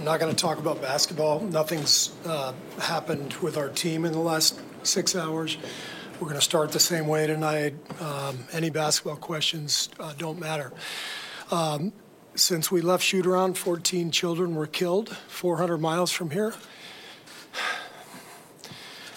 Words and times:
I'm 0.00 0.04
not 0.04 0.18
going 0.18 0.34
to 0.34 0.40
talk 0.40 0.58
about 0.58 0.80
basketball. 0.80 1.40
Nothing's 1.40 2.10
uh, 2.24 2.52
happened 2.80 3.34
with 3.34 3.56
our 3.56 3.68
team 3.68 4.04
in 4.04 4.12
the 4.12 4.18
last 4.18 4.58
six 4.82 5.14
hours. 5.14 5.56
We're 6.18 6.28
going 6.28 6.40
to 6.40 6.44
start 6.44 6.72
the 6.72 6.80
same 6.80 7.06
way 7.06 7.26
tonight. 7.26 7.74
Um, 8.00 8.38
any 8.52 8.70
basketball 8.70 9.16
questions 9.16 9.90
uh, 9.98 10.14
don't 10.16 10.38
matter. 10.38 10.72
Um, 11.50 11.92
since 12.40 12.70
we 12.70 12.80
left 12.80 13.04
shoot 13.04 13.26
around, 13.26 13.58
14 13.58 14.10
children 14.10 14.54
were 14.54 14.66
killed 14.66 15.10
400 15.28 15.78
miles 15.78 16.10
from 16.10 16.30
here, 16.30 16.54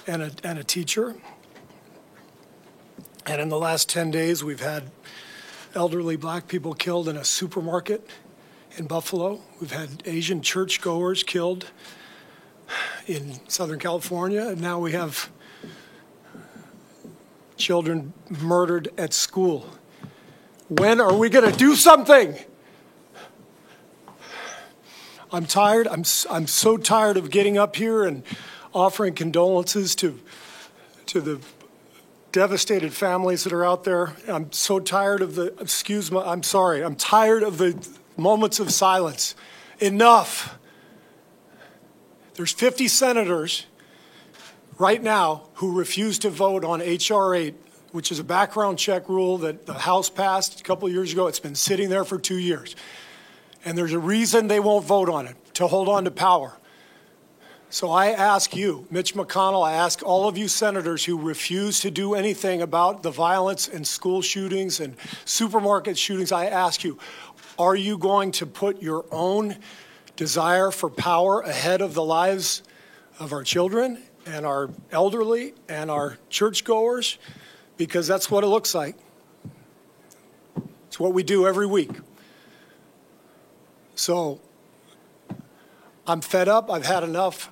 and 0.06 0.22
a, 0.22 0.32
and 0.44 0.60
a 0.60 0.64
teacher. 0.64 1.16
And 3.26 3.42
in 3.42 3.48
the 3.48 3.58
last 3.58 3.88
10 3.88 4.12
days, 4.12 4.44
we've 4.44 4.60
had 4.60 4.92
elderly 5.74 6.18
black 6.18 6.50
people 6.50 6.74
killed 6.74 7.08
in 7.08 7.16
a 7.16 7.24
supermarket 7.24 8.10
in 8.76 8.86
Buffalo. 8.86 9.42
We've 9.62 9.72
had 9.72 10.04
Asian 10.06 10.42
churchgoers 10.42 11.24
killed 11.24 11.72
in 13.08 13.40
Southern 13.48 13.80
California. 13.80 14.50
And 14.50 14.60
now 14.60 14.80
we 14.80 14.92
have 14.92 15.30
children 17.56 18.12
murdered 18.30 18.90
at 18.98 19.14
school. 19.14 19.70
When 20.68 21.00
are 21.00 21.16
we 21.16 21.30
going 21.30 21.50
to 21.50 21.58
do 21.58 21.76
something? 21.76 22.38
I'm 25.34 25.48
tired. 25.48 25.88
I'm, 25.88 26.04
I'm 26.30 26.46
so 26.46 26.78
tired 26.78 27.18
of 27.18 27.32
getting 27.32 27.58
up 27.58 27.76
here 27.76 28.04
and 28.04 28.22
offering 28.72 29.16
condolences 29.16 29.96
to, 29.96 30.20
to 31.08 31.22
the 31.22 31.40
devastated 32.32 32.94
families 32.94 33.44
that 33.44 33.52
are 33.52 33.66
out 33.66 33.84
there. 33.84 34.14
I'm 34.28 34.52
so 34.52 34.80
tired 34.80 35.24
of 35.24 35.34
the, 35.34 35.48
excuse 35.60 36.12
me, 36.12 36.22
I'm 36.24 36.44
sorry, 36.44 36.84
I'm 36.84 36.96
tired 36.96 37.42
of 37.42 37.58
the 37.58 37.76
moments 38.16 38.60
of 38.60 38.72
silence. 38.72 39.34
Enough. 39.80 40.56
There's 42.36 42.52
50 42.52 42.88
senators 42.88 43.66
right 44.78 45.02
now 45.02 45.50
who 45.56 45.76
refuse 45.76 46.20
to 46.20 46.30
vote 46.30 46.64
on 46.64 46.80
H.R. 46.80 47.34
8, 47.34 47.56
which 47.92 48.12
is 48.12 48.20
a 48.20 48.24
background 48.24 48.78
check 48.78 49.10
rule 49.10 49.40
that 49.40 49.66
the 49.66 49.74
House 49.74 50.12
passed 50.12 50.62
a 50.62 50.64
couple 50.64 50.88
years 50.90 51.12
ago. 51.12 51.26
It's 51.26 51.40
been 51.40 51.56
sitting 51.56 51.90
there 51.90 52.04
for 52.04 52.20
two 52.20 52.38
years. 52.38 52.76
And 53.66 53.78
there's 53.78 53.94
a 53.94 54.00
reason 54.00 54.48
they 54.48 54.60
won't 54.60 54.86
vote 54.86 55.10
on 55.10 55.28
it 55.28 55.36
to 55.56 55.68
hold 55.68 55.88
on 55.88 56.04
to 56.06 56.12
power. 56.12 56.58
So 57.70 57.90
I 57.90 58.12
ask 58.12 58.56
you, 58.56 58.86
Mitch 58.92 59.16
McConnell, 59.16 59.66
I 59.66 59.74
ask 59.74 60.04
all 60.04 60.28
of 60.28 60.38
you 60.38 60.48
senators 60.48 61.06
who 61.06 61.20
refuse 61.20 61.80
to 61.80 61.90
do 61.90 62.14
anything 62.14 62.62
about 62.62 63.02
the 63.02 63.10
violence 63.10 63.68
and 63.68 63.88
school 63.88 64.22
shootings 64.22 64.80
and 64.80 64.96
supermarket 65.26 65.98
shootings, 65.98 66.32
I 66.32 66.46
ask 66.46 66.84
you, 66.84 67.00
are 67.58 67.76
you 67.76 67.98
going 67.98 68.32
to 68.34 68.46
put 68.46 68.80
your 68.80 69.06
own 69.12 69.58
desire 70.16 70.70
for 70.70 70.88
power 70.88 71.42
ahead 71.42 71.82
of 71.82 71.96
the 71.96 72.04
lives 72.04 72.62
of 73.20 73.34
our 73.34 73.44
children 73.44 74.04
and 74.28 74.46
our 74.46 74.70
elderly 74.92 75.56
and 75.68 75.90
our 75.90 76.20
churchgoers? 76.30 77.18
Because 77.78 78.06
that's 78.06 78.30
what 78.30 78.44
it 78.44 78.48
looks 78.48 78.76
like. 78.76 78.96
It's 80.88 81.00
what 81.00 81.14
we 81.14 81.24
do 81.24 81.48
every 81.48 81.66
week. 81.66 81.90
So 84.04 84.42
I'm 86.06 86.20
fed 86.20 86.50
up. 86.50 86.70
I've 86.70 86.86
had 86.86 87.04
enough. 87.04 87.50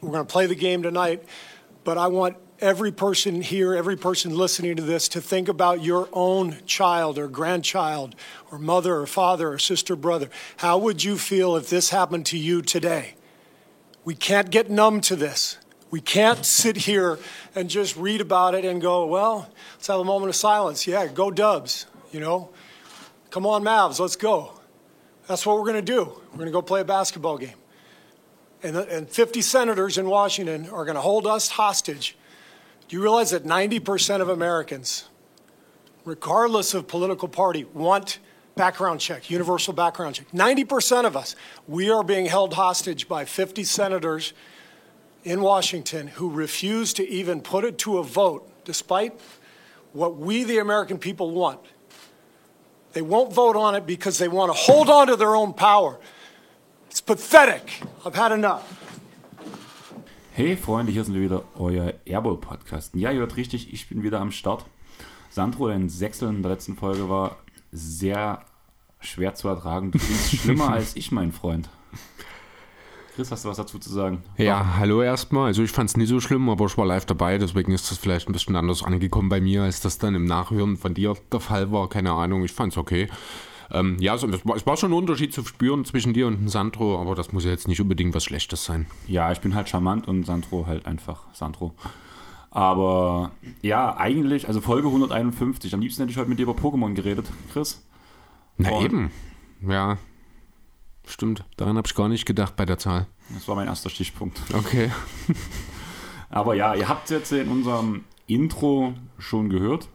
We're 0.00 0.10
going 0.10 0.26
to 0.26 0.32
play 0.32 0.46
the 0.46 0.56
game 0.56 0.82
tonight, 0.82 1.22
but 1.84 1.96
I 1.96 2.08
want 2.08 2.36
every 2.58 2.90
person 2.90 3.40
here, 3.40 3.76
every 3.76 3.96
person 3.96 4.36
listening 4.36 4.74
to 4.74 4.82
this, 4.82 5.06
to 5.10 5.20
think 5.20 5.48
about 5.48 5.80
your 5.80 6.08
own 6.12 6.56
child 6.66 7.20
or 7.20 7.28
grandchild 7.28 8.16
or 8.50 8.58
mother 8.58 8.96
or 8.96 9.06
father 9.06 9.52
or 9.52 9.60
sister, 9.60 9.94
brother. 9.94 10.28
How 10.56 10.76
would 10.76 11.04
you 11.04 11.16
feel 11.16 11.54
if 11.54 11.70
this 11.70 11.90
happened 11.90 12.26
to 12.26 12.36
you 12.36 12.62
today? 12.62 13.14
We 14.04 14.16
can't 14.16 14.50
get 14.50 14.70
numb 14.70 15.00
to 15.02 15.14
this. 15.14 15.56
We 15.92 16.00
can't 16.00 16.44
sit 16.44 16.78
here 16.78 17.16
and 17.54 17.70
just 17.70 17.96
read 17.96 18.20
about 18.20 18.56
it 18.56 18.64
and 18.64 18.82
go, 18.82 19.06
well, 19.06 19.48
let's 19.74 19.86
have 19.86 20.00
a 20.00 20.04
moment 20.04 20.30
of 20.30 20.34
silence. 20.34 20.88
Yeah, 20.88 21.06
go 21.06 21.30
Dubs, 21.30 21.86
you 22.10 22.18
know. 22.18 22.50
Come 23.30 23.46
on, 23.46 23.62
Mavs, 23.62 24.00
let's 24.00 24.16
go. 24.16 24.59
That's 25.30 25.46
what 25.46 25.58
we're 25.58 25.62
going 25.62 25.76
to 25.76 25.82
do. 25.82 26.06
We're 26.32 26.38
going 26.38 26.46
to 26.46 26.50
go 26.50 26.60
play 26.60 26.80
a 26.80 26.84
basketball 26.84 27.38
game. 27.38 27.54
And, 28.64 28.76
and 28.76 29.08
50 29.08 29.42
senators 29.42 29.96
in 29.96 30.08
Washington 30.08 30.68
are 30.70 30.84
going 30.84 30.96
to 30.96 31.00
hold 31.00 31.24
us 31.24 31.50
hostage. 31.50 32.16
Do 32.88 32.96
you 32.96 33.00
realize 33.00 33.30
that 33.30 33.44
90% 33.44 34.22
of 34.22 34.28
Americans, 34.28 35.08
regardless 36.04 36.74
of 36.74 36.88
political 36.88 37.28
party, 37.28 37.62
want 37.62 38.18
background 38.56 38.98
check, 38.98 39.30
universal 39.30 39.72
background 39.72 40.16
check? 40.16 40.28
90% 40.32 41.04
of 41.04 41.16
us, 41.16 41.36
we 41.68 41.90
are 41.90 42.02
being 42.02 42.26
held 42.26 42.54
hostage 42.54 43.06
by 43.06 43.24
50 43.24 43.62
senators 43.62 44.32
in 45.22 45.42
Washington 45.42 46.08
who 46.08 46.28
refuse 46.28 46.92
to 46.94 47.08
even 47.08 47.40
put 47.40 47.64
it 47.64 47.78
to 47.78 47.98
a 47.98 48.02
vote, 48.02 48.50
despite 48.64 49.12
what 49.92 50.16
we, 50.16 50.42
the 50.42 50.58
American 50.58 50.98
people, 50.98 51.30
want. 51.30 51.60
They 52.92 53.02
won't 53.02 53.32
vote 53.32 53.56
on 53.56 53.74
it 53.76 53.86
because 53.86 54.18
they 54.18 54.28
want 54.28 54.52
to 54.52 54.58
hold 54.58 54.88
on 54.88 55.06
to 55.06 55.16
their 55.16 55.34
own 55.36 55.54
power. 55.54 55.98
It's 56.90 57.00
pathetic. 57.00 57.82
I've 58.04 58.16
had 58.16 58.32
enough. 58.32 58.62
Hey 60.32 60.56
Freunde, 60.56 60.90
hier 60.92 61.04
sind 61.04 61.14
wir 61.14 61.22
wieder, 61.22 61.42
euer 61.58 61.94
Airbowl-Podcast. 62.06 62.94
Ja, 62.94 63.10
ihr 63.10 63.20
hört 63.20 63.36
richtig, 63.36 63.72
ich 63.72 63.88
bin 63.88 64.02
wieder 64.02 64.20
am 64.20 64.30
Start. 64.32 64.64
Sandro, 65.28 65.68
dein 65.68 65.88
Sechsel 65.88 66.28
in 66.28 66.42
der 66.42 66.52
letzten 66.52 66.76
Folge 66.76 67.08
war 67.08 67.36
sehr 67.72 68.40
schwer 69.00 69.34
zu 69.34 69.48
ertragen. 69.48 69.92
Du 69.92 69.98
bist 69.98 70.30
schlimmer 70.36 70.70
als 70.72 70.96
ich, 70.96 71.12
mein 71.12 71.32
Freund. 71.32 71.68
Chris, 73.20 73.30
hast 73.32 73.44
du 73.44 73.50
was 73.50 73.58
dazu 73.58 73.78
zu 73.78 73.90
sagen? 73.90 74.22
Ja, 74.38 74.78
hallo 74.78 75.02
erstmal. 75.02 75.48
Also 75.48 75.62
ich 75.62 75.72
fand 75.72 75.90
es 75.90 75.96
nie 75.98 76.06
so 76.06 76.20
schlimm, 76.20 76.48
aber 76.48 76.64
ich 76.64 76.78
war 76.78 76.86
live 76.86 77.04
dabei, 77.04 77.36
deswegen 77.36 77.70
ist 77.70 77.90
das 77.90 77.98
vielleicht 77.98 78.30
ein 78.30 78.32
bisschen 78.32 78.56
anders 78.56 78.82
angekommen 78.82 79.28
bei 79.28 79.42
mir, 79.42 79.64
als 79.64 79.82
das 79.82 79.98
dann 79.98 80.14
im 80.14 80.24
Nachhören 80.24 80.78
von 80.78 80.94
dir 80.94 81.14
der 81.30 81.40
Fall 81.40 81.70
war. 81.70 81.90
Keine 81.90 82.12
Ahnung, 82.12 82.46
ich 82.46 82.52
fand 82.52 82.72
es 82.72 82.78
okay. 82.78 83.10
Ähm, 83.70 83.98
ja, 84.00 84.12
also 84.12 84.26
es, 84.28 84.46
war, 84.46 84.56
es 84.56 84.66
war 84.66 84.78
schon 84.78 84.92
ein 84.92 84.94
Unterschied 84.94 85.34
zu 85.34 85.44
spüren 85.44 85.84
zwischen 85.84 86.14
dir 86.14 86.28
und 86.28 86.48
Sandro, 86.48 86.98
aber 86.98 87.14
das 87.14 87.30
muss 87.30 87.44
ja 87.44 87.50
jetzt 87.50 87.68
nicht 87.68 87.82
unbedingt 87.82 88.14
was 88.14 88.24
Schlechtes 88.24 88.64
sein. 88.64 88.86
Ja, 89.06 89.30
ich 89.30 89.42
bin 89.42 89.54
halt 89.54 89.68
charmant 89.68 90.08
und 90.08 90.24
Sandro 90.24 90.64
halt 90.66 90.86
einfach 90.86 91.24
Sandro. 91.34 91.74
Aber 92.50 93.32
ja, 93.60 93.98
eigentlich, 93.98 94.48
also 94.48 94.62
Folge 94.62 94.88
151. 94.88 95.74
Am 95.74 95.82
liebsten 95.82 96.00
hätte 96.00 96.12
ich 96.12 96.16
heute 96.16 96.30
mit 96.30 96.38
dir 96.38 96.44
über 96.44 96.54
Pokémon 96.54 96.94
geredet, 96.94 97.26
Chris. 97.52 97.86
Na 98.56 98.70
und 98.70 98.82
eben. 98.82 99.10
Ja, 99.68 99.98
stimmt. 101.12 101.44
Daran 101.56 101.76
habe 101.76 101.86
ich 101.86 101.94
gar 101.94 102.08
nicht 102.08 102.26
gedacht 102.26 102.56
bei 102.56 102.64
der 102.64 102.78
Zahl. 102.78 103.06
Das 103.34 103.46
war 103.48 103.54
mein 103.54 103.68
erster 103.68 103.90
Stichpunkt. 103.90 104.40
Okay. 104.52 104.90
Aber 106.30 106.54
ja, 106.54 106.74
ihr 106.74 106.88
habt 106.88 107.04
es 107.04 107.10
jetzt 107.10 107.32
in 107.32 107.48
unserem 107.48 108.04
Intro 108.26 108.94
schon 109.18 109.48
gehört. 109.48 109.88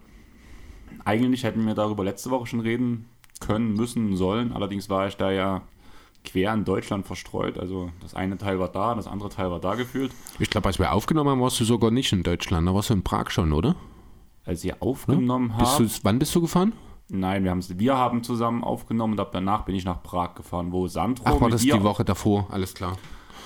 Eigentlich 1.06 1.44
hätten 1.44 1.66
wir 1.66 1.75
darüber 1.75 2.04
letzte 2.04 2.30
Woche 2.30 2.48
schon 2.48 2.59
reden 2.59 3.06
können, 3.40 3.74
müssen, 3.74 4.16
sollen. 4.18 4.52
Allerdings 4.52 4.90
war 4.90 5.08
ich 5.08 5.16
da 5.18 5.31
ja 5.31 5.62
quer 6.25 6.54
in 6.54 6.66
Deutschland 6.66 7.06
verstreut. 7.06 7.58
Also 7.58 7.92
das 8.02 8.14
eine 8.14 8.38
Teil 8.38 8.59
war 8.59 8.70
da, 8.70 8.96
das 8.96 9.08
andere 9.08 9.30
Teil 9.30 9.52
war 9.52 9.59
da 9.59 9.75
gefühlt. 9.75 10.12
Ich 10.40 10.50
glaube, 10.50 10.68
als 10.68 10.80
wir 10.80 10.92
aufgenommen 10.92 11.30
haben, 11.30 11.42
warst 11.42 11.59
du 11.59 11.64
sogar 11.64 11.92
nicht 11.92 12.12
in 12.12 12.24
Deutschland. 12.24 12.68
Da 12.68 12.74
warst 12.74 12.90
du 12.90 12.96
in 12.96 13.04
Prag 13.04 13.30
schon, 13.30 13.54
oder? 13.54 13.75
Als 14.44 14.64
ihr 14.64 14.81
aufgenommen 14.81 15.54
ja? 15.58 15.66
habt. 15.66 16.04
Wann 16.04 16.20
bist 16.20 16.36
du 16.36 16.42
gefahren? 16.42 16.74
Nein, 17.08 17.44
wir, 17.44 17.56
wir 17.80 17.98
haben 17.98 18.24
zusammen 18.24 18.64
aufgenommen 18.64 19.14
und 19.14 19.20
ab 19.20 19.30
danach 19.32 19.66
bin 19.66 19.76
ich 19.76 19.86
nach 19.86 20.02
Prag 20.02 20.34
gefahren, 20.36 20.72
wo 20.72 20.88
Sandro. 20.88 21.24
Ach, 21.28 21.40
war 21.40 21.50
das 21.50 21.62
die 21.62 21.84
Woche 21.84 22.04
davor? 22.04 22.48
Alles 22.50 22.74
klar. 22.74 22.98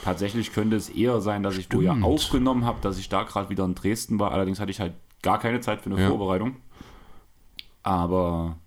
Tatsächlich 0.04 0.54
könnte 0.54 0.78
es 0.78 0.90
eher 0.90 1.20
sein, 1.20 1.44
dass 1.44 1.56
Stimmt. 1.56 1.68
ich, 1.74 1.78
wo 1.78 1.82
ihr 1.82 2.06
aufgenommen 2.06 2.66
habt, 2.66 2.86
dass 2.86 2.98
ich 2.98 3.10
da 3.10 3.24
gerade 3.24 3.50
wieder 3.50 3.66
in 3.66 3.76
Dresden 3.76 4.18
war. 4.20 4.32
Allerdings 4.32 4.62
hatte 4.62 4.72
ich 4.72 4.80
halt 4.80 4.94
gar 5.22 5.40
keine 5.40 5.60
Zeit 5.60 5.82
für 5.82 5.90
eine 5.90 6.02
ja. 6.02 6.08
Vorbereitung. 6.08 6.56
Aber 7.84 8.58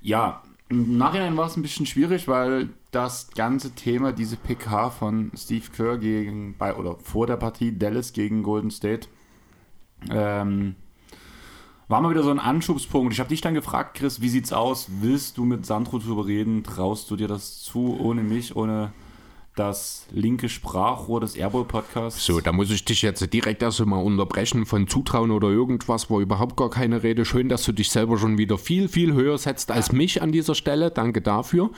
ja, 0.00 0.42
im 0.68 0.96
Nachhinein 0.96 1.36
war 1.36 1.46
es 1.46 1.56
ein 1.56 1.62
bisschen 1.62 1.84
schwierig, 1.84 2.26
weil 2.28 2.70
das 2.90 3.30
ganze 3.32 3.74
Thema, 3.74 4.12
diese 4.12 4.36
PK 4.36 4.90
von 4.90 5.30
Steve 5.36 5.66
Kerr 5.74 5.98
gegen, 5.98 6.56
bei, 6.56 6.74
oder 6.74 6.96
vor 7.00 7.26
der 7.26 7.36
Partie 7.36 7.76
Dallas 7.78 8.14
gegen 8.14 8.42
Golden 8.42 8.70
State, 8.70 9.08
ähm, 10.10 10.76
war 11.92 12.00
mal 12.00 12.08
wieder 12.08 12.22
so 12.22 12.30
ein 12.30 12.38
Anschubspunkt. 12.38 13.12
Ich 13.12 13.20
habe 13.20 13.28
dich 13.28 13.42
dann 13.42 13.52
gefragt, 13.52 13.98
Chris, 13.98 14.22
wie 14.22 14.30
sieht's 14.30 14.50
aus? 14.50 14.86
Willst 15.02 15.36
du 15.36 15.44
mit 15.44 15.66
Sandro 15.66 15.98
drüber 15.98 16.26
reden? 16.26 16.64
Traust 16.64 17.10
du 17.10 17.16
dir 17.16 17.28
das 17.28 17.62
zu, 17.62 17.98
ohne 18.00 18.22
mich, 18.22 18.56
ohne 18.56 18.94
das 19.54 20.06
linke 20.10 20.48
Sprachrohr 20.48 21.20
des 21.20 21.36
Airbowl 21.36 21.66
Podcasts. 21.66 22.24
So, 22.24 22.40
da 22.40 22.52
muss 22.52 22.70
ich 22.70 22.86
dich 22.86 23.02
jetzt 23.02 23.32
direkt 23.34 23.62
erst 23.62 23.84
mal 23.84 23.98
unterbrechen 23.98 24.64
von 24.64 24.88
Zutrauen 24.88 25.30
oder 25.30 25.48
irgendwas, 25.48 26.10
war 26.10 26.20
überhaupt 26.20 26.56
gar 26.56 26.70
keine 26.70 27.02
Rede. 27.02 27.26
Schön, 27.26 27.50
dass 27.50 27.62
du 27.64 27.72
dich 27.72 27.90
selber 27.90 28.16
schon 28.16 28.38
wieder 28.38 28.56
viel, 28.56 28.88
viel 28.88 29.12
höher 29.12 29.36
setzt 29.36 29.70
als 29.70 29.88
ja. 29.88 29.94
mich 29.94 30.22
an 30.22 30.32
dieser 30.32 30.54
Stelle. 30.54 30.90
Danke 30.90 31.20
dafür. 31.20 31.70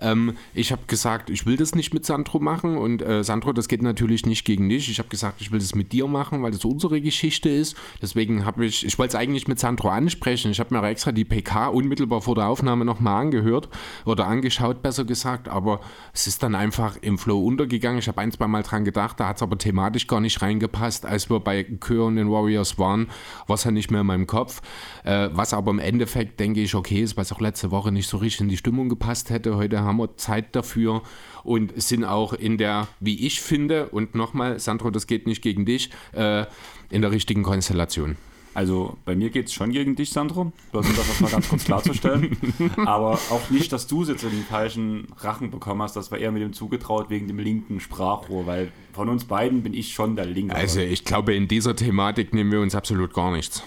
Ähm, 0.00 0.36
ich 0.52 0.72
habe 0.72 0.82
gesagt, 0.88 1.30
ich 1.30 1.46
will 1.46 1.56
das 1.56 1.76
nicht 1.76 1.94
mit 1.94 2.04
Sandro 2.04 2.40
machen 2.40 2.76
und 2.76 3.02
äh, 3.02 3.22
Sandro, 3.22 3.52
das 3.52 3.68
geht 3.68 3.82
natürlich 3.82 4.26
nicht 4.26 4.44
gegen 4.44 4.68
dich. 4.68 4.90
Ich 4.90 4.98
habe 4.98 5.08
gesagt, 5.08 5.40
ich 5.40 5.52
will 5.52 5.60
das 5.60 5.76
mit 5.76 5.92
dir 5.92 6.08
machen, 6.08 6.42
weil 6.42 6.50
das 6.50 6.64
unsere 6.64 7.00
Geschichte 7.00 7.48
ist. 7.48 7.76
Deswegen 8.00 8.44
habe 8.44 8.66
ich, 8.66 8.84
ich 8.84 8.98
wollte 8.98 9.16
es 9.16 9.22
eigentlich 9.22 9.46
mit 9.46 9.60
Sandro 9.60 9.90
ansprechen. 9.90 10.50
Ich 10.50 10.58
habe 10.58 10.74
mir 10.74 10.84
extra 10.88 11.12
die 11.12 11.24
PK 11.24 11.68
unmittelbar 11.68 12.20
vor 12.20 12.34
der 12.34 12.48
Aufnahme 12.48 12.84
nochmal 12.84 13.20
angehört 13.20 13.68
oder 14.04 14.26
angeschaut, 14.26 14.82
besser 14.82 15.04
gesagt, 15.04 15.48
aber 15.48 15.80
es 16.12 16.26
ist 16.26 16.42
dann 16.42 16.56
einfach 16.56 16.96
im 17.00 17.11
Flow 17.18 17.44
untergegangen. 17.44 17.98
Ich 17.98 18.08
habe 18.08 18.20
ein, 18.20 18.32
zwei 18.32 18.46
Mal 18.46 18.62
dran 18.62 18.84
gedacht, 18.84 19.20
da 19.20 19.28
hat 19.28 19.36
es 19.36 19.42
aber 19.42 19.58
thematisch 19.58 20.06
gar 20.06 20.20
nicht 20.20 20.42
reingepasst. 20.42 21.06
Als 21.06 21.30
wir 21.30 21.40
bei 21.40 21.62
Kür 21.64 22.06
und 22.06 22.16
den 22.16 22.30
Warriors 22.30 22.78
waren, 22.78 23.08
war 23.46 23.54
es 23.54 23.64
ja 23.64 23.70
nicht 23.70 23.90
mehr 23.90 24.02
in 24.02 24.06
meinem 24.06 24.26
Kopf. 24.26 24.62
Äh, 25.04 25.30
was 25.32 25.54
aber 25.54 25.70
im 25.70 25.78
Endeffekt, 25.78 26.40
denke 26.40 26.60
ich, 26.60 26.74
okay 26.74 27.02
ist, 27.02 27.18
es 27.18 27.32
auch 27.32 27.40
letzte 27.40 27.70
Woche 27.70 27.92
nicht 27.92 28.08
so 28.08 28.16
richtig 28.16 28.42
in 28.42 28.48
die 28.48 28.56
Stimmung 28.56 28.88
gepasst 28.88 29.30
hätte. 29.30 29.56
Heute 29.56 29.80
haben 29.80 29.98
wir 29.98 30.16
Zeit 30.16 30.54
dafür 30.56 31.02
und 31.44 31.80
sind 31.80 32.04
auch 32.04 32.32
in 32.32 32.58
der, 32.58 32.88
wie 33.00 33.26
ich 33.26 33.40
finde, 33.40 33.88
und 33.88 34.14
nochmal, 34.14 34.58
Sandro, 34.58 34.90
das 34.90 35.06
geht 35.06 35.26
nicht 35.26 35.42
gegen 35.42 35.64
dich, 35.64 35.90
äh, 36.12 36.46
in 36.90 37.02
der 37.02 37.10
richtigen 37.10 37.42
Konstellation. 37.42 38.16
Also 38.54 38.98
bei 39.04 39.16
mir 39.16 39.30
geht 39.30 39.46
es 39.46 39.54
schon 39.54 39.70
gegen 39.70 39.96
dich, 39.96 40.10
Sandro, 40.10 40.40
um 40.42 40.52
das 40.72 41.20
mal 41.20 41.30
ganz 41.30 41.48
kurz 41.48 41.64
klarzustellen. 41.64 42.36
Aber 42.84 43.12
auch 43.30 43.50
nicht, 43.50 43.72
dass 43.72 43.86
du 43.86 44.02
es 44.02 44.08
jetzt 44.08 44.24
in 44.24 44.30
den 44.30 44.44
falschen 44.44 45.06
Rachen 45.18 45.50
bekommen 45.50 45.80
hast. 45.82 45.96
Das 45.96 46.10
war 46.10 46.18
eher 46.18 46.32
mit 46.32 46.42
dem 46.42 46.52
zugetraut 46.52 47.08
wegen 47.08 47.28
dem 47.28 47.38
linken 47.38 47.80
Sprachrohr, 47.80 48.46
weil 48.46 48.70
von 48.92 49.08
uns 49.08 49.24
beiden 49.24 49.62
bin 49.62 49.72
ich 49.72 49.94
schon 49.94 50.16
der 50.16 50.26
Linke. 50.26 50.54
Also 50.54 50.80
ich 50.80 51.04
glaube, 51.04 51.34
in 51.34 51.48
dieser 51.48 51.74
Thematik 51.74 52.34
nehmen 52.34 52.52
wir 52.52 52.60
uns 52.60 52.74
absolut 52.74 53.14
gar 53.14 53.32
nichts. 53.32 53.62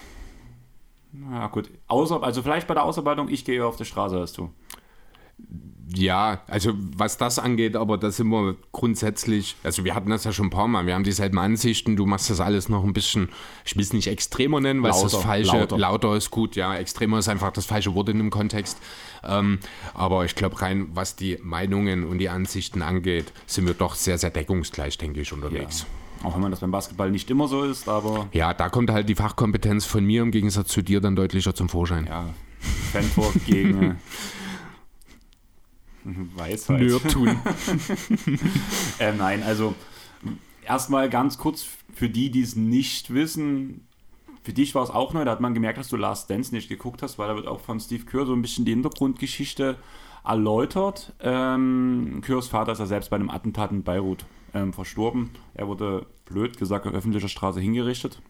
Na 1.12 1.48
gut, 1.48 1.70
Außer, 1.88 2.22
also 2.22 2.42
vielleicht 2.42 2.66
bei 2.66 2.74
der 2.74 2.84
Ausarbeitung, 2.84 3.28
ich 3.28 3.44
gehe 3.44 3.64
auf 3.64 3.76
die 3.76 3.84
Straße 3.84 4.16
als 4.18 4.32
du. 4.32 4.50
Ja, 5.96 6.40
also 6.46 6.74
was 6.96 7.16
das 7.16 7.38
angeht, 7.38 7.74
aber 7.74 7.96
da 7.96 8.10
sind 8.10 8.28
wir 8.28 8.56
grundsätzlich, 8.70 9.56
also 9.62 9.82
wir 9.84 9.94
hatten 9.94 10.10
das 10.10 10.24
ja 10.24 10.32
schon 10.32 10.48
ein 10.48 10.50
paar 10.50 10.68
Mal, 10.68 10.86
wir 10.86 10.94
haben 10.94 11.04
dieselben 11.04 11.38
Ansichten, 11.38 11.96
du 11.96 12.04
machst 12.04 12.28
das 12.28 12.38
alles 12.38 12.68
noch 12.68 12.84
ein 12.84 12.92
bisschen, 12.92 13.30
ich 13.64 13.76
will 13.76 13.82
es 13.82 13.94
nicht 13.94 14.08
extremer 14.08 14.60
nennen, 14.60 14.82
weil 14.82 14.90
lauter, 14.90 15.06
es 15.06 15.12
das 15.12 15.22
falsche, 15.22 15.56
lauter. 15.56 15.78
lauter. 15.78 16.16
ist 16.16 16.30
gut, 16.30 16.54
ja, 16.54 16.76
extremer 16.76 17.18
ist 17.18 17.28
einfach 17.28 17.50
das 17.50 17.64
falsche 17.64 17.94
Wort 17.94 18.10
in 18.10 18.18
dem 18.18 18.28
Kontext. 18.28 18.78
Ähm, 19.24 19.58
aber 19.94 20.26
ich 20.26 20.34
glaube 20.34 20.60
rein, 20.60 20.88
was 20.92 21.16
die 21.16 21.38
Meinungen 21.42 22.04
und 22.04 22.18
die 22.18 22.28
Ansichten 22.28 22.82
angeht, 22.82 23.32
sind 23.46 23.66
wir 23.66 23.74
doch 23.74 23.94
sehr, 23.94 24.18
sehr 24.18 24.30
deckungsgleich, 24.30 24.98
denke 24.98 25.22
ich, 25.22 25.32
unterwegs. 25.32 25.86
Ja. 26.22 26.28
Auch 26.28 26.34
wenn 26.34 26.42
man 26.42 26.50
das 26.50 26.60
beim 26.60 26.70
Basketball 26.72 27.10
nicht 27.10 27.30
immer 27.30 27.48
so 27.48 27.64
ist, 27.64 27.88
aber. 27.88 28.28
Ja, 28.32 28.52
da 28.52 28.68
kommt 28.68 28.90
halt 28.90 29.08
die 29.08 29.14
Fachkompetenz 29.14 29.86
von 29.86 30.04
mir 30.04 30.22
im 30.22 30.30
Gegensatz 30.30 30.68
zu 30.68 30.82
dir 30.82 31.00
dann 31.00 31.16
deutlicher 31.16 31.54
zum 31.54 31.68
Vorschein. 31.70 32.06
Ja, 32.06 32.26
Fantalk 32.92 33.44
gegen 33.46 33.98
Weisheit. 36.34 36.80
Nerd 36.80 37.10
tun. 37.10 37.28
äh, 38.98 39.12
nein, 39.12 39.42
also 39.42 39.74
erstmal 40.64 41.08
ganz 41.10 41.38
kurz 41.38 41.66
für 41.94 42.08
die, 42.08 42.30
die 42.30 42.42
es 42.42 42.56
nicht 42.56 43.12
wissen. 43.12 43.86
Für 44.42 44.52
dich 44.52 44.74
war 44.74 44.84
es 44.84 44.90
auch 44.90 45.12
neu, 45.12 45.24
da 45.24 45.32
hat 45.32 45.40
man 45.40 45.54
gemerkt, 45.54 45.78
dass 45.78 45.88
du 45.88 45.96
Last 45.96 46.30
Dance 46.30 46.54
nicht 46.54 46.68
geguckt 46.68 47.02
hast, 47.02 47.18
weil 47.18 47.28
da 47.28 47.34
wird 47.34 47.48
auch 47.48 47.60
von 47.60 47.80
Steve 47.80 48.04
Kerr 48.04 48.26
so 48.26 48.32
ein 48.32 48.42
bisschen 48.42 48.64
die 48.64 48.72
Hintergrundgeschichte 48.72 49.76
erläutert. 50.24 51.12
Ähm, 51.20 52.20
Kerrs 52.24 52.48
Vater 52.48 52.72
ist 52.72 52.78
ja 52.78 52.86
selbst 52.86 53.10
bei 53.10 53.16
einem 53.16 53.30
Attentat 53.30 53.72
in 53.72 53.82
Beirut 53.82 54.24
ähm, 54.54 54.72
verstorben. 54.72 55.30
Er 55.54 55.68
wurde, 55.68 56.06
blöd 56.26 56.58
gesagt, 56.58 56.86
auf 56.86 56.94
öffentlicher 56.94 57.28
Straße 57.28 57.60
hingerichtet. 57.60 58.20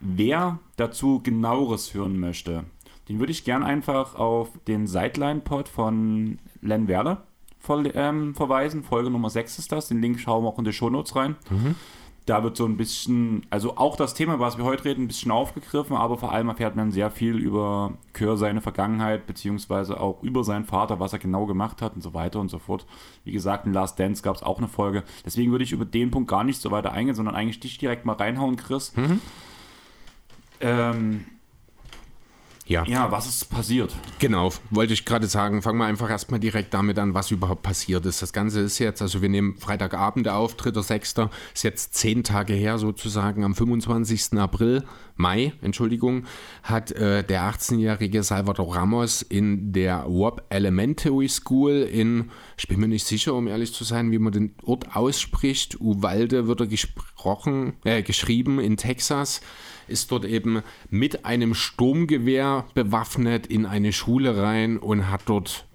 Wer 0.00 0.58
dazu 0.76 1.20
genaueres 1.20 1.92
hören 1.94 2.18
möchte, 2.18 2.64
den 3.08 3.18
würde 3.18 3.32
ich 3.32 3.44
gern 3.44 3.62
einfach 3.62 4.14
auf 4.14 4.50
den 4.66 4.86
Sideline-Pod 4.86 5.68
von 5.68 6.38
Len 6.60 6.88
Werder 6.88 7.24
ver 7.58 7.84
ähm, 7.94 8.34
verweisen. 8.34 8.82
Folge 8.82 9.10
Nummer 9.10 9.30
6 9.30 9.58
ist 9.58 9.72
das. 9.72 9.88
Den 9.88 10.00
Link 10.00 10.20
schauen 10.20 10.44
wir 10.44 10.48
auch 10.48 10.58
in 10.58 10.64
die 10.64 10.72
Shownotes 10.72 11.16
rein. 11.16 11.36
Mhm. 11.50 11.74
Da 12.26 12.42
wird 12.42 12.58
so 12.58 12.66
ein 12.66 12.76
bisschen, 12.76 13.46
also 13.48 13.78
auch 13.78 13.96
das 13.96 14.12
Thema, 14.12 14.38
was 14.38 14.58
wir 14.58 14.64
heute 14.64 14.84
reden, 14.84 15.04
ein 15.04 15.08
bisschen 15.08 15.32
aufgegriffen, 15.32 15.96
aber 15.96 16.18
vor 16.18 16.30
allem 16.30 16.50
erfährt 16.50 16.76
man 16.76 16.92
sehr 16.92 17.10
viel 17.10 17.38
über 17.38 17.94
Kör, 18.12 18.36
seine 18.36 18.60
Vergangenheit, 18.60 19.26
beziehungsweise 19.26 19.98
auch 19.98 20.22
über 20.22 20.44
seinen 20.44 20.66
Vater, 20.66 21.00
was 21.00 21.14
er 21.14 21.20
genau 21.20 21.46
gemacht 21.46 21.80
hat 21.80 21.94
und 21.94 22.02
so 22.02 22.12
weiter 22.12 22.38
und 22.38 22.50
so 22.50 22.58
fort. 22.58 22.84
Wie 23.24 23.32
gesagt, 23.32 23.64
in 23.64 23.72
Last 23.72 23.98
Dance 23.98 24.22
gab 24.22 24.36
es 24.36 24.42
auch 24.42 24.58
eine 24.58 24.68
Folge. 24.68 25.04
Deswegen 25.24 25.52
würde 25.52 25.64
ich 25.64 25.72
über 25.72 25.86
den 25.86 26.10
Punkt 26.10 26.28
gar 26.28 26.44
nicht 26.44 26.60
so 26.60 26.70
weiter 26.70 26.92
eingehen, 26.92 27.14
sondern 27.14 27.34
eigentlich 27.34 27.60
dich 27.60 27.78
direkt 27.78 28.04
mal 28.04 28.12
reinhauen, 28.12 28.56
Chris. 28.56 28.94
Mhm. 28.94 29.20
Ähm, 30.60 31.24
ja. 32.68 32.84
Ja, 32.86 33.10
was 33.10 33.26
ist 33.26 33.46
passiert? 33.46 33.94
Genau, 34.18 34.52
wollte 34.70 34.92
ich 34.92 35.06
gerade 35.06 35.26
sagen. 35.26 35.62
Fangen 35.62 35.78
wir 35.78 35.86
einfach 35.86 36.10
erstmal 36.10 36.38
direkt 36.38 36.74
damit 36.74 36.98
an, 36.98 37.14
was 37.14 37.30
überhaupt 37.30 37.62
passiert 37.62 38.04
ist. 38.04 38.20
Das 38.20 38.32
Ganze 38.32 38.60
ist 38.60 38.78
jetzt, 38.78 39.00
also 39.00 39.22
wir 39.22 39.30
nehmen 39.30 39.56
Freitagabend 39.56 40.28
auf, 40.28 40.54
3.6., 40.54 41.30
ist 41.54 41.64
jetzt 41.64 41.94
zehn 41.94 42.24
Tage 42.24 42.52
her 42.52 42.78
sozusagen, 42.78 43.42
am 43.42 43.54
25. 43.54 44.34
April, 44.34 44.84
Mai, 45.16 45.54
Entschuldigung, 45.62 46.24
hat 46.62 46.92
äh, 46.92 47.24
der 47.24 47.50
18-jährige 47.50 48.22
Salvador 48.22 48.76
Ramos 48.76 49.22
in 49.22 49.72
der 49.72 50.04
WAP 50.06 50.44
Elementary 50.50 51.28
School 51.28 51.88
in, 51.90 52.30
ich 52.58 52.68
bin 52.68 52.80
mir 52.80 52.88
nicht 52.88 53.06
sicher, 53.06 53.34
um 53.34 53.48
ehrlich 53.48 53.72
zu 53.72 53.84
sein, 53.84 54.12
wie 54.12 54.18
man 54.18 54.32
den 54.32 54.54
Ort 54.62 54.94
ausspricht, 54.94 55.80
Uvalde 55.80 56.46
wird 56.46 56.60
er 56.60 56.66
gesprochen, 56.66 57.72
äh, 57.84 58.02
geschrieben 58.02 58.60
in 58.60 58.76
Texas 58.76 59.40
ist 59.88 60.10
dort 60.12 60.24
eben 60.24 60.62
mit 60.90 61.24
einem 61.24 61.54
Sturmgewehr 61.54 62.64
bewaffnet 62.74 63.46
in 63.46 63.66
eine 63.66 63.92
Schule 63.92 64.36
rein 64.40 64.78
und 64.78 65.10
hat 65.10 65.22
dort 65.26 65.66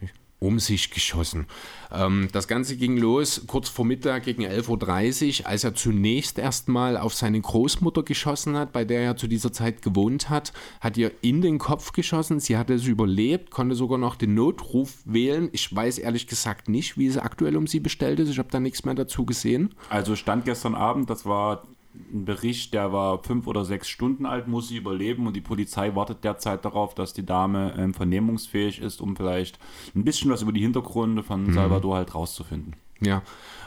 um 0.44 0.60
sich 0.60 0.92
geschossen. 0.92 1.48
Ähm, 1.92 2.28
das 2.34 2.48
Ganze 2.48 2.76
ging 2.76 2.98
los 2.98 3.44
kurz 3.48 3.70
vor 3.70 3.86
Mittag 3.86 4.24
gegen 4.24 4.44
11.30 4.44 5.42
Uhr, 5.42 5.48
als 5.48 5.64
er 5.64 5.74
zunächst 5.74 6.38
erstmal 6.38 6.98
auf 6.98 7.14
seine 7.14 7.40
Großmutter 7.40 8.04
geschossen 8.04 8.58
hat, 8.58 8.74
bei 8.74 8.84
der 8.84 9.02
er 9.02 9.16
zu 9.16 9.28
dieser 9.28 9.54
Zeit 9.54 9.82
gewohnt 9.82 10.30
hat, 10.30 10.52
hat 10.82 10.98
ihr 10.98 11.12
in 11.22 11.42
den 11.42 11.60
Kopf 11.60 11.94
geschossen. 11.94 12.40
Sie 12.42 12.58
hatte 12.58 12.74
es 12.74 12.86
überlebt, 12.86 13.52
konnte 13.52 13.76
sogar 13.76 13.98
noch 13.98 14.16
den 14.16 14.36
Notruf 14.36 14.98
wählen. 15.06 15.50
Ich 15.54 15.74
weiß 15.74 15.98
ehrlich 16.00 16.28
gesagt 16.28 16.68
nicht, 16.68 16.98
wie 16.98 17.08
es 17.08 17.18
aktuell 17.18 17.56
um 17.56 17.66
sie 17.66 17.80
bestellt 17.80 18.20
ist. 18.20 18.30
Ich 18.30 18.40
habe 18.40 18.50
da 18.52 18.60
nichts 18.60 18.84
mehr 18.84 18.96
dazu 18.96 19.26
gesehen. 19.26 19.74
Also 19.90 20.16
stand 20.18 20.44
gestern 20.44 20.76
Abend, 20.76 21.10
das 21.10 21.26
war 21.26 21.64
ein 21.94 22.26
Bericht, 22.26 22.74
der 22.74 22.92
war 22.92 23.22
fünf 23.24 23.48
oder 23.48 23.66
sechs 23.66 23.88
Stunden 23.88 24.26
alt, 24.26 24.48
muss 24.48 24.68
sie 24.68 24.78
überleben 24.78 25.28
und 25.28 25.36
die 25.36 25.42
Polizei 25.42 25.96
wartet 25.96 26.24
derzeit 26.24 26.66
darauf, 26.66 26.96
dass 26.96 27.14
die 27.14 27.26
Dame 27.26 27.76
ähm, 27.78 27.94
vernehmungsfähig 27.94 28.82
ist, 28.82 29.02
um 29.02 29.16
vielleicht 29.16 29.60
ein 29.96 30.04
bisschen 30.04 30.32
was 30.32 30.42
über 30.42 30.52
die 30.52 30.62
Hintergründe 30.62 31.24
von 31.24 31.46
mhm. 31.46 31.54
Salvador 31.54 31.98
halt 31.98 32.16
rauszufinden. 32.16 32.76
Ja, 33.06 33.22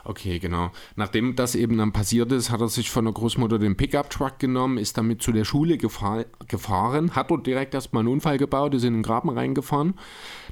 okay, 0.04 0.38
genau. 0.38 0.70
Nachdem 0.94 1.36
das 1.36 1.54
eben 1.54 1.76
dann 1.76 1.92
passiert 1.92 2.32
ist, 2.32 2.50
hat 2.50 2.60
er 2.60 2.68
sich 2.68 2.90
von 2.90 3.04
der 3.04 3.12
Großmutter 3.12 3.58
den 3.58 3.76
Pickup-Truck 3.76 4.38
genommen, 4.38 4.78
ist 4.78 4.96
damit 4.96 5.22
zu 5.22 5.32
der 5.32 5.44
Schule 5.44 5.76
gefahr 5.76 6.24
gefahren, 6.48 7.14
hat 7.14 7.30
dort 7.30 7.46
direkt 7.46 7.74
erstmal 7.74 8.00
einen 8.00 8.12
Unfall 8.12 8.38
gebaut, 8.38 8.74
ist 8.74 8.84
in 8.84 8.94
den 8.94 9.02
Graben 9.02 9.28
reingefahren. 9.28 9.94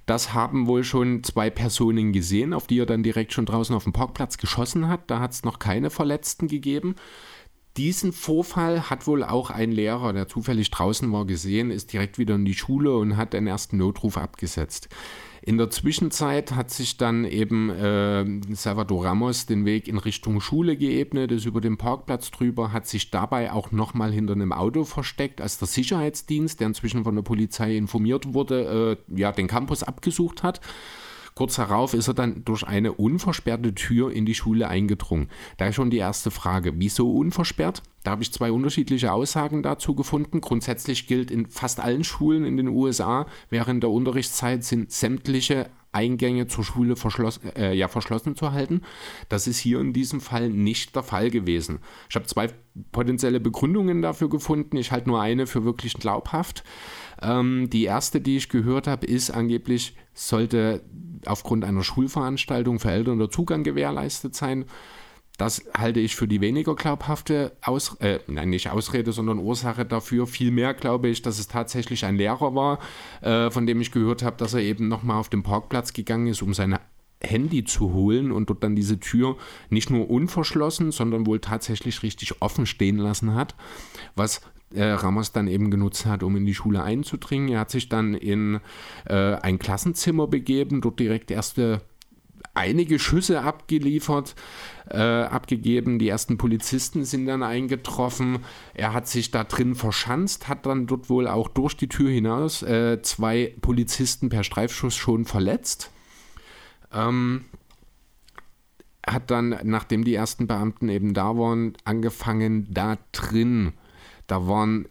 Das 0.06 0.34
haben 0.34 0.66
wohl 0.66 0.84
schon 0.84 1.22
zwei 1.22 1.48
Personen 1.48 2.12
gesehen, 2.12 2.52
auf 2.52 2.66
die 2.66 2.78
er 2.78 2.86
dann 2.86 3.02
direkt 3.02 3.32
schon 3.32 3.46
draußen 3.46 3.74
auf 3.74 3.84
dem 3.84 3.94
Parkplatz 3.94 4.36
geschossen 4.36 4.88
hat. 4.88 5.10
Da 5.10 5.20
hat 5.20 5.32
es 5.32 5.44
noch 5.44 5.58
keine 5.58 5.88
Verletzten 5.88 6.46
gegeben. 6.46 6.94
Diesen 7.76 8.12
Vorfall 8.12 8.88
hat 8.88 9.08
wohl 9.08 9.24
auch 9.24 9.50
ein 9.50 9.72
Lehrer, 9.72 10.12
der 10.12 10.28
zufällig 10.28 10.70
draußen 10.70 11.10
war, 11.10 11.26
gesehen, 11.26 11.72
ist 11.72 11.92
direkt 11.92 12.18
wieder 12.18 12.36
in 12.36 12.44
die 12.44 12.54
Schule 12.54 12.96
und 12.96 13.16
hat 13.16 13.32
den 13.32 13.48
ersten 13.48 13.78
Notruf 13.78 14.16
abgesetzt. 14.16 14.88
In 15.42 15.58
der 15.58 15.70
Zwischenzeit 15.70 16.52
hat 16.52 16.70
sich 16.70 16.98
dann 16.98 17.24
eben 17.24 17.70
äh, 17.70 18.24
Salvador 18.54 19.04
Ramos 19.04 19.46
den 19.46 19.64
Weg 19.64 19.88
in 19.88 19.98
Richtung 19.98 20.40
Schule 20.40 20.76
geebnet, 20.76 21.32
ist 21.32 21.46
über 21.46 21.60
den 21.60 21.76
Parkplatz 21.76 22.30
drüber, 22.30 22.72
hat 22.72 22.86
sich 22.86 23.10
dabei 23.10 23.52
auch 23.52 23.72
nochmal 23.72 24.12
hinter 24.12 24.34
einem 24.34 24.52
Auto 24.52 24.84
versteckt, 24.84 25.40
als 25.40 25.58
der 25.58 25.66
Sicherheitsdienst, 25.66 26.60
der 26.60 26.68
inzwischen 26.68 27.02
von 27.02 27.16
der 27.16 27.22
Polizei 27.22 27.76
informiert 27.76 28.32
wurde, 28.32 28.98
äh, 29.10 29.20
ja, 29.20 29.32
den 29.32 29.48
Campus 29.48 29.82
abgesucht 29.82 30.44
hat. 30.44 30.60
Kurz 31.34 31.56
darauf 31.56 31.94
ist 31.94 32.06
er 32.06 32.14
dann 32.14 32.44
durch 32.44 32.62
eine 32.62 32.92
unversperrte 32.92 33.74
Tür 33.74 34.12
in 34.12 34.24
die 34.24 34.36
Schule 34.36 34.68
eingedrungen. 34.68 35.28
Da 35.56 35.66
ist 35.66 35.74
schon 35.74 35.90
die 35.90 35.98
erste 35.98 36.30
Frage, 36.30 36.74
wieso 36.76 37.12
unversperrt? 37.12 37.82
Da 38.04 38.12
habe 38.12 38.22
ich 38.22 38.32
zwei 38.32 38.52
unterschiedliche 38.52 39.12
Aussagen 39.12 39.62
dazu 39.62 39.96
gefunden. 39.96 40.40
Grundsätzlich 40.40 41.08
gilt 41.08 41.32
in 41.32 41.46
fast 41.46 41.80
allen 41.80 42.04
Schulen 42.04 42.44
in 42.44 42.56
den 42.56 42.68
USA, 42.68 43.26
während 43.50 43.82
der 43.82 43.90
Unterrichtszeit 43.90 44.62
sind 44.62 44.92
sämtliche 44.92 45.70
Eingänge 45.94 46.48
zur 46.48 46.64
Schule 46.64 46.96
verschlossen, 46.96 47.54
äh, 47.56 47.72
ja, 47.72 47.88
verschlossen 47.88 48.36
zu 48.36 48.52
halten. 48.52 48.82
Das 49.28 49.46
ist 49.46 49.58
hier 49.58 49.80
in 49.80 49.92
diesem 49.92 50.20
Fall 50.20 50.50
nicht 50.50 50.94
der 50.94 51.04
Fall 51.04 51.30
gewesen. 51.30 51.78
Ich 52.10 52.16
habe 52.16 52.26
zwei 52.26 52.48
potenzielle 52.90 53.40
Begründungen 53.40 54.02
dafür 54.02 54.28
gefunden. 54.28 54.76
Ich 54.76 54.90
halte 54.90 55.08
nur 55.08 55.20
eine 55.20 55.46
für 55.46 55.64
wirklich 55.64 55.94
glaubhaft. 55.94 56.64
Ähm, 57.22 57.68
die 57.70 57.84
erste, 57.84 58.20
die 58.20 58.36
ich 58.36 58.48
gehört 58.48 58.86
habe, 58.86 59.06
ist 59.06 59.30
angeblich, 59.30 59.96
sollte 60.12 60.82
aufgrund 61.26 61.64
einer 61.64 61.82
Schulveranstaltung 61.82 62.78
für 62.78 62.90
Eltern 62.90 63.18
der 63.18 63.30
Zugang 63.30 63.64
gewährleistet 63.64 64.34
sein. 64.34 64.66
Das 65.36 65.64
halte 65.76 65.98
ich 65.98 66.14
für 66.14 66.28
die 66.28 66.40
weniger 66.40 66.76
glaubhafte 66.76 67.56
Aus 67.60 67.96
äh, 67.96 68.20
nein, 68.28 68.50
nicht 68.50 68.70
Ausrede, 68.70 69.10
sondern 69.10 69.38
Ursache 69.38 69.84
dafür. 69.84 70.28
Vielmehr 70.28 70.74
glaube 70.74 71.08
ich, 71.08 71.22
dass 71.22 71.40
es 71.40 71.48
tatsächlich 71.48 72.04
ein 72.04 72.16
Lehrer 72.16 72.54
war, 72.54 72.78
äh, 73.20 73.50
von 73.50 73.66
dem 73.66 73.80
ich 73.80 73.90
gehört 73.90 74.22
habe, 74.22 74.36
dass 74.36 74.54
er 74.54 74.60
eben 74.60 74.86
nochmal 74.86 75.18
auf 75.18 75.28
den 75.28 75.42
Parkplatz 75.42 75.92
gegangen 75.92 76.28
ist, 76.28 76.42
um 76.42 76.54
sein 76.54 76.78
Handy 77.20 77.64
zu 77.64 77.92
holen 77.92 78.30
und 78.30 78.48
dort 78.48 78.62
dann 78.62 78.76
diese 78.76 79.00
Tür 79.00 79.36
nicht 79.70 79.90
nur 79.90 80.08
unverschlossen, 80.08 80.92
sondern 80.92 81.26
wohl 81.26 81.40
tatsächlich 81.40 82.02
richtig 82.02 82.40
offen 82.40 82.66
stehen 82.66 82.98
lassen 82.98 83.34
hat, 83.34 83.56
was 84.14 84.40
äh, 84.74 84.92
Ramos 84.92 85.32
dann 85.32 85.48
eben 85.48 85.70
genutzt 85.70 86.06
hat, 86.06 86.22
um 86.22 86.36
in 86.36 86.46
die 86.46 86.54
Schule 86.54 86.82
einzudringen. 86.82 87.48
Er 87.48 87.60
hat 87.60 87.70
sich 87.70 87.88
dann 87.88 88.14
in 88.14 88.60
äh, 89.06 89.34
ein 89.36 89.58
Klassenzimmer 89.58 90.26
begeben, 90.26 90.80
dort 90.80 91.00
direkt 91.00 91.30
erste 91.30 91.80
einige 92.54 92.98
Schüsse 92.98 93.42
abgeliefert, 93.42 94.34
äh, 94.88 94.98
abgegeben. 94.98 95.98
Die 95.98 96.08
ersten 96.08 96.38
Polizisten 96.38 97.04
sind 97.04 97.26
dann 97.26 97.42
eingetroffen. 97.42 98.38
Er 98.74 98.92
hat 98.92 99.08
sich 99.08 99.30
da 99.30 99.44
drin 99.44 99.74
verschanzt, 99.74 100.48
hat 100.48 100.66
dann 100.66 100.86
dort 100.86 101.10
wohl 101.10 101.26
auch 101.26 101.48
durch 101.48 101.76
die 101.76 101.88
Tür 101.88 102.10
hinaus 102.10 102.62
äh, 102.62 103.02
zwei 103.02 103.54
Polizisten 103.60 104.28
per 104.28 104.44
Streifschuss 104.44 104.94
schon 104.94 105.24
verletzt. 105.24 105.90
Ähm, 106.92 107.46
hat 109.06 109.30
dann, 109.30 109.58
nachdem 109.64 110.04
die 110.04 110.14
ersten 110.14 110.46
Beamten 110.46 110.88
eben 110.88 111.12
da 111.12 111.36
waren, 111.36 111.74
angefangen, 111.84 112.68
da 112.72 112.98
drin, 113.12 113.72
da 114.26 114.46
waren 114.46 114.86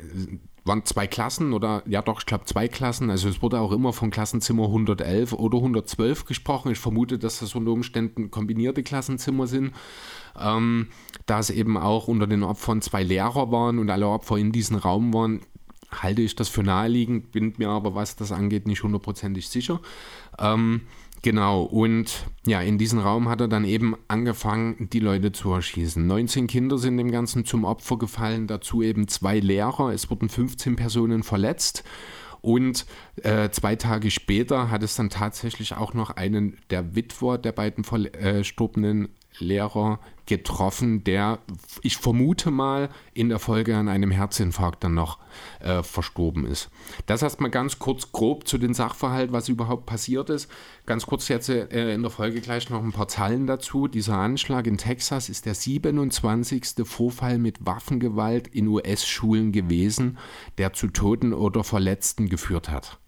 waren 0.66 0.86
zwei 0.86 1.08
Klassen 1.08 1.54
oder 1.54 1.84
ja 1.86 2.02
doch, 2.02 2.20
ich 2.20 2.26
glaube 2.26 2.46
zwei 2.46 2.68
Klassen. 2.68 3.10
Also 3.10 3.28
es 3.28 3.42
wurde 3.42 3.60
auch 3.60 3.72
immer 3.72 3.92
von 3.92 4.12
Klassenzimmer 4.12 4.66
111 4.66 5.34
oder 5.34 5.58
112 5.58 6.26
gesprochen. 6.26 6.72
Ich 6.72 6.80
vermute, 6.80 7.20
dass 7.20 7.40
das 7.40 7.56
unter 7.56 7.72
Umständen 7.72 8.32
kombinierte 8.32 8.84
Klassenzimmer 8.84 9.48
sind. 9.48 9.74
Ähm, 10.40 10.88
da 11.26 11.40
es 11.40 11.50
eben 11.50 11.78
auch 11.78 12.08
unter 12.08 12.28
den 12.28 12.44
Opfern 12.44 12.82
zwei 12.82 13.04
Lehrer 13.04 13.52
waren 13.52 13.80
und 13.80 13.90
alle 13.90 14.08
Opfer 14.08 14.38
in 14.38 14.52
diesem 14.52 14.78
Raum 14.78 15.14
waren, 15.14 15.42
halte 15.92 16.22
ich 16.22 16.36
das 16.36 16.50
für 16.50 16.64
naheliegend, 16.64 17.32
bin 17.32 17.54
mir 17.58 17.70
aber, 17.70 17.94
was 17.94 18.16
das 18.16 18.32
angeht, 18.32 18.66
nicht 18.66 18.84
hundertprozentig 18.84 19.50
sicher. 19.50 19.80
Ähm, 20.40 20.82
Genau, 21.24 21.64
und 21.64 22.26
ja, 22.46 22.60
in 22.62 22.78
diesem 22.78 23.00
Raum 23.00 23.30
hat 23.30 23.40
er 23.40 23.48
dann 23.48 23.64
eben 23.64 23.96
angefangen, 24.10 24.90
die 24.92 25.00
Leute 25.00 25.32
zu 25.32 25.54
erschießen. 25.54 26.06
19 26.06 26.48
Kinder 26.48 26.78
sind 26.78 26.98
dem 26.98 27.12
Ganzen 27.12 27.46
zum 27.46 27.64
Opfer 27.64 27.98
gefallen, 27.98 28.46
dazu 28.46 28.84
eben 28.84 29.08
zwei 29.08 29.40
Lehrer. 29.40 29.94
Es 29.94 30.10
wurden 30.10 30.28
15 30.28 30.76
Personen 30.76 31.24
verletzt. 31.24 31.86
Und 32.42 32.86
äh, 33.22 33.50
zwei 33.52 33.78
Tage 33.78 34.12
später 34.12 34.70
hat 34.70 34.84
es 34.84 34.98
dann 34.98 35.10
tatsächlich 35.10 35.78
auch 35.78 35.94
noch 35.94 36.10
einen 36.10 36.58
der 36.72 36.94
Witwer 36.94 37.38
der 37.38 37.54
beiden 37.54 37.86
verstorbenen 37.86 39.08
Lehrer 39.40 40.02
getroffen, 40.26 41.04
der, 41.04 41.40
ich 41.82 41.98
vermute 41.98 42.52
mal, 42.52 42.90
in 43.14 43.30
der 43.30 43.40
Folge 43.40 43.76
an 43.76 43.90
einem 43.90 44.12
Herzinfarkt 44.12 44.84
dann 44.84 44.94
noch 44.94 45.20
äh, 45.60 45.84
verstorben 45.84 46.46
ist. 46.46 46.70
Das 47.06 47.22
erstmal 47.22 47.50
ganz 47.50 47.80
kurz 47.80 48.12
grob 48.12 48.48
zu 48.48 48.58
den 48.58 48.74
Sachverhalt, 48.74 49.32
was 49.32 49.50
überhaupt 49.50 49.86
passiert 49.86 50.30
ist. 50.30 50.50
Ganz 50.86 51.06
kurz 51.06 51.28
jetzt 51.28 51.50
äh, 51.50 51.94
in 51.94 52.02
der 52.02 52.12
Folge 52.12 52.42
gleich 52.42 52.70
noch 52.70 52.84
ein 52.84 52.94
paar 52.94 53.08
Zahlen 53.08 53.48
dazu. 53.48 53.88
Dieser 53.88 54.18
Anschlag 54.18 54.68
in 54.68 54.78
Texas 54.78 55.30
ist 55.30 55.46
der 55.46 55.56
27. 55.56 56.86
Vorfall 56.86 57.38
mit 57.38 57.66
Waffengewalt 57.66 58.48
in 58.48 58.68
US-Schulen 58.68 59.52
gewesen, 59.52 60.18
der 60.58 60.74
zu 60.74 60.88
Toten 60.88 61.34
oder 61.34 61.64
Verletzten 61.64 62.30
geführt 62.30 62.70
hat. 62.70 63.00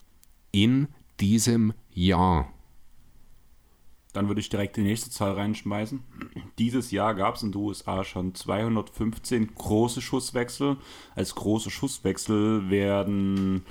In 0.51 0.88
diesem 1.19 1.74
Jahr. 1.91 2.54
Dann 4.15 4.29
würde 4.29 4.39
ich 4.39 4.48
direkt 4.48 4.77
die 4.77 4.81
nächste 4.81 5.10
Zahl 5.10 5.34
reinschmeißen. 5.34 6.01
Dieses 6.57 6.91
Jahr 6.91 7.15
gab 7.15 7.36
es 7.36 7.43
in 7.43 7.51
den 7.51 7.62
USA 7.62 8.05
schon 8.05 8.34
215 8.34 9.53
große 9.53 10.01
Schusswechsel. 10.01 10.77
Als 11.15 11.36
große 11.36 11.69
Schusswechsel 11.69 12.69
werden 12.69 13.65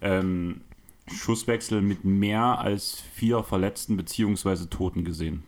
ähm, 0.00 0.62
Schusswechsel 1.06 1.82
mit 1.82 2.06
mehr 2.06 2.60
als 2.60 3.02
vier 3.12 3.42
Verletzten 3.42 3.98
bzw. 3.98 4.68
Toten 4.70 5.04
gesehen. 5.04 5.42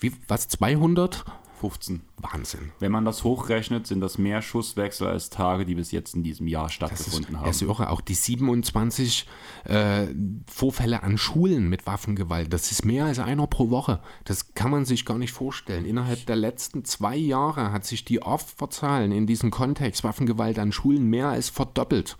Wie, 0.00 0.12
was, 0.26 0.48
200? 0.48 1.26
15. 1.64 2.02
Wahnsinn. 2.18 2.72
Wenn 2.78 2.92
man 2.92 3.06
das 3.06 3.24
hochrechnet, 3.24 3.86
sind 3.86 4.02
das 4.02 4.18
mehr 4.18 4.42
Schusswechsel 4.42 5.06
als 5.06 5.30
Tage, 5.30 5.64
die 5.64 5.74
bis 5.74 5.92
jetzt 5.92 6.14
in 6.14 6.22
diesem 6.22 6.46
Jahr 6.46 6.68
stattgefunden 6.68 7.22
das 7.22 7.30
ist, 7.30 7.36
haben. 7.36 7.46
Das 7.46 7.56
ist 7.56 7.62
irre. 7.62 7.88
Auch 7.88 8.02
die 8.02 8.14
27 8.14 9.26
äh, 9.64 10.08
Vorfälle 10.46 11.02
an 11.02 11.16
Schulen 11.16 11.70
mit 11.70 11.86
Waffengewalt, 11.86 12.52
das 12.52 12.70
ist 12.70 12.84
mehr 12.84 13.06
als 13.06 13.18
einer 13.18 13.46
pro 13.46 13.70
Woche. 13.70 14.00
Das 14.24 14.52
kann 14.52 14.70
man 14.70 14.84
sich 14.84 15.06
gar 15.06 15.16
nicht 15.16 15.32
vorstellen. 15.32 15.86
Innerhalb 15.86 16.26
der 16.26 16.36
letzten 16.36 16.84
zwei 16.84 17.16
Jahre 17.16 17.72
hat 17.72 17.86
sich 17.86 18.04
die 18.04 18.20
Opferzahlen 18.20 19.10
in 19.10 19.26
diesem 19.26 19.50
Kontext 19.50 20.04
Waffengewalt 20.04 20.58
an 20.58 20.70
Schulen 20.70 21.08
mehr 21.08 21.28
als 21.28 21.48
verdoppelt. 21.48 22.18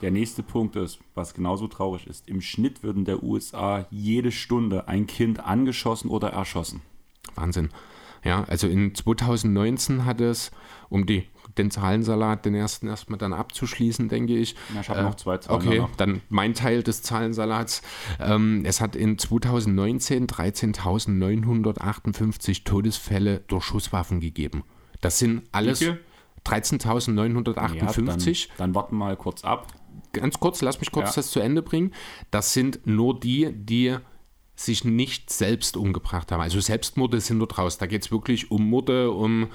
Der 0.00 0.10
nächste 0.10 0.42
Punkt 0.42 0.74
ist, 0.76 1.00
was 1.14 1.34
genauso 1.34 1.68
traurig 1.68 2.06
ist. 2.06 2.26
Im 2.26 2.40
Schnitt 2.40 2.82
wird 2.82 2.96
in 2.96 3.04
der 3.04 3.22
USA 3.22 3.86
jede 3.90 4.32
Stunde 4.32 4.88
ein 4.88 5.06
Kind 5.06 5.40
angeschossen 5.40 6.08
oder 6.08 6.30
erschossen. 6.30 6.80
Wahnsinn. 7.34 7.68
Ja, 8.24 8.44
also 8.44 8.68
in 8.68 8.94
2019 8.94 10.04
hat 10.04 10.20
es, 10.20 10.50
um 10.88 11.06
die, 11.06 11.26
den 11.56 11.70
Zahlensalat, 11.70 12.44
den 12.44 12.54
ersten 12.54 12.88
erstmal 12.88 13.18
dann 13.18 13.32
abzuschließen, 13.32 14.08
denke 14.08 14.36
ich. 14.36 14.54
Ja, 14.74 14.82
ich 14.82 14.88
habe 14.88 15.00
äh, 15.00 15.04
noch 15.04 15.14
zwei 15.16 15.38
Zahlen. 15.38 15.60
Okay, 15.60 15.76
danach. 15.76 15.96
dann 15.96 16.20
mein 16.28 16.54
Teil 16.54 16.82
des 16.82 17.02
Zahlensalats. 17.02 17.82
Ähm, 18.18 18.62
es 18.64 18.80
hat 18.80 18.96
in 18.96 19.18
2019 19.18 20.26
13.958 20.26 22.64
Todesfälle 22.64 23.42
durch 23.48 23.64
Schusswaffen 23.64 24.20
gegeben. 24.20 24.64
Das 25.00 25.18
sind 25.18 25.42
alles 25.52 25.82
13.958. 26.46 27.76
Ja, 27.76 27.92
dann, 28.56 28.58
dann 28.58 28.74
warten 28.74 28.96
wir 28.96 28.98
mal 28.98 29.16
kurz 29.16 29.44
ab. 29.44 29.68
Ganz 30.12 30.40
kurz, 30.40 30.60
lass 30.62 30.80
mich 30.80 30.90
kurz 30.90 31.10
ja. 31.10 31.16
das 31.16 31.30
zu 31.30 31.40
Ende 31.40 31.62
bringen. 31.62 31.92
Das 32.30 32.52
sind 32.52 32.86
nur 32.86 33.18
die, 33.18 33.52
die 33.52 33.96
sich 34.64 34.84
nicht 34.84 35.30
selbst 35.30 35.76
umgebracht 35.76 36.30
haben. 36.32 36.40
Also 36.40 36.60
Selbstmorde 36.60 37.20
sind 37.20 37.38
nur 37.38 37.48
draus. 37.48 37.78
Da 37.78 37.86
geht 37.86 38.02
es 38.02 38.10
wirklich 38.10 38.50
um 38.50 38.68
Morde, 38.68 39.10
um, 39.10 39.48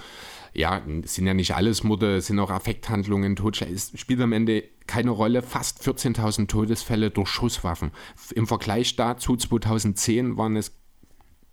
ja, 0.53 0.81
sind 1.03 1.27
ja 1.27 1.33
nicht 1.33 1.55
alles 1.55 1.83
Morde, 1.83 2.21
sind 2.21 2.39
auch 2.39 2.49
Affekthandlungen, 2.49 3.35
Totschlag. 3.35 3.69
Es 3.69 3.91
spielt 3.95 4.21
am 4.21 4.33
Ende 4.33 4.63
keine 4.87 5.11
Rolle. 5.11 5.41
Fast 5.41 5.81
14.000 5.81 6.47
Todesfälle 6.47 7.11
durch 7.11 7.29
Schusswaffen. 7.29 7.91
Im 8.33 8.47
Vergleich 8.47 8.95
dazu 8.95 9.35
2010 9.35 10.37
waren 10.37 10.55
es 10.55 10.71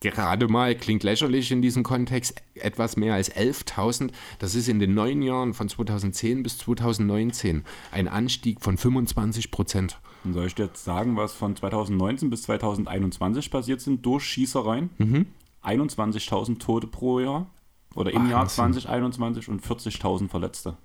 gerade 0.03 0.49
mal, 0.49 0.75
klingt 0.75 1.03
lächerlich 1.03 1.51
in 1.51 1.63
diesem 1.63 1.83
Kontext, 1.83 2.43
etwas 2.55 2.97
mehr 2.97 3.15
als 3.15 3.35
11.000. 3.35 4.11
Das 4.39 4.55
ist 4.55 4.69
in 4.69 4.79
den 4.79 4.95
neun 4.95 5.23
Jahren 5.23 5.55
von 5.55 5.69
2010 5.69 6.43
bis 6.43 6.59
2019 6.59 7.65
ein 7.91 8.09
Anstieg 8.09 8.61
von 8.61 8.77
25 8.77 9.51
Prozent. 9.51 9.99
Und 10.25 10.35
soll 10.35 10.47
ich 10.47 10.55
dir 10.55 10.67
jetzt 10.67 10.85
sagen, 10.85 11.17
was 11.17 11.33
von 11.33 11.57
2019 11.57 12.31
bis 12.31 12.43
2021 12.43 13.51
passiert 13.51 13.81
sind 13.81 14.05
durch 14.05 14.25
Schießereien? 14.25 14.91
Mhm. 14.99 15.27
21.000 15.65 16.59
Tote 16.59 16.87
pro 16.87 17.21
Jahr 17.21 17.47
oder 17.95 18.13
im 18.13 18.27
Ach, 18.27 18.31
Jahr 18.31 18.47
2021 18.47 19.49
und 19.49 19.63
40.000 19.65 20.29
Verletzte. 20.29 20.77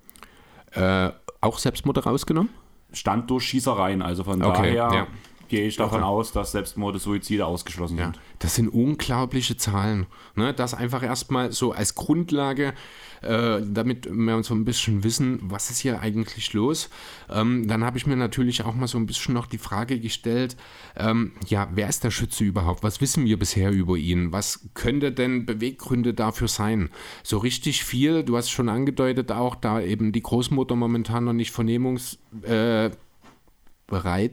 Äh, 0.72 1.10
auch 1.40 1.58
Selbstmorde 1.58 2.04
rausgenommen? 2.04 2.50
Stand 2.92 3.30
durch 3.30 3.44
Schießereien, 3.44 4.02
also 4.02 4.24
von 4.24 4.42
okay, 4.42 4.74
daher 4.74 4.74
ja. 4.74 5.06
Gehe 5.48 5.66
ich 5.66 5.76
davon 5.76 6.00
okay. 6.00 6.08
aus, 6.08 6.32
dass 6.32 6.52
Selbstmorde, 6.52 6.98
Suizide 6.98 7.46
ausgeschlossen 7.46 7.98
ja. 7.98 8.04
sind. 8.04 8.18
Das 8.38 8.54
sind 8.54 8.68
unglaubliche 8.68 9.56
Zahlen. 9.56 10.06
Ne? 10.34 10.52
Das 10.54 10.74
einfach 10.74 11.02
erstmal 11.02 11.52
so 11.52 11.72
als 11.72 11.94
Grundlage 11.94 12.74
äh, 13.22 13.60
damit 13.64 14.08
wir 14.10 14.42
so 14.42 14.54
ein 14.54 14.64
bisschen 14.64 15.02
wissen, 15.04 15.40
was 15.42 15.70
ist 15.70 15.80
hier 15.80 16.00
eigentlich 16.00 16.52
los. 16.52 16.88
Ähm, 17.28 17.66
dann 17.66 17.84
habe 17.84 17.98
ich 17.98 18.06
mir 18.06 18.16
natürlich 18.16 18.64
auch 18.64 18.74
mal 18.74 18.86
so 18.86 18.98
ein 18.98 19.06
bisschen 19.06 19.34
noch 19.34 19.46
die 19.46 19.58
Frage 19.58 19.98
gestellt, 19.98 20.56
ähm, 20.96 21.32
ja, 21.46 21.68
wer 21.72 21.88
ist 21.88 22.04
der 22.04 22.10
Schütze 22.10 22.44
überhaupt? 22.44 22.82
Was 22.82 23.00
wissen 23.00 23.24
wir 23.24 23.38
bisher 23.38 23.70
über 23.72 23.96
ihn? 23.96 24.32
Was 24.32 24.68
könnte 24.74 25.12
denn 25.12 25.46
Beweggründe 25.46 26.14
dafür 26.14 26.48
sein? 26.48 26.90
So 27.22 27.38
richtig 27.38 27.84
viel, 27.84 28.22
du 28.22 28.36
hast 28.36 28.50
schon 28.50 28.68
angedeutet 28.68 29.32
auch, 29.32 29.54
da 29.54 29.80
eben 29.80 30.12
die 30.12 30.22
Großmutter 30.22 30.76
momentan 30.76 31.24
noch 31.24 31.32
nicht 31.32 31.50
vernehmungsbereit 31.50 32.96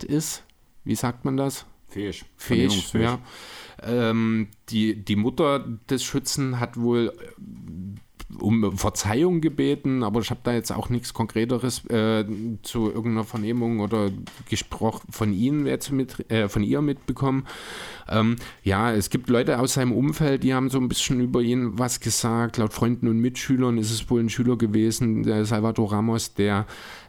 äh, 0.04 0.08
ist. 0.08 0.44
Wie 0.86 0.96
sagt 0.96 1.26
man 1.26 1.36
das? 1.36 1.66
Fähig. 1.88 2.26
Fähig, 2.38 2.94
ja. 2.94 3.20
Ähm, 3.82 4.48
die, 4.70 4.96
die 4.96 5.16
Mutter 5.16 5.66
des 5.90 6.04
Schützen 6.04 6.60
hat 6.60 6.78
wohl 6.78 7.14
um 8.40 8.76
Verzeihung 8.78 9.40
gebeten, 9.40 10.04
aber 10.04 10.20
ich 10.20 10.30
habe 10.30 10.42
da 10.44 10.54
jetzt 10.54 10.72
auch 10.72 10.90
nichts 10.90 11.14
Konkreteres 11.14 11.86
äh, 11.86 12.26
zu 12.64 12.88
irgendeiner 12.88 13.24
Vernehmung 13.24 13.80
oder 13.80 14.12
Gespräch 14.50 14.96
von 15.10 15.32
Ihnen 15.32 15.68
jetzt 15.68 15.92
mit, 15.92 16.30
äh, 16.32 16.50
von 16.50 16.64
ihr 16.64 16.82
mitbekommen. 16.82 17.48
Ähm, 18.10 18.36
ja, 18.64 18.92
es 18.92 19.10
gibt 19.10 19.30
Leute 19.30 19.60
aus 19.60 19.74
seinem 19.74 19.92
Umfeld, 19.92 20.44
die 20.44 20.54
haben 20.54 20.70
so 20.70 20.80
ein 20.80 20.88
bisschen 20.88 21.20
über 21.20 21.42
ihn 21.42 21.78
was 21.78 22.00
gesagt. 22.00 22.58
Laut 22.58 22.74
Freunden 22.74 23.08
und 23.08 23.20
Mitschülern 23.20 23.78
ist 23.78 23.92
es 23.92 24.10
wohl 24.10 24.22
ein 24.22 24.30
Schüler 24.30 24.58
gewesen, 24.58 25.24
der 25.24 25.46
Salvador 25.46 25.92
Ramos, 25.92 26.34
der 26.34 26.66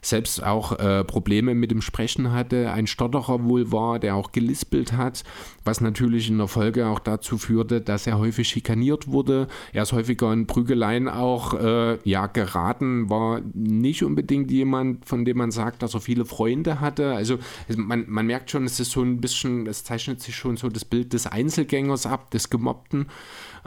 selbst 0.07 0.43
auch 0.43 0.79
äh, 0.79 1.05
Probleme 1.05 1.55
mit 1.55 1.71
dem 1.71 1.83
Sprechen 1.83 2.33
hatte, 2.33 2.71
ein 2.71 2.87
Stotterer 2.87 3.45
wohl 3.45 3.73
war, 3.73 3.99
der 3.99 4.15
auch 4.15 4.33
gelispelt 4.33 4.93
hat, 4.93 5.25
was 5.65 5.81
natürlich 5.81 6.29
in 6.29 6.39
der 6.39 6.49
Folge 6.49 6.87
auch 6.87 7.01
dazu 7.01 7.39
führte, 7.39 7.81
dass 7.81 8.07
er 8.07 8.19
häufig 8.19 8.49
schikaniert 8.49 9.09
wurde. 9.09 9.49
Er 9.73 9.83
ist 9.83 9.93
häufiger 9.93 10.33
in 10.33 10.47
Prügeleien 10.47 11.09
auch 11.09 11.55
äh, 11.55 11.99
ja, 12.05 12.27
geraten, 12.27 13.11
war 13.11 13.41
nicht 13.53 14.05
unbedingt 14.05 14.51
jemand, 14.51 15.05
von 15.05 15.25
dem 15.25 15.39
man 15.39 15.51
sagt, 15.51 15.83
dass 15.83 15.95
er 15.95 16.01
viele 16.01 16.25
Freunde 16.25 16.81
hatte. 16.81 17.15
Also 17.15 17.39
man, 17.77 18.05
man 18.09 18.27
merkt 18.27 18.51
schon, 18.51 18.65
es 18.65 18.79
ist 18.81 18.93
so 18.93 19.03
ein 19.03 19.21
bisschen, 19.21 19.67
es 19.67 19.85
zeichnet 19.85 20.21
sich 20.21 20.37
schon 20.37 20.57
so 20.57 20.69
das 20.69 20.86
Bild 20.87 21.13
des 21.13 21.27
Einzelgängers 21.27 22.07
ab, 22.07 22.31
des 22.31 22.51
Gemobbten. 22.51 23.09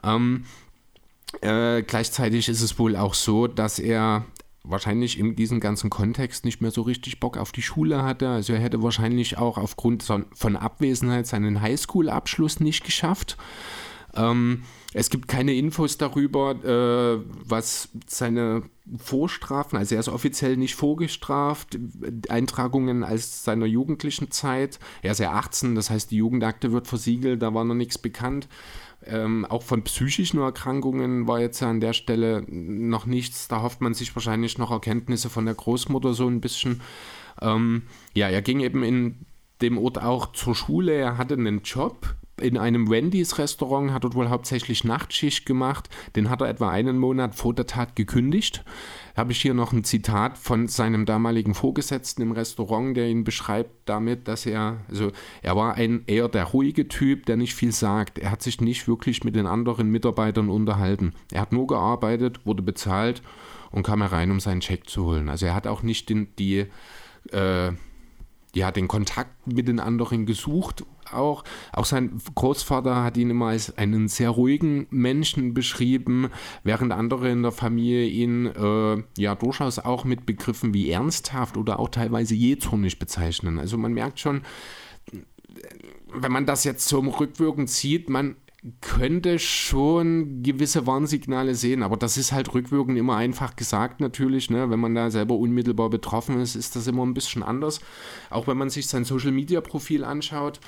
Ähm, 0.03 0.45
äh, 1.41 1.83
gleichzeitig 1.83 2.49
ist 2.49 2.61
es 2.61 2.79
wohl 2.79 2.95
auch 2.95 3.13
so, 3.13 3.47
dass 3.47 3.79
er 3.79 4.25
wahrscheinlich 4.63 5.17
in 5.17 5.35
diesem 5.35 5.59
ganzen 5.59 5.89
Kontext 5.89 6.45
nicht 6.45 6.61
mehr 6.61 6.71
so 6.71 6.81
richtig 6.81 7.19
Bock 7.19 7.37
auf 7.37 7.51
die 7.51 7.61
Schule 7.61 8.03
hatte. 8.03 8.29
Also 8.29 8.53
er 8.53 8.59
hätte 8.59 8.83
wahrscheinlich 8.83 9.37
auch 9.37 9.57
aufgrund 9.57 10.03
von 10.03 10.55
Abwesenheit 10.55 11.27
seinen 11.27 11.61
Highschool-Abschluss 11.61 12.59
nicht 12.59 12.83
geschafft. 12.83 13.37
Ähm, 14.15 14.63
es 14.93 15.09
gibt 15.09 15.27
keine 15.27 15.53
Infos 15.53 15.97
darüber, 15.97 16.51
äh, 16.63 17.23
was 17.45 17.89
seine 18.07 18.63
Vorstrafen, 18.97 19.77
also 19.77 19.93
er 19.93 19.99
ist 19.99 20.09
offiziell 20.09 20.57
nicht 20.57 20.73
vorgestraft, 20.73 21.77
Eintragungen 22.27 23.03
als 23.03 23.43
seiner 23.43 23.67
jugendlichen 23.67 24.31
Zeit. 24.31 24.79
Er 25.03 25.11
ist 25.11 25.19
ja 25.19 25.33
18, 25.33 25.75
das 25.75 25.91
heißt, 25.91 26.09
die 26.09 26.17
Jugendakte 26.17 26.71
wird 26.71 26.87
versiegelt, 26.87 27.41
da 27.43 27.53
war 27.53 27.65
noch 27.65 27.75
nichts 27.75 27.99
bekannt. 27.99 28.47
Ähm, 29.05 29.45
auch 29.45 29.63
von 29.63 29.83
psychischen 29.83 30.39
Erkrankungen 30.39 31.27
war 31.27 31.39
jetzt 31.39 31.61
an 31.63 31.79
der 31.79 31.93
Stelle 31.93 32.43
noch 32.49 33.05
nichts. 33.05 33.47
Da 33.47 33.61
hofft 33.61 33.79
man 33.79 33.93
sich 33.93 34.13
wahrscheinlich 34.15 34.57
noch 34.57 34.71
Erkenntnisse 34.71 35.29
von 35.29 35.45
der 35.45 35.55
Großmutter 35.55 36.13
so 36.13 36.27
ein 36.27 36.41
bisschen. 36.41 36.81
Ähm, 37.41 37.83
ja, 38.13 38.27
er 38.27 38.41
ging 38.41 38.59
eben 38.59 38.83
in 38.83 39.25
dem 39.61 39.77
Ort 39.77 40.01
auch 40.01 40.33
zur 40.33 40.55
Schule. 40.55 40.93
Er 40.93 41.17
hatte 41.17 41.35
einen 41.35 41.61
Job 41.61 42.15
in 42.39 42.57
einem 42.57 42.89
Wendy's 42.89 43.37
Restaurant, 43.37 43.91
hat 43.91 44.03
dort 44.03 44.15
wohl 44.15 44.29
hauptsächlich 44.29 44.83
Nachtschicht 44.83 45.45
gemacht. 45.45 45.89
Den 46.15 46.29
hat 46.29 46.41
er 46.41 46.49
etwa 46.49 46.69
einen 46.69 46.97
Monat 46.97 47.35
vor 47.35 47.53
der 47.53 47.67
Tat 47.67 47.95
gekündigt. 47.95 48.63
Habe 49.15 49.31
ich 49.31 49.41
hier 49.41 49.53
noch 49.53 49.73
ein 49.73 49.83
Zitat 49.83 50.37
von 50.37 50.67
seinem 50.67 51.05
damaligen 51.05 51.53
Vorgesetzten 51.53 52.21
im 52.21 52.31
Restaurant, 52.31 52.95
der 52.95 53.09
ihn 53.09 53.23
beschreibt 53.23 53.71
damit, 53.85 54.27
dass 54.27 54.45
er, 54.45 54.77
also 54.87 55.11
er 55.41 55.55
war 55.55 55.75
ein 55.75 56.03
eher 56.07 56.29
der 56.29 56.45
ruhige 56.45 56.87
Typ, 56.87 57.25
der 57.25 57.37
nicht 57.37 57.53
viel 57.53 57.71
sagt. 57.71 58.19
Er 58.19 58.31
hat 58.31 58.41
sich 58.41 58.61
nicht 58.61 58.87
wirklich 58.87 59.23
mit 59.23 59.35
den 59.35 59.45
anderen 59.45 59.89
Mitarbeitern 59.89 60.49
unterhalten. 60.49 61.13
Er 61.31 61.41
hat 61.41 61.51
nur 61.51 61.67
gearbeitet, 61.67 62.45
wurde 62.45 62.61
bezahlt 62.61 63.21
und 63.71 63.83
kam 63.83 64.01
herein, 64.01 64.31
um 64.31 64.39
seinen 64.39 64.61
Check 64.61 64.89
zu 64.89 65.05
holen. 65.05 65.29
Also 65.29 65.45
er 65.45 65.55
hat 65.55 65.67
auch 65.67 65.83
nicht 65.83 66.09
den, 66.09 66.33
die 66.37 66.65
äh, 67.31 67.71
ja, 68.55 68.71
den 68.71 68.87
Kontakt 68.87 69.47
mit 69.47 69.67
den 69.67 69.79
anderen 69.79 70.25
gesucht 70.25 70.83
auch. 71.11 71.43
Auch 71.71 71.85
sein 71.85 72.19
Großvater 72.35 73.03
hat 73.03 73.17
ihn 73.17 73.29
immer 73.29 73.47
als 73.47 73.77
einen 73.77 74.07
sehr 74.07 74.31
ruhigen 74.31 74.87
Menschen 74.89 75.53
beschrieben, 75.53 76.29
während 76.63 76.91
andere 76.91 77.29
in 77.29 77.43
der 77.43 77.51
Familie 77.51 78.05
ihn 78.05 78.47
äh, 78.47 79.03
ja 79.17 79.35
durchaus 79.35 79.79
auch 79.79 80.03
mit 80.03 80.25
Begriffen 80.25 80.73
wie 80.73 80.89
ernsthaft 80.89 81.57
oder 81.57 81.79
auch 81.79 81.89
teilweise 81.89 82.35
jähzornig 82.35 82.99
bezeichnen. 82.99 83.59
Also 83.59 83.77
man 83.77 83.93
merkt 83.93 84.19
schon, 84.19 84.41
wenn 86.13 86.31
man 86.31 86.45
das 86.45 86.63
jetzt 86.63 86.87
so 86.87 86.99
rückwirkend 86.99 87.69
sieht, 87.69 88.09
man 88.09 88.35
könnte 88.81 89.39
schon 89.39 90.43
gewisse 90.43 90.85
Warnsignale 90.85 91.55
sehen, 91.55 91.81
aber 91.81 91.95
das 91.95 92.17
ist 92.17 92.33
halt 92.33 92.53
rückwirkend 92.53 92.97
immer 92.97 93.15
einfach 93.15 93.55
gesagt 93.55 94.01
natürlich. 94.01 94.49
Ne? 94.49 94.69
Wenn 94.69 94.81
man 94.81 94.93
da 94.93 95.09
selber 95.11 95.35
unmittelbar 95.35 95.89
betroffen 95.89 96.41
ist, 96.41 96.55
ist 96.55 96.75
das 96.75 96.85
immer 96.87 97.05
ein 97.05 97.13
bisschen 97.13 97.41
anders. 97.41 97.79
Auch 98.29 98.47
wenn 98.47 98.57
man 98.57 98.69
sich 98.69 98.87
sein 98.87 99.05
Social-Media-Profil 99.05 100.03
anschaut, 100.03 100.59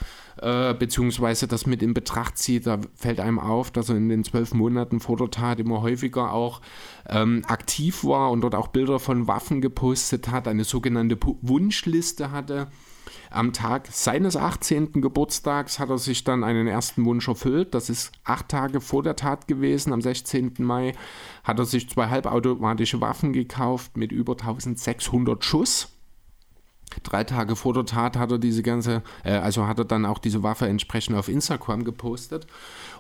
äh, 0.42 0.74
beziehungsweise 0.74 1.48
das 1.48 1.66
mit 1.66 1.84
in 1.84 1.94
Betracht 1.94 2.38
zieht, 2.38 2.66
da 2.66 2.80
fällt 2.96 3.20
einem 3.20 3.40
auf, 3.40 3.72
dass 3.72 3.90
er 3.90 3.98
in 3.98 4.08
den 4.08 4.24
zwölf 4.24 4.54
Monaten 4.54 5.02
vor 5.02 5.18
der 5.18 5.30
Tat 5.30 5.60
immer 5.60 5.82
häufiger 5.82 6.32
auch 6.32 6.62
ähm, 7.10 7.44
aktiv 7.48 8.06
war 8.06 8.32
und 8.32 8.40
dort 8.40 8.56
auch 8.56 8.70
Bilder 8.70 9.00
von 9.00 9.28
Waffen 9.28 9.60
gepostet 9.60 10.30
hat, 10.30 10.48
eine 10.48 10.64
sogenannte 10.64 11.18
Wunschliste 11.42 12.32
hatte 12.32 12.68
am 13.32 13.54
Tag 13.54 13.88
seines 13.92 14.36
18. 14.36 15.02
Geburtstags 15.02 15.80
hat 15.80 15.90
er 15.90 15.98
sich 15.98 16.24
dann 16.24 16.44
einen 16.44 16.68
ersten 16.68 17.06
Wunsch 17.06 17.28
erfüllt. 17.28 17.74
Das 17.74 17.90
ist 17.90 18.12
acht 18.24 18.50
Tage 18.50 18.82
vor 18.82 19.04
der 19.04 19.16
Tat 19.16 19.48
gewesen. 19.48 19.94
Am 19.94 20.02
16. 20.02 20.56
Mai 20.60 20.94
hat 21.44 21.58
er 21.58 21.66
sich 21.66 21.90
zwei 21.90 22.08
halbautomatische 22.10 23.02
Waffen 23.02 23.34
gekauft 23.34 23.98
mit 23.98 24.12
über 24.12 24.34
1600 24.34 25.44
Schuss. 25.44 25.98
Drei 27.04 27.24
Tage 27.24 27.56
vor 27.56 27.74
der 27.74 27.86
Tat 27.86 28.18
hat 28.18 28.32
er 28.32 28.38
diese 28.38 28.64
ganze, 28.64 29.02
äh, 29.24 29.32
also 29.32 29.66
hat 29.66 29.80
er 29.80 29.86
dann 29.86 30.06
auch 30.06 30.20
diese 30.20 30.44
Waffe 30.44 30.68
entsprechend 30.68 31.16
auf 31.16 31.30
Instagram 31.30 31.84
gepostet. 31.84 32.48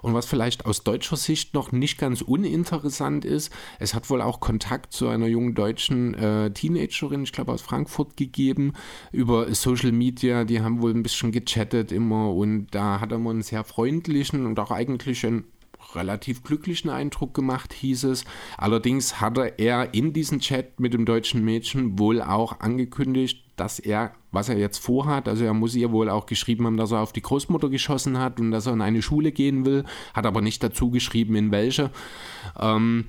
Und 0.02 0.14
was 0.14 0.26
vielleicht 0.26 0.66
aus 0.66 0.84
deutscher 0.84 1.18
Sicht 1.18 1.54
noch 1.54 1.72
nicht 1.72 1.98
ganz 1.98 2.22
uninteressant 2.22 3.26
ist, 3.26 3.52
es 3.80 3.94
hat 3.94 4.10
wohl 4.10 4.22
auch 4.22 4.40
Kontakt 4.40 4.94
zu 4.94 5.08
einer 5.08 5.28
jungen 5.28 5.54
deutschen 5.54 6.14
äh, 6.16 6.52
Teenagerin, 6.52 7.24
ich 7.24 7.32
glaube 7.32 7.52
aus 7.52 7.62
Frankfurt, 7.62 8.18
gegeben 8.18 8.74
über 9.12 9.54
Social 9.54 9.92
Media. 9.92 10.44
Die 10.44 10.62
haben 10.62 10.82
wohl 10.82 10.92
ein 10.92 11.04
bisschen 11.04 11.32
gechattet 11.32 11.92
immer 11.92 12.34
und 12.34 12.68
da 12.72 13.00
hat 13.00 13.12
er 13.12 13.20
mal 13.20 13.32
einen 13.32 13.44
sehr 13.44 13.64
freundlichen 13.64 14.46
und 14.46 14.60
auch 14.60 14.72
eigentlich 14.72 15.26
einen 15.26 15.46
relativ 15.95 16.43
glücklichen 16.43 16.89
Eindruck 16.89 17.34
gemacht, 17.34 17.73
hieß 17.73 18.06
es. 18.06 18.25
Allerdings 18.58 19.19
hatte 19.21 19.54
er 19.58 19.93
in 19.93 20.13
diesem 20.13 20.39
Chat 20.39 20.80
mit 20.80 20.93
dem 20.93 21.06
deutschen 21.06 21.43
Mädchen 21.43 21.99
wohl 21.99 22.21
auch 22.21 22.60
angekündigt, 22.60 23.43
dass 23.56 23.80
er, 23.80 24.13
was 24.32 24.49
er 24.49 24.58
jetzt 24.58 24.80
vorhat, 24.80 25.27
also 25.27 25.43
er 25.43 25.54
muss 25.54 25.75
ihr 25.75 25.91
wohl 25.91 26.10
auch 26.10 26.25
geschrieben 26.25 26.65
haben, 26.65 26.77
dass 26.77 26.91
er 26.91 27.01
auf 27.01 27.13
die 27.13 27.21
Großmutter 27.21 27.69
geschossen 27.69 28.17
hat 28.17 28.39
und 28.39 28.51
dass 28.51 28.65
er 28.65 28.73
in 28.73 28.82
eine 28.82 29.01
Schule 29.01 29.32
gehen 29.32 29.65
will, 29.65 29.86
hat 30.13 30.25
aber 30.25 30.41
nicht 30.41 30.63
dazu 30.63 30.89
geschrieben, 30.89 31.36
in 31.36 31.51
welche. 31.51 31.91
Ähm, 32.60 33.06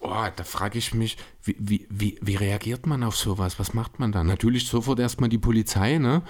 oh, 0.00 0.26
da 0.36 0.44
frage 0.44 0.78
ich 0.78 0.92
mich, 0.92 1.16
wie, 1.42 1.56
wie, 1.58 1.86
wie, 1.88 2.18
wie, 2.20 2.36
reagiert 2.36 2.86
man 2.86 3.02
auf 3.02 3.16
sowas? 3.16 3.58
Was 3.58 3.72
macht 3.72 3.98
man 3.98 4.12
da? 4.12 4.22
Natürlich 4.22 4.66
sofort 4.66 4.98
erstmal 5.00 5.30
die 5.30 5.38
Polizei, 5.38 5.98
ne? 5.98 6.22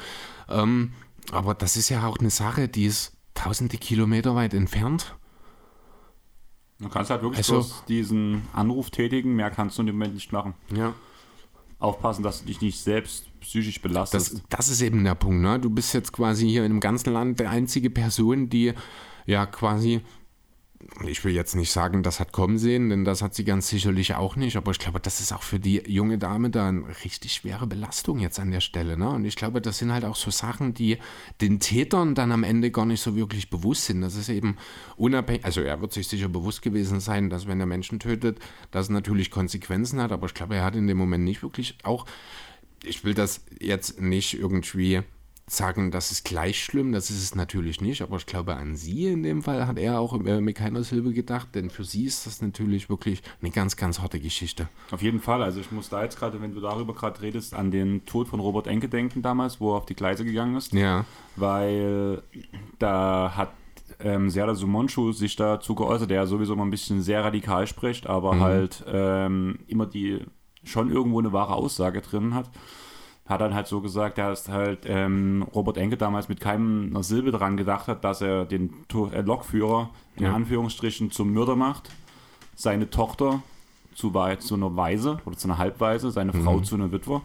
Ähm, 0.48 0.92
aber 1.32 1.54
das 1.54 1.76
ist 1.76 1.88
ja 1.88 2.06
auch 2.06 2.18
eine 2.18 2.30
Sache, 2.30 2.68
die 2.68 2.86
ist 2.86 3.16
tausende 3.34 3.78
Kilometer 3.78 4.34
weit 4.34 4.54
entfernt. 4.54 5.14
Du 6.80 6.88
kannst 6.88 7.10
halt 7.10 7.22
wirklich 7.22 7.50
also, 7.50 7.66
diesen 7.88 8.42
Anruf 8.52 8.90
tätigen, 8.90 9.34
mehr 9.34 9.50
kannst 9.50 9.78
du 9.78 9.82
in 9.82 9.86
dem 9.86 9.96
Moment 9.96 10.14
nicht 10.14 10.32
machen. 10.32 10.54
Ja. 10.74 10.94
Aufpassen, 11.80 12.22
dass 12.22 12.40
du 12.40 12.46
dich 12.46 12.60
nicht 12.60 12.78
selbst 12.78 13.26
psychisch 13.40 13.80
belastest. 13.80 14.34
Das, 14.34 14.42
das 14.48 14.68
ist 14.68 14.82
eben 14.82 15.02
der 15.04 15.14
Punkt, 15.14 15.42
ne? 15.42 15.58
Du 15.58 15.70
bist 15.70 15.92
jetzt 15.94 16.12
quasi 16.12 16.48
hier 16.48 16.64
in 16.64 16.72
dem 16.72 16.80
ganzen 16.80 17.12
Land 17.12 17.40
die 17.40 17.46
einzige 17.46 17.90
Person, 17.90 18.48
die 18.48 18.74
ja 19.26 19.46
quasi 19.46 20.02
ich 21.06 21.24
will 21.24 21.32
jetzt 21.32 21.56
nicht 21.56 21.72
sagen, 21.72 22.02
das 22.02 22.20
hat 22.20 22.32
kommen 22.32 22.56
sehen, 22.56 22.88
denn 22.88 23.04
das 23.04 23.20
hat 23.20 23.34
sie 23.34 23.44
ganz 23.44 23.68
sicherlich 23.68 24.14
auch 24.14 24.36
nicht, 24.36 24.56
aber 24.56 24.70
ich 24.70 24.78
glaube, 24.78 25.00
das 25.00 25.20
ist 25.20 25.32
auch 25.32 25.42
für 25.42 25.58
die 25.58 25.82
junge 25.86 26.18
Dame 26.18 26.50
da 26.50 26.68
eine 26.68 26.84
richtig 27.04 27.32
schwere 27.32 27.66
Belastung 27.66 28.20
jetzt 28.20 28.38
an 28.38 28.52
der 28.52 28.60
Stelle. 28.60 28.96
Ne? 28.96 29.08
Und 29.10 29.24
ich 29.24 29.34
glaube, 29.34 29.60
das 29.60 29.78
sind 29.78 29.92
halt 29.92 30.04
auch 30.04 30.14
so 30.14 30.30
Sachen, 30.30 30.74
die 30.74 30.98
den 31.40 31.58
Tätern 31.58 32.14
dann 32.14 32.30
am 32.30 32.44
Ende 32.44 32.70
gar 32.70 32.86
nicht 32.86 33.00
so 33.00 33.16
wirklich 33.16 33.50
bewusst 33.50 33.86
sind. 33.86 34.02
Das 34.02 34.14
ist 34.14 34.28
eben 34.28 34.56
unabhängig, 34.96 35.44
also 35.44 35.60
er 35.60 35.80
wird 35.80 35.92
sich 35.92 36.06
sicher 36.06 36.28
bewusst 36.28 36.62
gewesen 36.62 37.00
sein, 37.00 37.28
dass 37.28 37.48
wenn 37.48 37.58
er 37.58 37.66
Menschen 37.66 37.98
tötet, 37.98 38.38
das 38.70 38.88
natürlich 38.88 39.30
Konsequenzen 39.32 40.00
hat, 40.00 40.12
aber 40.12 40.26
ich 40.26 40.34
glaube, 40.34 40.56
er 40.56 40.64
hat 40.64 40.76
in 40.76 40.86
dem 40.86 40.96
Moment 40.96 41.24
nicht 41.24 41.42
wirklich 41.42 41.76
auch, 41.82 42.06
ich 42.84 43.04
will 43.04 43.14
das 43.14 43.44
jetzt 43.58 44.00
nicht 44.00 44.38
irgendwie 44.38 45.02
sagen, 45.48 45.90
das 45.90 46.10
ist 46.10 46.24
gleich 46.24 46.62
schlimm, 46.62 46.92
das 46.92 47.10
ist 47.10 47.22
es 47.22 47.34
natürlich 47.34 47.80
nicht, 47.80 48.02
aber 48.02 48.16
ich 48.16 48.26
glaube, 48.26 48.56
an 48.56 48.76
sie 48.76 49.06
in 49.06 49.22
dem 49.22 49.42
Fall 49.42 49.66
hat 49.66 49.78
er 49.78 50.00
auch 50.00 50.14
äh, 50.24 50.40
mit 50.40 50.56
keiner 50.56 50.82
Silbe 50.82 51.12
gedacht, 51.12 51.54
denn 51.54 51.70
für 51.70 51.84
sie 51.84 52.04
ist 52.04 52.26
das 52.26 52.42
natürlich 52.42 52.88
wirklich 52.88 53.22
eine 53.40 53.50
ganz, 53.50 53.76
ganz 53.76 54.00
harte 54.00 54.20
Geschichte. 54.20 54.68
Auf 54.90 55.02
jeden 55.02 55.20
Fall, 55.20 55.42
also 55.42 55.60
ich 55.60 55.70
muss 55.72 55.88
da 55.88 56.02
jetzt 56.02 56.18
gerade, 56.18 56.40
wenn 56.40 56.54
du 56.54 56.60
darüber 56.60 56.94
gerade 56.94 57.20
redest, 57.22 57.54
an 57.54 57.70
den 57.70 58.04
Tod 58.04 58.28
von 58.28 58.40
Robert 58.40 58.66
Enke 58.66 58.88
denken 58.88 59.22
damals, 59.22 59.60
wo 59.60 59.72
er 59.72 59.78
auf 59.78 59.86
die 59.86 59.94
Gleise 59.94 60.24
gegangen 60.24 60.56
ist. 60.56 60.72
Ja. 60.72 61.04
Weil 61.36 62.22
da 62.78 63.32
hat 63.36 63.52
ähm, 64.00 64.30
Serda 64.30 64.54
Sumonchu 64.54 65.12
sich 65.12 65.36
dazu 65.36 65.74
geäußert, 65.74 66.10
der 66.10 66.18
ja 66.18 66.26
sowieso 66.26 66.52
immer 66.52 66.64
ein 66.64 66.70
bisschen 66.70 67.02
sehr 67.02 67.24
radikal 67.24 67.66
spricht, 67.66 68.06
aber 68.06 68.34
mhm. 68.34 68.40
halt 68.40 68.84
ähm, 68.86 69.60
immer 69.66 69.86
die 69.86 70.20
schon 70.64 70.90
irgendwo 70.90 71.18
eine 71.18 71.32
wahre 71.32 71.54
Aussage 71.54 72.00
drin 72.00 72.34
hat 72.34 72.50
hat 73.28 73.42
dann 73.42 73.54
halt 73.54 73.66
so 73.66 73.80
gesagt, 73.80 74.18
dass 74.18 74.48
halt 74.48 74.80
ähm, 74.86 75.46
Robert 75.54 75.76
Enke 75.76 75.96
damals 75.96 76.28
mit 76.28 76.40
keiner 76.40 77.02
Silbe 77.02 77.30
dran 77.30 77.56
gedacht 77.56 77.86
hat, 77.86 78.02
dass 78.02 78.22
er 78.22 78.46
den 78.46 78.72
äh, 79.12 79.20
Lokführer 79.20 79.90
in 80.16 80.24
ja. 80.24 80.34
Anführungsstrichen 80.34 81.10
zum 81.10 81.32
Mörder 81.32 81.54
macht. 81.54 81.90
seine 82.54 82.90
Tochter 82.90 83.42
zu, 83.94 84.10
zu 84.38 84.54
einer 84.54 84.76
Weise 84.76 85.18
oder 85.26 85.36
zu 85.36 85.48
einer 85.48 85.58
Halbweise, 85.58 86.10
seine 86.10 86.32
mhm. 86.32 86.42
Frau 86.42 86.60
zu 86.60 86.74
einer 86.76 86.90
Witwe 86.90 87.20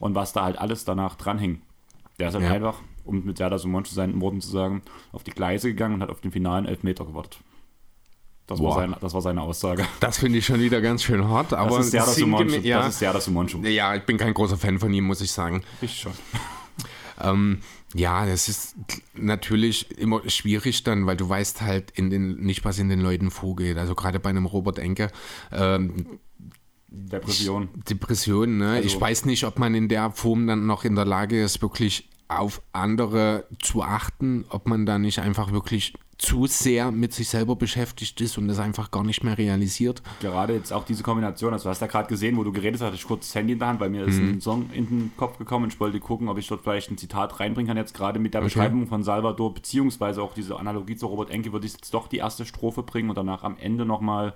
und 0.00 0.14
was 0.14 0.32
da 0.32 0.44
halt 0.44 0.58
alles 0.58 0.84
danach 0.84 1.14
dranhing. 1.14 1.62
Der 2.18 2.28
ist 2.28 2.34
halt 2.34 2.44
ja. 2.44 2.52
einfach, 2.52 2.80
um 3.04 3.24
mit 3.24 3.38
Serdar 3.38 3.60
Simon 3.60 3.84
zu 3.84 3.94
seinen 3.94 4.20
Worten 4.20 4.40
zu 4.40 4.50
sagen, 4.50 4.82
auf 5.12 5.22
die 5.22 5.30
Gleise 5.30 5.68
gegangen 5.68 5.94
und 5.94 6.02
hat 6.02 6.10
auf 6.10 6.20
den 6.20 6.32
finalen 6.32 6.66
Elfmeter 6.66 7.04
gewartet. 7.04 7.40
Das, 8.48 8.62
war, 8.62 8.76
seine, 8.76 8.96
das 8.98 9.12
war 9.12 9.20
seine 9.20 9.42
Aussage. 9.42 9.84
Das 10.00 10.18
finde 10.18 10.38
ich 10.38 10.46
schon 10.46 10.58
wieder 10.58 10.80
ganz 10.80 11.02
schön 11.02 11.28
hart. 11.28 11.52
Aber 11.52 11.76
das 11.76 11.86
ist 11.86 11.90
Serdar 11.92 12.14
Simon, 12.14 12.48
ja, 12.64 12.78
das 12.78 12.94
ist 12.94 12.98
Serdar 13.00 13.20
Simon 13.20 13.46
Ja, 13.62 13.94
ich 13.94 14.04
bin 14.04 14.16
kein 14.16 14.32
großer 14.32 14.56
Fan 14.56 14.78
von 14.78 14.92
ihm, 14.94 15.04
muss 15.04 15.20
ich 15.20 15.30
sagen. 15.30 15.62
Ich 15.82 16.00
schon. 16.00 16.12
ähm, 17.20 17.58
ja, 17.94 18.24
das 18.24 18.48
ist 18.48 18.74
natürlich 19.14 19.98
immer 19.98 20.22
schwierig 20.30 20.82
dann, 20.82 21.04
weil 21.04 21.18
du 21.18 21.28
weißt 21.28 21.60
halt 21.60 21.90
in 21.90 22.08
den, 22.08 22.38
nicht, 22.38 22.64
was 22.64 22.78
in 22.78 22.88
den 22.88 23.00
Leuten 23.00 23.30
vorgeht. 23.30 23.76
Also 23.76 23.94
gerade 23.94 24.18
bei 24.18 24.30
einem 24.30 24.46
Robert 24.46 24.78
Enke. 24.78 25.10
Ähm, 25.52 26.06
Depression. 26.88 27.68
Depression, 27.88 28.56
ne? 28.56 28.70
Also, 28.70 28.86
ich 28.86 28.98
weiß 28.98 29.26
nicht, 29.26 29.44
ob 29.44 29.58
man 29.58 29.74
in 29.74 29.88
der 29.88 30.10
Form 30.12 30.46
dann 30.46 30.64
noch 30.64 30.84
in 30.84 30.94
der 30.94 31.04
Lage 31.04 31.42
ist, 31.42 31.60
wirklich 31.60 32.08
auf 32.28 32.62
andere 32.72 33.46
zu 33.62 33.82
achten, 33.82 34.46
ob 34.48 34.66
man 34.66 34.86
da 34.86 34.98
nicht 34.98 35.18
einfach 35.18 35.52
wirklich 35.52 35.92
zu 36.18 36.46
sehr 36.46 36.90
mit 36.90 37.12
sich 37.12 37.28
selber 37.28 37.54
beschäftigt 37.54 38.20
ist 38.20 38.38
und 38.38 38.48
das 38.48 38.58
einfach 38.58 38.90
gar 38.90 39.04
nicht 39.04 39.22
mehr 39.22 39.38
realisiert. 39.38 40.02
Gerade 40.20 40.54
jetzt 40.54 40.72
auch 40.72 40.84
diese 40.84 41.04
Kombination, 41.04 41.52
also 41.52 41.64
du 41.64 41.70
hast 41.70 41.80
ja 41.80 41.86
gerade 41.86 42.08
gesehen, 42.08 42.36
wo 42.36 42.42
du 42.42 42.52
geredet 42.52 42.80
hast, 42.80 42.86
hatte 42.86 42.96
ich 42.96 43.06
kurz 43.06 43.28
das 43.28 43.34
Handy 43.36 43.52
in 43.52 43.60
der 43.60 43.68
Hand, 43.68 43.80
weil 43.80 43.88
mir 43.88 44.04
ist 44.04 44.18
mhm. 44.18 44.30
ein 44.30 44.40
Song 44.40 44.70
in 44.72 44.86
den 44.86 45.12
Kopf 45.16 45.38
gekommen 45.38 45.64
und 45.64 45.72
ich 45.72 45.80
wollte 45.80 46.00
gucken, 46.00 46.28
ob 46.28 46.36
ich 46.36 46.48
dort 46.48 46.62
vielleicht 46.62 46.90
ein 46.90 46.98
Zitat 46.98 47.38
reinbringen 47.38 47.68
kann, 47.68 47.76
jetzt 47.76 47.94
gerade 47.94 48.18
mit 48.18 48.34
der 48.34 48.40
okay. 48.40 48.46
Beschreibung 48.46 48.88
von 48.88 49.04
Salvador, 49.04 49.54
beziehungsweise 49.54 50.20
auch 50.20 50.34
diese 50.34 50.58
Analogie 50.58 50.96
zu 50.96 51.06
Robert 51.06 51.30
Enke, 51.30 51.52
würde 51.52 51.66
ich 51.66 51.74
jetzt 51.74 51.94
doch 51.94 52.08
die 52.08 52.18
erste 52.18 52.44
Strophe 52.44 52.82
bringen 52.82 53.08
und 53.08 53.16
danach 53.16 53.44
am 53.44 53.56
Ende 53.56 53.84
nochmal 53.86 54.34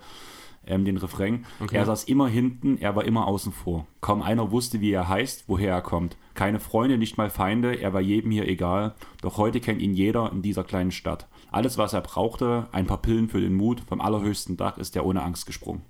ähm, 0.66 0.85
den 0.85 0.97
Refrain. 0.97 1.45
Okay. 1.61 1.77
Er 1.77 1.87
saß 1.87 2.05
immer 2.05 2.29
hinten, 2.29 2.79
er 2.79 2.95
war 2.95 3.05
immer 3.05 3.27
außen 3.27 3.53
vor. 3.53 3.87
Kaum 4.01 4.23
einer 4.23 4.51
wusste, 4.51 4.81
wie 4.81 4.92
er 4.92 5.09
heißt, 5.09 5.45
woher 5.49 5.73
er 5.73 5.83
kommt. 5.83 6.16
Keine 6.35 6.61
Freunde, 6.61 6.99
nicht 6.99 7.18
mal 7.18 7.31
Feinde, 7.31 7.75
er 7.75 7.92
war 7.92 8.01
jedem 8.01 8.31
hier 8.31 8.49
egal. 8.49 8.95
Doch 9.21 9.37
heute 9.37 9.61
kennt 9.61 9.83
ihn 9.83 9.95
jeder 9.95 10.31
in 10.33 10.42
dieser 10.42 10.64
kleinen 10.64 10.92
Stadt. 10.92 11.27
Alles, 11.53 11.79
was 11.79 11.93
er 11.93 12.01
brauchte, 12.01 12.67
ein 12.73 12.87
paar 12.87 12.99
Pillen 12.99 13.29
für 13.29 13.41
den 13.41 13.55
Mut, 13.55 13.81
vom 13.81 14.01
allerhöchsten 14.01 14.57
Dach 14.57 14.79
ist 14.79 14.97
er 14.97 15.05
ohne 15.07 15.23
Angst 15.23 15.47
gesprungen. 15.47 15.83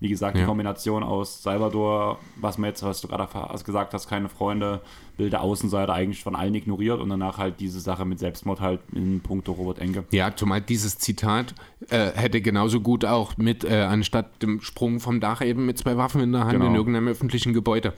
Wie 0.00 0.08
gesagt, 0.08 0.36
ja. 0.36 0.42
die 0.42 0.46
Kombination 0.46 1.02
aus 1.02 1.42
Salvador, 1.42 2.20
was 2.36 2.56
man 2.56 2.70
jetzt, 2.70 2.84
was 2.84 3.00
du 3.00 3.08
gerade 3.08 3.28
gesagt 3.64 3.92
hast, 3.94 4.08
keine 4.08 4.28
Freunde, 4.28 4.80
wilde 5.16 5.40
Außenseite 5.40 5.92
eigentlich 5.92 6.22
von 6.22 6.36
allen 6.36 6.54
ignoriert 6.54 7.00
und 7.00 7.08
danach 7.08 7.38
halt 7.38 7.58
diese 7.58 7.80
Sache 7.80 8.04
mit 8.04 8.20
Selbstmord 8.20 8.60
halt 8.60 8.80
in 8.92 9.20
puncto 9.20 9.50
Robert 9.50 9.80
Enke. 9.80 10.04
Ja, 10.12 10.36
zumal 10.36 10.60
dieses 10.60 10.98
Zitat 10.98 11.52
äh, 11.90 12.12
hätte 12.14 12.40
genauso 12.40 12.80
gut 12.80 13.04
auch 13.04 13.36
mit, 13.38 13.64
äh, 13.64 13.80
anstatt 13.80 14.40
dem 14.40 14.60
Sprung 14.60 15.00
vom 15.00 15.18
Dach 15.18 15.42
eben 15.42 15.66
mit 15.66 15.78
zwei 15.78 15.96
Waffen 15.96 16.20
in 16.20 16.30
der 16.30 16.42
Hand 16.42 16.52
genau. 16.52 16.66
in 16.66 16.76
irgendeinem 16.76 17.08
öffentlichen 17.08 17.52
Gebäude 17.52 17.92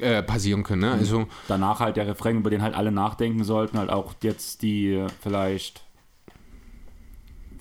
äh, 0.00 0.22
passieren 0.22 0.62
können. 0.62 0.80
Ne? 0.80 0.92
Also, 0.92 1.26
danach 1.48 1.80
halt 1.80 1.96
der 1.96 2.06
Refrain, 2.06 2.38
über 2.38 2.48
den 2.48 2.62
halt 2.62 2.74
alle 2.74 2.92
nachdenken 2.92 3.44
sollten, 3.44 3.76
halt 3.76 3.90
auch 3.90 4.14
jetzt 4.22 4.62
die 4.62 5.04
vielleicht 5.20 5.84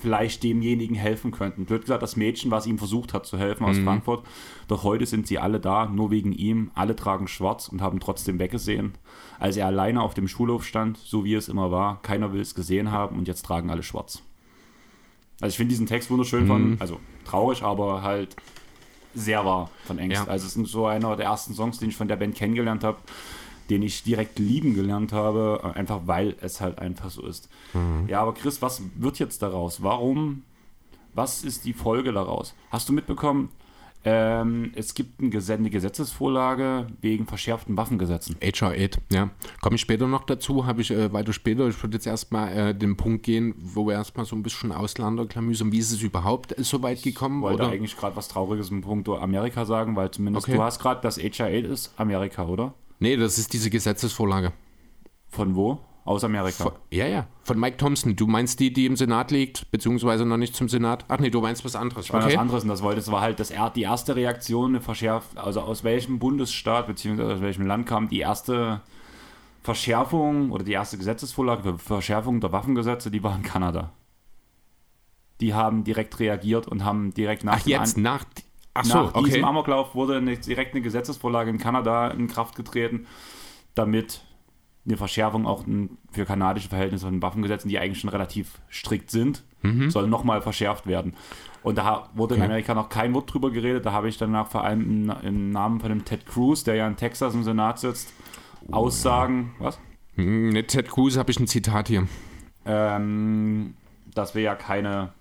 vielleicht 0.02 0.44
demjenigen 0.44 0.96
helfen 0.96 1.32
könnten. 1.32 1.66
Blöd 1.66 1.82
gesagt, 1.82 2.02
das 2.02 2.16
Mädchen, 2.16 2.52
was 2.52 2.66
ihm 2.66 2.78
versucht 2.78 3.14
hat 3.14 3.26
zu 3.26 3.38
helfen 3.38 3.66
aus 3.66 3.78
mhm. 3.78 3.84
Frankfurt. 3.84 4.26
Doch 4.68 4.84
heute 4.84 5.06
sind 5.06 5.28
sie 5.28 5.38
alle 5.40 5.60
da, 5.60 5.86
nur 5.86 6.12
wegen 6.12 6.32
ihm. 6.32 6.72
Alle 6.74 6.96
tragen 6.96 7.28
schwarz 7.28 7.68
und 7.68 7.82
haben 7.82 8.00
trotzdem 8.00 8.40
weggesehen. 8.40 8.94
Als 9.40 9.58
er 9.58 9.68
alleine 9.68 10.02
auf 10.02 10.14
dem 10.14 10.28
Schulhof 10.28 10.66
stand, 10.66 10.98
so 10.98 11.24
wie 11.24 11.36
es 11.36 11.50
immer 11.50 11.72
war, 11.72 12.02
keiner 12.02 12.34
will 12.34 12.42
es 12.42 12.56
gesehen 12.56 12.92
haben 12.92 13.18
und 13.18 13.28
jetzt 13.28 13.46
tragen 13.46 13.70
alle 13.70 13.84
schwarz. 13.84 14.22
Also 15.40 15.54
ich 15.54 15.58
finde 15.58 15.70
diesen 15.70 15.88
Text 15.88 16.10
wunderschön 16.10 16.44
mhm. 16.44 16.48
von, 16.48 16.78
also 16.80 17.00
traurig, 17.26 17.64
aber 17.64 18.02
halt 18.02 18.36
sehr 19.14 19.46
wahr 19.46 19.70
von 19.86 20.00
Ängst. 20.00 20.26
Ja. 20.26 20.28
Also 20.28 20.48
es 20.48 20.56
ist 20.56 20.72
so 20.72 20.86
einer 20.86 21.16
der 21.16 21.26
ersten 21.26 21.54
Songs, 21.54 21.80
den 21.80 21.90
ich 21.90 21.96
von 21.96 22.08
der 22.08 22.16
Band 22.16 22.36
kennengelernt 22.36 22.84
habe 22.84 22.98
den 23.72 23.84
ich 23.84 24.04
direkt 24.04 24.38
lieben 24.38 24.74
gelernt 24.74 25.14
habe, 25.14 25.62
äh, 25.64 25.80
einfach 25.80 26.02
weil 26.06 26.36
es 26.42 26.60
halt 26.60 26.78
einfach 26.80 27.10
so 27.10 27.26
ist. 27.26 27.50
Mhm. 27.74 28.08
Ja, 28.10 28.22
aber 28.22 28.34
Chris, 28.34 28.62
was 28.62 28.82
wird 28.96 29.18
jetzt 29.18 29.42
daraus? 29.42 29.82
Warum? 29.82 30.44
Was 31.14 31.46
ist 31.46 31.64
die 31.64 31.74
Folge 31.74 32.12
daraus? 32.12 32.54
Hast 32.70 32.90
du 32.90 32.94
mitbekommen, 32.94 33.50
ähm, 34.04 34.72
es 34.76 34.94
gibt 34.94 35.22
eine 35.22 35.70
Gesetzesvorlage 35.70 36.88
wegen 37.00 37.28
verschärften 37.28 37.78
Waffengesetzen. 37.78 38.36
HR 38.42 38.72
8, 38.72 39.00
ja. 39.12 39.30
Komme 39.62 39.76
ich 39.76 39.82
später 39.82 40.08
noch 40.08 40.26
dazu, 40.26 40.66
habe 40.66 40.82
ich 40.82 40.92
äh, 40.92 41.14
weiter 41.14 41.32
später. 41.32 41.68
Ich 41.68 41.82
würde 41.82 41.96
jetzt 41.96 42.08
erstmal 42.08 42.58
äh, 42.58 42.76
den 42.76 42.98
Punkt 42.98 43.24
gehen, 43.24 43.54
wo 43.58 43.88
wir 43.88 43.94
erstmal 43.94 44.26
so 44.26 44.36
ein 44.36 44.44
bisschen 44.44 44.74
Ausländerklamüsern, 44.74 45.72
wie 45.72 45.78
ist 45.78 45.92
es 45.92 46.02
überhaupt 46.02 46.58
äh, 46.58 46.64
so 46.64 46.82
weit 46.82 47.04
gekommen? 47.04 47.38
Ich 47.38 47.44
wollte 47.44 47.64
oder? 47.64 47.72
eigentlich 47.72 47.96
gerade 47.96 48.16
was 48.18 48.28
Trauriges 48.28 48.70
im 48.70 48.82
Punkt 48.82 49.08
Amerika 49.08 49.66
sagen, 49.66 49.96
weil 49.96 50.12
zumindest 50.12 50.48
okay. 50.48 50.58
du 50.58 50.64
hast 50.64 50.80
gerade, 50.80 51.00
das 51.02 51.18
HR 51.18 51.48
8 51.48 51.66
ist 51.66 51.94
Amerika, 51.98 52.48
oder? 52.48 52.74
Nee, 53.02 53.18
das 53.18 53.40
ist 53.40 53.52
diese 53.52 53.72
Gesetzesvorlage. 53.72 54.54
Von 55.28 55.56
wo? 55.56 55.80
Aus 56.06 56.24
Amerika. 56.24 56.66
Von, 56.66 56.74
ja, 56.92 57.08
ja. 57.08 57.28
Von 57.44 57.60
Mike 57.60 57.78
Thompson. 57.78 58.16
Du 58.16 58.28
meinst 58.28 58.60
die, 58.60 58.72
die 58.72 58.86
im 58.86 58.96
Senat 58.96 59.32
liegt, 59.32 59.72
beziehungsweise 59.72 60.24
noch 60.24 60.38
nicht 60.38 60.56
zum 60.56 60.70
Senat? 60.70 61.06
Ach 61.08 61.18
nee, 61.18 61.32
du 61.32 61.42
meinst 61.42 61.66
was 61.66 61.76
anderes. 61.76 62.06
Ich 62.06 62.14
meine 62.14 62.26
okay. 62.26 62.36
was 62.36 62.42
anderes 62.42 62.64
und 62.64 62.70
das 62.70 62.84
wollte, 62.84 62.98
das 62.98 63.12
war 63.12 63.22
halt 63.22 63.40
das, 63.40 63.52
die 63.76 63.82
erste 63.82 64.16
Reaktion, 64.16 64.72
eine 64.72 64.82
verschärft, 64.82 65.36
also 65.36 65.62
aus 65.62 65.84
welchem 65.84 66.20
Bundesstaat, 66.20 66.86
beziehungsweise 66.86 67.34
aus 67.34 67.42
welchem 67.42 67.66
Land 67.66 67.88
kam 67.88 68.08
die 68.08 68.20
erste 68.20 68.82
Verschärfung 69.64 70.52
oder 70.52 70.64
die 70.64 70.74
erste 70.74 71.00
Gesetzesvorlage 71.00 71.64
für 71.64 71.78
Verschärfung 71.80 72.40
der 72.40 72.52
Waffengesetze, 72.52 73.10
die 73.10 73.24
war 73.24 73.36
in 73.36 73.42
Kanada. 73.42 73.92
Die 75.40 75.56
haben 75.56 75.84
direkt 75.84 76.20
reagiert 76.20 76.68
und 76.68 76.86
haben 76.86 77.16
direkt 77.16 77.44
nach 77.44 77.62
Ach, 77.62 77.66
jetzt, 77.66 77.98
nach, 77.98 78.26
Ach 78.74 78.86
so, 78.86 78.96
Nach 78.96 79.16
okay. 79.16 79.26
diesem 79.26 79.46
Amoklauf 79.46 79.96
wurde 79.96 80.18
eine, 80.18 80.38
direkt 80.38 80.74
eine 80.74 80.82
Gesetzesvorlage 80.82 81.50
in 81.50 81.58
Kanada 81.58 82.08
in 82.10 82.28
Kraft 82.28 82.56
getreten, 82.56 83.08
damit 83.76 84.22
eine 84.86 84.98
Verschärfung 84.98 85.46
auch 85.46 85.66
für 86.12 86.26
kanadische 86.26 86.70
Verhältnisse 86.70 87.06
von 87.06 87.22
Waffengesetzen, 87.22 87.70
die 87.70 87.78
eigentlich 87.78 88.00
schon 88.00 88.10
relativ 88.10 88.60
strikt 88.70 89.12
sind, 89.12 89.44
mhm. 89.62 89.90
soll 89.92 90.08
nochmal 90.08 90.42
verschärft 90.42 90.88
werden. 90.88 91.16
Und 91.64 91.78
da 91.78 92.10
wurde 92.16 92.34
okay. 92.34 92.44
in 92.44 92.50
Amerika 92.50 92.74
noch 92.74 92.90
kein 92.90 93.14
Wort 93.14 93.32
drüber 93.32 93.52
geredet. 93.52 93.86
Da 93.86 93.92
habe 93.92 94.10
ich 94.10 94.18
danach 94.18 94.48
vor 94.48 94.64
allem 94.64 94.82
im, 94.82 95.14
im, 95.22 95.52
Namen 95.52 95.80
von 95.80 95.90
dem 95.90 96.06
Ted 96.06 96.26
Cruz, 96.26 96.64
der 96.64 96.76
ja 96.76 96.88
in 96.88 96.96
Texas 96.96 97.36
im 97.36 97.44
Senat 97.44 97.80
sitzt, 97.80 98.12
oh, 98.68 98.74
Aussagen. 98.74 99.54
Ja. 99.60 99.66
Was? 99.66 99.80
Mit 100.16 100.56
hm, 100.56 100.68
Ted 100.68 100.90
Cruz 100.90 101.18
habe 101.18 101.30
ich 101.30 101.40
ein 101.40 101.48
Zitat 101.48 101.88
hier. 101.88 102.08
Ähm, 102.66 103.76
dass 104.14 104.34
wir 104.34 104.42
ja 104.42 104.56
keine 104.56 105.14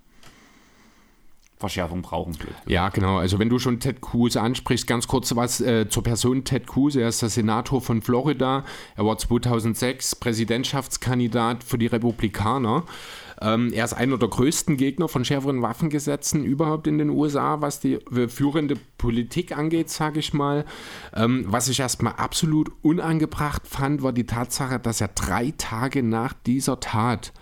Verschärfung 1.61 2.03
brauchen. 2.03 2.37
Ja, 2.67 2.89
genau. 2.89 3.19
Also 3.19 3.39
wenn 3.39 3.51
du 3.51 3.59
schon 3.59 3.79
Ted 3.81 4.01
Cruz 4.01 4.37
ansprichst, 4.37 4.87
ganz 4.87 5.07
kurz 5.07 5.37
was 5.37 5.61
äh, 5.61 5.89
zur 5.89 6.03
Person 6.03 6.43
Ted 6.45 6.67
Cruz. 6.67 6.97
Er 6.97 7.09
ist 7.09 7.23
der 7.23 7.29
Senator 7.29 7.81
von 7.81 8.01
Florida. 8.01 8.65
Er 8.97 9.05
war 9.05 9.19
2006 9.19 10.17
Präsidentschaftskandidat 10.17 11.63
für 11.63 11.79
die 11.79 11.87
Republikaner. 11.87 12.85
Ähm, 13.43 13.73
er 13.73 13.85
ist 13.85 13.95
einer 13.95 14.19
der 14.19 14.29
größten 14.29 14.77
Gegner 14.77 15.09
von 15.09 15.25
schärferen 15.25 15.63
Waffengesetzen 15.63 16.45
überhaupt 16.45 16.87
in 16.87 16.99
den 16.99 17.11
USA, 17.11 17.61
was 17.61 17.81
die 17.81 17.95
äh, 17.95 18.29
führende 18.29 18.77
Politik 18.99 19.57
angeht, 19.57 19.91
sage 19.91 20.21
ich 20.21 20.33
mal. 20.33 20.65
Ähm, 21.15 21.45
was 21.47 21.69
ich 21.69 21.81
erstmal 21.81 22.15
absolut 22.15 22.71
unangebracht 22.83 23.67
fand, 23.67 24.03
war 24.03 24.13
die 24.13 24.27
Tatsache, 24.27 24.79
dass 24.79 25.01
er 25.01 25.09
drei 25.09 25.53
Tage 25.57 26.03
nach 26.03 26.33
dieser 26.47 26.81
Tat 26.81 27.33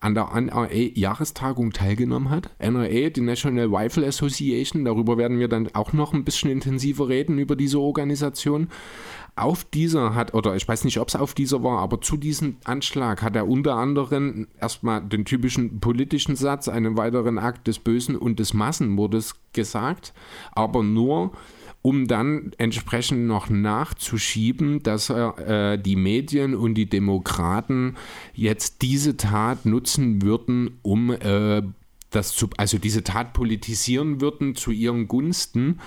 an 0.00 0.14
der 0.14 0.30
NRA-Jahrestagung 0.34 1.72
teilgenommen 1.72 2.30
hat. 2.30 2.50
NRA, 2.58 3.10
die 3.10 3.20
National 3.20 3.74
Rifle 3.74 4.06
Association, 4.06 4.84
darüber 4.84 5.18
werden 5.18 5.38
wir 5.38 5.48
dann 5.48 5.68
auch 5.74 5.92
noch 5.92 6.14
ein 6.14 6.24
bisschen 6.24 6.50
intensiver 6.50 7.08
reden, 7.08 7.38
über 7.38 7.54
diese 7.54 7.78
Organisation. 7.78 8.68
Auf 9.36 9.64
dieser 9.64 10.14
hat, 10.14 10.34
oder 10.34 10.56
ich 10.56 10.66
weiß 10.66 10.84
nicht, 10.84 10.98
ob 10.98 11.08
es 11.08 11.16
auf 11.16 11.34
dieser 11.34 11.62
war, 11.62 11.78
aber 11.78 12.00
zu 12.00 12.16
diesem 12.16 12.56
Anschlag 12.64 13.22
hat 13.22 13.36
er 13.36 13.46
unter 13.46 13.76
anderem 13.76 14.48
erstmal 14.58 15.02
den 15.02 15.24
typischen 15.24 15.80
politischen 15.80 16.34
Satz, 16.34 16.68
einen 16.68 16.96
weiteren 16.96 17.38
Akt 17.38 17.66
des 17.66 17.78
Bösen 17.78 18.16
und 18.16 18.38
des 18.38 18.54
Massenmordes 18.54 19.36
gesagt, 19.52 20.14
aber 20.52 20.82
nur 20.82 21.32
um 21.82 22.06
dann 22.06 22.52
entsprechend 22.58 23.26
noch 23.26 23.48
nachzuschieben, 23.48 24.82
dass 24.82 25.08
äh, 25.10 25.78
die 25.78 25.96
Medien 25.96 26.54
und 26.54 26.74
die 26.74 26.88
Demokraten 26.88 27.96
jetzt 28.34 28.82
diese 28.82 29.16
Tat 29.16 29.64
nutzen 29.64 30.20
würden, 30.22 30.78
um 30.82 31.10
äh, 31.10 31.62
das 32.10 32.34
zu, 32.34 32.50
also 32.56 32.78
diese 32.78 33.02
Tat 33.02 33.32
politisieren 33.32 34.20
würden 34.20 34.54
zu 34.56 34.72
ihren 34.72 35.08
Gunsten 35.08 35.80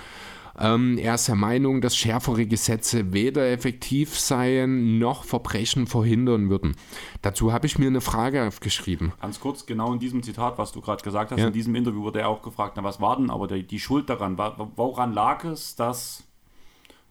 ähm, 0.58 0.98
er 0.98 1.14
ist 1.14 1.28
der 1.28 1.34
Meinung, 1.34 1.80
dass 1.80 1.96
schärfere 1.96 2.46
Gesetze 2.46 3.12
weder 3.12 3.50
effektiv 3.50 4.18
seien 4.18 4.98
noch 4.98 5.24
Verbrechen 5.24 5.86
verhindern 5.86 6.50
würden. 6.50 6.76
Dazu 7.22 7.52
habe 7.52 7.66
ich 7.66 7.78
mir 7.78 7.88
eine 7.88 8.00
Frage 8.00 8.46
aufgeschrieben. 8.46 9.12
Ganz 9.20 9.40
kurz, 9.40 9.66
genau 9.66 9.92
in 9.92 9.98
diesem 9.98 10.22
Zitat, 10.22 10.58
was 10.58 10.72
du 10.72 10.80
gerade 10.80 11.02
gesagt 11.02 11.32
hast, 11.32 11.40
ja. 11.40 11.48
in 11.48 11.52
diesem 11.52 11.74
Interview 11.74 12.02
wurde 12.02 12.20
er 12.20 12.28
auch 12.28 12.42
gefragt, 12.42 12.74
na 12.76 12.84
was 12.84 13.00
war 13.00 13.16
denn 13.16 13.30
aber 13.30 13.48
die, 13.48 13.66
die 13.66 13.80
Schuld 13.80 14.08
daran? 14.08 14.38
Woran 14.76 15.12
lag 15.12 15.44
es, 15.44 15.74
dass 15.74 16.24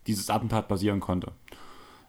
dieses 0.08 0.30
Attentat 0.30 0.68
passieren 0.68 1.00
konnte? 1.00 1.32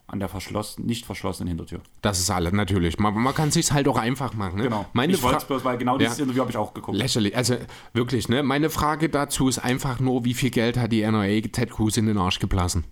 An 0.07 0.19
der 0.19 0.29
verschloss 0.29 0.77
nicht 0.77 1.05
verschlossenen 1.05 1.47
Hintertür. 1.47 1.81
Das 2.01 2.19
ist 2.19 2.29
alles, 2.29 2.53
natürlich. 2.53 2.99
Man, 2.99 3.13
man 3.15 3.33
kann 3.33 3.49
sich 3.51 3.71
halt 3.71 3.87
auch 3.87 3.97
einfach 3.97 4.33
machen. 4.35 4.57
Ne? 4.57 4.63
Genau. 4.63 4.85
Meine 4.93 5.13
ich 5.13 5.23
wollte 5.23 5.45
bloß, 5.45 5.65
weil 5.65 5.77
genau 5.77 5.97
dieses 5.97 6.19
Interview 6.19 6.41
habe 6.41 6.51
ich 6.51 6.57
auch 6.57 6.73
geguckt. 6.73 6.97
Lächerlich. 6.97 7.35
Also 7.35 7.55
wirklich, 7.93 8.29
ne? 8.29 8.43
Meine 8.43 8.69
Frage 8.69 9.09
dazu 9.09 9.47
ist 9.47 9.57
einfach 9.59 9.99
nur, 9.99 10.23
wie 10.23 10.33
viel 10.35 10.51
Geld 10.51 10.77
hat 10.77 10.91
die 10.91 11.01
NRA 11.01 11.41
Ted 11.51 11.71
Cruz 11.71 11.97
in 11.97 12.05
den 12.05 12.17
Arsch 12.19 12.37
geblasen? 12.39 12.83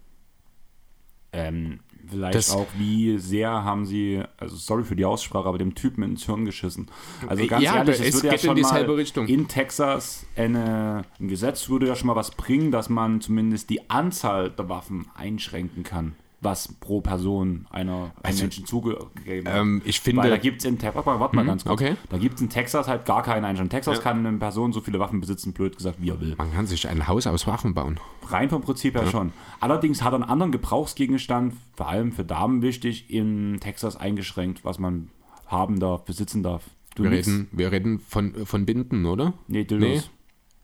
Ähm, 1.32 1.80
vielleicht 2.08 2.36
Das- 2.36 2.52
auch, 2.52 2.68
wie 2.78 3.18
sehr 3.18 3.50
haben 3.64 3.86
sie, 3.86 4.22
also 4.38 4.56
sorry 4.56 4.84
für 4.84 4.96
die 4.96 5.06
Aussprache, 5.06 5.48
aber 5.48 5.58
dem 5.58 5.74
Typen 5.76 6.04
ins 6.04 6.26
Hirn 6.26 6.46
geschissen. 6.46 6.88
Also 7.28 7.46
ganz 7.48 7.64
Ja, 7.64 7.76
ehrlich, 7.78 8.00
aber 8.00 8.08
es 8.08 8.14
würde 8.16 8.30
geht 8.30 8.44
in 8.44 8.48
schon 8.48 8.56
dieselbe 8.56 8.92
mal 8.92 8.96
Richtung. 8.98 9.28
In 9.28 9.48
Texas 9.48 10.26
eine, 10.36 11.04
ein 11.20 11.28
Gesetz 11.28 11.70
würde 11.70 11.88
ja 11.88 11.96
schon 11.96 12.08
mal 12.08 12.16
was 12.16 12.32
bringen, 12.32 12.72
dass 12.72 12.90
man 12.90 13.22
zumindest 13.22 13.70
die 13.70 13.90
Anzahl 13.90 14.50
der 14.52 14.70
Waffen 14.70 15.08
einschränken 15.16 15.84
kann, 15.84 16.16
was 16.44 16.68
pro 16.80 17.02
Person 17.02 17.66
einer 17.70 18.12
einem 18.24 18.38
Menschen 18.38 18.66
zugegeben 18.66 19.46
wird. 19.46 19.48
ähm, 19.48 19.82
ich 19.86 20.00
finde- 20.00 20.22
Weil 20.24 20.30
da 20.30 20.38
gibt 20.38 20.60
es 20.60 20.66
in 20.66 20.78
Texas, 20.80 21.06
warte 21.06 21.36
mal 21.36 21.46
ganz 21.46 21.64
kurz, 21.64 21.74
okay. 21.74 21.96
da 22.10 22.18
gibt 22.18 22.36
es 22.36 22.42
in 22.42 22.50
Texas 22.50 22.88
halt 22.88 23.06
gar 23.06 23.24
keine 23.24 23.48
Einschränkung. 23.48 23.70
Texas 23.72 24.02
kann 24.02 24.26
eine 24.26 24.38
Person 24.38 24.74
so 24.74 24.82
viele 24.82 25.00
Waffen 25.00 25.20
besitzen, 25.22 25.54
blöd 25.54 25.76
gesagt, 25.78 25.98
wie 26.02 26.10
er 26.10 26.20
will. 26.22 26.36
Man 26.38 26.52
kann 26.54 26.68
sich 26.68 26.88
ein 26.88 27.08
Haus 27.08 27.28
aus 27.28 27.48
Waffen 27.48 27.74
bauen. 27.74 28.00
Rein 28.28 28.50
vom 28.50 28.62
Prinzip 28.62 28.96
her 28.96 29.08
schon. 29.08 29.32
Allerdings 29.60 30.02
hat 30.04 30.14
er 30.14 30.16
einen 30.16 30.24
anderen 30.24 30.52
Gebrauchsgegenstand, 30.52 31.54
vor 31.76 31.88
allem 31.88 32.12
für 32.12 32.24
Damen 32.26 32.62
wichtig, 32.62 33.10
in 33.10 33.60
Texas 33.60 33.96
eingeschränkt, 33.96 34.64
was 34.66 34.80
man 34.80 35.10
haben 35.48 35.80
darf, 35.80 36.04
besitzen 36.06 36.44
darf. 36.44 36.64
Du 36.96 37.04
Wir 37.04 37.10
nix? 37.12 37.28
reden, 37.28 37.48
wir 37.52 37.72
reden 37.72 38.00
von, 38.00 38.46
von 38.46 38.66
Binden, 38.66 39.06
oder? 39.06 39.34
Nee, 39.48 39.64
Dildos. 39.64 40.10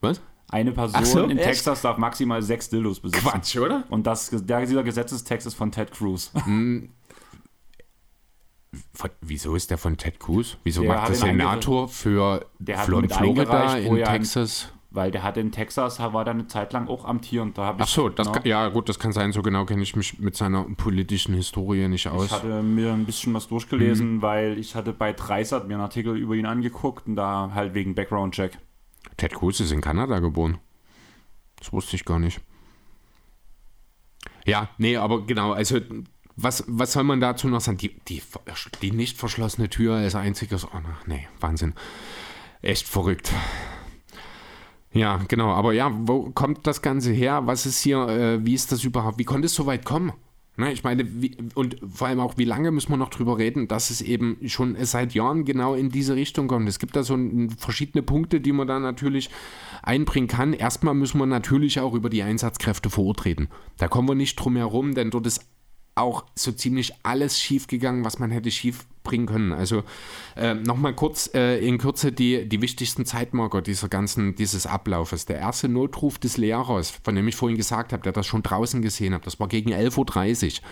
Was? 0.01 0.21
Eine 0.51 0.71
Person 0.71 1.03
so, 1.05 1.23
in 1.25 1.38
echt? 1.38 1.47
Texas 1.47 1.81
darf 1.81 1.97
maximal 1.97 2.41
sechs 2.41 2.69
Dildos 2.69 2.99
besitzen. 2.99 3.21
Quatsch, 3.27 3.57
oder? 3.57 3.83
Und 3.89 4.07
das, 4.07 4.29
dieser 4.31 4.83
Gesetzestext 4.83 5.45
ist 5.47 5.53
von 5.53 5.71
Ted 5.71 5.91
Cruz. 5.91 6.31
Von, 8.93 9.09
wieso 9.21 9.55
ist 9.55 9.71
der 9.71 9.79
von 9.79 9.97
Ted 9.97 10.19
Cruz? 10.19 10.57
Wieso 10.63 10.81
Der 10.83 10.93
macht 10.93 11.09
der 11.09 11.15
Senator 11.15 11.88
für 11.88 12.45
Der 12.59 12.77
Florida 12.77 13.77
in 13.77 14.03
ein- 14.03 14.03
Texas? 14.03 14.71
Weil 14.91 15.12
der 15.12 15.21
hat 15.23 15.38
in 15.38 15.51
Texas, 15.51 15.99
war 15.99 16.25
da 16.25 16.31
eine 16.31 16.47
Zeit 16.47 16.73
lang 16.73 16.88
auch 16.88 17.05
amtierend. 17.05 17.57
Da 17.59 17.71
ich, 17.75 17.81
Ach 17.81 17.88
so, 17.88 18.09
das 18.09 18.25
na, 18.27 18.33
kann, 18.33 18.45
ja 18.47 18.67
gut, 18.69 18.89
das 18.89 18.97
kann 18.97 19.12
sein. 19.12 19.31
So 19.31 19.43
genau 19.43 19.65
kenne 19.65 19.83
ich 19.83 19.95
mich 19.95 20.17
mit 20.19 20.35
seiner 20.35 20.63
politischen 20.77 21.35
Historie 21.35 21.88
nicht 21.88 22.07
Ich 22.07 22.12
aus. 22.12 22.31
hatte 22.31 22.63
mir 22.63 22.91
ein 22.93 23.05
bisschen 23.05 23.31
was 23.35 23.47
durchgelesen, 23.47 24.15
Mhm. 24.15 24.21
weil 24.23 24.57
ich 24.57 24.73
hatte 24.75 24.91
bei 24.93 25.13
Dreisat 25.13 25.67
mir 25.67 25.75
einen 25.75 25.83
Artikel 25.83 26.17
über 26.17 26.33
ihn 26.35 26.47
angeguckt 26.47 27.07
und 27.07 27.15
da 27.15 27.51
halt 27.53 27.75
wegen 27.75 27.93
Background-Check. 27.93 28.57
Ted 29.17 29.33
Cruz 29.33 29.59
ist 29.59 29.71
in 29.71 29.81
Kanada 29.81 30.19
geboren. 30.19 30.57
Das 31.57 31.73
wusste 31.73 31.95
ich 31.95 32.05
gar 32.05 32.19
nicht. 32.19 32.41
Ja, 34.45 34.69
nee, 34.77 34.97
aber 34.97 35.25
genau, 35.25 35.51
also 35.51 35.79
was, 36.35 36.63
was 36.67 36.93
soll 36.93 37.03
man 37.03 37.19
dazu 37.19 37.47
noch 37.47 37.62
sagen? 37.62 37.77
Die, 37.77 37.99
die, 38.07 38.21
die 38.81 38.91
nicht 38.91 39.17
verschlossene 39.17 39.69
Tür 39.69 39.95
als 39.95 40.15
einziges. 40.15 40.65
Oh, 40.65 40.81
nee, 41.05 41.27
Wahnsinn. 41.39 41.73
Echt 42.62 42.88
verrückt. 42.88 43.31
Ja, 44.91 45.17
genau, 45.27 45.51
aber 45.51 45.73
ja, 45.73 45.91
wo 45.93 46.31
kommt 46.31 46.65
das 46.65 46.81
Ganze 46.81 47.12
her? 47.12 47.45
Was 47.45 47.65
ist 47.65 47.81
hier, 47.81 48.07
äh, 48.07 48.45
wie 48.45 48.53
ist 48.53 48.71
das 48.71 48.83
überhaupt? 48.83 49.19
Wie 49.19 49.25
konnte 49.25 49.45
es 49.45 49.53
so 49.53 49.65
weit 49.65 49.85
kommen? 49.85 50.13
Ne, 50.60 50.74
ich 50.74 50.84
meine, 50.84 51.06
wie, 51.22 51.38
und 51.56 51.78
vor 51.89 52.10
allem 52.10 52.19
auch, 52.19 52.38
wie 52.38 52.43
lange 52.43 52.72
müssen 52.72 52.89
wir 52.91 52.98
noch 52.98 53.12
drüber 53.12 53.38
reden, 53.38 53.69
dass 53.69 53.91
es 53.91 54.02
eben 54.02 54.38
schon 54.48 54.76
seit 54.84 55.13
Jahren 55.13 55.45
genau 55.45 55.74
in 55.74 55.89
diese 55.89 56.15
Richtung 56.15 56.50
kommt. 56.50 56.67
Es 56.67 56.80
gibt 56.80 56.98
da 56.98 57.04
so 57.04 57.15
ein, 57.15 57.50
verschiedene 57.52 58.04
Punkte, 58.04 58.41
die 58.41 58.52
man 58.52 58.67
da 58.67 58.78
natürlich 58.78 59.30
einbringen 59.84 60.28
kann. 60.28 60.52
Erstmal 60.52 60.95
müssen 60.95 61.17
wir 61.17 61.28
natürlich 61.28 61.80
auch 61.80 61.93
über 61.93 62.10
die 62.10 62.24
Einsatzkräfte 62.24 62.89
vor 62.89 63.06
Ort 63.06 63.24
reden. 63.24 63.48
Da 63.78 63.88
kommen 63.88 64.10
wir 64.10 64.15
nicht 64.15 64.36
drum 64.36 64.58
herum, 64.58 64.95
denn 64.95 65.12
dort 65.12 65.28
ist 65.28 65.45
auch 65.95 66.26
so 66.36 66.52
ziemlich 66.52 66.91
alles 67.04 67.39
schiefgegangen, 67.39 68.04
was 68.04 68.19
man 68.19 68.30
hätte 68.30 68.52
schief 68.52 68.86
bringen 69.10 69.26
können. 69.26 69.52
Also 69.52 69.84
äh, 70.36 70.54
nochmal 70.54 70.93
kurz 70.93 71.32
äh, 71.34 71.58
in 71.65 71.80
Kürze 71.80 72.12
die, 72.12 72.48
die 72.48 72.62
wichtigsten 72.62 73.06
Zeitmarker 73.06 73.62
dieser 73.62 73.89
ganzen, 73.89 74.36
dieses 74.36 74.67
Ablaufes. 74.67 75.26
Der 75.26 75.38
erste 75.38 75.67
Notruf 75.67 76.19
des 76.19 76.38
Lehrers, 76.38 76.91
von 77.04 77.15
dem 77.15 77.28
ich 77.28 77.36
vorhin 77.36 77.58
gesagt 77.58 77.91
habe, 77.91 78.04
der 78.04 78.12
das 78.12 78.28
schon 78.28 78.43
draußen 78.43 78.82
gesehen 78.82 79.15
hat, 79.15 79.26
das 79.26 79.39
war 79.39 79.48
gegen 79.48 79.74
11.30 79.74 80.62
Uhr. 80.62 80.67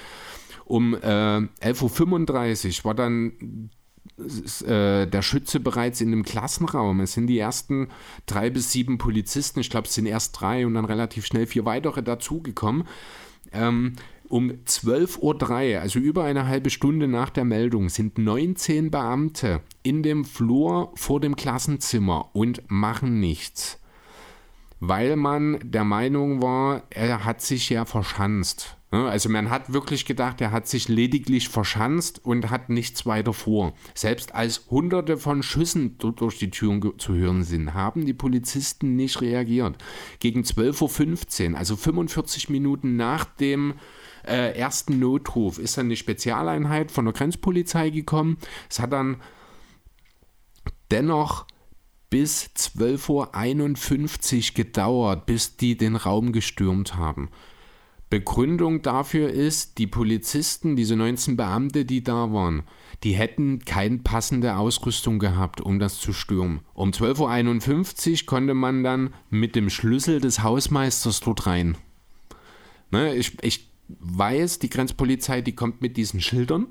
Um 0.66 0.94
äh, 0.94 0.98
11.35 0.98 2.80
Uhr 2.80 2.86
war 2.86 2.94
dann 2.94 3.70
äh, 4.66 5.08
der 5.08 5.22
Schütze 5.22 5.60
bereits 5.60 6.02
in 6.02 6.12
dem 6.12 6.24
Klassenraum. 6.24 7.00
Es 7.00 7.14
sind 7.14 7.28
die 7.28 7.40
ersten 7.40 7.88
drei 8.26 8.50
bis 8.50 8.72
sieben 8.72 8.98
Polizisten, 8.98 9.60
ich 9.60 9.70
glaube 9.70 9.88
es 9.88 9.96
sind 9.96 10.06
erst 10.06 10.40
drei 10.40 10.66
und 10.66 10.76
dann 10.76 10.86
relativ 10.86 11.26
schnell 11.26 11.48
vier 11.48 11.66
weitere 11.66 12.04
dazugekommen. 12.04 12.84
Ähm, 13.52 13.94
um 14.30 14.52
12.03 14.52 15.76
Uhr, 15.76 15.82
also 15.82 16.00
über 16.00 16.24
eine 16.24 16.48
halbe 16.48 16.70
Stunde 16.70 17.08
nach 17.08 17.30
der 17.30 17.46
Meldung, 17.46 17.90
sind 17.90 18.18
19 18.18 18.92
Beamte 18.92 19.62
in 19.84 20.04
dem 20.04 20.26
Flur 20.26 20.92
vor 20.96 21.20
dem 21.20 21.36
Klassenzimmer 21.36 22.30
und 22.34 22.62
machen 22.70 23.20
nichts. 23.20 23.80
Weil 24.80 25.16
man 25.16 25.60
der 25.64 25.84
Meinung 25.84 26.42
war, 26.42 26.84
er 26.92 27.26
hat 27.26 27.42
sich 27.42 27.70
ja 27.70 27.86
verschanzt. 27.86 28.78
Ne, 28.92 29.06
Also 29.10 29.28
man 29.28 29.50
hat 29.50 29.74
wirklich 29.74 30.06
gedacht, 30.06 30.40
er 30.40 30.52
hat 30.52 30.68
sich 30.68 30.88
lediglich 30.88 31.50
verschanzt 31.50 32.24
und 32.24 32.52
hat 32.52 32.70
nichts 32.70 33.06
weiter 33.08 33.34
vor. 33.34 33.74
Selbst 33.96 34.36
als 34.36 34.68
hunderte 34.70 35.18
von 35.18 35.42
Schüssen 35.42 35.98
du- 35.98 36.12
durch 36.12 36.38
die 36.38 36.52
Türen 36.52 36.94
zu 37.00 37.16
hören 37.16 37.44
sind, 37.44 37.74
haben 37.74 38.06
die 38.06 38.14
Polizisten 38.14 38.96
nicht 38.96 39.20
reagiert. 39.22 39.76
Gegen 40.20 40.42
12.15 40.44 41.52
Uhr, 41.54 41.58
also 41.58 41.76
45 41.76 42.50
Minuten 42.50 42.96
nach 42.96 43.26
dem 43.26 43.72
äh, 43.72 43.76
ersten 44.28 45.00
Notruf, 45.00 45.60
ist 45.60 45.78
dann 45.78 45.88
eine 45.88 45.96
Spezialeinheit 45.96 46.92
von 46.92 47.06
der 47.06 47.14
Grenzpolizei 47.14 47.90
gekommen. 47.90 48.38
Es 48.70 48.80
hat 48.80 48.94
dann 48.94 49.18
dennoch 50.92 51.46
bis 52.10 52.50
12.51 52.56 54.50
Uhr 54.50 54.56
gedauert, 54.56 55.26
bis 55.26 55.58
die 55.58 55.78
den 55.78 55.96
Raum 55.96 56.32
gestürmt 56.32 56.96
haben. 56.96 57.30
Begründung 58.10 58.82
dafür 58.82 59.30
ist, 59.30 59.78
die 59.80 59.88
Polizisten, 59.88 60.78
diese 60.78 60.96
19 60.96 61.36
Beamte, 61.36 61.84
die 61.84 62.04
da 62.04 62.32
waren, 62.32 62.64
die 63.04 63.14
hätten 63.14 63.60
keine 63.66 63.98
passende 63.98 64.56
Ausrüstung 64.56 65.20
gehabt, 65.20 65.60
um 65.60 65.78
das 65.78 66.00
zu 66.00 66.14
stürmen. 66.14 66.62
Um 66.74 66.92
12.51 66.92 68.22
Uhr 68.22 68.26
konnte 68.26 68.54
man 68.54 68.84
dann 68.84 69.14
mit 69.30 69.56
dem 69.58 69.70
Schlüssel 69.70 70.22
des 70.22 70.42
Hausmeisters 70.42 71.20
dort 71.20 71.48
rein. 71.48 71.78
Ne, 72.92 73.14
ich, 73.14 73.44
ich 73.44 73.70
weiß, 73.88 74.60
die 74.60 74.70
Grenzpolizei, 74.70 75.42
die 75.42 75.56
kommt 75.56 75.82
mit 75.82 75.98
diesen 75.98 76.22
Schildern 76.22 76.68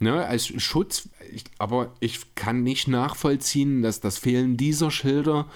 ne, 0.00 0.26
als 0.26 0.46
Schutz, 0.46 1.08
ich, 1.30 1.44
aber 1.58 1.94
ich 2.00 2.34
kann 2.34 2.62
nicht 2.62 2.88
nachvollziehen, 2.88 3.82
dass 3.82 4.00
das 4.00 4.18
Fehlen 4.18 4.56
dieser 4.56 4.90
Schilder 4.90 5.46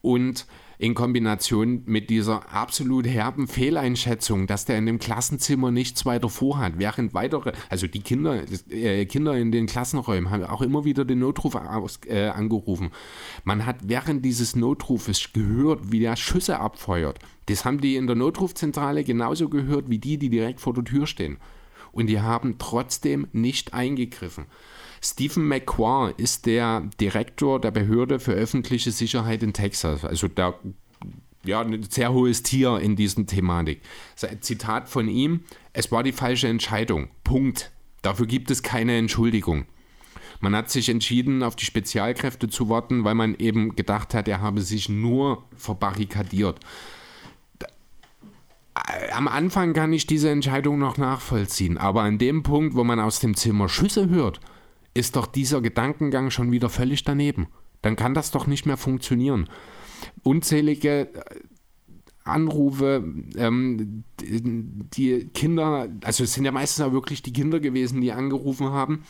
und 0.00 0.46
in 0.82 0.94
Kombination 0.94 1.82
mit 1.86 2.10
dieser 2.10 2.52
absolut 2.52 3.06
herben 3.06 3.46
Fehleinschätzung, 3.46 4.48
dass 4.48 4.64
der 4.64 4.78
in 4.78 4.86
dem 4.86 4.98
Klassenzimmer 4.98 5.70
nichts 5.70 6.04
weiter 6.04 6.28
vorhat, 6.28 6.72
während 6.76 7.14
weitere, 7.14 7.52
also 7.68 7.86
die 7.86 8.00
Kinder, 8.00 8.42
äh, 8.68 9.06
Kinder 9.06 9.38
in 9.38 9.52
den 9.52 9.66
Klassenräumen 9.66 10.32
haben 10.32 10.42
auch 10.42 10.60
immer 10.60 10.84
wieder 10.84 11.04
den 11.04 11.20
Notruf 11.20 11.54
aus, 11.54 12.00
äh, 12.08 12.26
angerufen. 12.26 12.90
Man 13.44 13.64
hat 13.64 13.76
während 13.84 14.24
dieses 14.24 14.56
Notrufes 14.56 15.32
gehört, 15.32 15.92
wie 15.92 16.00
der 16.00 16.16
Schüsse 16.16 16.58
abfeuert. 16.58 17.20
Das 17.46 17.64
haben 17.64 17.80
die 17.80 17.94
in 17.94 18.08
der 18.08 18.16
Notrufzentrale 18.16 19.04
genauso 19.04 19.48
gehört 19.48 19.88
wie 19.88 19.98
die, 19.98 20.18
die 20.18 20.30
direkt 20.30 20.60
vor 20.60 20.74
der 20.74 20.82
Tür 20.82 21.06
stehen. 21.06 21.36
Und 21.92 22.08
die 22.08 22.20
haben 22.20 22.56
trotzdem 22.58 23.28
nicht 23.32 23.72
eingegriffen. 23.72 24.46
Stephen 25.04 25.48
McQuarr 25.48 26.16
ist 26.16 26.46
der 26.46 26.88
Direktor 27.00 27.60
der 27.60 27.72
Behörde 27.72 28.20
für 28.20 28.32
öffentliche 28.32 28.92
Sicherheit 28.92 29.42
in 29.42 29.52
Texas. 29.52 30.04
Also 30.04 30.28
der, 30.28 30.54
ja, 31.44 31.60
ein 31.60 31.82
sehr 31.82 32.12
hohes 32.12 32.44
Tier 32.44 32.78
in 32.78 32.94
diesen 32.94 33.26
Thematik. 33.26 33.82
Zitat 34.40 34.88
von 34.88 35.08
ihm: 35.08 35.40
Es 35.72 35.90
war 35.90 36.04
die 36.04 36.12
falsche 36.12 36.46
Entscheidung. 36.46 37.08
Punkt. 37.24 37.72
Dafür 38.02 38.26
gibt 38.26 38.50
es 38.50 38.62
keine 38.62 38.96
Entschuldigung. 38.96 39.66
Man 40.40 40.56
hat 40.56 40.70
sich 40.70 40.88
entschieden, 40.88 41.42
auf 41.42 41.56
die 41.56 41.64
Spezialkräfte 41.64 42.48
zu 42.48 42.68
warten, 42.68 43.04
weil 43.04 43.14
man 43.14 43.34
eben 43.36 43.76
gedacht 43.76 44.14
hat, 44.14 44.26
er 44.26 44.40
habe 44.40 44.60
sich 44.60 44.88
nur 44.88 45.44
verbarrikadiert. 45.56 46.58
Am 49.12 49.28
Anfang 49.28 49.72
kann 49.72 49.92
ich 49.92 50.06
diese 50.06 50.30
Entscheidung 50.30 50.78
noch 50.78 50.96
nachvollziehen, 50.96 51.78
aber 51.78 52.02
an 52.02 52.18
dem 52.18 52.42
Punkt, 52.42 52.74
wo 52.74 52.82
man 52.82 52.98
aus 52.98 53.20
dem 53.20 53.36
Zimmer 53.36 53.68
Schüsse 53.68 54.08
hört, 54.08 54.40
ist 54.94 55.16
doch 55.16 55.26
dieser 55.26 55.60
Gedankengang 55.60 56.30
schon 56.30 56.52
wieder 56.52 56.68
völlig 56.68 57.04
daneben. 57.04 57.48
Dann 57.80 57.96
kann 57.96 58.14
das 58.14 58.30
doch 58.30 58.46
nicht 58.46 58.66
mehr 58.66 58.76
funktionieren. 58.76 59.48
Unzählige 60.22 61.08
Anrufe, 62.24 63.04
ähm, 63.36 64.04
die 64.20 65.28
Kinder, 65.34 65.88
also 66.04 66.24
es 66.24 66.34
sind 66.34 66.44
ja 66.44 66.52
meistens 66.52 66.84
auch 66.84 66.92
wirklich 66.92 67.22
die 67.22 67.32
Kinder 67.32 67.58
gewesen, 67.58 68.00
die 68.00 68.12
angerufen 68.12 68.70
haben. 68.70 69.04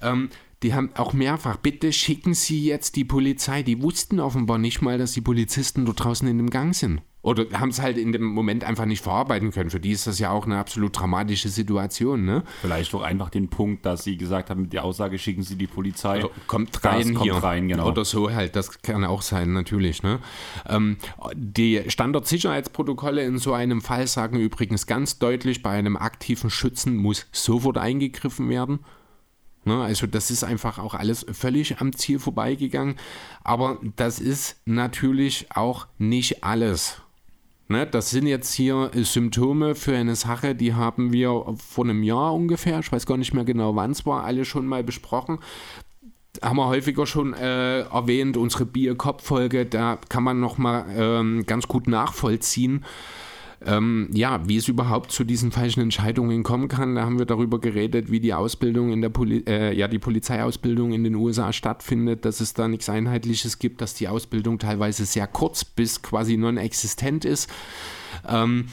Ähm, 0.00 0.30
die 0.62 0.74
haben 0.74 0.90
auch 0.96 1.12
mehrfach, 1.12 1.56
bitte 1.56 1.92
schicken 1.92 2.34
Sie 2.34 2.64
jetzt 2.64 2.96
die 2.96 3.04
Polizei. 3.04 3.62
Die 3.62 3.80
wussten 3.80 4.18
offenbar 4.18 4.58
nicht 4.58 4.82
mal, 4.82 4.98
dass 4.98 5.12
die 5.12 5.20
Polizisten 5.20 5.84
dort 5.84 6.02
draußen 6.02 6.26
in 6.26 6.38
dem 6.38 6.50
Gang 6.50 6.74
sind. 6.74 7.02
Oder 7.20 7.46
haben 7.54 7.70
es 7.70 7.82
halt 7.82 7.98
in 7.98 8.12
dem 8.12 8.22
Moment 8.22 8.64
einfach 8.64 8.84
nicht 8.84 9.02
verarbeiten 9.02 9.50
können. 9.50 9.70
Für 9.70 9.80
die 9.80 9.90
ist 9.90 10.06
das 10.06 10.18
ja 10.18 10.30
auch 10.30 10.46
eine 10.46 10.56
absolut 10.56 10.98
dramatische 10.98 11.48
Situation. 11.48 12.24
Ne? 12.24 12.44
Vielleicht 12.60 12.94
auch 12.94 13.02
einfach 13.02 13.28
den 13.28 13.48
Punkt, 13.48 13.84
dass 13.84 14.04
sie 14.04 14.16
gesagt 14.16 14.50
haben, 14.50 14.62
mit 14.62 14.72
der 14.72 14.84
Aussage 14.84 15.18
schicken 15.18 15.42
sie 15.42 15.56
die 15.56 15.66
Polizei. 15.66 16.16
Also, 16.16 16.30
kommt 16.46 16.84
rein 16.84 17.14
kommt 17.14 17.24
hier. 17.24 17.34
rein, 17.34 17.68
genau. 17.68 17.88
Oder 17.88 18.04
so 18.04 18.32
halt, 18.32 18.54
das 18.54 18.82
kann 18.82 19.04
auch 19.04 19.22
sein, 19.22 19.52
natürlich. 19.52 20.02
Ne? 20.02 20.20
Ähm, 20.68 20.96
die 21.34 21.82
Standardsicherheitsprotokolle 21.88 23.24
in 23.24 23.38
so 23.38 23.52
einem 23.52 23.82
Fall 23.82 24.06
sagen 24.06 24.38
übrigens 24.38 24.86
ganz 24.86 25.18
deutlich, 25.18 25.62
bei 25.62 25.70
einem 25.70 25.96
aktiven 25.96 26.50
Schützen 26.50 26.96
muss 26.96 27.26
sofort 27.32 27.78
eingegriffen 27.78 28.48
werden. 28.48 28.78
Ne, 29.68 29.82
also 29.82 30.06
das 30.06 30.30
ist 30.30 30.44
einfach 30.44 30.78
auch 30.78 30.94
alles 30.94 31.26
völlig 31.30 31.78
am 31.78 31.92
Ziel 31.92 32.18
vorbeigegangen. 32.18 32.96
Aber 33.44 33.78
das 33.96 34.18
ist 34.18 34.56
natürlich 34.64 35.48
auch 35.54 35.86
nicht 35.98 36.42
alles. 36.42 37.02
Ne, 37.68 37.86
das 37.86 38.08
sind 38.08 38.26
jetzt 38.26 38.54
hier 38.54 38.90
Symptome 38.94 39.74
für 39.74 39.94
eine 39.94 40.16
Sache, 40.16 40.54
die 40.54 40.72
haben 40.72 41.12
wir 41.12 41.44
vor 41.58 41.84
einem 41.84 42.02
Jahr 42.02 42.32
ungefähr, 42.32 42.78
ich 42.78 42.90
weiß 42.90 43.04
gar 43.04 43.18
nicht 43.18 43.34
mehr 43.34 43.44
genau 43.44 43.76
wann 43.76 43.90
es 43.90 44.06
war, 44.06 44.24
alle 44.24 44.46
schon 44.46 44.66
mal 44.66 44.82
besprochen. 44.82 45.38
Haben 46.40 46.56
wir 46.56 46.68
häufiger 46.68 47.04
schon 47.04 47.34
äh, 47.34 47.80
erwähnt, 47.80 48.38
unsere 48.38 48.64
Bier-Kopf-Folge, 48.64 49.66
da 49.66 49.98
kann 50.08 50.22
man 50.22 50.40
nochmal 50.40 50.86
ähm, 50.96 51.44
ganz 51.44 51.68
gut 51.68 51.88
nachvollziehen, 51.88 52.86
ähm, 53.64 54.08
ja, 54.12 54.48
wie 54.48 54.56
es 54.56 54.68
überhaupt 54.68 55.10
zu 55.10 55.24
diesen 55.24 55.50
falschen 55.50 55.80
Entscheidungen 55.80 56.42
kommen 56.42 56.68
kann. 56.68 56.94
Da 56.94 57.02
haben 57.02 57.18
wir 57.18 57.26
darüber 57.26 57.60
geredet, 57.60 58.10
wie 58.10 58.20
die 58.20 58.34
Ausbildung 58.34 58.92
in 58.92 59.00
der 59.00 59.08
Poli 59.08 59.42
äh, 59.46 59.74
ja, 59.76 59.88
die 59.88 59.98
Polizeiausbildung 59.98 60.92
in 60.92 61.04
den 61.04 61.16
USA 61.16 61.52
stattfindet, 61.52 62.24
dass 62.24 62.40
es 62.40 62.54
da 62.54 62.68
nichts 62.68 62.88
Einheitliches 62.88 63.58
gibt, 63.58 63.80
dass 63.80 63.94
die 63.94 64.08
Ausbildung 64.08 64.58
teilweise 64.58 65.04
sehr 65.04 65.26
kurz 65.26 65.64
bis 65.64 66.02
quasi 66.02 66.36
non-existent 66.36 67.24
ist. 67.24 67.50
Ähm, 68.28 68.66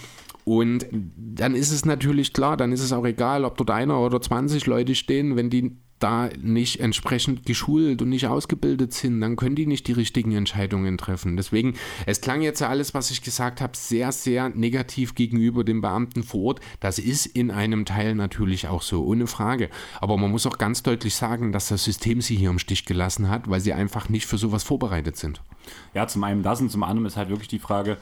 und 0.44 0.86
dann 0.92 1.56
ist 1.56 1.72
es 1.72 1.86
natürlich 1.86 2.32
klar, 2.32 2.56
dann 2.56 2.72
ist 2.72 2.82
es 2.82 2.94
auch 2.94 3.06
egal, 3.06 3.46
ob 3.46 3.58
dort 3.58 3.72
einer 3.72 4.00
oder 4.00 4.22
20 4.22 4.68
Leute 4.68 4.94
stehen, 4.94 5.36
wenn 5.36 5.50
die 5.50 5.76
da 6.00 6.30
nicht 6.42 6.82
entsprechend 6.82 7.46
geschult 7.46 8.02
und 8.02 8.10
nicht 8.10 8.28
ausgebildet 8.28 8.94
sind, 8.94 9.22
dann 9.22 9.38
können 9.38 9.56
die 9.56 9.66
nicht 9.66 9.88
die 9.88 9.94
richtigen 9.94 10.34
Entscheidungen 10.34 10.98
treffen. 10.98 11.38
Deswegen, 11.38 11.76
es 12.06 12.20
klang 12.20 12.42
jetzt 12.42 12.62
alles, 12.62 12.94
was 12.94 13.12
ich 13.12 13.22
gesagt 13.22 13.62
habe, 13.62 13.78
sehr, 13.78 14.12
sehr 14.12 14.50
negativ 14.50 15.16
gegenüber 15.16 15.64
den 15.64 15.82
Beamten 15.82 16.24
vor 16.24 16.44
Ort. 16.44 16.60
Das 16.82 17.00
ist 17.00 17.26
in 17.26 17.50
einem 17.50 17.86
Teil 17.86 18.14
natürlich 18.14 18.68
auch 18.68 18.82
so, 18.82 19.06
ohne 19.06 19.28
Frage. 19.28 19.70
Aber 20.02 20.18
man 20.18 20.32
muss 20.32 20.46
auch 20.46 20.58
ganz 20.58 20.84
deutlich 20.84 21.16
sagen, 21.16 21.54
dass 21.54 21.70
das 21.70 21.86
System 21.86 22.22
sie 22.22 22.36
hier 22.36 22.50
im 22.50 22.60
Stich 22.60 22.86
gelassen 22.86 23.30
hat, 23.30 23.50
weil 23.50 23.62
sie 23.62 23.74
einfach 23.74 24.10
nicht 24.10 24.26
für 24.26 24.38
sowas 24.38 24.64
vorbereitet 24.64 25.16
sind. 25.16 25.42
Ja, 25.94 26.08
zum 26.08 26.24
einen 26.26 26.44
das 26.44 26.60
und 26.60 26.72
zum 26.72 26.84
anderen 26.84 27.06
ist 27.06 27.16
halt 27.16 27.30
wirklich 27.30 27.48
die 27.48 27.60
Frage, 27.60 27.98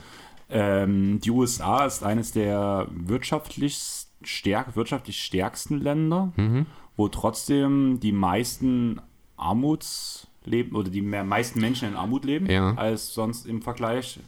ähm, 0.49 1.19
die 1.21 1.31
USA 1.31 1.85
ist 1.85 2.03
eines 2.03 2.31
der 2.31 2.87
wirtschaftlich, 2.91 3.79
stärk, 4.23 4.75
wirtschaftlich 4.75 5.21
stärksten 5.21 5.79
Länder. 5.79 6.33
Mhm 6.37 6.65
wo 6.95 7.07
trotzdem 7.07 7.99
die 7.99 8.11
meisten 8.11 9.01
Armutsleben 9.37 10.75
oder 10.75 10.89
die 10.89 11.01
mehr, 11.01 11.23
meisten 11.23 11.59
Menschen 11.59 11.89
in 11.89 11.95
Armut 11.95 12.25
leben 12.25 12.49
ja. 12.49 12.73
als 12.75 13.13
sonst 13.13 13.45
im 13.45 13.61
Vergleich. 13.61 14.19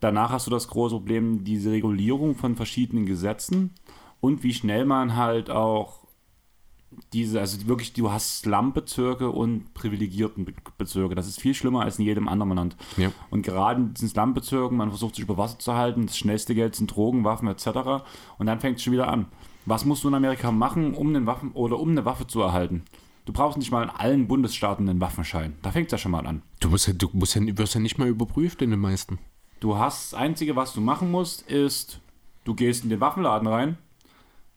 Danach 0.00 0.30
hast 0.30 0.46
du 0.46 0.50
das 0.50 0.68
große 0.68 0.94
Problem, 0.96 1.44
diese 1.44 1.72
Regulierung 1.72 2.36
von 2.36 2.56
verschiedenen 2.56 3.06
Gesetzen 3.06 3.74
und 4.20 4.42
wie 4.42 4.54
schnell 4.54 4.84
man 4.84 5.16
halt 5.16 5.50
auch 5.50 6.08
diese, 7.12 7.40
also 7.40 7.66
wirklich, 7.66 7.92
du 7.92 8.10
hast 8.10 8.40
Slum-Bezirke 8.40 9.30
und 9.30 9.74
privilegierten 9.74 10.46
Bezirke. 10.78 11.14
Das 11.14 11.28
ist 11.28 11.40
viel 11.40 11.54
schlimmer 11.54 11.82
als 11.82 11.98
in 11.98 12.04
jedem 12.04 12.28
anderen 12.28 12.54
Land. 12.54 12.76
Ja. 12.96 13.12
Und 13.30 13.42
gerade 13.42 13.80
in 13.80 13.94
diesen 13.94 14.08
Slum-Bezirken, 14.08 14.76
man 14.76 14.88
versucht 14.88 15.16
sich 15.16 15.24
über 15.24 15.36
Wasser 15.36 15.58
zu 15.58 15.74
halten, 15.74 16.06
das 16.06 16.16
schnellste 16.16 16.54
Geld 16.54 16.76
sind 16.76 16.94
Drogen, 16.94 17.24
Waffen 17.24 17.48
etc. 17.48 18.04
Und 18.38 18.46
dann 18.46 18.60
fängt 18.60 18.78
es 18.78 18.84
schon 18.84 18.94
wieder 18.94 19.08
an. 19.08 19.26
Was 19.68 19.84
musst 19.84 20.02
du 20.02 20.08
in 20.08 20.14
Amerika 20.14 20.50
machen, 20.50 20.94
um 20.94 21.08
einen 21.08 21.26
Waffen 21.26 21.52
oder 21.52 21.78
um 21.78 21.90
eine 21.90 22.06
Waffe 22.06 22.26
zu 22.26 22.40
erhalten? 22.40 22.84
Du 23.26 23.34
brauchst 23.34 23.58
nicht 23.58 23.70
mal 23.70 23.82
in 23.82 23.90
allen 23.90 24.26
Bundesstaaten 24.26 24.88
einen 24.88 25.02
Waffenschein. 25.02 25.58
Da 25.60 25.72
fängt 25.72 25.88
es 25.88 25.92
ja 25.92 25.98
schon 25.98 26.12
mal 26.12 26.26
an. 26.26 26.40
Du, 26.60 26.70
musst 26.70 26.86
ja, 26.86 26.94
du 26.94 27.10
musst 27.12 27.34
ja, 27.34 27.42
wirst 27.58 27.74
ja 27.74 27.80
nicht 27.80 27.98
mal 27.98 28.08
überprüft 28.08 28.62
in 28.62 28.70
den 28.70 28.80
meisten. 28.80 29.18
Du 29.60 29.76
hast, 29.76 30.14
das 30.14 30.18
Einzige, 30.18 30.56
was 30.56 30.72
du 30.72 30.80
machen 30.80 31.10
musst, 31.10 31.42
ist, 31.50 32.00
du 32.44 32.54
gehst 32.54 32.84
in 32.84 32.88
den 32.88 33.02
Waffenladen 33.02 33.46
rein, 33.46 33.76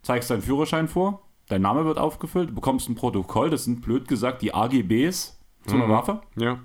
zeigst 0.02 0.30
deinen 0.30 0.43
Führerschein 0.43 0.88
vor, 0.88 1.21
dein 1.50 1.62
Name 1.62 1.84
wird 1.84 1.97
aufgefüllt, 1.97 2.52
du 2.52 2.56
bekommst 2.56 2.88
ein 2.88 2.95
Protokoll, 2.95 3.50
das 3.50 3.65
sind 3.65 3.82
blöd 3.82 4.08
gesagt 4.08 4.41
die 4.41 4.54
AGBs 4.54 5.38
zu 5.67 5.76
einer 5.76 5.88
mhm. 5.88 5.91
Waffe. 5.91 6.21
Ja. 6.38 6.60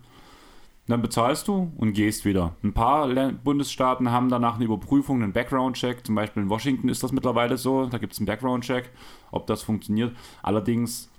Dann 0.88 1.02
bezahlst 1.02 1.48
du 1.48 1.72
und 1.76 1.94
gehst 1.94 2.24
wieder. 2.24 2.54
Ein 2.62 2.72
paar 2.72 3.08
Bundesstaaten 3.32 4.12
haben 4.12 4.28
danach 4.28 4.54
eine 4.54 4.64
Überprüfung, 4.64 5.22
einen 5.22 5.32
Background-Check. 5.32 6.06
Zum 6.06 6.14
Beispiel 6.14 6.44
in 6.44 6.48
Washington 6.48 6.88
ist 6.88 7.02
das 7.02 7.10
mittlerweile 7.10 7.58
so. 7.58 7.86
Da 7.86 7.98
gibt 7.98 8.12
es 8.12 8.20
einen 8.20 8.26
Background-Check, 8.26 8.90
ob 9.32 9.46
das 9.48 9.62
funktioniert. 9.62 10.14
Allerdings 10.42 11.10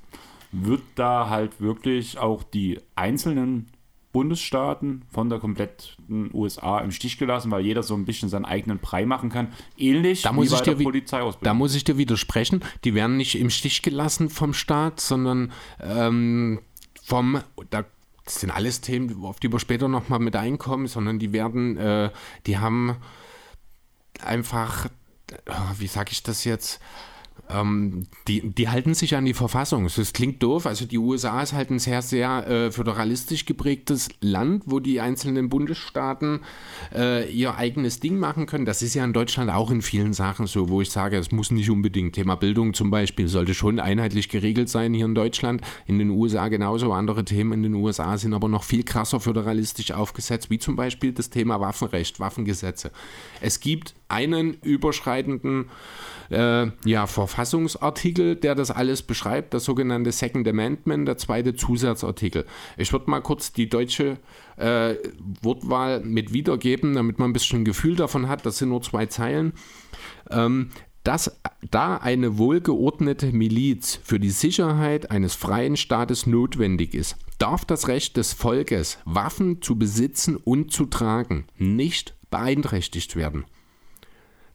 wird 0.54 0.82
da 0.96 1.30
halt 1.30 1.60
wirklich 1.60 2.18
auch 2.18 2.44
die 2.44 2.80
einzelnen 2.96 3.68
Bundesstaaten 4.14 5.04
von 5.12 5.30
der 5.30 5.40
kompletten 5.40 6.32
USA 6.34 6.80
im 6.80 6.92
Stich 6.92 7.18
gelassen, 7.18 7.52
weil 7.52 7.64
jeder 7.64 7.84
so 7.84 7.94
ein 7.94 8.06
bisschen 8.06 8.30
seinen 8.30 8.46
eigenen 8.46 8.80
Brei 8.80 9.06
machen 9.06 9.30
kann. 9.30 9.50
Ähnlich 9.78 10.22
da 10.22 10.32
muss 10.32 10.50
wie 10.50 10.56
bei 10.56 10.62
der 10.62 10.84
Polizeiausbildung. 10.84 11.44
Da 11.44 11.54
muss 11.54 11.76
ich 11.76 11.84
dir 11.84 11.98
widersprechen. 11.98 12.64
Die 12.86 12.96
werden 12.96 13.18
nicht 13.18 13.38
im 13.38 13.50
Stich 13.50 13.82
gelassen 13.82 14.30
vom 14.30 14.54
Staat, 14.54 15.02
sondern 15.02 15.52
ähm, 15.82 16.62
vom, 17.04 17.42
da 17.70 17.86
das 18.28 18.42
sind 18.42 18.52
alles 18.52 18.82
Themen, 18.82 19.24
auf 19.24 19.40
die 19.40 19.52
wir 19.52 19.60
später 19.60 19.88
nochmal 19.88 20.20
mit 20.20 20.36
einkommen, 20.36 20.88
sondern 20.88 21.18
die 21.18 21.32
werden, 21.32 21.78
äh, 21.78 22.12
die 22.46 22.58
haben 22.58 22.98
einfach, 24.22 24.86
äh, 24.86 25.52
wie 25.78 25.88
sage 25.88 26.12
ich 26.12 26.24
das 26.24 26.44
jetzt, 26.44 26.82
ähm, 27.50 28.08
die, 28.28 28.42
die 28.42 28.70
halten 28.70 28.94
sich 28.94 29.16
an 29.16 29.26
die 29.26 29.34
Verfassung. 29.34 29.90
Das 29.96 30.14
klingt 30.14 30.44
doof. 30.44 30.66
Also 30.66 30.86
die 30.86 30.98
USA 30.98 31.42
ist 31.42 31.54
halt 31.54 31.70
ein 31.72 31.80
sehr, 31.80 32.02
sehr 32.02 32.48
äh, 32.48 32.72
föderalistisch 32.72 33.46
geprägtes 33.46 34.10
Land, 34.22 34.64
wo 34.66 34.80
die 34.80 35.00
einzelnen 35.00 35.50
Bundesstaaten 35.50 36.42
äh, 36.94 37.32
ihr 37.32 37.56
eigenes 37.56 38.00
Ding 38.00 38.20
machen 38.20 38.46
können. 38.46 38.66
Das 38.66 38.82
ist 38.82 38.94
ja 38.94 39.04
in 39.04 39.14
Deutschland 39.14 39.50
auch 39.50 39.72
in 39.72 39.82
vielen 39.82 40.14
Sachen 40.14 40.48
so, 40.48 40.70
wo 40.70 40.82
ich 40.82 40.92
sage, 40.92 41.18
es 41.18 41.32
muss 41.32 41.52
nicht 41.52 41.70
unbedingt. 41.70 42.16
Thema 42.16 42.36
Bildung 42.36 42.74
zum 42.74 42.90
Beispiel 42.90 43.28
sollte 43.28 43.54
schon 43.54 43.80
einheitlich 43.80 44.30
geregelt 44.30 44.70
sein 44.70 44.94
hier 44.94 45.06
in 45.06 45.16
Deutschland. 45.16 45.62
In 45.86 46.00
den 46.00 46.10
USA 46.10 46.48
genauso. 46.50 46.92
Andere 46.92 47.24
Themen 47.24 47.54
in 47.54 47.64
den 47.64 47.74
USA 47.76 48.18
sind 48.18 48.34
aber 48.34 48.50
noch 48.50 48.64
viel 48.64 48.84
krasser 48.84 49.20
föderalistisch 49.20 49.92
aufgesetzt, 49.92 50.50
wie 50.50 50.60
zum 50.60 50.76
Beispiel 50.76 51.14
das 51.14 51.30
Thema 51.30 51.60
Waffenrecht, 51.60 52.20
Waffengesetze. 52.20 52.92
Es 53.42 53.60
gibt 53.60 53.96
einen 54.10 54.54
überschreitenden 54.62 55.70
äh, 56.30 56.68
ja, 56.86 57.08
Verfassungsartikel, 57.08 58.36
der 58.36 58.56
das 58.56 58.72
alles 58.72 59.02
beschreibt, 59.02 59.54
das 59.54 59.66
sogenannte 59.66 60.12
Second 60.12 60.48
Amendment, 60.48 61.08
der 61.08 61.18
zweite 61.18 61.56
Zusatzartikel. 61.56 62.46
Ich 62.78 62.92
würde 62.92 63.10
mal 63.10 63.22
kurz 63.22 63.54
die 63.54 63.70
deutsche 63.70 64.18
äh, 64.58 64.96
Wortwahl 65.42 66.02
mit 66.02 66.34
wiedergeben, 66.34 66.94
damit 66.94 67.20
man 67.20 67.30
ein 67.30 67.34
bisschen 67.34 67.62
ein 67.62 67.66
Gefühl 67.66 67.96
davon 67.96 68.28
hat. 68.28 68.46
Das 68.46 68.58
sind 68.58 68.70
nur 68.70 68.82
zwei 68.82 69.06
Zeilen. 69.06 69.54
Ähm, 70.30 70.70
dass 71.04 71.40
da 71.72 71.96
eine 71.96 72.38
wohlgeordnete 72.38 73.32
Miliz 73.32 73.98
für 74.04 74.20
die 74.20 74.30
Sicherheit 74.30 75.10
eines 75.10 75.36
freien 75.36 75.78
Staates 75.78 76.28
notwendig 76.28 76.94
ist, 76.94 77.16
darf 77.38 77.64
das 77.64 77.88
Recht 77.88 78.18
des 78.18 78.34
Volkes, 78.34 78.98
Waffen 79.06 79.62
zu 79.62 79.78
besitzen 79.78 80.36
und 80.36 80.74
zu 80.74 80.86
tragen, 80.86 81.46
nicht 81.58 82.18
beeinträchtigt 82.30 83.16
werden. 83.16 83.46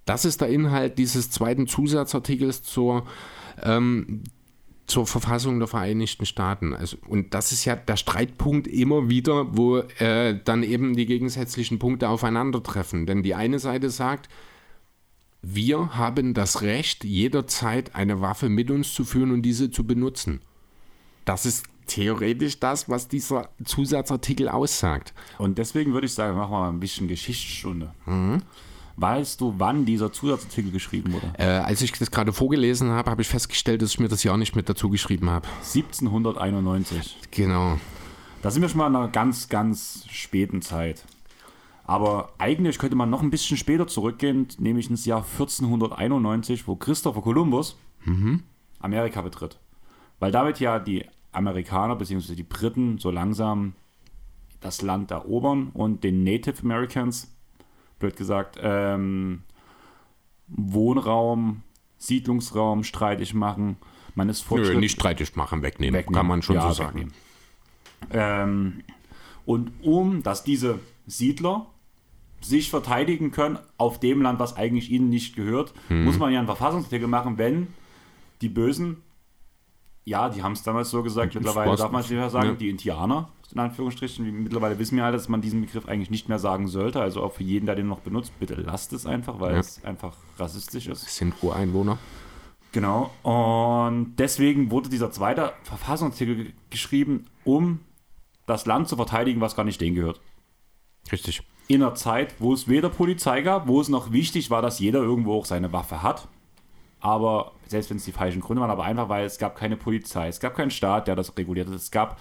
Das 0.04 0.24
ist 0.24 0.40
der 0.40 0.48
Inhalt 0.48 0.98
dieses 0.98 1.30
zweiten 1.30 1.66
Zusatzartikels 1.66 2.62
zur, 2.62 3.06
ähm, 3.62 4.24
zur 4.86 5.06
Verfassung 5.06 5.58
der 5.58 5.68
Vereinigten 5.68 6.26
Staaten. 6.26 6.74
Also, 6.74 6.96
und 7.06 7.34
das 7.34 7.52
ist 7.52 7.64
ja 7.64 7.76
der 7.76 7.96
Streitpunkt 7.96 8.66
immer 8.66 9.08
wieder, 9.08 9.56
wo 9.56 9.78
äh, 9.78 10.38
dann 10.44 10.62
eben 10.62 10.96
die 10.96 11.06
gegensätzlichen 11.06 11.78
Punkte 11.78 12.08
aufeinandertreffen. 12.08 13.06
Denn 13.06 13.22
die 13.22 13.34
eine 13.34 13.58
Seite 13.58 13.90
sagt, 13.90 14.28
wir 15.42 15.96
haben 15.96 16.34
das 16.34 16.62
Recht, 16.62 17.04
jederzeit 17.04 17.94
eine 17.94 18.20
Waffe 18.20 18.48
mit 18.48 18.70
uns 18.70 18.94
zu 18.94 19.04
führen 19.04 19.32
und 19.32 19.42
diese 19.42 19.70
zu 19.70 19.84
benutzen. 19.84 20.40
Das 21.24 21.46
ist 21.46 21.66
theoretisch 21.86 22.60
das, 22.60 22.88
was 22.88 23.08
dieser 23.08 23.50
Zusatzartikel 23.64 24.48
aussagt. 24.48 25.12
Und 25.38 25.58
deswegen 25.58 25.92
würde 25.92 26.06
ich 26.06 26.14
sagen, 26.14 26.36
machen 26.36 26.52
wir 26.52 26.60
mal 26.60 26.68
ein 26.68 26.80
bisschen 26.80 27.08
Geschichtsstunde. 27.08 27.92
Mhm. 28.06 28.42
Weißt 28.96 29.40
du, 29.40 29.54
wann 29.58 29.84
dieser 29.84 30.12
Zusatzartikel 30.12 30.70
geschrieben 30.70 31.12
wurde? 31.12 31.32
Äh, 31.38 31.44
als 31.44 31.82
ich 31.82 31.92
das 31.92 32.10
gerade 32.10 32.32
vorgelesen 32.32 32.90
habe, 32.90 33.10
habe 33.10 33.22
ich 33.22 33.28
festgestellt, 33.28 33.82
dass 33.82 33.90
ich 33.90 34.00
mir 34.00 34.08
das 34.08 34.22
Jahr 34.22 34.36
nicht 34.36 34.54
mit 34.54 34.68
dazu 34.68 34.90
geschrieben 34.90 35.30
habe. 35.30 35.48
1791. 35.58 37.18
Genau. 37.30 37.78
Da 38.42 38.50
sind 38.50 38.62
wir 38.62 38.68
schon 38.68 38.78
mal 38.78 38.88
in 38.88 38.96
einer 38.96 39.08
ganz, 39.08 39.48
ganz 39.48 40.04
späten 40.10 40.62
Zeit. 40.62 41.04
Aber 41.84 42.32
eigentlich 42.38 42.78
könnte 42.78 42.96
man 42.96 43.10
noch 43.10 43.22
ein 43.22 43.30
bisschen 43.30 43.56
später 43.56 43.86
zurückgehen, 43.86 44.48
nämlich 44.58 44.90
ins 44.90 45.04
Jahr 45.04 45.24
1491, 45.24 46.66
wo 46.68 46.76
Christopher 46.76 47.22
Columbus 47.22 47.76
mhm. 48.04 48.42
Amerika 48.80 49.20
betritt. 49.22 49.58
Weil 50.18 50.32
damit 50.32 50.60
ja 50.60 50.78
die 50.78 51.04
Amerikaner 51.32 51.96
bzw. 51.96 52.34
die 52.34 52.42
Briten 52.42 52.98
so 52.98 53.10
langsam 53.10 53.74
das 54.60 54.82
Land 54.82 55.10
erobern 55.10 55.70
und 55.74 56.04
den 56.04 56.22
Native 56.22 56.62
Americans, 56.62 57.34
blöd 58.02 58.16
gesagt, 58.16 58.58
ähm, 58.60 59.42
Wohnraum, 60.48 61.62
Siedlungsraum 61.98 62.84
streitig 62.84 63.32
machen. 63.32 63.76
Man 64.14 64.28
ist 64.28 64.42
Fortschritt. 64.42 64.74
Nö, 64.74 64.80
nicht 64.80 64.92
streitig 64.92 65.36
machen, 65.36 65.62
wegnehmen, 65.62 65.98
wegnehmen. 65.98 66.14
kann 66.14 66.26
man 66.26 66.42
schon 66.42 66.56
ja, 66.56 66.68
so 66.68 66.74
sagen. 66.74 67.12
Ähm, 68.10 68.82
und 69.46 69.72
um, 69.82 70.22
dass 70.22 70.44
diese 70.44 70.80
Siedler 71.06 71.66
sich 72.40 72.70
verteidigen 72.70 73.30
können 73.30 73.58
auf 73.78 74.00
dem 74.00 74.20
Land, 74.20 74.40
was 74.40 74.56
eigentlich 74.56 74.90
ihnen 74.90 75.08
nicht 75.08 75.36
gehört, 75.36 75.72
hm. 75.88 76.04
muss 76.04 76.18
man 76.18 76.32
ja 76.32 76.40
einen 76.40 76.48
Verfassungsartikel 76.48 77.08
machen, 77.08 77.38
wenn 77.38 77.68
die 78.40 78.48
Bösen, 78.48 79.02
ja, 80.04 80.28
die 80.28 80.42
haben 80.42 80.52
es 80.52 80.64
damals 80.64 80.90
so 80.90 81.04
gesagt, 81.04 81.34
mittlerweile 81.36 81.76
darf 81.76 81.92
man 81.92 82.00
es 82.00 82.10
nicht 82.10 82.18
mehr 82.18 82.30
sagen, 82.30 82.48
ja. 82.48 82.54
die 82.54 82.68
Indianer, 82.68 83.30
in 83.52 83.60
Anführungsstrichen, 83.60 84.42
mittlerweile 84.42 84.78
wissen 84.78 84.96
wir 84.96 85.04
alle, 85.04 85.16
dass 85.16 85.28
man 85.28 85.40
diesen 85.40 85.60
Begriff 85.60 85.86
eigentlich 85.86 86.10
nicht 86.10 86.28
mehr 86.28 86.38
sagen 86.38 86.68
sollte, 86.68 87.00
also 87.00 87.22
auch 87.22 87.32
für 87.32 87.42
jeden, 87.42 87.66
der 87.66 87.74
den 87.74 87.88
noch 87.88 88.00
benutzt, 88.00 88.32
bitte 88.40 88.54
lasst 88.54 88.92
es 88.92 89.06
einfach, 89.06 89.40
weil 89.40 89.54
ja. 89.54 89.60
es 89.60 89.84
einfach 89.84 90.14
rassistisch 90.38 90.86
ist. 90.86 91.02
Es 91.06 91.16
sind 91.16 91.34
Ureinwohner. 91.42 91.98
Genau, 92.72 93.10
und 93.22 94.16
deswegen 94.16 94.70
wurde 94.70 94.88
dieser 94.88 95.10
zweite 95.10 95.52
Verfassungsartikel 95.62 96.54
geschrieben, 96.70 97.26
um 97.44 97.80
das 98.46 98.64
Land 98.64 98.88
zu 98.88 98.96
verteidigen, 98.96 99.40
was 99.42 99.54
gar 99.54 99.64
nicht 99.64 99.80
denen 99.80 99.94
gehört. 99.94 100.20
Richtig. 101.10 101.42
In 101.68 101.82
einer 101.82 101.94
Zeit, 101.94 102.34
wo 102.38 102.52
es 102.54 102.68
weder 102.68 102.88
Polizei 102.88 103.42
gab, 103.42 103.68
wo 103.68 103.80
es 103.80 103.88
noch 103.88 104.12
wichtig 104.12 104.50
war, 104.50 104.62
dass 104.62 104.78
jeder 104.78 105.00
irgendwo 105.00 105.34
auch 105.34 105.44
seine 105.44 105.72
Waffe 105.72 106.02
hat. 106.02 106.28
Aber 107.00 107.52
selbst 107.66 107.90
wenn 107.90 107.96
es 107.96 108.04
die 108.04 108.12
falschen 108.12 108.40
Gründe 108.40 108.60
waren, 108.60 108.70
aber 108.70 108.84
einfach, 108.84 109.08
weil 109.08 109.26
es 109.26 109.38
gab 109.38 109.56
keine 109.56 109.76
Polizei, 109.76 110.28
es 110.28 110.40
gab 110.40 110.54
keinen 110.54 110.70
Staat, 110.70 111.08
der 111.08 111.16
das 111.16 111.36
reguliert 111.36 111.68
hat. 111.68 111.74
Es 111.74 111.90
gab 111.90 112.20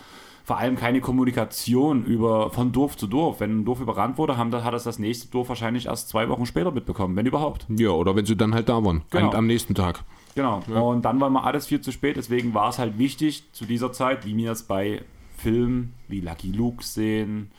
vor 0.52 0.58
allem 0.58 0.76
keine 0.76 0.99
Kommunikation 0.99 2.04
über, 2.04 2.49
von 2.49 2.74
Dorf 2.74 2.97
zu 2.97 3.08
Dorf. 3.08 3.39
Wenn 3.39 3.62
ein 3.62 3.64
Dorf 3.64 3.80
überrannt 3.80 4.18
wurde, 4.18 4.36
haben, 4.36 4.52
hat 4.52 4.74
es 4.74 4.84
das 4.84 4.99
nächste 4.99 5.30
Dorf 5.30 5.47
wahrscheinlich 5.47 5.86
erst 5.86 6.10
zwei 6.10 6.28
Wochen 6.28 6.45
später 6.45 6.72
mitbekommen, 6.72 7.16
wenn 7.16 7.26
überhaupt. 7.26 7.66
Ja, 7.70 7.91
oder 7.91 8.18
wenn 8.18 8.26
sie 8.26 8.36
dann 8.36 8.54
halt 8.54 8.68
da 8.68 8.84
waren, 8.84 9.04
genau. 9.12 9.32
am 9.32 9.47
nächsten 9.47 9.76
Tag. 9.76 10.04
Genau. 10.36 10.62
Ja. 10.68 10.82
Und 10.82 11.06
dann 11.06 11.22
war 11.22 11.30
mal 11.30 11.43
alles 11.43 11.68
viel 11.68 11.80
zu 11.80 11.93
spät. 11.93 12.18
Deswegen 12.18 12.54
war 12.54 12.68
es 12.68 12.80
halt 12.80 12.97
wichtig 12.97 13.45
zu 13.54 13.64
dieser 13.64 13.93
Zeit, 13.93 14.26
wie 14.26 14.36
wir 14.36 14.52
es 14.52 14.64
bei 14.64 15.06
Filmen 15.38 15.93
wie 16.10 16.20
Lucky 16.20 16.52
Luke 16.52 16.84
sehen. 16.84 17.52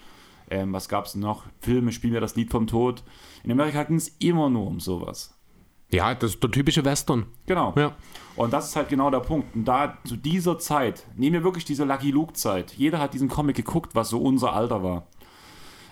Ähm, 0.51 0.75
was 0.75 0.91
gab 0.91 1.07
es 1.07 1.15
noch? 1.15 1.45
Filme, 1.61 1.93
spielen 1.93 2.13
wir 2.13 2.21
das 2.21 2.37
Lied 2.37 2.51
vom 2.51 2.67
Tod. 2.67 3.05
In 3.43 3.53
Amerika 3.53 3.85
ging 3.85 3.97
es 3.97 4.09
immer 4.19 4.51
nur 4.51 4.67
um 4.67 4.81
sowas. 4.81 5.35
Ja, 5.91 6.15
das 6.15 6.33
ist 6.33 6.43
der 6.43 6.51
typische 6.51 6.85
Western. 6.85 7.25
Genau. 7.47 7.73
Ja. 7.75 7.97
Und 8.37 8.53
das 8.53 8.69
ist 8.69 8.77
halt 8.77 8.89
genau 8.89 9.11
der 9.11 9.21
Punkt. 9.21 9.55
Und 9.55 9.65
da 9.65 9.99
zu 10.05 10.17
dieser 10.17 10.59
Zeit, 10.59 11.05
nehmen 11.17 11.35
wir 11.35 11.45
wirklich 11.45 11.65
diese 11.65 11.85
Lucky 11.85 12.11
Luke-Zeit. 12.11 12.73
Jeder 12.75 12.99
hat 12.99 13.15
diesen 13.15 13.29
Comic 13.29 13.57
geguckt, 13.57 13.95
was 13.95 14.09
so 14.09 14.19
unser 14.19 14.53
Alter 14.53 14.83
war. 14.83 15.07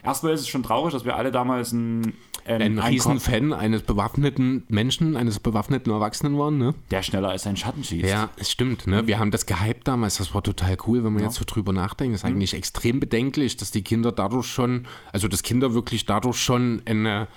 Erstmal 0.02 0.32
ist 0.32 0.40
es 0.40 0.48
schon 0.48 0.62
traurig, 0.62 0.92
dass 0.92 1.04
wir 1.04 1.16
alle 1.16 1.30
damals 1.30 1.72
ein. 1.72 2.14
Ein, 2.46 2.62
ein 2.62 2.78
Riesenfan 2.78 3.52
eines 3.52 3.82
bewaffneten 3.82 4.64
Menschen, 4.68 5.14
eines 5.14 5.38
bewaffneten 5.38 5.92
Erwachsenen 5.92 6.38
waren, 6.38 6.56
ne? 6.56 6.74
Der 6.90 7.02
schneller 7.02 7.28
als 7.28 7.46
ein 7.46 7.58
Schatten 7.58 7.84
schießt. 7.84 8.08
Ja, 8.08 8.30
es 8.38 8.50
stimmt, 8.50 8.86
ne? 8.86 9.06
Wir 9.06 9.18
haben 9.18 9.30
das 9.30 9.44
gehypt 9.44 9.86
damals, 9.86 10.16
das 10.16 10.34
war 10.34 10.42
total 10.42 10.78
cool, 10.86 11.04
wenn 11.04 11.12
man 11.12 11.22
ja. 11.22 11.28
jetzt 11.28 11.36
so 11.36 11.44
drüber 11.46 11.74
nachdenkt. 11.74 12.14
Das 12.14 12.22
ist 12.22 12.24
mhm. 12.24 12.36
eigentlich 12.36 12.54
extrem 12.54 12.98
bedenklich, 12.98 13.58
dass 13.58 13.72
die 13.72 13.82
Kinder 13.82 14.10
dadurch 14.10 14.46
schon, 14.46 14.86
also 15.12 15.28
dass 15.28 15.42
Kinder 15.42 15.74
wirklich 15.74 16.06
dadurch 16.06 16.38
schon 16.38 16.80
eine, 16.86 17.28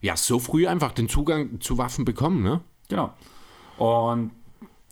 ja, 0.00 0.16
so 0.16 0.40
früh 0.40 0.66
einfach 0.66 0.90
den 0.90 1.08
Zugang 1.08 1.60
zu 1.60 1.78
Waffen 1.78 2.04
bekommen, 2.04 2.42
ne? 2.42 2.60
Genau. 2.88 3.14
Und 3.78 4.32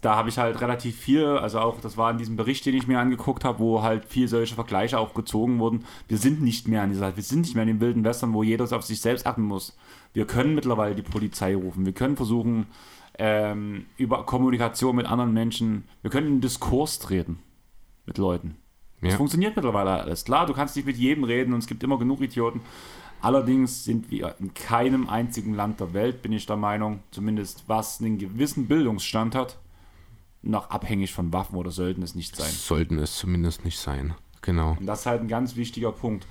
da 0.03 0.17
habe 0.17 0.29
ich 0.29 0.39
halt 0.39 0.61
relativ 0.61 0.97
viel, 0.97 1.25
also 1.25 1.59
auch, 1.59 1.81
das 1.81 1.97
war 1.97 2.11
in 2.11 2.19
diesem 2.19 2.37
Bericht, 2.37 2.67
den 2.67 2.75
ich 2.75 2.87
mir 2.87 2.99
angeguckt 2.99 3.45
habe, 3.45 3.59
wo 3.59 3.83
halt 3.83 4.05
viel 4.05 4.29
solche 4.29 4.55
Vergleiche 4.55 4.99
auch 4.99 5.15
gezogen 5.15 5.59
wurden. 5.59 5.85
Wir 6.09 6.19
sind 6.19 6.43
nicht 6.43 6.69
mehr 6.69 6.83
an 6.83 6.91
dieser, 6.91 7.17
wir 7.17 7.23
sind 7.23 7.41
nicht 7.41 7.55
mehr 7.55 7.63
in 7.63 7.69
den 7.69 7.81
wilden 7.81 8.05
Western, 8.05 8.35
wo 8.35 8.43
jeder 8.43 8.65
auf 8.77 8.85
sich 8.85 9.01
selbst 9.01 9.27
achten 9.27 9.43
muss. 9.43 9.77
Wir 10.13 10.27
können 10.27 10.55
mittlerweile 10.55 10.95
die 10.95 11.03
Polizei 11.03 11.55
rufen, 11.55 11.87
wir 11.87 11.93
können 11.93 12.17
versuchen, 12.17 12.67
ähm, 13.19 13.87
über 13.97 14.25
Kommunikation 14.27 14.97
mit 14.97 15.07
anderen 15.07 15.33
Menschen, 15.33 15.85
wir 16.03 16.11
können 16.11 16.27
in 16.27 16.41
Diskurs 16.41 16.99
treten 16.99 17.39
mit 18.05 18.19
Leuten. 18.19 18.57
Das 19.01 19.13
ja. 19.13 19.17
funktioniert 19.17 19.57
mittlerweile 19.57 19.91
alles. 19.91 20.25
Klar, 20.25 20.47
du 20.47 20.53
kannst 20.53 20.77
nicht 20.77 20.87
mit 20.87 20.97
jedem 20.97 21.25
reden 21.25 21.53
und 21.53 21.61
es 21.61 21.67
gibt 21.67 21.83
immer 21.83 21.99
genug 21.99 22.21
Idioten. 22.21 22.61
Allerdings 23.21 23.85
sind 23.85 24.11
wir 24.11 24.35
in 24.39 24.53
keinem 24.55 25.09
einzigen 25.09 25.55
Land 25.55 25.81
der 25.81 25.95
Welt, 25.95 26.23
bin 26.23 26.33
ich 26.33 26.47
der 26.47 26.57
Meinung, 26.57 27.01
zumindest 27.11 27.65
was 27.67 28.01
einen 28.01 28.19
gewissen 28.19 28.69
Bildungsstand 28.69 29.35
hat, 29.35 29.59
noch 30.51 30.71
abhängig 30.71 31.13
von 31.13 31.33
Waffen 31.33 31.57
oder 31.57 31.71
sollten 31.71 32.03
es 32.03 32.15
nicht 32.15 32.37
sein. 32.37 32.51
Sollten 32.51 32.99
es 32.99 33.17
zumindest 33.17 33.65
nicht 33.65 33.79
sein, 33.79 34.15
genau. 34.43 34.77
Und 34.79 34.87
das 34.87 35.01
ist 35.01 35.07
halt 35.07 35.21
ein 35.23 35.29
ganz 35.29 35.57
wichtiger 35.57 35.93
Punkt. 35.93 36.27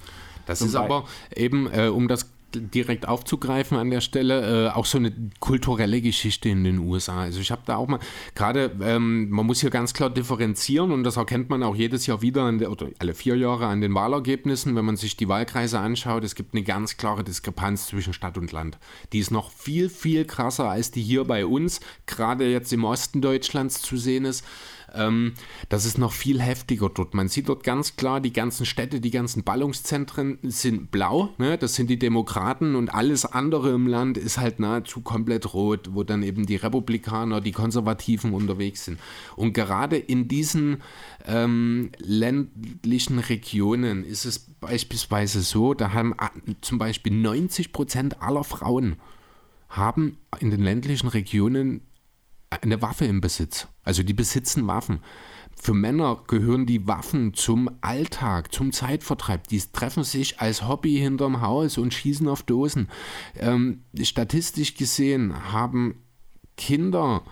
Das 0.45 0.59
Zum 0.59 0.67
ist 0.67 0.75
aber 0.75 1.05
eben, 1.35 1.71
äh, 1.71 1.87
um 1.87 2.07
das 2.07 2.29
direkt 2.61 3.07
aufzugreifen 3.07 3.77
an 3.77 3.89
der 3.89 4.01
Stelle, 4.01 4.67
äh, 4.67 4.69
auch 4.69 4.85
so 4.85 4.97
eine 4.97 5.13
kulturelle 5.39 6.01
Geschichte 6.01 6.49
in 6.49 6.63
den 6.63 6.79
USA. 6.79 7.21
Also 7.21 7.39
ich 7.39 7.51
habe 7.51 7.61
da 7.65 7.77
auch 7.77 7.87
mal, 7.87 7.99
gerade, 8.33 8.71
ähm, 8.81 9.29
man 9.29 9.45
muss 9.45 9.61
hier 9.61 9.69
ganz 9.69 9.93
klar 9.93 10.09
differenzieren 10.09 10.91
und 10.91 11.03
das 11.03 11.17
erkennt 11.17 11.49
man 11.49 11.63
auch 11.63 11.75
jedes 11.75 12.05
Jahr 12.07 12.21
wieder, 12.21 12.51
der, 12.53 12.71
oder 12.71 12.87
alle 12.99 13.13
vier 13.13 13.35
Jahre 13.35 13.67
an 13.67 13.81
den 13.81 13.93
Wahlergebnissen, 13.93 14.75
wenn 14.75 14.85
man 14.85 14.97
sich 14.97 15.17
die 15.17 15.27
Wahlkreise 15.27 15.79
anschaut. 15.79 16.23
Es 16.23 16.35
gibt 16.35 16.53
eine 16.53 16.63
ganz 16.63 16.97
klare 16.97 17.23
Diskrepanz 17.23 17.87
zwischen 17.87 18.13
Stadt 18.13 18.37
und 18.37 18.51
Land. 18.51 18.77
Die 19.13 19.19
ist 19.19 19.31
noch 19.31 19.51
viel, 19.51 19.89
viel 19.89 20.25
krasser, 20.25 20.69
als 20.69 20.91
die 20.91 21.01
hier 21.01 21.23
bei 21.25 21.45
uns, 21.45 21.79
gerade 22.05 22.49
jetzt 22.49 22.71
im 22.73 22.83
Osten 22.83 23.21
Deutschlands 23.21 23.81
zu 23.81 23.97
sehen 23.97 24.25
ist. 24.25 24.45
Ähm, 24.95 25.33
das 25.69 25.85
ist 25.85 25.97
noch 25.97 26.11
viel 26.11 26.41
heftiger 26.41 26.89
dort. 26.89 27.13
Man 27.13 27.27
sieht 27.27 27.49
dort 27.49 27.63
ganz 27.63 27.95
klar, 27.95 28.21
die 28.21 28.33
ganzen 28.33 28.65
Städte, 28.65 28.99
die 28.99 29.11
ganzen 29.11 29.43
Ballungszentren 29.43 30.39
sind 30.43 30.91
blau. 30.91 31.29
Ne? 31.37 31.57
Das 31.57 31.75
sind 31.75 31.89
die 31.89 31.99
Demokraten 31.99 32.75
und 32.75 32.93
alles 32.93 33.25
andere 33.25 33.71
im 33.71 33.87
Land 33.87 34.17
ist 34.17 34.37
halt 34.37 34.59
nahezu 34.59 35.01
komplett 35.01 35.53
rot, 35.53 35.89
wo 35.93 36.03
dann 36.03 36.23
eben 36.23 36.45
die 36.45 36.55
Republikaner, 36.55 37.41
die 37.41 37.51
Konservativen 37.51 38.33
unterwegs 38.33 38.85
sind. 38.85 38.99
Und 39.35 39.53
gerade 39.53 39.97
in 39.97 40.27
diesen 40.27 40.81
ähm, 41.25 41.91
ländlichen 41.99 43.19
Regionen 43.19 44.03
ist 44.03 44.25
es 44.25 44.39
beispielsweise 44.59 45.41
so, 45.41 45.73
da 45.73 45.93
haben 45.93 46.15
zum 46.61 46.77
Beispiel 46.77 47.13
90 47.13 47.71
Prozent 47.71 48.21
aller 48.21 48.43
Frauen 48.43 48.95
haben 49.69 50.17
in 50.39 50.51
den 50.51 50.61
ländlichen 50.61 51.07
Regionen 51.07 51.81
eine 52.49 52.81
Waffe 52.81 53.05
im 53.05 53.21
Besitz. 53.21 53.67
Also 53.83 54.03
die 54.03 54.13
besitzen 54.13 54.67
Waffen. 54.67 54.99
Für 55.55 55.73
Männer 55.73 56.21
gehören 56.27 56.65
die 56.65 56.87
Waffen 56.87 57.33
zum 57.33 57.69
Alltag, 57.81 58.53
zum 58.53 58.71
Zeitvertreib. 58.71 59.47
Die 59.47 59.59
treffen 59.59 60.03
sich 60.03 60.39
als 60.39 60.67
Hobby 60.67 60.97
hinterm 60.97 61.41
Haus 61.41 61.77
und 61.77 61.93
schießen 61.93 62.27
auf 62.27 62.43
Dosen. 62.43 62.89
Ähm, 63.35 63.83
statistisch 64.01 64.75
gesehen 64.75 65.51
haben 65.51 66.03
Kinder 66.57 67.23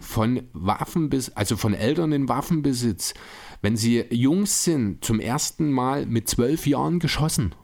von 0.00 0.42
Waffenbesitz, 0.52 1.32
also 1.36 1.56
von 1.56 1.74
Eltern 1.74 2.12
in 2.12 2.28
Waffenbesitz, 2.28 3.14
wenn 3.62 3.76
sie 3.76 4.04
Jungs 4.10 4.64
sind, 4.64 5.04
zum 5.04 5.18
ersten 5.18 5.72
Mal 5.72 6.06
mit 6.06 6.28
zwölf 6.28 6.66
Jahren 6.66 6.98
geschossen. 6.98 7.54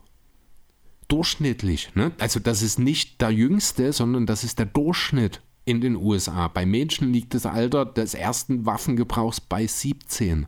Durchschnittlich. 1.08 1.94
Ne? 1.94 2.12
Also 2.18 2.40
das 2.40 2.62
ist 2.62 2.78
nicht 2.78 3.20
der 3.20 3.30
Jüngste, 3.30 3.92
sondern 3.92 4.26
das 4.26 4.42
ist 4.42 4.58
der 4.58 4.66
Durchschnitt 4.66 5.42
in 5.64 5.80
den 5.80 5.96
USA. 5.96 6.48
Bei 6.48 6.66
Mädchen 6.66 7.12
liegt 7.12 7.34
das 7.34 7.46
Alter 7.46 7.86
des 7.86 8.14
ersten 8.14 8.66
Waffengebrauchs 8.66 9.40
bei 9.40 9.66
17. 9.66 10.46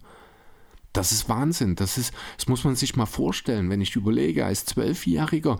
Das 0.93 1.13
ist 1.13 1.29
Wahnsinn. 1.29 1.75
Das, 1.77 1.99
ist, 1.99 2.13
das 2.37 2.49
muss 2.49 2.65
man 2.65 2.77
sich 2.77 2.97
mal 2.97 3.07
vorstellen, 3.07 3.71
wenn 3.71 3.81
ich 3.81 3.97
überlege, 3.97 4.45
als 4.45 4.65
Zwölfjähriger. 4.65 5.59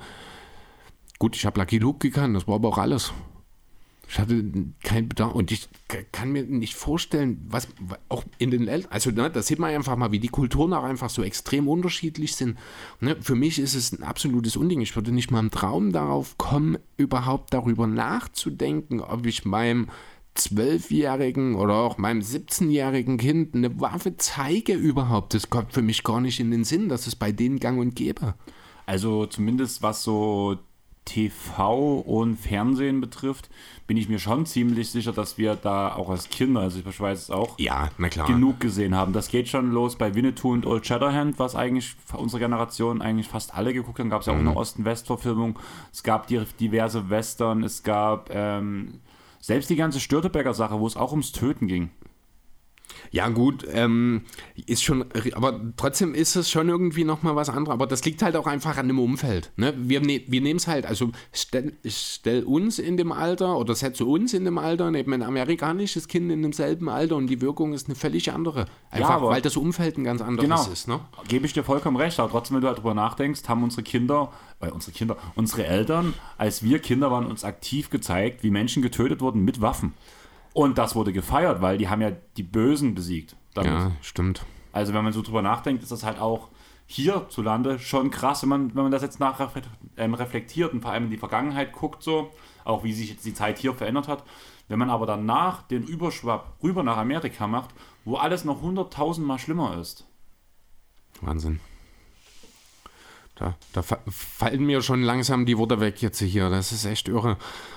Gut, 1.19 1.37
ich 1.37 1.47
habe 1.47 1.61
Lucky 1.61 1.79
Luke 1.79 1.99
gekannt, 1.99 2.37
das 2.37 2.47
war 2.47 2.57
aber 2.57 2.69
auch 2.69 2.79
alles. 2.79 3.13
Ich 4.09 4.19
hatte 4.19 4.45
keinen 4.85 5.09
Bedarf 5.09 5.35
und 5.35 5.51
ich 5.51 5.69
kann 6.13 6.31
mir 6.31 6.45
nicht 6.45 6.75
vorstellen, 6.75 7.45
was 7.49 7.69
auch 8.09 8.25
in 8.39 8.51
den 8.51 8.69
Eltern, 8.69 8.93
also 8.93 9.11
ne, 9.11 9.31
da 9.31 9.43
sieht 9.43 9.59
man 9.59 9.75
einfach 9.75 9.97
mal, 9.97 10.13
wie 10.13 10.21
die 10.21 10.29
Kulturen 10.29 10.73
auch 10.73 10.85
einfach 10.85 11.11
so 11.11 11.23
extrem 11.25 11.69
unterschiedlich 11.69 12.37
sind. 12.37 12.57
Ne, 13.01 13.17
für 13.21 13.35
mich 13.35 13.59
ist 13.59 13.75
es 13.75 13.93
ein 13.93 14.05
absolutes 14.05 14.57
Unding. 14.57 14.81
Ich 14.81 14.95
würde 14.95 15.11
nicht 15.11 15.31
mal 15.31 15.41
im 15.41 15.51
Traum 15.51 15.93
darauf 15.93 16.39
kommen, 16.39 16.79
überhaupt 16.97 17.53
darüber 17.53 17.87
nachzudenken, 17.87 19.01
ob 19.01 19.27
ich 19.27 19.45
meinem 19.45 19.89
zwölfjährigen 20.35 21.55
oder 21.57 21.75
auch 21.75 21.99
meinem 21.99 22.21
17-jährigen 22.21 23.19
Kind 23.19 23.55
eine 23.55 23.81
Waffe 23.81 24.17
zeige 24.17 24.75
überhaupt. 24.75 25.35
Das 25.35 25.51
kommt 25.51 25.73
für 25.73 25.83
mich 25.83 26.05
gar 26.05 26.21
nicht 26.21 26.41
in 26.41 26.51
den 26.51 26.65
Sinn, 26.65 26.89
dass 26.89 27.07
es 27.07 27.17
bei 27.17 27.33
denen 27.33 27.59
gang 27.59 27.79
und 27.79 27.97
gäbe. 27.97 28.35
Also 28.85 29.27
zumindest 29.27 29.83
was 29.83 30.05
so 30.05 30.59
TV 31.07 32.01
und 32.01 32.37
Fernsehen 32.37 33.01
betrifft, 33.01 33.49
bin 33.87 33.97
ich 33.97 34.09
mir 34.09 34.19
schon 34.19 34.45
ziemlich 34.45 34.91
sicher, 34.91 35.13
dass 35.13 35.39
wir 35.39 35.55
da 35.55 35.95
auch 35.95 36.11
als 36.11 36.29
Kinder, 36.29 36.61
also 36.61 36.81
ich 36.87 37.01
weiß 37.01 37.23
es 37.23 37.31
auch, 37.31 37.59
ja, 37.59 37.89
genug 38.27 38.61
gesehen 38.61 38.95
haben. 38.95 39.15
Das 39.15 39.29
geht 39.29 39.49
schon 39.49 39.71
los 39.71 39.97
bei 39.97 40.15
Winnetou 40.15 40.53
und 40.53 40.67
Old 40.67 40.87
Shatterhand, 40.87 41.39
was 41.39 41.55
eigentlich 41.55 41.97
unsere 42.13 42.41
Generation 42.41 43.01
eigentlich 43.01 43.29
fast 43.29 43.55
alle 43.55 43.73
geguckt 43.73 43.99
haben. 43.99 44.11
Gab 44.11 44.21
es 44.21 44.27
ja 44.27 44.35
auch 44.35 44.39
mhm. 44.39 44.49
eine 44.49 44.57
Osten-West-Verfilmung. 44.57 45.59
Es 45.93 46.03
gab 46.03 46.27
die, 46.27 46.43
diverse 46.61 47.09
Western, 47.09 47.63
es 47.63 47.83
gab 47.83 48.29
ähm, 48.35 49.01
selbst 49.41 49.71
die 49.71 49.77
ganze 49.77 50.01
Störteberger-Sache, 50.01 50.79
wo 50.79 50.87
es 50.87 50.97
auch 50.97 51.13
ums 51.13 51.33
Töten 51.33 51.69
ging. 51.69 51.91
Ja, 53.11 53.29
gut, 53.29 53.67
ähm, 53.73 54.23
ist 54.67 54.83
schon, 54.83 55.05
aber 55.35 55.61
trotzdem 55.77 56.15
ist 56.15 56.37
es 56.37 56.51
schon 56.51 56.69
irgendwie 56.69 57.05
nochmal 57.05 57.37
was 57.37 57.49
anderes. 57.49 57.75
Aber 57.75 57.87
das 57.87 58.05
liegt 58.05 58.23
halt 58.23 58.37
auch 58.37 58.47
einfach 58.47 58.77
an 58.77 58.89
dem 58.89 58.99
Umfeld. 58.99 59.53
Ne? 59.57 59.75
Wir, 59.77 60.01
ne, 60.01 60.23
wir 60.27 60.41
nehmen 60.41 60.59
es 60.59 60.67
halt, 60.67 60.87
also 60.87 61.11
stell, 61.33 61.73
stell 61.85 62.43
uns 62.45 62.79
in 62.79 62.97
dem 62.97 63.13
Alter 63.13 63.59
oder 63.59 63.75
setze 63.75 64.05
uns 64.05 64.35
in 64.35 64.45
dem 64.45 64.59
Alter 64.59 64.91
neben 64.91 65.13
ein 65.13 65.23
amerikanisches 65.23 66.09
Kind 66.09 66.31
in 66.31 66.43
demselben 66.43 66.89
Alter 66.89 67.17
und 67.17 67.29
die 67.29 67.41
Wirkung 67.41 67.73
ist 67.73 67.87
eine 67.87 67.95
völlig 67.95 68.33
andere. 68.33 68.67
Einfach 68.91 69.23
ja, 69.23 69.23
weil 69.23 69.43
das 69.43 69.57
Umfeld 69.57 69.99
ein 69.99 70.05
ganz 70.05 70.21
anderes 70.21 70.49
genau, 70.49 70.73
ist. 70.73 70.89
Ne? 70.89 71.01
Gebe 71.29 71.47
ich 71.47 71.53
dir 71.53 71.65
vollkommen 71.65 71.97
recht, 71.97 72.19
aber 72.21 72.31
trotzdem, 72.31 72.57
wenn 72.57 72.63
du 72.63 72.69
halt 72.69 72.79
drüber 72.79 72.95
nachdenkst, 72.95 73.43
haben 73.49 73.63
unsere 73.63 73.83
Kinder, 73.83 74.33
äh, 74.61 74.71
unsere 74.71 74.93
Kinder, 74.93 75.17
unsere 75.35 75.67
Eltern, 75.67 76.15
als 76.39 76.63
wir 76.63 76.79
Kinder 76.79 77.11
waren, 77.11 77.27
uns 77.27 77.45
aktiv 77.45 77.91
gezeigt, 77.91 78.43
wie 78.43 78.51
Menschen 78.51 78.83
getötet 78.83 79.21
wurden 79.21 79.45
mit 79.45 79.61
Waffen. 79.61 79.95
Und 80.57 80.79
das 80.79 80.95
wurde 80.95 81.13
gefeiert, 81.13 81.61
weil 81.61 81.77
die 81.77 81.91
haben 81.91 82.01
ja 82.01 82.13
die 82.39 82.43
Bösen 82.43 82.95
besiegt. 82.95 83.37
Damit. 83.53 83.73
Ja, 83.73 83.93
stimmt. 84.01 84.47
Also 84.73 84.95
wenn 84.95 85.05
man 85.05 85.13
so 85.13 85.21
drüber 85.21 85.43
nachdenkt, 85.43 85.83
ist 85.83 85.93
das 85.93 86.03
halt 86.03 86.19
auch 86.19 86.49
hierzulande 86.87 87.79
schon 87.79 88.11
krass, 88.11 88.41
wenn 88.41 88.49
man, 88.49 88.75
wenn 88.75 88.85
man 88.85 88.91
das 88.91 89.03
jetzt 89.03 89.21
ähm, 89.99 90.15
reflektiert 90.15 90.73
und 90.73 90.81
vor 90.81 90.93
allem 90.93 91.05
in 91.05 91.11
die 91.11 91.19
Vergangenheit 91.19 91.75
guckt, 91.75 92.03
so, 92.03 92.31
auch 92.65 92.85
wie 92.85 92.95
sich 92.95 93.11
jetzt 93.11 93.27
die 93.27 93.35
Zeit 93.35 93.59
hier 93.59 93.75
verändert 93.75 94.09
hat. 94.09 94.25
Wenn 94.67 94.79
man 94.79 94.89
aber 94.89 95.05
danach 95.05 95.61
den 95.61 95.83
Überschwapp 95.83 96.55
rüber 96.63 96.83
nach 96.83 96.97
Amerika 96.97 97.47
macht, 97.47 97.75
wo 98.07 98.17
alles 98.17 98.47
noch 98.47 98.63
hunderttausendmal 98.63 99.39
schlimmer 99.39 99.77
ist. 99.77 100.07
Wahnsinn. 101.21 101.61
Da, 103.35 103.55
da, 103.75 103.83
fallen 103.83 104.65
mir 104.65 104.81
schon 104.81 105.03
langsam 105.03 105.45
die 105.45 105.59
Worte 105.59 105.79
weg 105.79 106.01
jetzt 106.01 106.21
hier. 106.21 106.49
Das 106.49 106.73
ist 106.73 106.87
echt 106.87 107.09
irre. 107.09 107.37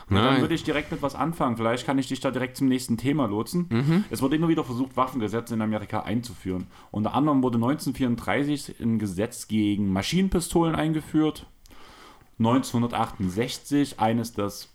Dann 0.09 0.41
würde 0.41 0.53
ich 0.53 0.63
direkt 0.63 0.91
mit 0.91 1.01
was 1.01 1.15
anfangen. 1.15 1.57
Vielleicht 1.57 1.85
kann 1.85 1.97
ich 1.97 2.07
dich 2.07 2.19
da 2.19 2.31
direkt 2.31 2.57
zum 2.57 2.67
nächsten 2.67 2.97
Thema 2.97 3.27
lotsen. 3.27 3.67
Mhm. 3.69 4.05
Es 4.09 4.21
wurde 4.21 4.35
immer 4.35 4.47
wieder 4.47 4.63
versucht, 4.63 4.97
Waffengesetze 4.97 5.53
in 5.53 5.61
Amerika 5.61 6.01
einzuführen. 6.01 6.67
Unter 6.91 7.13
anderem 7.13 7.43
wurde 7.43 7.57
1934 7.57 8.79
ein 8.79 8.99
Gesetz 8.99 9.47
gegen 9.47 9.91
Maschinenpistolen 9.91 10.75
eingeführt. 10.75 11.45
1968 12.39 13.99
eines, 13.99 14.33
das 14.33 14.69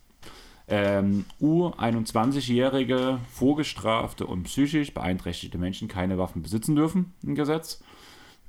ähm, 0.68 1.24
U21-jährige 1.40 3.18
vorgestrafte 3.32 4.26
und 4.26 4.44
psychisch 4.44 4.94
beeinträchtigte 4.94 5.58
Menschen 5.58 5.88
keine 5.88 6.18
Waffen 6.18 6.42
besitzen 6.42 6.76
dürfen, 6.76 7.12
ein 7.22 7.34
Gesetz 7.34 7.82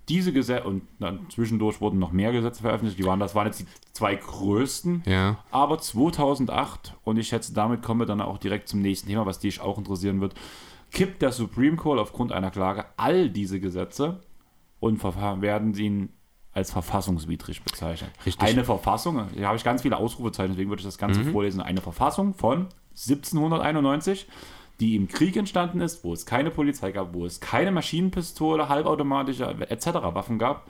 diese 0.09 0.33
Gesetze, 0.33 0.63
und 0.63 0.83
dann 0.99 1.29
zwischendurch 1.29 1.81
wurden 1.81 1.99
noch 1.99 2.11
mehr 2.11 2.31
Gesetze 2.31 2.61
veröffentlicht, 2.61 2.99
die 2.99 3.05
waren, 3.05 3.19
das 3.19 3.35
waren 3.35 3.47
jetzt 3.47 3.59
die 3.59 3.65
zwei 3.93 4.15
größten. 4.15 5.03
Ja. 5.05 5.39
Aber 5.51 5.79
2008, 5.79 6.95
und 7.03 7.17
ich 7.17 7.27
schätze, 7.27 7.53
damit 7.53 7.81
kommen 7.81 8.01
wir 8.01 8.05
dann 8.05 8.21
auch 8.21 8.37
direkt 8.37 8.67
zum 8.67 8.81
nächsten 8.81 9.07
Thema, 9.07 9.25
was 9.25 9.39
dich 9.39 9.61
auch 9.61 9.77
interessieren 9.77 10.21
wird, 10.21 10.35
kippt 10.91 11.21
der 11.21 11.31
Supreme 11.31 11.75
Court 11.75 11.99
aufgrund 11.99 12.31
einer 12.31 12.51
Klage 12.51 12.85
all 12.97 13.29
diese 13.29 13.59
Gesetze 13.59 14.21
und 14.79 15.03
werden 15.41 15.73
sie 15.73 16.09
als 16.53 16.71
verfassungswidrig 16.71 17.63
bezeichnet. 17.63 18.11
Richtig. 18.25 18.47
Eine 18.47 18.63
Verfassung, 18.63 19.27
hier 19.33 19.47
habe 19.47 19.57
ich 19.57 19.63
ganz 19.63 19.81
viele 19.81 19.97
Ausrufezeichen, 19.97 20.51
deswegen 20.51 20.69
würde 20.69 20.79
ich 20.79 20.85
das 20.85 20.97
Ganze 20.97 21.21
mhm. 21.21 21.31
vorlesen. 21.31 21.59
Eine 21.61 21.81
Verfassung 21.81 22.33
von 22.33 22.67
1791 22.91 24.27
die 24.79 24.95
im 24.95 25.07
Krieg 25.07 25.35
entstanden 25.35 25.81
ist, 25.81 26.03
wo 26.03 26.13
es 26.13 26.25
keine 26.25 26.51
Polizei 26.51 26.91
gab, 26.91 27.13
wo 27.13 27.25
es 27.25 27.39
keine 27.39 27.71
Maschinenpistole, 27.71 28.69
halbautomatische 28.69 29.45
etc. 29.69 29.87
Waffen 30.13 30.39
gab 30.39 30.69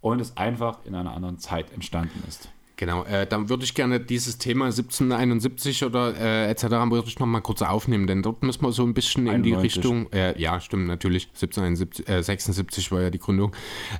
und 0.00 0.20
es 0.20 0.36
einfach 0.36 0.78
in 0.84 0.94
einer 0.94 1.14
anderen 1.14 1.38
Zeit 1.38 1.72
entstanden 1.72 2.22
ist. 2.28 2.48
Genau, 2.76 3.04
äh, 3.04 3.24
dann 3.24 3.48
würde 3.48 3.62
ich 3.62 3.74
gerne 3.74 4.00
dieses 4.00 4.38
Thema 4.38 4.64
1771 4.64 5.84
oder 5.84 6.12
äh, 6.18 6.50
etc. 6.50 6.64
würde 6.90 7.06
ich 7.06 7.20
nochmal 7.20 7.40
kurz 7.40 7.62
aufnehmen, 7.62 8.08
denn 8.08 8.20
dort 8.22 8.42
müssen 8.42 8.62
wir 8.62 8.72
so 8.72 8.82
ein 8.82 8.94
bisschen 8.94 9.28
91. 9.28 9.36
in 9.36 9.42
die 9.42 9.54
Richtung, 9.54 10.12
äh, 10.12 10.40
ja, 10.40 10.60
stimmt 10.60 10.88
natürlich, 10.88 11.28
1776 11.34 12.88
äh, 12.88 12.90
war 12.90 13.02
ja 13.02 13.10
die 13.10 13.20
Gründung, 13.20 13.54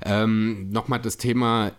ähm, 0.04 0.70
nochmal 0.70 0.98
das 0.98 1.18
Thema 1.18 1.70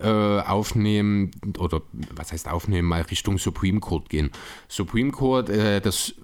äh, 0.00 0.06
aufnehmen 0.06 1.32
oder 1.58 1.82
was 2.14 2.30
heißt 2.30 2.48
aufnehmen, 2.48 2.86
mal 2.86 3.02
Richtung 3.02 3.38
Supreme 3.38 3.80
Court 3.80 4.08
gehen. 4.08 4.30
Supreme 4.68 5.10
Court, 5.10 5.50
äh, 5.50 5.80
das 5.80 6.14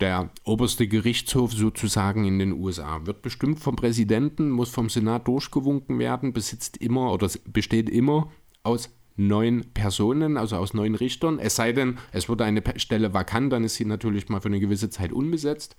der 0.00 0.30
oberste 0.44 0.88
Gerichtshof 0.88 1.52
sozusagen 1.52 2.24
in 2.24 2.38
den 2.38 2.52
USA. 2.52 3.06
Wird 3.06 3.22
bestimmt 3.22 3.60
vom 3.60 3.76
Präsidenten, 3.76 4.50
muss 4.50 4.70
vom 4.70 4.88
Senat 4.88 5.28
durchgewunken 5.28 5.98
werden, 5.98 6.32
besitzt 6.32 6.76
immer 6.78 7.12
oder 7.12 7.30
besteht 7.46 7.90
immer 7.90 8.30
aus 8.62 8.90
neun 9.16 9.66
Personen, 9.74 10.36
also 10.36 10.56
aus 10.56 10.74
neun 10.74 10.94
Richtern. 10.94 11.38
Es 11.38 11.56
sei 11.56 11.72
denn, 11.72 11.98
es 12.12 12.28
wurde 12.28 12.44
eine 12.44 12.62
Stelle 12.76 13.12
vakant, 13.12 13.52
dann 13.52 13.64
ist 13.64 13.74
sie 13.74 13.84
natürlich 13.84 14.28
mal 14.28 14.40
für 14.40 14.48
eine 14.48 14.60
gewisse 14.60 14.90
Zeit 14.90 15.12
unbesetzt. 15.12 15.76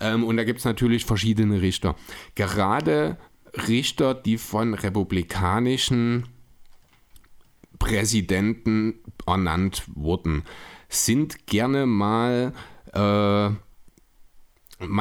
Ähm, 0.00 0.24
und 0.24 0.36
da 0.36 0.44
gibt 0.44 0.60
es 0.60 0.64
natürlich 0.64 1.04
verschiedene 1.04 1.60
Richter. 1.60 1.96
Gerade 2.34 3.18
Richter, 3.66 4.14
die 4.14 4.38
von 4.38 4.74
republikanischen 4.74 6.26
Präsidenten 7.78 8.94
ernannt 9.26 9.84
wurden, 9.94 10.44
sind 10.88 11.46
gerne 11.46 11.86
mal 11.86 12.52
äh, 12.92 13.50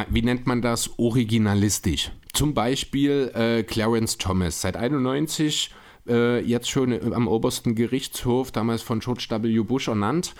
wie 0.09 0.21
nennt 0.21 0.47
man 0.47 0.61
das, 0.61 0.97
originalistisch. 0.97 2.11
Zum 2.33 2.53
Beispiel 2.53 3.31
äh, 3.33 3.63
Clarence 3.63 4.17
Thomas, 4.17 4.61
seit 4.61 4.77
91 4.77 5.71
äh, 6.07 6.39
jetzt 6.39 6.69
schon 6.69 7.13
am 7.13 7.27
obersten 7.27 7.75
Gerichtshof, 7.75 8.51
damals 8.51 8.81
von 8.81 8.99
George 8.99 9.27
W. 9.29 9.59
Bush 9.61 9.87
ernannt, 9.87 10.33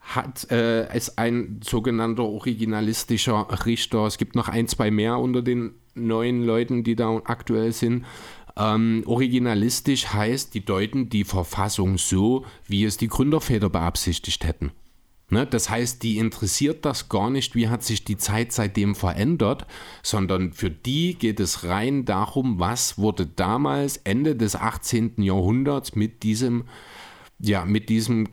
hat 0.00 0.50
äh, 0.50 0.94
ist 0.96 1.18
ein 1.18 1.60
sogenannter 1.62 2.24
originalistischer 2.24 3.46
Richter. 3.66 4.06
Es 4.06 4.18
gibt 4.18 4.34
noch 4.34 4.48
ein, 4.48 4.66
zwei 4.66 4.90
mehr 4.90 5.18
unter 5.18 5.42
den 5.42 5.74
neuen 5.94 6.44
Leuten, 6.44 6.82
die 6.82 6.96
da 6.96 7.20
aktuell 7.24 7.72
sind. 7.72 8.04
Ähm, 8.56 9.02
originalistisch 9.06 10.08
heißt, 10.12 10.54
die 10.54 10.64
deuten 10.64 11.08
die 11.08 11.24
Verfassung 11.24 11.98
so, 11.98 12.44
wie 12.66 12.84
es 12.84 12.96
die 12.96 13.08
Gründerväter 13.08 13.70
beabsichtigt 13.70 14.44
hätten. 14.44 14.72
Ne? 15.32 15.46
Das 15.46 15.70
heißt, 15.70 16.02
die 16.02 16.18
interessiert 16.18 16.84
das 16.84 17.08
gar 17.08 17.30
nicht, 17.30 17.54
wie 17.54 17.68
hat 17.68 17.82
sich 17.82 18.04
die 18.04 18.18
Zeit 18.18 18.52
seitdem 18.52 18.94
verändert, 18.94 19.66
sondern 20.02 20.52
für 20.52 20.68
die 20.68 21.14
geht 21.14 21.40
es 21.40 21.64
rein 21.64 22.04
darum, 22.04 22.60
was 22.60 22.98
wurde 22.98 23.24
damals 23.24 23.96
Ende 23.96 24.36
des 24.36 24.56
18. 24.56 25.22
Jahrhunderts 25.22 25.94
mit 25.94 26.22
diesem, 26.22 26.64
ja, 27.38 27.64
mit 27.64 27.88
diesem, 27.88 28.28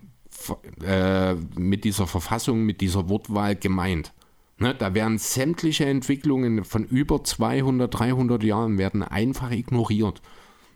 äh, 0.83 1.35
mit 1.35 1.85
dieser 1.85 2.05
Verfassung, 2.05 2.65
mit 2.65 2.81
dieser 2.81 3.07
Wortwahl 3.07 3.55
gemeint. 3.55 4.11
Ne? 4.57 4.75
Da 4.75 4.93
werden 4.93 5.19
sämtliche 5.19 5.85
Entwicklungen 5.85 6.65
von 6.65 6.83
über 6.83 7.23
200, 7.23 7.97
300 7.97 8.43
Jahren 8.43 8.77
werden 8.77 9.03
einfach 9.03 9.51
ignoriert. 9.51 10.21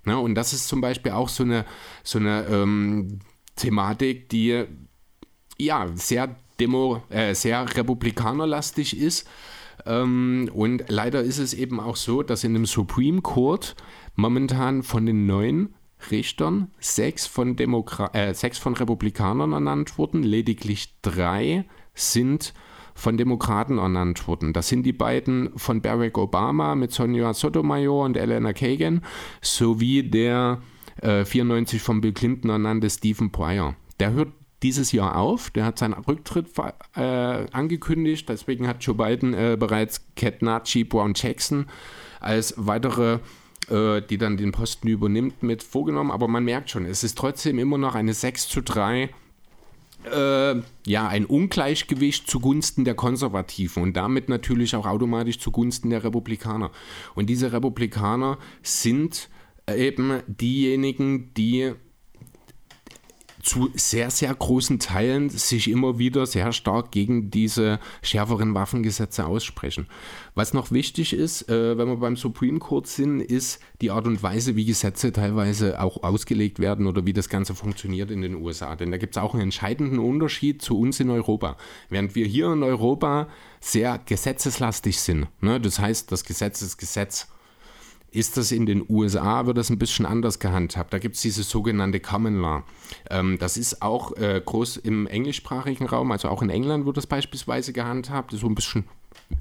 Ne? 0.06 0.18
Und 0.18 0.36
das 0.36 0.54
ist 0.54 0.70
zum 0.70 0.80
Beispiel 0.80 1.12
auch 1.12 1.28
so 1.28 1.44
eine, 1.44 1.66
so 2.02 2.18
eine 2.18 2.46
ähm, 2.46 3.20
Thematik, 3.58 4.30
die 4.30 4.66
ja, 5.58 5.88
sehr, 5.96 6.36
Demo, 6.60 7.04
äh, 7.10 7.34
sehr 7.34 7.66
republikanerlastig 7.76 8.98
ist. 8.98 9.28
Ähm, 9.86 10.50
und 10.54 10.86
leider 10.88 11.22
ist 11.22 11.40
es 11.40 11.54
eben 11.54 11.80
auch 11.80 11.96
so, 11.96 12.24
dass 12.24 12.44
in 12.44 12.54
dem 12.54 12.66
Supreme 12.66 13.22
Court 13.22 13.76
momentan 14.16 14.84
von 14.84 15.06
den 15.06 15.26
neun 15.26 15.74
Richtern 16.12 16.72
sechs 16.80 17.26
von, 17.26 17.56
Demokra 17.56 18.10
äh, 18.14 18.34
sechs 18.34 18.58
von 18.58 18.76
Republikanern 18.76 19.54
ernannt 19.54 19.98
wurden, 19.98 20.24
lediglich 20.24 20.94
drei 21.02 21.66
sind 21.94 22.54
von 22.96 23.18
Demokraten 23.18 23.78
ernannt 23.78 24.28
wurden. 24.28 24.54
Das 24.54 24.68
sind 24.68 24.84
die 24.84 24.94
beiden 24.94 25.58
von 25.58 25.82
Barack 25.82 26.18
Obama 26.18 26.76
mit 26.76 26.92
Sonja 26.92 27.34
Sotomayor 27.34 28.06
und 28.06 28.18
Elena 28.18 28.54
Kagan 28.54 29.02
sowie 29.42 30.04
der 30.04 30.62
äh, 31.02 31.26
94 31.26 31.82
von 31.82 32.02
Bill 32.02 32.14
Clinton 32.14 32.50
ernannte 32.50 32.90
Stephen 32.90 33.32
Breyer. 33.32 33.76
Der 34.00 34.12
hört 34.12 34.32
dieses 34.64 34.92
Jahr 34.92 35.18
auf. 35.18 35.50
Der 35.52 35.66
hat 35.66 35.78
seinen 35.78 35.94
Rücktritt 35.94 36.48
äh, 36.96 37.02
angekündigt. 37.02 38.28
Deswegen 38.30 38.68
hat 38.68 38.84
Joe 38.84 38.96
Biden 38.96 39.34
äh, 39.34 39.58
bereits 39.60 40.02
Cat 40.16 40.42
Nachi 40.42 40.84
Brown 40.84 41.14
Jackson 41.16 41.68
als 42.20 42.56
weitere, 42.58 43.20
äh, 43.70 44.02
die 44.02 44.18
dann 44.18 44.38
den 44.38 44.52
Posten 44.52 44.88
übernimmt, 44.88 45.44
mit 45.44 45.62
vorgenommen. 45.62 46.12
Aber 46.12 46.28
man 46.28 46.46
merkt 46.46 46.70
schon, 46.70 46.86
es 46.86 47.04
ist 47.04 47.18
trotzdem 47.18 47.60
immer 47.60 47.78
noch 47.78 47.96
eine 47.96 48.14
6 48.14 48.48
zu 48.48 48.62
3 48.62 49.10
äh, 50.12 50.56
ja, 50.86 51.08
ein 51.08 51.26
Ungleichgewicht 51.26 52.30
zugunsten 52.30 52.84
der 52.84 52.96
Konservativen 52.96 53.84
und 53.84 53.96
damit 53.96 54.30
natürlich 54.30 54.76
auch 54.76 54.86
automatisch 54.86 55.40
zugunsten 55.40 55.90
der 55.90 56.04
Republikaner. 56.04 56.72
Und 57.16 57.28
diese 57.28 57.54
Republikaner 57.54 58.38
sind 58.62 59.30
eben 59.68 60.22
diejenigen, 60.28 61.34
die 61.36 61.74
zu 63.44 63.70
sehr, 63.76 64.10
sehr 64.10 64.34
großen 64.34 64.80
Teilen 64.80 65.30
sich 65.30 65.70
immer 65.70 66.00
wieder 66.00 66.26
sehr 66.26 66.54
stark 66.54 66.92
gegen 66.92 67.30
diese 67.30 67.80
schärferen 68.02 68.56
Waffengesetze 68.56 69.26
aussprechen. 69.26 69.88
Was 70.34 70.54
noch 70.54 70.72
wichtig 70.72 71.14
ist, 71.14 71.50
äh, 71.50 71.78
wenn 71.78 71.90
wir 71.90 71.98
beim 71.98 72.16
Supreme 72.16 72.60
Court 72.60 72.88
sind, 72.88 73.20
ist 73.20 73.60
die 73.82 73.92
Art 73.92 74.08
und 74.08 74.24
Weise, 74.24 74.56
wie 74.56 74.66
Gesetze 74.66 75.12
teilweise 75.12 75.82
auch 75.82 76.04
ausgelegt 76.04 76.60
werden 76.60 76.88
oder 76.88 77.06
wie 77.06 77.14
das 77.14 77.28
Ganze 77.28 77.54
funktioniert 77.54 78.12
in 78.12 78.22
den 78.22 78.36
USA. 78.36 78.76
Denn 78.78 78.92
da 78.92 78.98
gibt 78.98 79.18
es 79.18 79.22
auch 79.22 79.34
einen 79.34 79.44
entscheidenden 79.44 80.00
Unterschied 80.00 80.62
zu 80.62 80.80
uns 80.80 81.02
in 81.02 81.10
Europa. 81.10 81.58
Während 81.90 82.16
wir 82.16 82.26
hier 82.26 82.54
in 82.54 82.64
Europa 82.64 83.28
sehr 83.60 84.00
gesetzeslastig 84.06 85.00
sind, 85.00 85.28
ne? 85.42 85.60
das 85.60 85.80
heißt, 85.80 86.12
das 86.12 86.24
Gesetz 86.24 86.62
ist 86.62 86.78
Gesetz 86.78 87.28
ist 88.14 88.38
das 88.38 88.52
in 88.52 88.66
den 88.66 88.86
USA, 88.88 89.46
wird 89.46 89.58
das 89.58 89.70
ein 89.70 89.80
bisschen 89.80 90.06
anders 90.06 90.40
gehandhabt. 90.40 90.94
Da 90.94 91.00
gibt 91.00 91.16
es 91.16 91.22
diese 91.22 91.44
sogenannte 91.44 92.00
Common 92.00 92.40
Law. 92.40 92.64
Ähm, 93.10 93.38
das 93.40 93.58
ist 93.58 93.82
auch 93.82 94.16
äh, 94.18 94.42
groß 94.44 94.78
im 94.78 95.08
englischsprachigen 95.08 95.88
Raum, 95.88 96.12
also 96.12 96.30
auch 96.30 96.42
in 96.42 96.50
England 96.50 96.86
wird 96.86 96.98
das 96.98 97.08
beispielsweise 97.08 97.74
gehandhabt. 97.74 98.32
Das 98.32 98.38
ist 98.38 98.42
so 98.42 98.48
ein 98.48 98.56
bisschen 98.56 98.86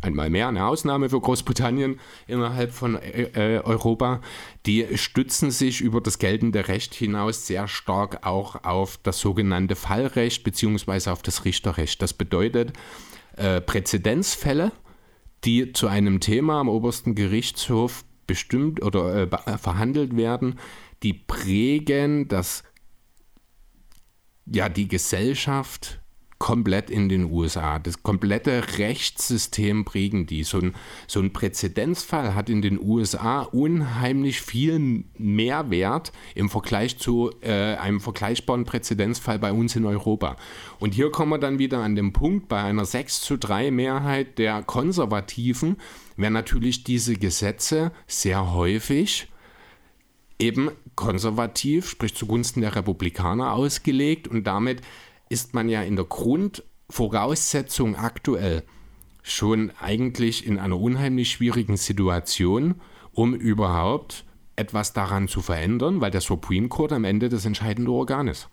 einmal 0.01 0.31
mehr 0.31 0.49
eine 0.49 0.67
Ausnahme 0.67 1.11
für 1.11 1.21
Großbritannien 1.21 2.01
innerhalb 2.27 2.73
von 2.73 2.97
äh, 2.97 3.57
äh, 3.57 3.61
Europa. 3.61 4.23
Die 4.65 4.87
stützen 4.97 5.51
sich 5.51 5.83
über 5.83 6.01
das 6.01 6.19
geltende 6.19 6.69
Recht 6.69 6.95
hinaus 6.95 7.47
sehr 7.47 7.69
stark 7.69 8.27
auch 8.27 8.65
auf 8.65 8.99
das 9.03 9.21
sogenannte 9.21 9.77
Fallrecht 9.77 10.45
bzw. 10.45 11.11
auf 11.11 11.23
das 11.23 11.45
Richterrecht. 11.45 12.01
Das 12.01 12.15
bedeutet, 12.15 12.73
äh, 13.37 13.61
Präzedenzfälle, 13.61 14.73
die 15.45 15.73
zu 15.73 15.89
einem 15.89 16.21
Thema 16.21 16.61
am 16.61 16.69
obersten 16.69 17.15
Gerichtshof 17.15 18.05
bestimmt 18.33 18.83
oder 18.83 19.15
äh, 19.15 19.23
äh, 19.25 19.59
verhandelt 19.59 20.17
werden, 20.17 20.59
die 21.03 21.13
prägen 21.13 22.29
das 22.29 22.65
ja 24.47 24.71
die 24.71 24.89
Gesellschaft 24.89 26.01
komplett 26.43 26.91
in 26.91 27.09
den 27.09 27.31
USA. 27.31 27.79
Das 27.79 28.03
komplette 28.03 28.77
Rechtssystem 28.79 29.85
prägen 29.85 30.27
die. 30.27 30.43
So 30.43 30.59
ein, 30.59 30.75
so 31.07 31.21
ein 31.21 31.33
Präzedenzfall 31.33 32.35
hat 32.35 32.51
in 32.51 32.63
den 32.63 32.83
USA 32.83 33.43
unheimlich 33.43 34.41
viel 34.41 35.05
Mehrwert 35.17 36.11
im 36.35 36.51
Vergleich 36.51 36.99
zu 36.99 37.31
äh, 37.43 37.77
einem 37.77 38.01
vergleichbaren 38.01 38.65
Präzedenzfall 38.65 39.39
bei 39.39 39.53
uns 39.53 39.77
in 39.77 39.85
Europa. 39.85 40.37
Und 40.81 40.95
hier 40.95 41.13
kommen 41.13 41.31
wir 41.31 41.39
dann 41.39 41.61
wieder 41.61 41.79
an 41.79 41.95
den 41.95 42.13
Punkt, 42.13 42.49
bei 42.49 42.61
einer 42.61 42.87
6 42.87 43.21
zu 43.21 43.37
3 43.37 43.71
Mehrheit 43.71 44.39
der 44.39 44.65
Konservativen 44.65 45.77
werden 46.17 46.33
natürlich 46.33 46.83
diese 46.83 47.15
Gesetze 47.15 47.93
sehr 48.09 48.53
häufig 48.53 49.29
eben 50.41 50.73
konservativ, 50.97 51.89
sprich 51.89 52.17
zugunsten 52.17 52.63
der 52.63 52.75
Republikaner 52.75 53.53
ausgelegt 53.53 54.27
und 54.27 54.45
damit 54.45 54.83
ist 55.33 55.55
man 55.55 55.69
ja 55.71 55.83
in 55.83 55.97
der 55.97 56.05
Grundvoraussetzung 56.05 57.97
aktuell 57.97 58.63
schon 59.23 59.73
eigentlich 59.81 60.47
in 60.47 60.59
einer 60.59 60.79
unheimlich 60.79 61.31
schwierigen 61.31 61.79
Situation, 61.79 62.75
um 63.13 63.35
überhaupt 63.35 64.27
etwas 64.57 64.93
daran 64.93 65.29
zu 65.29 65.41
verändern, 65.41 66.03
weil 66.03 66.11
der 66.11 66.21
Supreme 66.21 66.69
Court 66.69 66.93
am 66.93 67.05
Ende 67.05 67.31
das 67.31 67.47
entscheidende 67.47 67.91
Organ 67.91 68.29
ist. 68.29 68.51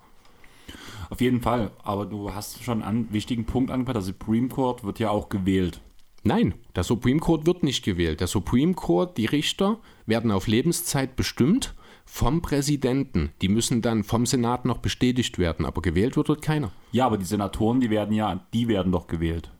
Auf 1.10 1.20
jeden 1.20 1.42
Fall, 1.42 1.70
aber 1.82 2.06
du 2.06 2.32
hast 2.32 2.62
schon 2.62 2.82
einen 2.82 3.12
wichtigen 3.12 3.44
Punkt 3.44 3.70
angebracht, 3.70 3.96
der 3.96 4.02
Supreme 4.02 4.48
Court 4.48 4.82
wird 4.84 5.00
ja 5.00 5.10
auch 5.10 5.28
gewählt. 5.28 5.82
Nein, 6.22 6.54
der 6.76 6.84
Supreme 6.84 7.20
Court 7.20 7.46
wird 7.46 7.62
nicht 7.62 7.84
gewählt. 7.84 8.20
Der 8.20 8.26
Supreme 8.26 8.74
Court, 8.74 9.18
die 9.18 9.26
Richter 9.26 9.78
werden 10.06 10.30
auf 10.30 10.46
Lebenszeit 10.46 11.16
bestimmt 11.16 11.74
vom 12.10 12.42
Präsidenten. 12.42 13.30
Die 13.40 13.48
müssen 13.48 13.82
dann 13.82 14.02
vom 14.02 14.26
Senat 14.26 14.64
noch 14.64 14.78
bestätigt 14.78 15.38
werden, 15.38 15.64
aber 15.64 15.80
gewählt 15.80 16.16
wird 16.16 16.28
dort 16.28 16.42
keiner. 16.42 16.72
Ja, 16.90 17.06
aber 17.06 17.16
die 17.16 17.24
Senatoren, 17.24 17.80
die 17.80 17.88
werden 17.88 18.12
ja, 18.14 18.44
die 18.52 18.66
werden 18.66 18.90
doch 18.90 19.06
gewählt. 19.06 19.50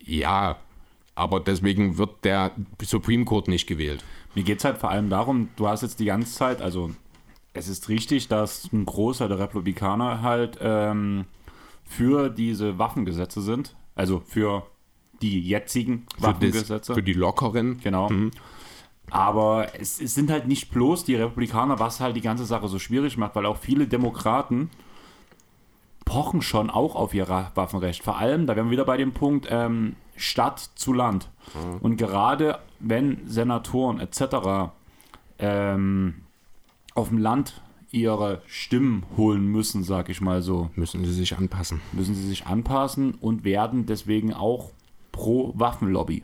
Ja, 0.00 0.56
aber 1.14 1.38
deswegen 1.38 1.98
wird 1.98 2.24
der 2.24 2.52
Supreme 2.82 3.26
Court 3.26 3.48
nicht 3.48 3.66
gewählt. 3.66 4.02
Mir 4.34 4.42
geht 4.42 4.58
es 4.58 4.64
halt 4.64 4.78
vor 4.78 4.90
allem 4.90 5.10
darum, 5.10 5.50
du 5.56 5.68
hast 5.68 5.82
jetzt 5.82 6.00
die 6.00 6.06
ganze 6.06 6.32
Zeit, 6.32 6.62
also 6.62 6.92
es 7.52 7.68
ist 7.68 7.90
richtig, 7.90 8.28
dass 8.28 8.72
ein 8.72 8.86
Großteil 8.86 9.28
der 9.28 9.38
Republikaner 9.38 10.22
halt 10.22 10.58
ähm, 10.62 11.26
für 11.84 12.30
diese 12.30 12.78
Waffengesetze 12.78 13.42
sind, 13.42 13.76
also 13.94 14.20
für 14.20 14.66
die 15.20 15.40
jetzigen 15.40 16.06
Waffengesetze. 16.18 16.66
Für, 16.66 16.78
das, 16.78 16.96
für 16.96 17.02
die 17.02 17.12
lockeren. 17.12 17.80
Genau. 17.80 18.08
Mhm. 18.08 18.30
Aber 19.10 19.68
es, 19.78 20.00
es, 20.00 20.14
sind 20.14 20.30
halt 20.30 20.48
nicht 20.48 20.70
bloß 20.70 21.04
die 21.04 21.14
Republikaner, 21.14 21.78
was 21.78 22.00
halt 22.00 22.16
die 22.16 22.20
ganze 22.20 22.44
Sache 22.44 22.68
so 22.68 22.78
schwierig 22.78 23.16
macht, 23.16 23.36
weil 23.36 23.46
auch 23.46 23.56
viele 23.56 23.86
Demokraten 23.86 24.70
pochen 26.04 26.42
schon 26.42 26.70
auch 26.70 26.94
auf 26.94 27.14
ihr 27.14 27.28
Waffenrecht. 27.28 28.02
Vor 28.02 28.16
allem, 28.18 28.46
da 28.46 28.56
wären 28.56 28.66
wir 28.66 28.72
wieder 28.72 28.84
bei 28.84 28.96
dem 28.96 29.12
Punkt 29.12 29.46
ähm, 29.50 29.96
Stadt 30.16 30.70
zu 30.74 30.92
Land. 30.92 31.28
Mhm. 31.54 31.78
Und 31.80 31.96
gerade 31.96 32.58
wenn 32.80 33.26
Senatoren 33.26 34.00
etc. 34.00 34.72
Ähm, 35.38 36.14
auf 36.94 37.08
dem 37.08 37.18
Land 37.18 37.60
ihre 37.90 38.42
Stimmen 38.46 39.04
holen 39.16 39.46
müssen, 39.46 39.82
sag 39.82 40.08
ich 40.08 40.20
mal 40.20 40.42
so. 40.42 40.70
Müssen 40.74 41.04
sie 41.04 41.12
sich 41.12 41.36
anpassen. 41.36 41.80
Müssen 41.92 42.14
sie 42.14 42.26
sich 42.26 42.46
anpassen 42.46 43.14
und 43.14 43.44
werden 43.44 43.86
deswegen 43.86 44.32
auch 44.32 44.70
pro 45.12 45.52
Waffenlobby. 45.56 46.22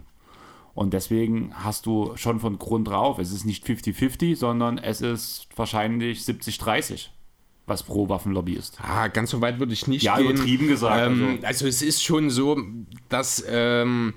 Und 0.74 0.94
deswegen 0.94 1.52
hast 1.54 1.86
du 1.86 2.16
schon 2.16 2.40
von 2.40 2.58
Grund 2.58 2.88
drauf, 2.88 3.18
es 3.18 3.32
ist 3.32 3.44
nicht 3.44 3.66
50-50, 3.66 4.36
sondern 4.36 4.78
es 4.78 5.00
ist 5.00 5.48
wahrscheinlich 5.56 6.20
70-30 6.20 7.08
was 7.66 7.82
pro 7.84 8.08
Waffenlobby 8.08 8.54
ist. 8.54 8.78
Ah, 8.82 9.08
ganz 9.08 9.30
so 9.30 9.40
weit 9.40 9.58
würde 9.58 9.72
ich 9.72 9.86
nicht 9.86 10.02
ja, 10.02 10.16
gehen. 10.16 10.26
Ja, 10.26 10.32
übertrieben 10.32 10.68
gesagt. 10.68 11.06
Ähm, 11.06 11.38
also. 11.42 11.46
also. 11.46 11.66
es 11.66 11.82
ist 11.82 12.02
schon 12.02 12.28
so, 12.30 12.60
dass 13.08 13.44
ähm, 13.48 14.14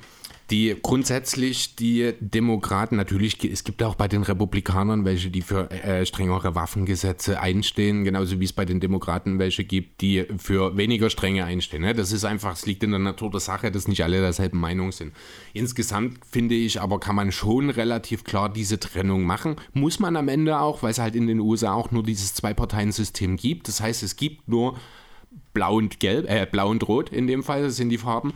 die 0.52 0.76
grundsätzlich 0.82 1.76
die 1.76 2.14
Demokraten, 2.20 2.96
natürlich, 2.96 3.44
es 3.44 3.64
gibt 3.64 3.82
auch 3.82 3.96
bei 3.96 4.08
den 4.08 4.22
Republikanern 4.22 5.04
welche, 5.04 5.30
die 5.32 5.42
für 5.42 5.72
äh, 5.72 6.06
strengere 6.06 6.54
Waffengesetze 6.54 7.40
einstehen, 7.40 8.04
genauso 8.04 8.40
wie 8.40 8.46
es 8.46 8.54
bei 8.54 8.66
den 8.66 8.80
Demokraten 8.80 9.40
welche 9.40 9.64
gibt, 9.64 10.02
die 10.02 10.26
für 10.38 10.78
weniger 10.78 11.10
strenge 11.10 11.46
einstehen. 11.46 11.82
Ne? 11.82 11.94
Das 11.94 12.12
ist 12.12 12.26
einfach, 12.26 12.54
es 12.54 12.66
liegt 12.66 12.84
in 12.84 12.92
der 12.92 13.00
Natur 13.00 13.32
der 13.32 13.40
Sache, 13.40 13.72
dass 13.72 13.88
nicht 13.88 14.04
alle 14.04 14.22
derselben 14.22 14.60
Meinung 14.60 14.92
sind. 14.92 15.14
Insgesamt 15.54 16.20
finde 16.30 16.54
ich 16.54 16.80
aber, 16.80 17.00
kann 17.00 17.16
man 17.16 17.32
schon 17.32 17.72
relativ 17.72 18.24
klar 18.24 18.50
diese 18.50 18.80
Trennung 18.80 19.24
machen. 19.24 19.56
Muss 19.74 20.00
man 20.00 20.16
am 20.16 20.28
Ende 20.28 20.60
auch, 20.60 20.84
weil 20.84 20.92
es 20.92 21.00
halt 21.00 21.16
in 21.16 21.26
den 21.26 21.40
USA 21.40 21.74
auch 21.74 21.90
nur 21.90 22.04
dieses 22.04 22.36
Zwei-Parteien-System 22.36 23.38
gibt. 23.38 23.68
Das 23.68 23.82
heißt, 23.82 24.04
es 24.04 24.16
gibt 24.16 24.48
nur 24.48 24.78
blau 25.54 25.78
und 25.78 26.00
gelb, 26.00 26.30
äh, 26.30 26.46
blau 26.46 26.70
und 26.70 26.88
rot 26.88 27.10
in 27.10 27.26
dem 27.28 27.44
Fall, 27.44 27.64
das 27.64 27.78
sind 27.78 27.90
die 27.90 27.98
Farben. 27.98 28.34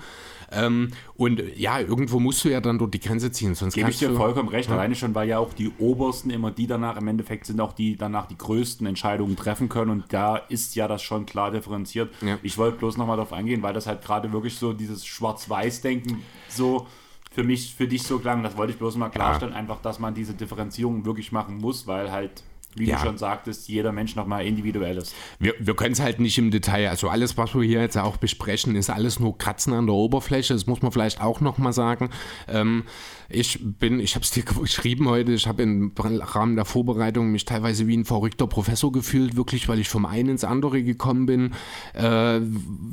Ähm, 0.52 0.91
und 1.16 1.41
ja, 1.56 1.80
irgendwo 1.80 2.20
musst 2.20 2.43
du 2.43 2.50
ja 2.50 2.62
dann 2.62 2.80
dort 2.80 2.93
die 2.93 3.00
Grenze 3.00 3.32
ziehen. 3.32 3.56
Sonst 3.56 3.74
Gebe 3.74 3.89
ich 3.89 4.00
dir 4.00 4.14
vollkommen 4.14 4.50
recht. 4.50 4.70
Ja. 4.70 4.76
Alleine 4.76 4.95
schon, 4.95 5.14
weil 5.16 5.28
ja 5.28 5.39
auch 5.39 5.54
die 5.54 5.72
Obersten 5.78 6.30
immer 6.30 6.52
die 6.52 6.68
danach, 6.68 6.97
im 6.97 7.08
Endeffekt 7.08 7.45
sind 7.45 7.60
auch 7.62 7.74
die 7.74 7.95
danach 7.95 8.28
die 8.28 8.38
größten 8.38 8.86
Entscheidungen 8.88 9.36
treffen 9.36 9.70
können. 9.70 9.91
Und 9.91 10.06
da 10.10 10.38
ist 10.38 10.76
ja 10.76 10.88
das 10.88 11.02
schon 11.02 11.26
klar 11.26 11.52
differenziert. 11.52 12.14
Ja. 12.22 12.38
Ich 12.43 12.58
wollte 12.58 12.78
bloß 12.78 12.97
nochmal 12.97 13.18
darauf 13.18 13.34
eingehen, 13.34 13.62
weil 13.62 13.74
das 13.74 13.88
halt 13.88 14.02
gerade 14.02 14.32
wirklich 14.32 14.56
so 14.56 14.74
dieses 14.74 15.06
Schwarz-Weiß-Denken 15.06 16.22
so 16.47 16.88
für 17.32 17.43
mich, 17.43 17.76
für 17.76 17.88
dich 17.88 18.04
so 18.04 18.20
klang. 18.20 18.43
Das 18.43 18.58
wollte 18.58 18.74
ich 18.74 18.80
bloß 18.80 18.95
mal 18.95 19.10
klarstellen. 19.10 19.54
Ja. 19.54 19.60
Einfach, 19.60 19.82
dass 19.82 20.00
man 20.00 20.14
diese 20.14 20.34
Differenzierung 20.34 21.06
wirklich 21.06 21.32
machen 21.32 21.58
muss, 21.58 21.88
weil 21.88 22.12
halt 22.12 22.43
wie 22.76 22.88
ja. 22.88 22.97
du 22.97 23.05
schon 23.05 23.17
sagtest, 23.17 23.67
jeder 23.67 23.91
Mensch 23.91 24.15
nochmal 24.15 24.45
individuell 24.45 24.97
ist. 24.97 25.15
Wir, 25.39 25.53
wir 25.59 25.76
können 25.76 25.93
es 25.93 25.99
halt 25.99 26.20
nicht 26.20 26.38
im 26.38 26.51
Detail, 26.51 26.89
also 26.89 27.09
alles, 27.09 27.38
was 27.38 27.55
wir 27.55 27.63
hier 27.63 27.82
jetzt 27.82 27.97
auch 27.97 28.17
besprechen, 28.17 28.76
ist 28.76 28.89
alles 28.89 29.20
nur 29.20 29.38
Kratzen 29.38 29.74
an 29.74 29.88
der 29.88 29.95
Oberfläche, 29.95 30.53
das 30.53 30.67
muss 30.67 30.82
man 30.82 30.91
vielleicht 30.91 31.22
auch 31.22 31.41
nochmal 31.41 31.74
sagen. 31.74 32.09
Ähm, 32.47 32.84
ich 33.28 33.59
bin, 33.61 33.99
ich 33.99 34.15
habe 34.15 34.24
es 34.24 34.32
dir 34.32 34.43
geschrieben 34.61 35.09
heute, 35.09 35.34
ich 35.34 35.47
habe 35.47 35.63
im 35.63 35.93
Rahmen 35.97 36.55
der 36.55 36.65
Vorbereitung 36.65 37.32
mich 37.32 37.45
teilweise 37.45 37.88
wie 37.88 37.97
ein 37.97 38.05
verrückter 38.05 38.47
Professor 38.47 38.91
gefühlt, 38.91 39.36
wirklich, 39.36 39.67
weil 39.67 39.80
ich 39.80 39.89
vom 39.89 40.05
einen 40.05 40.30
ins 40.30 40.43
andere 40.43 40.84
gekommen 40.84 41.26
bin, 41.26 41.53
äh, 41.93 42.39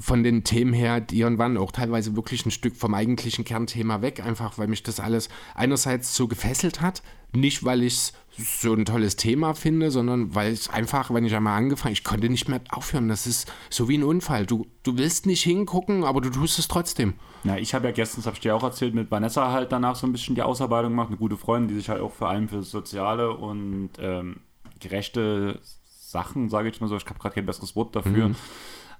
von 0.00 0.22
den 0.22 0.44
Themen 0.44 0.72
her, 0.72 1.00
die 1.00 1.20
irgendwann 1.20 1.56
auch 1.56 1.72
teilweise 1.72 2.16
wirklich 2.16 2.46
ein 2.46 2.50
Stück 2.50 2.76
vom 2.76 2.94
eigentlichen 2.94 3.44
Kernthema 3.44 4.02
weg, 4.02 4.24
einfach 4.24 4.58
weil 4.58 4.68
mich 4.68 4.82
das 4.82 5.00
alles 5.00 5.28
einerseits 5.54 6.14
so 6.14 6.28
gefesselt 6.28 6.80
hat, 6.80 7.02
nicht 7.40 7.64
weil 7.64 7.82
ich 7.82 7.94
es 7.94 8.12
so 8.38 8.74
ein 8.74 8.84
tolles 8.84 9.16
Thema 9.16 9.54
finde, 9.54 9.90
sondern 9.90 10.34
weil 10.34 10.52
es 10.52 10.68
einfach, 10.68 11.12
wenn 11.12 11.24
ich 11.24 11.34
einmal 11.34 11.56
angefangen, 11.56 11.94
ich 11.94 12.04
konnte 12.04 12.28
nicht 12.28 12.48
mehr 12.48 12.60
aufhören. 12.70 13.08
Das 13.08 13.26
ist 13.26 13.50
so 13.70 13.88
wie 13.88 13.96
ein 13.96 14.04
Unfall. 14.04 14.44
Du, 14.44 14.66
du 14.82 14.98
willst 14.98 15.26
nicht 15.26 15.42
hingucken, 15.42 16.04
aber 16.04 16.20
du 16.20 16.30
tust 16.30 16.58
es 16.58 16.68
trotzdem. 16.68 17.14
Ja, 17.44 17.56
ich 17.56 17.74
habe 17.74 17.86
ja 17.86 17.92
gestern, 17.92 18.18
das 18.20 18.26
habe 18.26 18.34
ich 18.34 18.40
dir 18.40 18.54
auch 18.54 18.62
erzählt, 18.62 18.94
mit 18.94 19.10
Vanessa 19.10 19.52
halt 19.52 19.72
danach 19.72 19.96
so 19.96 20.06
ein 20.06 20.12
bisschen 20.12 20.34
die 20.34 20.42
Ausarbeitung 20.42 20.90
gemacht. 20.90 21.08
Eine 21.08 21.16
gute 21.16 21.36
Freundin, 21.36 21.68
die 21.68 21.74
sich 21.76 21.88
halt 21.88 22.02
auch 22.02 22.12
vor 22.12 22.28
allem 22.28 22.48
für 22.48 22.62
soziale 22.62 23.30
und 23.30 23.90
ähm, 23.98 24.40
gerechte 24.80 25.60
Sachen, 25.62 26.48
sage 26.48 26.68
ich 26.68 26.80
mal 26.80 26.88
so, 26.88 26.96
ich 26.96 27.06
habe 27.06 27.18
gerade 27.18 27.34
kein 27.34 27.46
besseres 27.46 27.74
Wort 27.74 27.96
dafür, 27.96 28.28
mhm. 28.28 28.36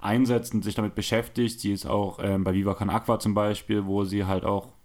einsetzt 0.01 0.55
und 0.55 0.65
sich 0.65 0.75
damit 0.75 0.95
beschäftigt. 0.95 1.61
Sie 1.61 1.73
ist 1.73 1.87
auch 1.87 2.19
ähm, 2.23 2.43
bei 2.43 2.55
Viva 2.55 2.75
Can 2.75 2.91
Aqua 2.91 3.19
zum 3.19 3.35
Beispiel, 3.35 3.85
wo 3.85 4.05
sie 4.05 4.25
halt 4.25 4.45
auch 4.45 4.76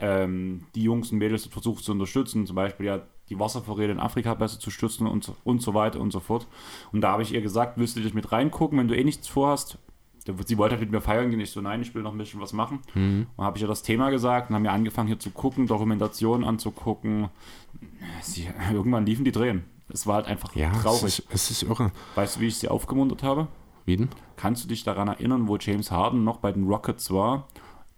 ähm, 0.00 0.64
die 0.74 0.82
Jungs 0.82 1.12
und 1.12 1.18
Mädels 1.18 1.46
versucht 1.46 1.84
zu 1.84 1.92
unterstützen. 1.92 2.46
Zum 2.46 2.56
Beispiel 2.56 2.86
ja 2.86 3.00
die 3.28 3.38
Wasservorräte 3.38 3.92
in 3.92 4.00
Afrika 4.00 4.34
besser 4.34 4.58
zu 4.58 4.70
stützen 4.70 5.06
und, 5.06 5.32
und 5.44 5.62
so 5.62 5.72
weiter 5.72 6.00
und 6.00 6.10
so 6.12 6.20
fort. 6.20 6.46
Und 6.92 7.00
da 7.00 7.12
habe 7.12 7.22
ich 7.22 7.32
ihr 7.32 7.40
gesagt, 7.40 7.78
willst 7.78 7.96
du 7.96 8.00
dich 8.00 8.12
mit 8.12 8.32
reingucken, 8.32 8.78
wenn 8.78 8.88
du 8.88 8.96
eh 8.96 9.04
nichts 9.04 9.28
vorhast? 9.28 9.78
Sie 10.46 10.58
wollte 10.58 10.74
halt 10.74 10.82
mit 10.82 10.90
mir 10.90 11.00
feiern 11.00 11.30
gehen. 11.30 11.40
Ich 11.40 11.50
so, 11.50 11.60
nein, 11.60 11.80
ich 11.80 11.94
will 11.94 12.02
noch 12.02 12.12
ein 12.12 12.18
bisschen 12.18 12.40
was 12.40 12.52
machen. 12.52 12.80
Mhm. 12.94 13.26
Und 13.36 13.44
habe 13.44 13.56
ich 13.56 13.62
ihr 13.62 13.68
das 13.68 13.82
Thema 13.82 14.10
gesagt 14.10 14.50
und 14.50 14.56
haben 14.56 14.64
wir 14.64 14.72
angefangen 14.72 15.08
hier 15.08 15.18
zu 15.18 15.30
gucken, 15.30 15.66
Dokumentationen 15.66 16.46
anzugucken. 16.46 17.28
Sie, 18.20 18.48
irgendwann 18.72 19.06
liefen 19.06 19.24
die 19.24 19.32
Drehen. 19.32 19.64
Es 19.88 20.06
war 20.06 20.16
halt 20.16 20.26
einfach 20.26 20.54
ja, 20.54 20.70
traurig. 20.72 21.04
Es 21.04 21.18
ist, 21.18 21.26
es 21.30 21.50
ist 21.50 21.62
irre. 21.64 21.90
Weißt 22.14 22.36
du, 22.36 22.40
wie 22.40 22.46
ich 22.46 22.58
sie 22.58 22.68
aufgemuntert 22.68 23.22
habe? 23.22 23.48
Wie 23.86 23.96
denn? 23.96 24.08
Kannst 24.36 24.64
du 24.64 24.68
dich 24.68 24.84
daran 24.84 25.08
erinnern, 25.08 25.48
wo 25.48 25.56
James 25.56 25.90
Harden 25.90 26.22
noch 26.22 26.38
bei 26.38 26.52
den 26.52 26.66
Rockets 26.68 27.10
war 27.10 27.48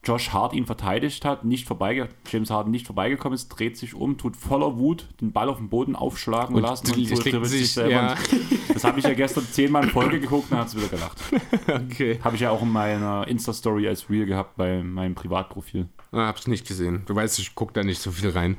Josh 0.04 0.30
Hart 0.30 0.52
ihn 0.52 0.66
verteidigt 0.66 1.24
hat, 1.24 1.44
nicht 1.44 1.66
vorbeige 1.66 2.08
James 2.28 2.50
Harden 2.50 2.72
nicht 2.72 2.86
vorbeigekommen 2.86 3.36
ist, 3.36 3.48
dreht 3.48 3.76
sich 3.76 3.94
um, 3.94 4.18
tut 4.18 4.36
voller 4.36 4.76
Wut 4.76 5.06
den 5.20 5.30
Ball 5.30 5.48
auf 5.48 5.58
den 5.58 5.68
Boden 5.68 5.94
aufschlagen 5.94 6.56
und 6.56 6.62
lassen 6.62 6.92
und 6.92 7.06
so 7.06 7.44
sich 7.44 7.72
selber. 7.72 7.90
Ja. 7.90 8.14
Das 8.72 8.82
habe 8.82 8.98
ich 8.98 9.04
ja 9.04 9.14
gestern 9.14 9.44
zehnmal 9.44 9.84
in 9.84 9.90
Folge 9.90 10.18
geguckt 10.18 10.50
und 10.50 10.58
hat 10.58 10.68
es 10.68 10.76
wieder 10.76 10.88
gelacht. 10.88 11.18
Okay. 11.92 12.18
Habe 12.22 12.34
ich 12.34 12.42
ja 12.42 12.50
auch 12.50 12.62
in 12.62 12.70
meiner 12.70 13.26
Insta-Story 13.28 13.86
als 13.86 14.10
Real 14.10 14.26
gehabt 14.26 14.56
bei 14.56 14.82
meinem 14.82 15.14
Privatprofil. 15.14 15.88
Ah, 16.10 16.26
hab's 16.26 16.46
nicht 16.46 16.66
gesehen. 16.66 17.02
Du 17.06 17.14
weißt, 17.14 17.38
ich 17.38 17.54
gucke 17.54 17.72
da 17.72 17.84
nicht 17.84 18.00
so 18.00 18.10
viel 18.10 18.30
rein. 18.30 18.58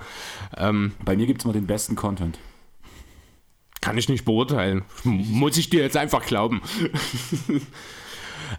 Ähm, 0.58 0.94
bei 1.04 1.16
mir 1.16 1.26
gibt 1.26 1.42
es 1.42 1.46
immer 1.46 1.54
den 1.54 1.68
besten 1.68 1.96
Content. 1.96 2.40
Kann 3.82 3.98
ich 3.98 4.08
nicht 4.08 4.26
beurteilen. 4.26 4.84
Muss 5.04 5.58
ich 5.58 5.70
dir 5.70 5.82
jetzt 5.82 5.98
einfach 5.98 6.26
glauben. 6.26 6.62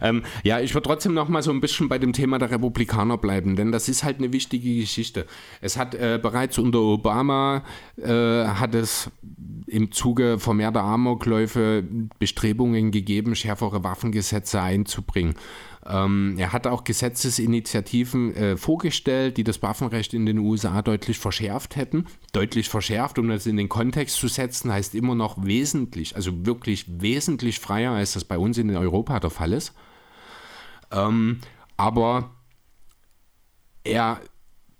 Ähm, 0.01 0.23
ja, 0.43 0.59
ich 0.59 0.73
würde 0.73 0.87
trotzdem 0.87 1.13
noch 1.13 1.29
mal 1.29 1.41
so 1.41 1.51
ein 1.51 1.61
bisschen 1.61 1.89
bei 1.89 1.97
dem 1.97 2.13
Thema 2.13 2.39
der 2.39 2.51
Republikaner 2.51 3.17
bleiben, 3.17 3.55
denn 3.55 3.71
das 3.71 3.89
ist 3.89 4.03
halt 4.03 4.17
eine 4.19 4.33
wichtige 4.33 4.75
Geschichte. 4.75 5.25
Es 5.61 5.77
hat 5.77 5.95
äh, 5.95 6.19
bereits 6.21 6.57
unter 6.57 6.79
Obama 6.79 7.63
äh, 7.97 8.45
hat 8.45 8.75
es 8.75 9.09
im 9.67 9.91
Zuge 9.91 10.39
vermehrter 10.39 10.83
Amokläufe 10.83 11.83
Bestrebungen 12.19 12.91
gegeben, 12.91 13.35
schärfere 13.35 13.83
Waffengesetze 13.83 14.61
einzubringen. 14.61 15.35
Ähm, 15.87 16.35
er 16.37 16.51
hat 16.51 16.65
auch 16.65 16.83
Gesetzesinitiativen 16.83 18.35
äh, 18.35 18.57
vorgestellt, 18.57 19.37
die 19.37 19.43
das 19.43 19.61
Waffenrecht 19.61 20.13
in 20.13 20.25
den 20.25 20.39
USA 20.39 20.81
deutlich 20.81 21.19
verschärft 21.19 21.75
hätten. 21.75 22.05
Deutlich 22.33 22.69
verschärft, 22.69 23.19
um 23.19 23.29
das 23.29 23.45
in 23.45 23.57
den 23.57 23.69
Kontext 23.69 24.15
zu 24.15 24.27
setzen, 24.27 24.71
heißt 24.71 24.95
immer 24.95 25.13
noch 25.13 25.43
wesentlich, 25.45 26.15
also 26.15 26.45
wirklich 26.45 26.85
wesentlich 26.87 27.59
freier, 27.59 27.91
als 27.91 28.13
das 28.13 28.23
bei 28.23 28.37
uns 28.37 28.57
in 28.57 28.75
Europa 28.75 29.19
der 29.19 29.29
Fall 29.29 29.53
ist. 29.53 29.73
Ähm, 30.91 31.41
aber 31.77 32.31
er 33.83 34.21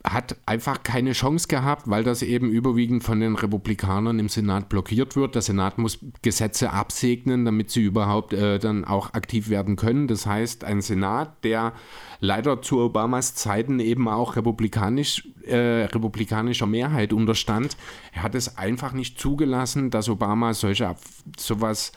hat 0.06 0.38
einfach 0.46 0.84
keine 0.84 1.14
Chance 1.14 1.48
gehabt, 1.48 1.90
weil 1.90 2.04
das 2.04 2.22
eben 2.22 2.50
überwiegend 2.50 3.04
von 3.04 3.20
den 3.20 3.36
Republikanern 3.36 4.20
im 4.20 4.30
Senat 4.30 4.70
blockiert 4.70 5.16
wird. 5.16 5.36
Der 5.36 5.42
Senat 5.42 5.78
muss 5.78 6.00
Gesetze 6.22 6.72
absegnen, 6.72 7.46
damit 7.46 7.72
sie 7.72 7.84
überhaupt 7.84 8.34
äh, 8.34 8.60
dann 8.60 8.86
auch 8.86 9.14
aktiv 9.14 9.50
werden 9.50 9.76
können. 9.76 10.08
Das 10.08 10.26
heißt, 10.26 10.64
ein 10.64 10.82
Senat, 10.82 11.44
der 11.44 11.74
leider 12.20 12.62
zu 12.62 12.80
Obamas 12.80 13.36
Zeiten 13.36 13.80
eben 13.80 14.08
auch 14.08 14.36
republikanisch, 14.36 15.28
äh, 15.44 15.86
republikanischer 15.86 16.68
Mehrheit 16.68 17.12
unterstand, 17.12 17.76
er 18.14 18.24
hat 18.24 18.36
es 18.36 18.58
einfach 18.58 18.94
nicht 18.94 19.20
zugelassen, 19.20 19.90
dass 19.90 20.08
Obama 20.08 20.54
solche 20.54 20.96
sowas 21.38 21.92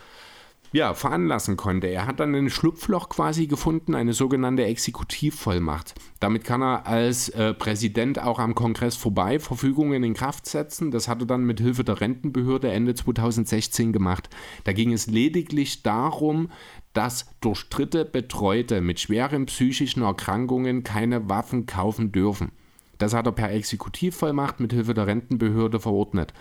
ja, 0.72 0.94
veranlassen 0.94 1.56
konnte. 1.56 1.86
Er 1.86 2.06
hat 2.06 2.20
dann 2.20 2.34
ein 2.34 2.50
Schlupfloch 2.50 3.08
quasi 3.08 3.46
gefunden, 3.46 3.94
eine 3.94 4.12
sogenannte 4.12 4.64
Exekutivvollmacht. 4.64 5.94
Damit 6.20 6.44
kann 6.44 6.62
er 6.62 6.86
als 6.86 7.30
äh, 7.30 7.54
Präsident 7.54 8.22
auch 8.22 8.38
am 8.38 8.54
Kongress 8.54 8.96
vorbei 8.96 9.38
Verfügungen 9.38 10.04
in 10.04 10.14
Kraft 10.14 10.46
setzen. 10.46 10.90
Das 10.90 11.08
hat 11.08 11.20
er 11.20 11.26
dann 11.26 11.44
mit 11.44 11.60
Hilfe 11.60 11.84
der 11.84 12.00
Rentenbehörde 12.00 12.70
Ende 12.70 12.94
2016 12.94 13.92
gemacht. 13.92 14.28
Da 14.64 14.72
ging 14.72 14.92
es 14.92 15.06
lediglich 15.06 15.82
darum, 15.82 16.50
dass 16.92 17.34
durch 17.40 17.68
Dritte 17.68 18.04
Betreute 18.04 18.80
mit 18.80 19.00
schweren 19.00 19.46
psychischen 19.46 20.02
Erkrankungen 20.02 20.82
keine 20.82 21.28
Waffen 21.28 21.66
kaufen 21.66 22.12
dürfen. 22.12 22.52
Das 22.98 23.14
hat 23.14 23.26
er 23.26 23.32
per 23.32 23.52
Exekutivvollmacht 23.52 24.60
mit 24.60 24.72
Hilfe 24.72 24.92
der 24.92 25.06
Rentenbehörde 25.06 25.80
verordnet. 25.80 26.34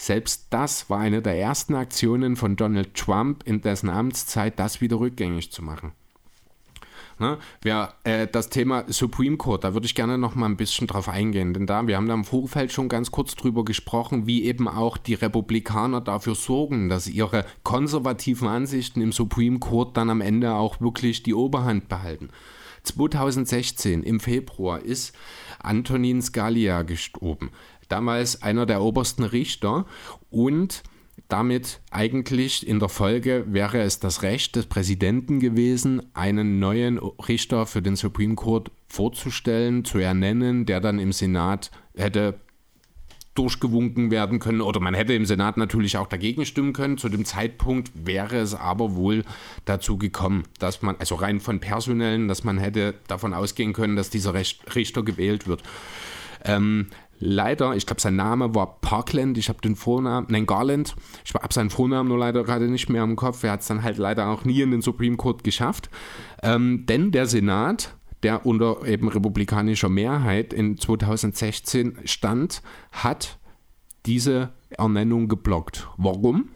Selbst 0.00 0.46
das 0.48 0.88
war 0.88 0.98
eine 0.98 1.20
der 1.20 1.38
ersten 1.38 1.74
Aktionen 1.74 2.34
von 2.34 2.56
Donald 2.56 2.94
Trump 2.94 3.42
in 3.44 3.60
dessen 3.60 3.90
Amtszeit, 3.90 4.58
das 4.58 4.80
wieder 4.80 4.98
rückgängig 4.98 5.52
zu 5.52 5.62
machen. 5.62 5.92
Ne? 7.18 7.36
Ja, 7.64 7.92
äh, 8.04 8.26
das 8.26 8.48
Thema 8.48 8.84
Supreme 8.88 9.36
Court, 9.36 9.62
da 9.62 9.74
würde 9.74 9.84
ich 9.84 9.94
gerne 9.94 10.16
noch 10.16 10.34
mal 10.34 10.46
ein 10.46 10.56
bisschen 10.56 10.86
drauf 10.86 11.10
eingehen, 11.10 11.52
denn 11.52 11.66
da, 11.66 11.86
wir 11.86 11.98
haben 11.98 12.08
da 12.08 12.14
im 12.14 12.24
Vorfeld 12.24 12.72
schon 12.72 12.88
ganz 12.88 13.10
kurz 13.10 13.34
drüber 13.34 13.62
gesprochen, 13.62 14.26
wie 14.26 14.44
eben 14.44 14.68
auch 14.68 14.96
die 14.96 15.12
Republikaner 15.12 16.00
dafür 16.00 16.34
sorgen, 16.34 16.88
dass 16.88 17.06
ihre 17.06 17.44
konservativen 17.62 18.48
Ansichten 18.48 19.02
im 19.02 19.12
Supreme 19.12 19.58
Court 19.58 19.98
dann 19.98 20.08
am 20.08 20.22
Ende 20.22 20.54
auch 20.54 20.80
wirklich 20.80 21.24
die 21.24 21.34
Oberhand 21.34 21.90
behalten. 21.90 22.30
2016 22.84 24.02
im 24.02 24.18
Februar 24.18 24.80
ist 24.80 25.14
Antonin 25.58 26.22
Scalia 26.22 26.80
gestorben 26.80 27.50
damals 27.90 28.42
einer 28.42 28.66
der 28.66 28.80
obersten 28.82 29.24
Richter 29.24 29.86
und 30.30 30.82
damit 31.28 31.80
eigentlich 31.90 32.66
in 32.66 32.80
der 32.80 32.88
Folge 32.88 33.44
wäre 33.48 33.80
es 33.80 34.00
das 34.00 34.22
Recht 34.22 34.56
des 34.56 34.66
Präsidenten 34.66 35.38
gewesen, 35.38 36.02
einen 36.14 36.58
neuen 36.58 36.98
Richter 36.98 37.66
für 37.66 37.82
den 37.82 37.96
Supreme 37.96 38.34
Court 38.34 38.70
vorzustellen, 38.88 39.84
zu 39.84 39.98
ernennen, 39.98 40.66
der 40.66 40.80
dann 40.80 40.98
im 40.98 41.12
Senat 41.12 41.70
hätte 41.94 42.40
durchgewunken 43.34 44.10
werden 44.10 44.40
können 44.40 44.60
oder 44.60 44.80
man 44.80 44.94
hätte 44.94 45.14
im 45.14 45.24
Senat 45.24 45.56
natürlich 45.56 45.96
auch 45.96 46.08
dagegen 46.08 46.44
stimmen 46.44 46.72
können. 46.72 46.98
Zu 46.98 47.08
dem 47.08 47.24
Zeitpunkt 47.24 47.90
wäre 47.94 48.36
es 48.38 48.54
aber 48.54 48.96
wohl 48.96 49.24
dazu 49.64 49.98
gekommen, 49.98 50.42
dass 50.58 50.82
man, 50.82 50.96
also 50.98 51.14
rein 51.14 51.38
von 51.38 51.60
personellen, 51.60 52.26
dass 52.26 52.42
man 52.42 52.58
hätte 52.58 52.94
davon 53.06 53.32
ausgehen 53.32 53.72
können, 53.72 53.94
dass 53.94 54.10
dieser 54.10 54.34
Richter 54.34 55.04
gewählt 55.04 55.46
wird. 55.46 55.62
Ähm, 56.44 56.88
leider, 57.20 57.76
ich 57.76 57.86
glaube, 57.86 58.00
sein 58.00 58.16
Name 58.16 58.54
war 58.54 58.80
Parkland, 58.80 59.38
ich 59.38 59.48
habe 59.48 59.60
den 59.60 59.76
Vornamen, 59.76 60.26
nein, 60.30 60.46
Garland, 60.46 60.96
ich 61.24 61.32
habe 61.34 61.52
seinen 61.52 61.70
Vornamen 61.70 62.08
nur 62.08 62.18
leider 62.18 62.42
gerade 62.42 62.68
nicht 62.68 62.88
mehr 62.88 63.04
im 63.04 63.14
Kopf, 63.14 63.44
er 63.44 63.52
hat 63.52 63.60
es 63.60 63.68
dann 63.68 63.82
halt 63.82 63.98
leider 63.98 64.28
auch 64.28 64.44
nie 64.44 64.60
in 64.62 64.70
den 64.70 64.82
Supreme 64.82 65.16
Court 65.16 65.44
geschafft, 65.44 65.90
ähm, 66.42 66.86
denn 66.86 67.12
der 67.12 67.26
Senat, 67.26 67.94
der 68.22 68.44
unter 68.44 68.86
eben 68.86 69.08
republikanischer 69.08 69.88
Mehrheit 69.88 70.52
in 70.52 70.76
2016 70.76 71.98
stand, 72.04 72.62
hat 72.90 73.38
diese 74.06 74.50
Ernennung 74.70 75.28
geblockt. 75.28 75.88
Warum? 75.96 76.48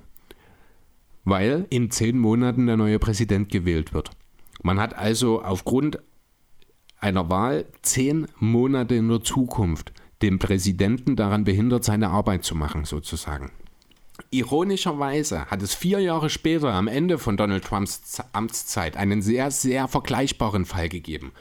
Weil 1.25 1.67
in 1.71 1.91
zehn 1.91 2.19
Monaten 2.19 2.67
der 2.67 2.77
neue 2.77 2.99
Präsident 2.99 3.51
gewählt 3.51 3.95
wird. 3.95 4.11
Man 4.63 4.79
hat 4.79 4.95
also 4.95 5.43
aufgrund 5.43 5.99
einer 6.99 7.29
Wahl 7.31 7.67
zehn 7.83 8.27
Monate 8.39 8.95
in 8.95 9.09
der 9.09 9.23
Zukunft 9.23 9.93
den 10.25 10.39
Präsidenten 10.39 11.17
daran 11.17 11.45
behindert, 11.45 11.85
seine 11.85 12.09
Arbeit 12.09 12.45
zu 12.45 12.55
machen, 12.55 12.85
sozusagen. 12.85 13.53
Ironischerweise 14.31 15.47
hat 15.47 15.63
es 15.63 15.75
vier 15.75 16.01
Jahre 16.01 16.31
später, 16.31 16.73
am 16.73 16.89
Ende 16.89 17.19
von 17.19 17.37
Donald 17.37 17.65
Trumps 17.65 18.23
Amtszeit, 18.33 18.97
einen 18.97 19.23
sehr, 19.23 19.51
sehr 19.51 19.87
vergleichbaren 19.87 20.65
Fall 20.65 20.89
gegeben. 20.89 21.33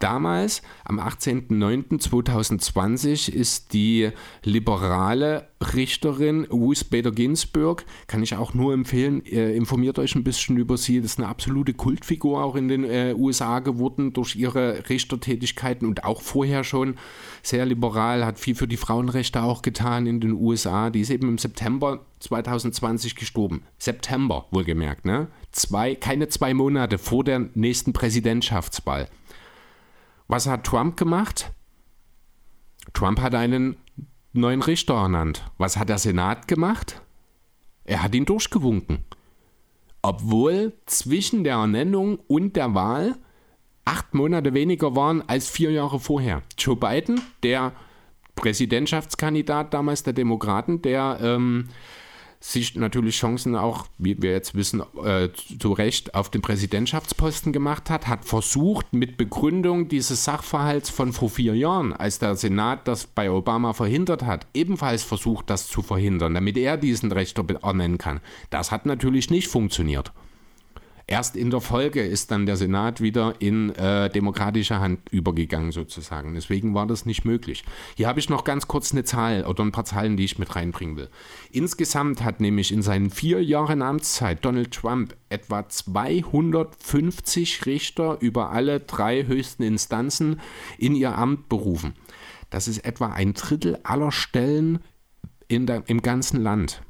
Damals, 0.00 0.62
am 0.84 0.98
18.09.2020, 0.98 3.32
ist 3.32 3.72
die 3.72 4.10
liberale 4.42 5.46
Richterin 5.72 6.44
Ruth 6.44 6.90
Bader 6.90 7.12
Ginsburg, 7.12 7.86
kann 8.06 8.22
ich 8.22 8.36
auch 8.36 8.52
nur 8.54 8.74
empfehlen, 8.74 9.24
äh, 9.24 9.54
informiert 9.54 9.98
euch 9.98 10.14
ein 10.14 10.24
bisschen 10.24 10.58
über 10.58 10.76
sie. 10.76 11.00
Das 11.00 11.12
ist 11.12 11.20
eine 11.20 11.28
absolute 11.28 11.72
Kultfigur 11.74 12.42
auch 12.42 12.56
in 12.56 12.66
den 12.68 12.84
äh, 12.84 13.14
USA 13.16 13.60
geworden 13.60 14.12
durch 14.12 14.36
ihre 14.36 14.88
Richtertätigkeiten 14.88 15.88
und 15.88 16.04
auch 16.04 16.20
vorher 16.20 16.64
schon 16.64 16.96
sehr 17.42 17.64
liberal, 17.64 18.26
hat 18.26 18.38
viel 18.38 18.56
für 18.56 18.68
die 18.68 18.76
Frauenrechte 18.76 19.42
auch 19.42 19.62
getan 19.62 20.06
in 20.06 20.20
den 20.20 20.32
USA. 20.32 20.90
Die 20.90 21.00
ist 21.00 21.10
eben 21.10 21.28
im 21.28 21.38
September 21.38 22.04
2020 22.20 23.16
gestorben. 23.16 23.62
September, 23.78 24.46
wohlgemerkt, 24.50 25.04
ne? 25.04 25.28
Zwei, 25.52 25.94
keine 25.94 26.28
zwei 26.28 26.52
Monate 26.52 26.98
vor 26.98 27.22
der 27.22 27.48
nächsten 27.54 27.92
Präsidentschaftswahl. 27.92 29.08
Was 30.28 30.46
hat 30.46 30.64
Trump 30.64 30.96
gemacht? 30.96 31.52
Trump 32.92 33.20
hat 33.20 33.34
einen 33.34 33.76
neuen 34.32 34.62
Richter 34.62 34.94
ernannt. 34.94 35.50
Was 35.58 35.76
hat 35.76 35.88
der 35.88 35.98
Senat 35.98 36.48
gemacht? 36.48 37.02
Er 37.84 38.02
hat 38.02 38.14
ihn 38.14 38.24
durchgewunken. 38.24 39.04
Obwohl 40.02 40.72
zwischen 40.86 41.44
der 41.44 41.54
Ernennung 41.54 42.18
und 42.26 42.56
der 42.56 42.74
Wahl 42.74 43.16
acht 43.84 44.14
Monate 44.14 44.54
weniger 44.54 44.96
waren 44.96 45.26
als 45.28 45.48
vier 45.48 45.70
Jahre 45.70 46.00
vorher. 46.00 46.42
Joe 46.58 46.76
Biden, 46.76 47.20
der 47.42 47.72
Präsidentschaftskandidat 48.34 49.72
damals 49.74 50.02
der 50.02 50.12
Demokraten, 50.12 50.82
der 50.82 51.18
ähm, 51.20 51.68
sich 52.46 52.74
natürlich 52.74 53.16
Chancen 53.16 53.56
auch, 53.56 53.86
wie 53.96 54.20
wir 54.20 54.32
jetzt 54.32 54.54
wissen, 54.54 54.82
äh, 55.02 55.30
zu 55.58 55.72
Recht 55.72 56.14
auf 56.14 56.28
den 56.28 56.42
Präsidentschaftsposten 56.42 57.54
gemacht 57.54 57.88
hat, 57.88 58.06
hat 58.06 58.26
versucht, 58.26 58.92
mit 58.92 59.16
Begründung 59.16 59.88
dieses 59.88 60.24
Sachverhalts 60.24 60.90
von 60.90 61.14
vor 61.14 61.30
vier 61.30 61.56
Jahren, 61.56 61.94
als 61.94 62.18
der 62.18 62.36
Senat 62.36 62.86
das 62.86 63.06
bei 63.06 63.30
Obama 63.30 63.72
verhindert 63.72 64.24
hat, 64.24 64.46
ebenfalls 64.52 65.02
versucht, 65.02 65.48
das 65.48 65.68
zu 65.68 65.80
verhindern, 65.80 66.34
damit 66.34 66.58
er 66.58 66.76
diesen 66.76 67.12
Rechter 67.12 67.46
ernennen 67.62 67.96
kann. 67.96 68.20
Das 68.50 68.70
hat 68.70 68.84
natürlich 68.84 69.30
nicht 69.30 69.48
funktioniert. 69.48 70.12
Erst 71.06 71.36
in 71.36 71.50
der 71.50 71.60
Folge 71.60 72.02
ist 72.02 72.30
dann 72.30 72.46
der 72.46 72.56
Senat 72.56 73.02
wieder 73.02 73.34
in 73.38 73.74
äh, 73.74 74.08
demokratische 74.08 74.80
Hand 74.80 75.00
übergegangen 75.10 75.70
sozusagen. 75.70 76.34
Deswegen 76.34 76.74
war 76.74 76.86
das 76.86 77.04
nicht 77.04 77.26
möglich. 77.26 77.62
Hier 77.94 78.08
habe 78.08 78.20
ich 78.20 78.30
noch 78.30 78.44
ganz 78.44 78.68
kurz 78.68 78.92
eine 78.92 79.04
Zahl 79.04 79.44
oder 79.44 79.62
ein 79.64 79.72
paar 79.72 79.84
Zahlen, 79.84 80.16
die 80.16 80.24
ich 80.24 80.38
mit 80.38 80.56
reinbringen 80.56 80.96
will. 80.96 81.10
Insgesamt 81.50 82.24
hat 82.24 82.40
nämlich 82.40 82.72
in 82.72 82.80
seinen 82.80 83.10
vier 83.10 83.44
Jahren 83.44 83.82
Amtszeit 83.82 84.42
Donald 84.42 84.72
Trump 84.72 85.14
etwa 85.28 85.68
250 85.68 87.66
Richter 87.66 88.16
über 88.20 88.50
alle 88.50 88.80
drei 88.80 89.26
höchsten 89.26 89.62
Instanzen 89.62 90.40
in 90.78 90.94
ihr 90.94 91.18
Amt 91.18 91.50
berufen. 91.50 91.92
Das 92.48 92.66
ist 92.66 92.78
etwa 92.78 93.08
ein 93.08 93.34
Drittel 93.34 93.78
aller 93.82 94.10
Stellen 94.10 94.78
der, 95.50 95.82
im 95.86 96.00
ganzen 96.00 96.42
Land. 96.42 96.82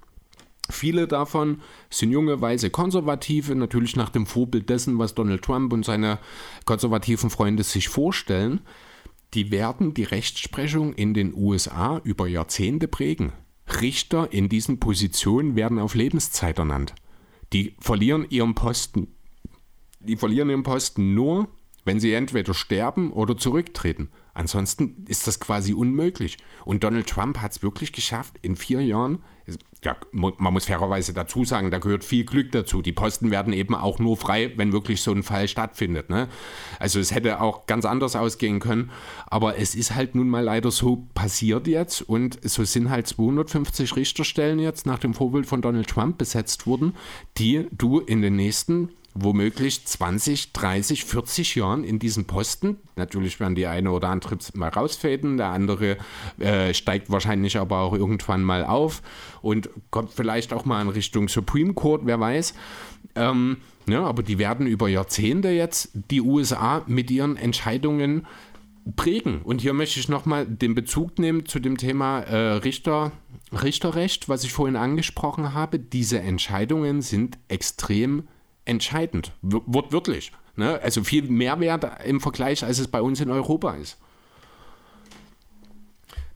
Viele 0.71 1.07
davon 1.07 1.61
sind 1.91 2.11
junge, 2.11 2.41
weise 2.41 2.71
Konservative, 2.71 3.55
natürlich 3.55 3.97
nach 3.97 4.09
dem 4.09 4.27
Vorbild 4.27 4.71
dessen, 4.71 4.99
was 4.99 5.15
Donald 5.15 5.43
Trump 5.43 5.73
und 5.73 5.85
seine 5.85 6.19
konservativen 6.65 7.29
Freunde 7.29 7.65
sich 7.65 7.89
vorstellen. 7.89 8.61
Die 9.35 9.51
werden 9.51 9.95
die 9.95 10.05
Rechtsprechung 10.05 10.95
in 10.95 11.13
den 11.13 11.35
USA 11.35 12.01
über 12.05 12.29
Jahrzehnte 12.29 12.89
prägen. 12.89 13.33
Richter 13.81 14.33
in 14.33 14.49
diesen 14.49 14.81
Positionen 14.81 15.57
werden 15.57 15.79
auf 15.79 15.95
Lebenszeit 15.95 16.59
ernannt. 16.59 16.95
Die 17.53 17.77
verlieren 17.81 18.27
ihren 18.31 18.55
Posten. 18.55 19.09
Die 20.01 20.17
verlieren 20.17 20.51
ihren 20.51 20.63
Posten 20.63 21.15
nur, 21.15 21.49
wenn 21.85 22.01
sie 22.01 22.13
entweder 22.13 22.55
sterben 22.55 23.13
oder 23.13 23.37
zurücktreten. 23.37 24.09
Ansonsten 24.33 25.05
ist 25.09 25.27
das 25.27 25.41
quasi 25.41 25.73
unmöglich. 25.73 26.39
Und 26.65 26.85
Donald 26.85 27.09
Trump 27.09 27.39
hat 27.39 27.53
es 27.53 27.63
wirklich 27.63 27.93
geschafft, 27.93 28.39
in 28.43 28.57
vier 28.57 28.83
Jahren, 28.83 29.23
ja, 29.85 29.97
man 30.13 30.53
muss 30.53 30.65
fairerweise 30.67 31.13
dazu 31.13 31.45
sagen, 31.45 31.71
da 31.71 31.79
gehört 31.79 32.05
viel 32.05 32.25
Glück 32.25 32.53
dazu. 32.53 32.81
Die 32.81 32.93
Posten 32.93 33.31
werden 33.31 33.53
eben 33.53 33.75
auch 33.75 33.99
nur 33.99 34.17
frei, 34.17 34.53
wenn 34.57 34.73
wirklich 34.73 35.03
so 35.03 35.13
ein 35.13 35.23
Fall 35.23 35.47
stattfindet. 35.47 36.09
Ne? 36.09 36.29
Also 36.79 37.01
es 37.01 37.15
hätte 37.15 37.41
auch 37.41 37.67
ganz 37.67 37.85
anders 37.85 38.17
ausgehen 38.17 38.61
können, 38.61 38.91
aber 39.27 39.59
es 39.59 39.75
ist 39.75 39.95
halt 39.95 40.15
nun 40.15 40.29
mal 40.29 40.43
leider 40.43 40.71
so 40.71 41.07
passiert 41.15 41.67
jetzt 41.67 42.03
und 42.03 42.39
so 42.43 42.65
sind 42.65 42.91
halt 42.91 43.07
250 43.07 43.97
Richterstellen 43.97 44.59
jetzt 44.59 44.87
nach 44.87 44.99
dem 44.99 45.15
Vorbild 45.15 45.47
von 45.47 45.61
Donald 45.61 45.89
Trump 45.89 46.19
besetzt 46.19 46.67
worden, 46.67 46.95
die 47.37 47.67
du 47.71 48.01
in 48.01 48.23
den 48.23 48.37
nächsten 48.37 48.91
womöglich 49.15 49.85
20, 49.85 50.53
30, 50.53 51.05
40 51.05 51.55
Jahren 51.55 51.85
in 51.85 51.99
diesem 51.99 52.25
Posten. 52.27 52.77
Natürlich 52.97 53.39
werden 53.39 53.55
die 53.55 53.67
eine 53.67 53.93
oder 53.93 54.09
andere 54.09 54.37
mal 54.55 54.69
rausfäden, 54.69 55.37
der 55.37 55.49
andere 55.49 55.97
äh, 56.39 56.75
steigt 56.75 57.11
wahrscheinlich 57.11 57.57
aber 57.57 57.79
auch 57.79 57.95
irgendwann 57.95 58.43
mal 58.43 58.65
auf 58.65 59.03
und 59.41 59.71
kommt 59.91 60.13
vielleicht 60.13 60.53
auch 60.53 60.65
mal 60.65 60.83
in 60.83 60.89
Richtung 60.89 61.29
Supreme 61.29 61.75
Court, 61.75 62.03
wer 62.05 62.19
weiß. 62.19 62.55
Ähm, 63.15 63.59
ja, 63.87 64.03
aber 64.03 64.23
die 64.23 64.39
werden 64.39 64.67
über 64.67 64.89
Jahrzehnte 64.89 65.51
jetzt 65.51 65.91
die 66.11 66.21
USA 66.21 66.83
mit 66.87 67.11
ihren 67.11 67.37
Entscheidungen 67.37 68.27
prägen. 68.97 69.43
Und 69.43 69.61
hier 69.61 69.75
möchte 69.75 70.01
ich 70.01 70.09
nochmal 70.09 70.47
den 70.47 70.75
Bezug 70.75 71.19
nehmen 71.19 71.47
zu 71.47 71.61
dem 71.61 71.77
Thema 71.77 72.21
äh, 72.21 72.55
Richter, 72.57 73.13
Richterrecht, 73.53 74.29
was 74.29 74.45
ich 74.45 74.53
vorhin 74.53 74.77
angesprochen 74.77 75.55
habe. 75.55 75.79
Diese 75.79 76.19
Entscheidungen 76.19 77.01
sind 77.01 77.39
extrem 77.49 78.25
entscheidend, 78.65 79.33
wortwörtlich. 79.43 80.33
Ne? 80.57 80.81
Also 80.83 81.05
viel 81.05 81.23
Mehrwert 81.23 82.05
im 82.05 82.21
Vergleich, 82.21 82.65
als 82.65 82.79
es 82.79 82.89
bei 82.89 83.03
uns 83.03 83.21
in 83.21 83.31
Europa 83.31 83.75
ist. 83.75 83.99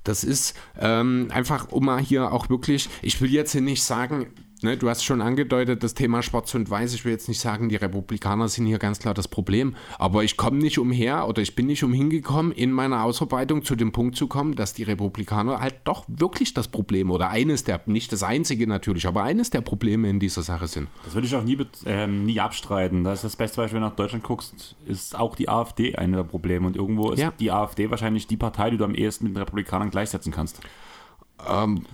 Das 0.05 0.25
ist 0.25 0.55
ähm, 0.79 1.29
einfach, 1.33 1.71
um 1.71 1.85
mal 1.85 2.01
hier 2.01 2.33
auch 2.33 2.49
wirklich, 2.49 2.89
ich 3.03 3.21
will 3.21 3.31
jetzt 3.31 3.53
hier 3.53 3.61
nicht 3.61 3.83
sagen, 3.83 4.33
Ne, 4.61 4.77
du 4.77 4.89
hast 4.89 5.05
schon 5.05 5.21
angedeutet, 5.21 5.85
das 5.85 5.95
Thema 5.95 6.21
Schwarz 6.21 6.53
und 6.55 6.69
Weiß. 6.69 6.93
Ich 6.93 7.05
will 7.05 7.13
jetzt 7.13 7.29
nicht 7.29 7.41
sagen, 7.41 7.69
die 7.69 7.77
Republikaner 7.77 8.49
sind 8.49 8.67
hier 8.67 8.79
ganz 8.79 8.99
klar 8.99 9.15
das 9.15 9.29
Problem. 9.29 9.77
Aber 9.99 10.25
ich 10.25 10.37
komme 10.37 10.59
nicht 10.59 10.79
umher 10.79 11.29
oder 11.29 11.41
ich 11.43 11.55
bin 11.55 11.67
nicht 11.67 11.85
umhingekommen, 11.85 12.51
in 12.51 12.73
meiner 12.73 13.05
Ausarbeitung 13.05 13.63
zu 13.63 13.77
dem 13.77 13.93
Punkt 13.93 14.17
zu 14.17 14.27
kommen, 14.27 14.57
dass 14.57 14.73
die 14.73 14.83
Republikaner 14.83 15.61
halt 15.61 15.77
doch 15.85 16.05
wirklich 16.09 16.55
das 16.55 16.67
Problem 16.67 17.13
oder 17.13 17.31
eines 17.31 17.63
der, 17.63 17.81
nicht 17.87 18.13
das 18.13 18.25
einzige 18.25 18.67
natürlich, 18.67 19.07
aber 19.07 19.23
eines 19.23 19.51
der 19.51 19.61
Probleme 19.61 20.11
in 20.11 20.19
dieser 20.19 20.43
Sache 20.43 20.67
sind. 20.67 20.89
Das 21.05 21.15
würde 21.15 21.29
ich 21.29 21.37
auch 21.37 21.45
nie, 21.45 21.57
ähm, 21.87 22.25
nie 22.25 22.41
abstreiten. 22.41 23.05
Das 23.05 23.19
ist 23.19 23.25
das 23.25 23.37
beste 23.37 23.59
Beispiel, 23.59 23.77
wenn 23.77 23.83
du 23.83 23.89
nach 23.89 23.97
Deutschland 23.97 24.25
guckst, 24.25 24.75
ist 24.87 25.17
auch 25.17 25.37
die 25.37 25.49
AfD 25.49 25.95
eine 25.95 26.17
der 26.17 26.25
Probleme. 26.25 26.67
Und 26.67 26.75
irgendwo 26.75 27.13
ist 27.13 27.21
ja. 27.21 27.33
die 27.39 27.53
AfD 27.53 27.91
wahrscheinlich 27.91 28.27
die 28.27 28.37
Partei, 28.37 28.71
die 28.71 28.77
du 28.77 28.85
am 28.85 28.95
ehesten 28.95 29.27
mit 29.27 29.37
den 29.37 29.39
Republikanern 29.39 29.91
gleichsetzen 29.91 30.33
kannst. 30.33 30.61
Ähm, 31.47 31.85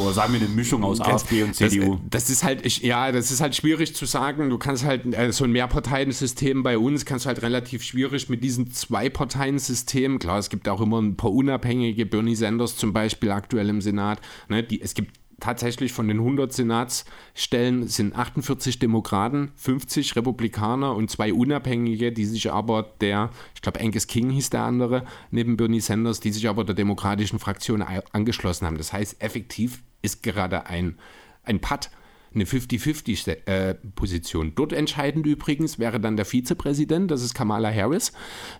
oder 0.00 0.12
sagen 0.12 0.32
wir 0.32 0.40
eine 0.40 0.48
Mischung 0.48 0.84
aus 0.84 1.00
AfD 1.00 1.42
und 1.42 1.54
CDU. 1.54 1.98
Das, 2.08 2.24
das, 2.24 2.30
ist 2.30 2.44
halt, 2.44 2.64
ich, 2.64 2.82
ja, 2.82 3.10
das 3.10 3.30
ist 3.30 3.40
halt 3.40 3.56
schwierig 3.56 3.94
zu 3.94 4.06
sagen. 4.06 4.48
Du 4.50 4.58
kannst 4.58 4.84
halt 4.84 5.14
äh, 5.14 5.32
so 5.32 5.44
ein 5.44 5.52
Mehrparteiensystem 5.52 6.62
bei 6.62 6.78
uns 6.78 7.04
kannst 7.04 7.24
du 7.24 7.28
halt 7.28 7.42
relativ 7.42 7.82
schwierig 7.82 8.28
mit 8.28 8.44
diesem 8.44 8.72
Zwei-Parteien-System. 8.72 10.18
Klar, 10.18 10.38
es 10.38 10.50
gibt 10.50 10.68
auch 10.68 10.80
immer 10.80 11.00
ein 11.00 11.16
paar 11.16 11.32
unabhängige 11.32 12.06
Bernie 12.06 12.36
Sanders 12.36 12.76
zum 12.76 12.92
Beispiel 12.92 13.30
aktuell 13.30 13.68
im 13.68 13.80
Senat. 13.80 14.20
Ne, 14.48 14.62
die, 14.62 14.80
es 14.80 14.94
gibt 14.94 15.21
tatsächlich 15.42 15.92
von 15.92 16.06
den 16.06 16.18
100 16.18 16.52
Senatsstellen 16.52 17.88
sind 17.88 18.16
48 18.16 18.78
Demokraten, 18.78 19.50
50 19.56 20.14
Republikaner 20.14 20.94
und 20.94 21.10
zwei 21.10 21.34
Unabhängige, 21.34 22.12
die 22.12 22.24
sich 22.24 22.52
aber 22.52 22.94
der, 23.00 23.30
ich 23.54 23.60
glaube 23.60 23.80
Angus 23.80 24.06
King 24.06 24.30
hieß 24.30 24.50
der 24.50 24.62
andere, 24.62 25.04
neben 25.32 25.56
Bernie 25.56 25.80
Sanders, 25.80 26.20
die 26.20 26.30
sich 26.30 26.48
aber 26.48 26.64
der 26.64 26.76
demokratischen 26.76 27.40
Fraktion 27.40 27.82
angeschlossen 28.12 28.66
haben. 28.66 28.78
Das 28.78 28.92
heißt, 28.92 29.20
effektiv 29.20 29.82
ist 30.00 30.22
gerade 30.22 30.66
ein, 30.66 30.96
ein 31.42 31.60
Patt 31.60 31.90
eine 32.34 32.44
50-50-Position. 32.44 34.48
Äh, 34.48 34.52
Dort 34.54 34.72
entscheidend 34.72 35.26
übrigens 35.26 35.78
wäre 35.78 36.00
dann 36.00 36.16
der 36.16 36.24
Vizepräsident, 36.24 37.10
das 37.10 37.22
ist 37.22 37.34
Kamala 37.34 37.72
Harris, 37.72 38.12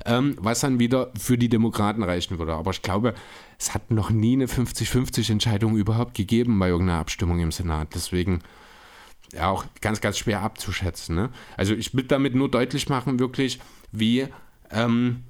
ähm, 0.04 0.36
was 0.38 0.60
dann 0.60 0.78
wieder 0.78 1.12
für 1.18 1.38
die 1.38 1.48
Demokraten 1.48 2.02
reichen 2.02 2.38
würde. 2.38 2.54
Aber 2.54 2.70
ich 2.70 2.82
glaube, 2.82 3.14
es 3.58 3.74
hat 3.74 3.90
noch 3.90 4.10
nie 4.10 4.34
eine 4.34 4.46
50-50-Entscheidung 4.46 5.76
überhaupt 5.76 6.14
gegeben 6.14 6.58
bei 6.58 6.68
irgendeiner 6.68 7.00
Abstimmung 7.00 7.40
im 7.40 7.52
Senat. 7.52 7.94
Deswegen 7.94 8.42
ja 9.32 9.48
auch 9.48 9.64
ganz, 9.80 10.00
ganz 10.00 10.18
schwer 10.18 10.42
abzuschätzen. 10.42 11.16
Ne? 11.16 11.30
Also 11.56 11.74
ich 11.74 11.94
will 11.94 12.04
damit 12.04 12.34
nur 12.34 12.50
deutlich 12.50 12.88
machen, 12.88 13.18
wirklich, 13.18 13.60
wie 13.90 14.26
ähm, 14.70 15.24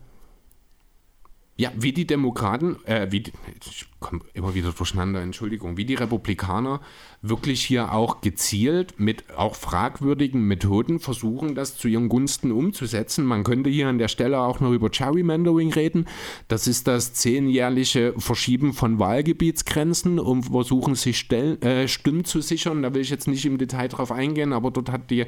ja, 1.57 1.71
wie 1.77 1.93
die 1.93 2.07
Demokraten, 2.07 2.77
äh, 2.87 3.09
wie, 3.11 3.25
ich 3.71 3.87
komme 4.01 4.21
immer 4.33 4.55
wieder 4.55 4.73
durcheinander, 4.73 5.21
Entschuldigung, 5.21 5.77
wie 5.77 5.85
die 5.85 5.95
Republikaner 5.95 6.81
wirklich 7.21 7.63
hier 7.63 7.93
auch 7.93 8.23
gezielt 8.23 8.99
mit 8.99 9.37
auch 9.37 9.55
fragwürdigen 9.55 10.43
Methoden 10.43 10.99
versuchen, 10.99 11.55
das 11.55 11.77
zu 11.77 11.89
ihren 11.89 12.09
Gunsten 12.09 12.53
umzusetzen. 12.53 13.27
Man 13.27 13.45
könnte 13.45 13.69
hier 13.69 13.89
an 13.89 13.99
der 13.99 14.09
Stelle 14.09 14.41
auch 14.41 14.61
noch 14.61 14.73
über 14.73 14.89
Gerrymandering 14.89 15.73
reden. 15.73 16.07
Das 16.49 16.67
ist 16.67 16.89
das 16.89 17.13
zehnjährliche 17.13 18.15
Verschieben 18.17 18.73
von 18.73 18.99
Wahlgebietsgrenzen, 18.99 20.19
um 20.19 20.43
versuchen, 20.43 20.95
sich 20.95 21.19
Stellen, 21.19 21.61
äh, 21.61 21.87
Stimmen 21.87 22.25
zu 22.25 22.41
sichern. 22.41 22.83
Da 22.83 22.95
will 22.95 23.03
ich 23.03 23.11
jetzt 23.11 23.29
nicht 23.29 23.45
im 23.45 23.59
Detail 23.59 23.89
drauf 23.89 24.11
eingehen, 24.11 24.55
aber 24.55 24.71
dort 24.71 24.91
hat 24.91 25.11
die 25.11 25.27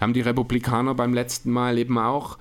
haben 0.00 0.12
die 0.12 0.20
Republikaner 0.20 0.94
beim 0.94 1.12
letzten 1.12 1.50
Mal 1.50 1.78
eben 1.78 1.98
auch 1.98 2.38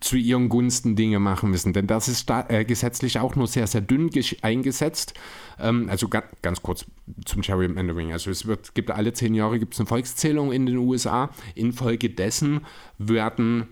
zu 0.00 0.16
ihren 0.16 0.48
Gunsten 0.48 0.96
Dinge 0.96 1.18
machen 1.18 1.50
müssen. 1.50 1.72
Denn 1.72 1.86
das 1.86 2.08
ist 2.08 2.28
da, 2.30 2.46
äh, 2.48 2.64
gesetzlich 2.64 3.18
auch 3.18 3.36
nur 3.36 3.46
sehr, 3.46 3.66
sehr 3.66 3.82
dünn 3.82 4.10
eingesetzt. 4.42 5.14
Ähm, 5.58 5.88
also 5.88 6.08
ga, 6.08 6.22
ganz 6.42 6.62
kurz 6.62 6.86
zum 7.26 7.42
Gerrymandering. 7.42 8.12
Also 8.12 8.30
es 8.30 8.46
wird, 8.46 8.74
gibt 8.74 8.90
alle 8.90 9.12
zehn 9.12 9.34
Jahre 9.34 9.58
gibt 9.58 9.74
es 9.74 9.80
eine 9.80 9.86
Volkszählung 9.86 10.52
in 10.52 10.66
den 10.66 10.78
USA. 10.78 11.30
Infolgedessen 11.54 12.66
werden 12.98 13.68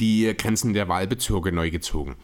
die 0.00 0.32
Grenzen 0.36 0.74
der 0.74 0.88
Wahlbezirke 0.88 1.50
neu 1.50 1.70
gezogen. 1.70 2.16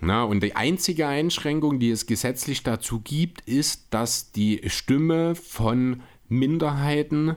Na, 0.00 0.22
und 0.22 0.44
die 0.44 0.54
einzige 0.54 1.08
Einschränkung, 1.08 1.80
die 1.80 1.90
es 1.90 2.06
gesetzlich 2.06 2.62
dazu 2.62 3.00
gibt, 3.00 3.40
ist, 3.48 3.88
dass 3.90 4.30
die 4.30 4.62
Stimme 4.66 5.34
von 5.34 6.02
Minderheiten 6.28 7.34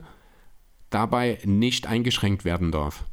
dabei 0.90 1.38
nicht 1.44 1.88
eingeschränkt 1.88 2.44
werden 2.44 2.70
darf. 2.70 3.04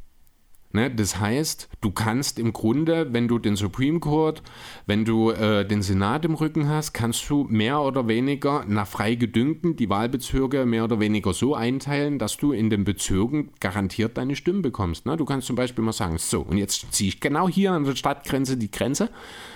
Ne, 0.72 0.88
das 0.88 1.18
heißt, 1.18 1.68
du 1.80 1.90
kannst 1.90 2.38
im 2.38 2.52
Grunde, 2.52 3.12
wenn 3.12 3.26
du 3.26 3.40
den 3.40 3.56
Supreme 3.56 3.98
Court, 3.98 4.40
wenn 4.86 5.04
du 5.04 5.30
äh, 5.30 5.66
den 5.66 5.82
Senat 5.82 6.24
im 6.24 6.34
Rücken 6.34 6.68
hast, 6.68 6.92
kannst 6.92 7.28
du 7.28 7.44
mehr 7.50 7.80
oder 7.80 8.06
weniger 8.06 8.64
nach 8.68 8.86
Freigedüngten 8.86 9.74
die 9.74 9.90
Wahlbezirke 9.90 10.66
mehr 10.66 10.84
oder 10.84 11.00
weniger 11.00 11.32
so 11.32 11.56
einteilen, 11.56 12.20
dass 12.20 12.36
du 12.36 12.52
in 12.52 12.70
den 12.70 12.84
Bezirken 12.84 13.50
garantiert 13.58 14.16
deine 14.16 14.36
Stimmen 14.36 14.62
bekommst. 14.62 15.06
Ne? 15.06 15.16
Du 15.16 15.24
kannst 15.24 15.48
zum 15.48 15.56
Beispiel 15.56 15.82
mal 15.82 15.92
sagen, 15.92 16.18
so, 16.18 16.42
und 16.42 16.56
jetzt 16.56 16.92
ziehe 16.92 17.08
ich 17.08 17.18
genau 17.18 17.48
hier 17.48 17.72
an 17.72 17.82
der 17.82 17.96
Stadtgrenze 17.96 18.56
die 18.56 18.70
Grenze. 18.70 19.10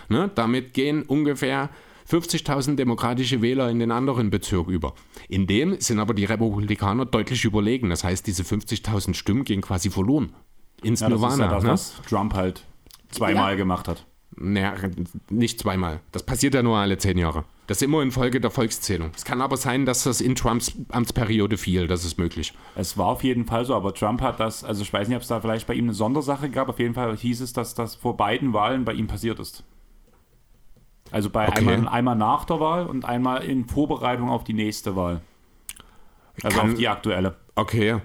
Ne? 0.08 0.32
Damit 0.34 0.74
gehen 0.74 1.04
ungefähr 1.04 1.70
50.000 2.10 2.74
demokratische 2.74 3.40
Wähler 3.40 3.70
in 3.70 3.78
den 3.78 3.92
anderen 3.92 4.30
Bezirk 4.30 4.66
über. 4.66 4.94
In 5.28 5.46
dem 5.46 5.80
sind 5.80 6.00
aber 6.00 6.12
die 6.12 6.24
Republikaner 6.24 7.06
deutlich 7.06 7.44
überlegen. 7.44 7.88
Das 7.90 8.02
heißt, 8.02 8.26
diese 8.26 8.42
50.000 8.42 9.14
Stimmen 9.14 9.44
gehen 9.44 9.60
quasi 9.60 9.90
verloren. 9.90 10.32
Ins 10.84 11.00
Ja, 11.00 11.08
das 11.08 11.16
ist 11.16 11.22
Nirvana. 11.22 11.44
ja 11.46 11.50
das, 11.54 11.64
ne? 11.64 11.70
was 11.70 11.94
Trump 12.08 12.34
halt 12.34 12.64
zweimal 13.10 13.52
Ja. 13.52 13.56
gemacht 13.56 13.88
hat. 13.88 14.06
Naja, 14.36 14.74
nicht 15.30 15.60
zweimal. 15.60 16.00
Das 16.10 16.24
passiert 16.24 16.54
ja 16.54 16.62
nur 16.62 16.76
alle 16.76 16.98
zehn 16.98 17.16
Jahre. 17.18 17.44
Das 17.68 17.78
ist 17.78 17.82
immer 17.82 18.02
in 18.02 18.10
Folge 18.10 18.40
der 18.40 18.50
Volkszählung. 18.50 19.12
Es 19.14 19.24
kann 19.24 19.40
aber 19.40 19.56
sein, 19.56 19.86
dass 19.86 20.02
das 20.02 20.20
in 20.20 20.34
Trumps 20.34 20.72
Amtsperiode 20.90 21.56
fiel. 21.56 21.86
Das 21.86 22.04
ist 22.04 22.18
möglich. 22.18 22.52
Es 22.74 22.98
war 22.98 23.06
auf 23.06 23.22
jeden 23.22 23.46
Fall 23.46 23.64
so, 23.64 23.74
aber 23.76 23.94
Trump 23.94 24.20
hat 24.22 24.40
das, 24.40 24.64
also 24.64 24.82
ich 24.82 24.92
weiß 24.92 25.06
nicht, 25.08 25.16
ob 25.16 25.22
es 25.22 25.28
da 25.28 25.40
vielleicht 25.40 25.66
bei 25.68 25.74
ihm 25.74 25.84
eine 25.84 25.94
Sondersache 25.94 26.50
gab, 26.50 26.68
auf 26.68 26.78
jeden 26.80 26.94
Fall 26.94 27.16
hieß 27.16 27.40
es, 27.42 27.52
dass 27.52 27.74
das 27.74 27.94
vor 27.94 28.16
beiden 28.16 28.52
Wahlen 28.52 28.84
bei 28.84 28.92
ihm 28.92 29.06
passiert 29.06 29.38
ist. 29.38 29.62
Also 31.12 31.30
bei 31.30 31.48
Okay. 31.48 31.58
einmal, 31.60 31.88
einmal 31.88 32.16
nach 32.16 32.44
der 32.44 32.58
Wahl 32.60 32.86
und 32.86 33.04
einmal 33.04 33.44
in 33.44 33.66
Vorbereitung 33.66 34.30
auf 34.30 34.42
die 34.42 34.52
nächste 34.54 34.96
Wahl. 34.96 35.20
Also 36.42 36.58
Kann- 36.58 36.70
auf 36.72 36.76
die 36.76 36.88
aktuelle. 36.88 37.36
Okay, 37.56 38.00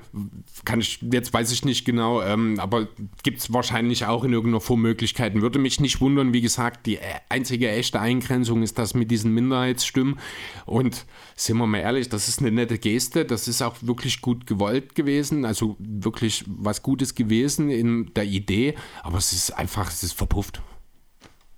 kann 0.64 0.80
ich, 0.80 1.00
jetzt 1.02 1.34
weiß 1.34 1.52
ich 1.52 1.66
nicht 1.66 1.84
genau, 1.84 2.22
ähm, 2.22 2.60
aber 2.60 2.88
gibt 3.24 3.40
es 3.40 3.52
wahrscheinlich 3.52 4.06
auch 4.06 4.24
in 4.24 4.32
irgendeiner 4.32 4.62
Form 4.62 4.82
Möglichkeiten. 4.82 5.42
Würde 5.42 5.58
mich 5.58 5.80
nicht 5.80 6.02
wundern, 6.02 6.34
wie 6.34 6.42
gesagt, 6.42 6.86
die 6.86 6.98
äh, 6.98 7.16
einzige 7.30 7.68
echte 7.72 8.00
Eingrenzung 8.00 8.62
ist 8.62 8.78
das 8.78 8.94
mit 8.94 9.10
diesen 9.10 9.34
Minderheitsstimmen. 9.34 10.20
Und 10.68 11.08
sind 11.36 11.58
wir 11.58 11.66
mal 11.66 11.80
ehrlich, 11.80 12.10
das 12.10 12.28
ist 12.28 12.42
eine 12.42 12.52
nette 12.52 12.78
Geste, 12.78 13.26
das 13.26 13.48
ist 13.48 13.64
auch 13.64 13.76
wirklich 13.82 14.22
gut 14.22 14.46
gewollt 14.46 14.94
gewesen, 14.94 15.46
also 15.46 15.76
wirklich 15.80 16.44
was 16.46 16.84
Gutes 16.84 17.16
gewesen 17.16 17.72
in 17.72 18.14
der 18.14 18.26
Idee, 18.26 18.76
aber 19.02 19.18
es 19.18 19.34
ist 19.34 19.50
einfach, 19.52 19.90
es 19.90 20.04
ist 20.04 20.14
verpufft. 20.14 20.62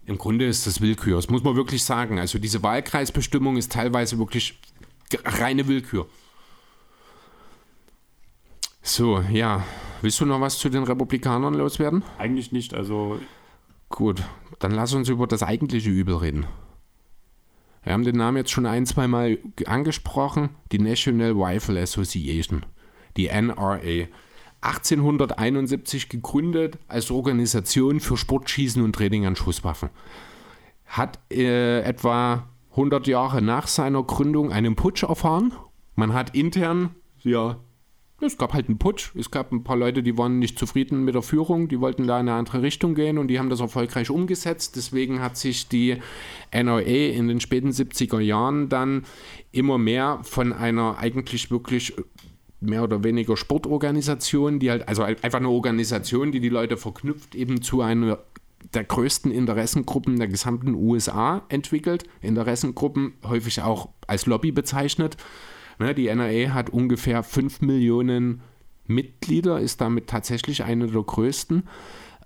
Im 0.05 0.17
Grunde 0.17 0.45
ist 0.45 0.65
das 0.65 0.79
Willkür, 0.79 1.17
das 1.17 1.29
muss 1.29 1.43
man 1.43 1.57
wirklich 1.57 1.83
sagen. 1.83 2.19
Also 2.19 2.39
diese 2.39 2.63
Wahlkreisbestimmung 2.63 3.57
ist 3.57 3.73
teilweise 3.73 4.17
wirklich 4.17 4.57
reine 5.25 5.67
Willkür. 5.67 6.07
So, 8.81 9.21
ja. 9.31 9.63
Willst 10.01 10.19
du 10.19 10.25
noch 10.25 10.41
was 10.41 10.57
zu 10.57 10.69
den 10.69 10.83
Republikanern 10.83 11.53
loswerden? 11.53 12.03
Eigentlich 12.17 12.51
nicht, 12.51 12.73
also 12.73 13.19
Gut, 13.91 14.23
dann 14.59 14.71
lass 14.71 14.93
uns 14.93 15.09
über 15.09 15.27
das 15.27 15.43
eigentliche 15.43 15.89
Übel 15.89 16.15
reden. 16.15 16.45
Wir 17.83 17.93
haben 17.93 18.05
den 18.05 18.15
Namen 18.15 18.37
jetzt 18.37 18.51
schon 18.51 18.65
ein, 18.65 18.85
zwei 18.85 19.07
Mal 19.07 19.37
angesprochen. 19.65 20.49
Die 20.71 20.79
National 20.79 21.33
Rifle 21.33 21.79
Association, 21.81 22.65
die 23.17 23.27
NRA. 23.27 24.07
1871 24.61 26.07
gegründet 26.07 26.77
als 26.87 27.11
Organisation 27.11 27.99
für 27.99 28.15
Sportschießen 28.15 28.81
und 28.81 28.95
Training 28.95 29.25
an 29.25 29.35
Schusswaffen. 29.35 29.89
Hat 30.85 31.19
äh, 31.31 31.81
etwa 31.81 32.47
100 32.71 33.07
Jahre 33.07 33.41
nach 33.41 33.67
seiner 33.67 34.03
Gründung 34.03 34.51
einen 34.51 34.75
Putsch 34.75 35.03
erfahren. 35.03 35.53
Man 35.95 36.13
hat 36.13 36.35
intern, 36.35 36.95
ja, 37.23 37.57
es 38.23 38.37
gab 38.37 38.53
halt 38.53 38.67
einen 38.67 38.77
Putsch. 38.77 39.15
Es 39.15 39.31
gab 39.31 39.51
ein 39.51 39.63
paar 39.63 39.75
Leute, 39.75 40.03
die 40.03 40.17
waren 40.17 40.39
nicht 40.39 40.57
zufrieden 40.57 41.03
mit 41.03 41.15
der 41.15 41.21
Führung, 41.21 41.67
die 41.67 41.79
wollten 41.79 42.07
da 42.07 42.19
in 42.19 42.29
eine 42.29 42.37
andere 42.37 42.61
Richtung 42.61 42.95
gehen 42.95 43.17
und 43.17 43.27
die 43.27 43.39
haben 43.39 43.49
das 43.49 43.59
erfolgreich 43.59 44.09
umgesetzt. 44.09 44.75
Deswegen 44.75 45.21
hat 45.21 45.37
sich 45.37 45.67
die 45.67 45.97
NRA 46.51 46.81
in 46.81 47.27
den 47.27 47.39
späten 47.39 47.69
70er 47.69 48.19
Jahren 48.19 48.69
dann 48.69 49.05
immer 49.51 49.77
mehr 49.77 50.19
von 50.23 50.53
einer 50.53 50.97
eigentlich 50.97 51.51
wirklich 51.51 51.93
mehr 52.59 52.83
oder 52.83 53.03
weniger 53.03 53.35
Sportorganisation, 53.35 54.59
die 54.59 54.69
halt, 54.69 54.87
also 54.87 55.03
einfach 55.03 55.39
eine 55.39 55.49
Organisation, 55.49 56.31
die 56.31 56.39
die 56.39 56.49
Leute 56.49 56.77
verknüpft, 56.77 57.35
eben 57.35 57.61
zu 57.61 57.81
einer 57.81 58.19
der 58.73 58.83
größten 58.83 59.31
Interessengruppen 59.31 60.17
der 60.17 60.27
gesamten 60.27 60.75
USA 60.75 61.43
entwickelt. 61.49 62.03
Interessengruppen 62.21 63.13
häufig 63.23 63.61
auch 63.61 63.89
als 64.07 64.27
Lobby 64.27 64.51
bezeichnet. 64.51 65.17
Ne, 65.81 65.95
die 65.95 66.13
NRA 66.13 66.53
hat 66.53 66.69
ungefähr 66.69 67.23
5 67.23 67.61
Millionen 67.61 68.41
Mitglieder, 68.85 69.59
ist 69.59 69.81
damit 69.81 70.05
tatsächlich 70.05 70.63
eine 70.63 70.85
der 70.85 71.01
größten. 71.01 71.63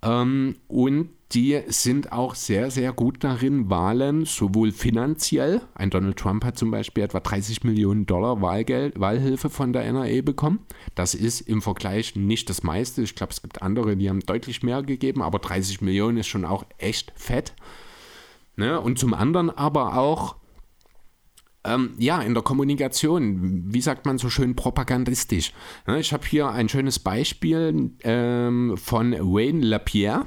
Ähm, 0.03 0.57
und 0.67 1.07
die 1.31 1.61
sind 1.67 2.11
auch 2.11 2.35
sehr, 2.35 2.69
sehr 2.69 2.91
gut 2.91 3.23
darin, 3.23 3.69
Wahlen 3.69 4.25
sowohl 4.25 4.73
finanziell, 4.73 5.61
ein 5.73 5.89
Donald 5.89 6.17
Trump 6.17 6.43
hat 6.43 6.57
zum 6.57 6.69
Beispiel 6.69 7.05
etwa 7.05 7.21
30 7.21 7.63
Millionen 7.63 8.05
Dollar 8.05 8.41
Wahlgeld, 8.41 8.99
Wahlhilfe 8.99 9.49
von 9.49 9.71
der 9.71 9.89
NRA 9.89 10.21
bekommen. 10.21 10.59
Das 10.93 11.15
ist 11.15 11.39
im 11.39 11.61
Vergleich 11.61 12.17
nicht 12.17 12.49
das 12.49 12.61
meiste. 12.61 13.03
Ich 13.03 13.15
glaube, 13.15 13.31
es 13.31 13.41
gibt 13.41 13.61
andere, 13.61 13.95
die 13.95 14.09
haben 14.09 14.19
deutlich 14.19 14.63
mehr 14.63 14.83
gegeben, 14.83 15.21
aber 15.21 15.39
30 15.39 15.79
Millionen 15.79 16.17
ist 16.17 16.27
schon 16.27 16.43
auch 16.43 16.65
echt 16.77 17.13
fett. 17.15 17.53
Ne? 18.57 18.81
Und 18.81 18.99
zum 18.99 19.13
anderen 19.13 19.49
aber 19.49 19.97
auch 19.97 20.35
ähm, 21.65 21.93
ja, 21.97 22.21
in 22.21 22.33
der 22.33 22.43
Kommunikation, 22.43 23.73
wie 23.73 23.81
sagt 23.81 24.05
man 24.05 24.17
so 24.17 24.29
schön, 24.29 24.55
propagandistisch. 24.55 25.53
Ne, 25.87 25.99
Ich 25.99 26.13
habe 26.13 26.25
hier 26.25 26.49
ein 26.49 26.69
schönes 26.69 26.99
Beispiel 26.99 27.91
ähm, 28.03 28.77
von 28.77 29.13
Wayne 29.13 29.65
LaPierre. 29.65 30.25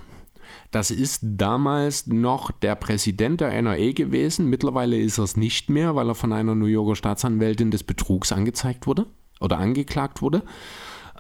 Das 0.71 0.91
ist 0.91 1.21
damals 1.23 2.07
noch 2.07 2.51
der 2.51 2.75
Präsident 2.75 3.41
der 3.41 3.53
NRA 3.63 3.93
gewesen. 3.93 4.49
Mittlerweile 4.51 4.99
ist 4.99 5.19
er 5.19 5.25
es 5.25 5.37
nicht 5.37 5.71
mehr, 5.71 5.95
weil 5.95 6.09
er 6.09 6.15
von 6.15 6.33
einer 6.33 6.55
New 6.55 6.67
Yorker 6.67 6.97
Staatsanwältin 6.97 7.71
des 7.71 7.85
Betrugs 7.85 8.33
angezeigt 8.33 8.87
wurde 8.87 9.07
oder 9.41 9.59
angeklagt 9.59 10.21
wurde. 10.21 10.43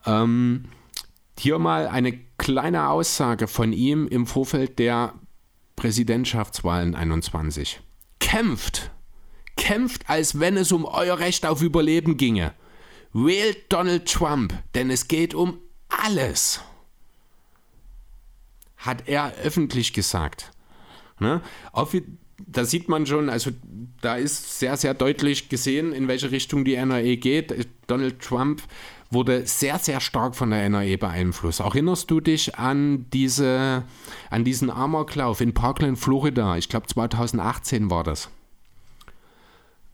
Ähm, 0.04 0.64
hier 1.38 1.58
mal 1.58 1.86
eine 1.88 2.12
kleine 2.36 2.88
Aussage 2.88 3.46
von 3.46 3.72
ihm 3.72 4.06
im 4.08 4.26
Vorfeld 4.26 4.78
der 4.78 5.14
Präsidentschaftswahlen 5.76 6.94
21. 6.94 7.80
Kämpft 8.18 8.90
kämpft, 9.58 10.08
als 10.08 10.40
wenn 10.40 10.56
es 10.56 10.72
um 10.72 10.86
euer 10.86 11.18
Recht 11.18 11.44
auf 11.44 11.60
Überleben 11.60 12.16
ginge. 12.16 12.54
Wählt 13.12 13.70
Donald 13.70 14.10
Trump, 14.10 14.54
denn 14.74 14.90
es 14.90 15.08
geht 15.08 15.34
um 15.34 15.58
alles. 15.88 16.60
Hat 18.78 19.06
er 19.06 19.34
öffentlich 19.42 19.92
gesagt. 19.92 20.52
Ne? 21.18 21.42
Da 22.46 22.64
sieht 22.64 22.88
man 22.88 23.04
schon, 23.04 23.28
also 23.28 23.50
da 24.00 24.16
ist 24.16 24.60
sehr, 24.60 24.76
sehr 24.76 24.94
deutlich 24.94 25.48
gesehen, 25.48 25.92
in 25.92 26.06
welche 26.06 26.30
Richtung 26.30 26.64
die 26.64 26.76
NRA 26.76 27.16
geht. 27.16 27.68
Donald 27.88 28.20
Trump 28.20 28.62
wurde 29.10 29.46
sehr, 29.46 29.78
sehr 29.78 30.00
stark 30.00 30.36
von 30.36 30.50
der 30.50 30.68
NRA 30.68 30.96
beeinflusst. 30.96 31.60
Erinnerst 31.60 32.10
du 32.10 32.20
dich 32.20 32.56
an, 32.56 33.06
diese, 33.12 33.84
an 34.30 34.44
diesen 34.44 34.70
Amoklauf 34.70 35.40
in 35.40 35.54
Parkland, 35.54 35.98
Florida? 35.98 36.56
Ich 36.56 36.68
glaube 36.68 36.86
2018 36.86 37.90
war 37.90 38.04
das 38.04 38.30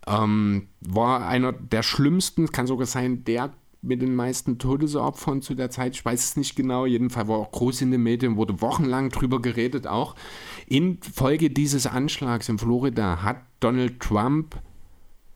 ähm, 0.06 0.68
war 0.80 1.26
einer 1.26 1.52
der 1.52 1.82
schlimmsten, 1.82 2.48
kann 2.52 2.66
sogar 2.66 2.86
sein, 2.86 3.24
der 3.24 3.52
mit 3.84 4.00
den 4.00 4.14
meisten 4.14 4.58
Todesopfern 4.58 5.42
zu 5.42 5.54
der 5.54 5.70
Zeit, 5.70 5.94
ich 5.94 6.04
weiß 6.04 6.24
es 6.24 6.36
nicht 6.36 6.56
genau, 6.56 6.86
jedenfalls 6.86 7.28
war 7.28 7.36
auch 7.36 7.52
groß 7.52 7.82
in 7.82 7.90
den 7.90 8.02
Medien, 8.02 8.36
wurde 8.36 8.60
wochenlang 8.60 9.10
drüber 9.10 9.42
geredet 9.42 9.86
auch. 9.86 10.14
Infolge 10.66 11.50
dieses 11.50 11.86
Anschlags 11.86 12.48
in 12.48 12.58
Florida 12.58 13.22
hat 13.22 13.42
Donald 13.60 14.00
Trump 14.00 14.56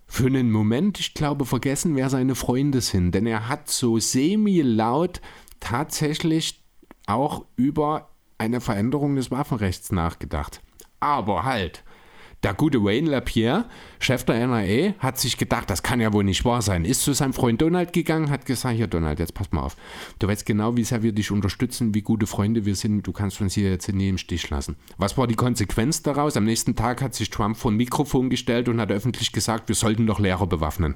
für 0.06 0.26
einen 0.26 0.50
Moment, 0.50 0.98
ich 0.98 1.12
glaube, 1.12 1.44
vergessen, 1.44 1.94
wer 1.94 2.08
seine 2.08 2.34
Freunde 2.34 2.80
sind, 2.80 3.12
denn 3.12 3.26
er 3.26 3.48
hat 3.48 3.68
so 3.68 3.98
semi-laut 3.98 5.20
tatsächlich 5.60 6.64
auch 7.06 7.44
über 7.56 8.08
eine 8.38 8.60
Veränderung 8.60 9.16
des 9.16 9.30
Waffenrechts 9.30 9.92
nachgedacht. 9.92 10.62
Aber 11.00 11.44
halt, 11.44 11.84
der 12.44 12.54
gute 12.54 12.84
Wayne 12.84 13.10
LaPierre, 13.10 13.64
Chef 13.98 14.24
der 14.24 14.46
NRA, 14.46 14.94
hat 15.00 15.18
sich 15.18 15.38
gedacht, 15.38 15.68
das 15.70 15.82
kann 15.82 16.00
ja 16.00 16.12
wohl 16.12 16.22
nicht 16.22 16.44
wahr 16.44 16.62
sein. 16.62 16.84
Ist 16.84 17.02
zu 17.02 17.12
seinem 17.12 17.32
Freund 17.32 17.60
Donald 17.60 17.92
gegangen, 17.92 18.30
hat 18.30 18.46
gesagt, 18.46 18.76
hier 18.76 18.86
Donald, 18.86 19.18
jetzt 19.18 19.34
pass 19.34 19.50
mal 19.50 19.62
auf. 19.62 19.76
Du 20.20 20.28
weißt 20.28 20.46
genau, 20.46 20.76
wie 20.76 20.84
sehr 20.84 21.02
wir 21.02 21.12
dich 21.12 21.32
unterstützen, 21.32 21.94
wie 21.94 22.02
gute 22.02 22.28
Freunde 22.28 22.64
wir 22.64 22.76
sind. 22.76 23.06
Du 23.06 23.12
kannst 23.12 23.40
uns 23.40 23.54
hier 23.54 23.70
jetzt 23.70 23.92
nie 23.92 24.08
im 24.08 24.18
Stich 24.18 24.48
lassen. 24.50 24.76
Was 24.98 25.18
war 25.18 25.26
die 25.26 25.34
Konsequenz 25.34 26.02
daraus? 26.02 26.36
Am 26.36 26.44
nächsten 26.44 26.76
Tag 26.76 27.02
hat 27.02 27.14
sich 27.14 27.30
Trump 27.30 27.56
vor 27.56 27.72
ein 27.72 27.76
Mikrofon 27.76 28.30
gestellt 28.30 28.68
und 28.68 28.80
hat 28.80 28.92
öffentlich 28.92 29.32
gesagt, 29.32 29.68
wir 29.68 29.74
sollten 29.74 30.06
doch 30.06 30.20
Lehrer 30.20 30.46
bewaffnen. 30.46 30.94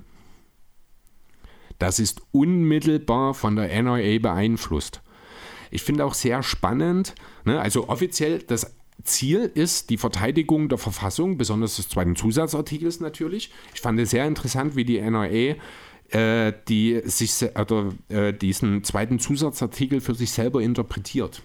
Das 1.81 1.99
ist 1.99 2.23
unmittelbar 2.31 3.35
von 3.35 3.57
der 3.57 3.83
NRA 3.83 4.21
beeinflusst. 4.21 5.03
Ich 5.73 5.83
finde 5.83 6.05
auch 6.05 6.15
sehr 6.15 6.45
spannend, 6.45 7.15
ne, 7.45 7.61
also 7.61 7.89
offiziell 7.89 8.39
das 8.41 8.77
Ziel 9.05 9.51
ist 9.55 9.91
die 9.91 9.97
Verteidigung 9.97 10.69
der 10.69 10.79
Verfassung, 10.79 11.37
besonders 11.39 11.77
des 11.77 11.89
zweiten 11.89 12.17
Zusatzartikels 12.17 13.01
natürlich. 13.01 13.51
Ich 13.75 13.81
fand 13.81 13.99
es 14.01 14.11
sehr 14.11 14.27
interessant, 14.27 14.77
wie 14.77 14.85
die 14.85 14.99
NRA 14.99 15.57
äh, 16.13 16.53
die 16.69 17.01
sich, 17.05 17.43
oder, 17.59 17.93
äh, 18.09 18.33
diesen 18.33 18.85
zweiten 18.85 19.19
Zusatzartikel 19.19 20.01
für 20.01 20.15
sich 20.15 20.31
selber 20.31 20.61
interpretiert. 20.61 21.43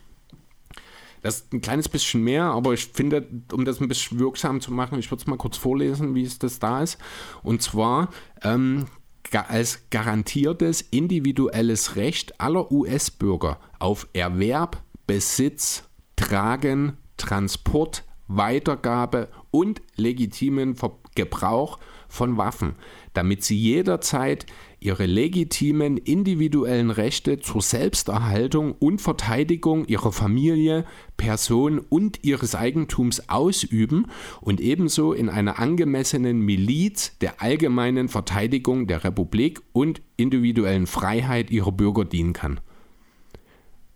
Das 1.22 1.38
ist 1.38 1.54
ein 1.54 1.62
kleines 1.62 1.90
bisschen 1.90 2.24
mehr, 2.24 2.44
aber 2.44 2.74
ich 2.74 2.86
finde, 2.86 3.28
um 3.52 3.66
das 3.66 3.82
ein 3.82 3.88
bisschen 3.88 4.20
wirksam 4.20 4.62
zu 4.62 4.72
machen, 4.72 5.00
ich 5.00 5.10
würde 5.10 5.22
es 5.22 5.28
mal 5.28 5.38
kurz 5.38 5.58
vorlesen, 5.58 6.16
wie 6.16 6.24
es 6.24 6.38
das 6.38 6.60
da 6.60 6.84
ist. 6.84 6.98
Und 7.44 7.62
zwar 7.62 8.10
ähm, 8.44 8.86
als 9.32 9.90
garantiertes 9.90 10.82
individuelles 10.82 11.96
Recht 11.96 12.40
aller 12.40 12.72
US-Bürger 12.72 13.60
auf 13.80 14.08
Erwerb, 14.14 14.84
Besitz, 15.06 15.84
Tragen, 16.16 16.98
Transport, 17.18 18.04
Weitergabe 18.28 19.30
und 19.52 19.82
legitimen 19.96 20.76
Gebrauch 21.16 21.80
von 22.10 22.38
Waffen, 22.38 22.76
damit 23.14 23.44
sie 23.44 23.58
jederzeit 23.58 24.46
ihre 24.80 25.06
legitimen 25.06 25.98
individuellen 25.98 26.92
Rechte 26.92 27.40
zur 27.40 27.62
Selbsterhaltung 27.62 28.74
und 28.74 29.02
Verteidigung 29.02 29.86
ihrer 29.86 30.12
Familie, 30.12 30.86
Person 31.18 31.80
und 31.80 32.24
ihres 32.24 32.54
Eigentums 32.54 33.28
ausüben 33.30 34.08
und 34.42 34.62
ebenso 34.62 35.14
in 35.14 35.30
einer 35.30 35.60
angemessenen 35.60 36.40
Miliz 36.40 37.18
der 37.20 37.42
allgemeinen 37.42 38.08
Verteidigung 38.08 38.88
der 38.88 39.04
Republik 39.04 39.62
und 39.74 40.02
individuellen 40.16 40.86
Freiheit 40.86 41.50
ihrer 41.50 41.72
Bürger 41.72 42.06
dienen 42.06 42.34
kann. 42.34 42.60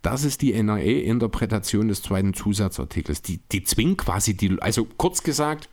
Das 0.02 0.24
ist 0.24 0.42
die 0.42 0.54
NRE-Interpretation 0.54 1.88
des 1.88 2.02
zweiten 2.02 2.34
Zusatzartikels. 2.34 3.22
Die, 3.22 3.40
die 3.52 3.64
zwingt 3.64 4.00
quasi 4.00 4.36
die, 4.36 4.60
also 4.60 4.86
kurz 4.98 5.22
gesagt, 5.22 5.70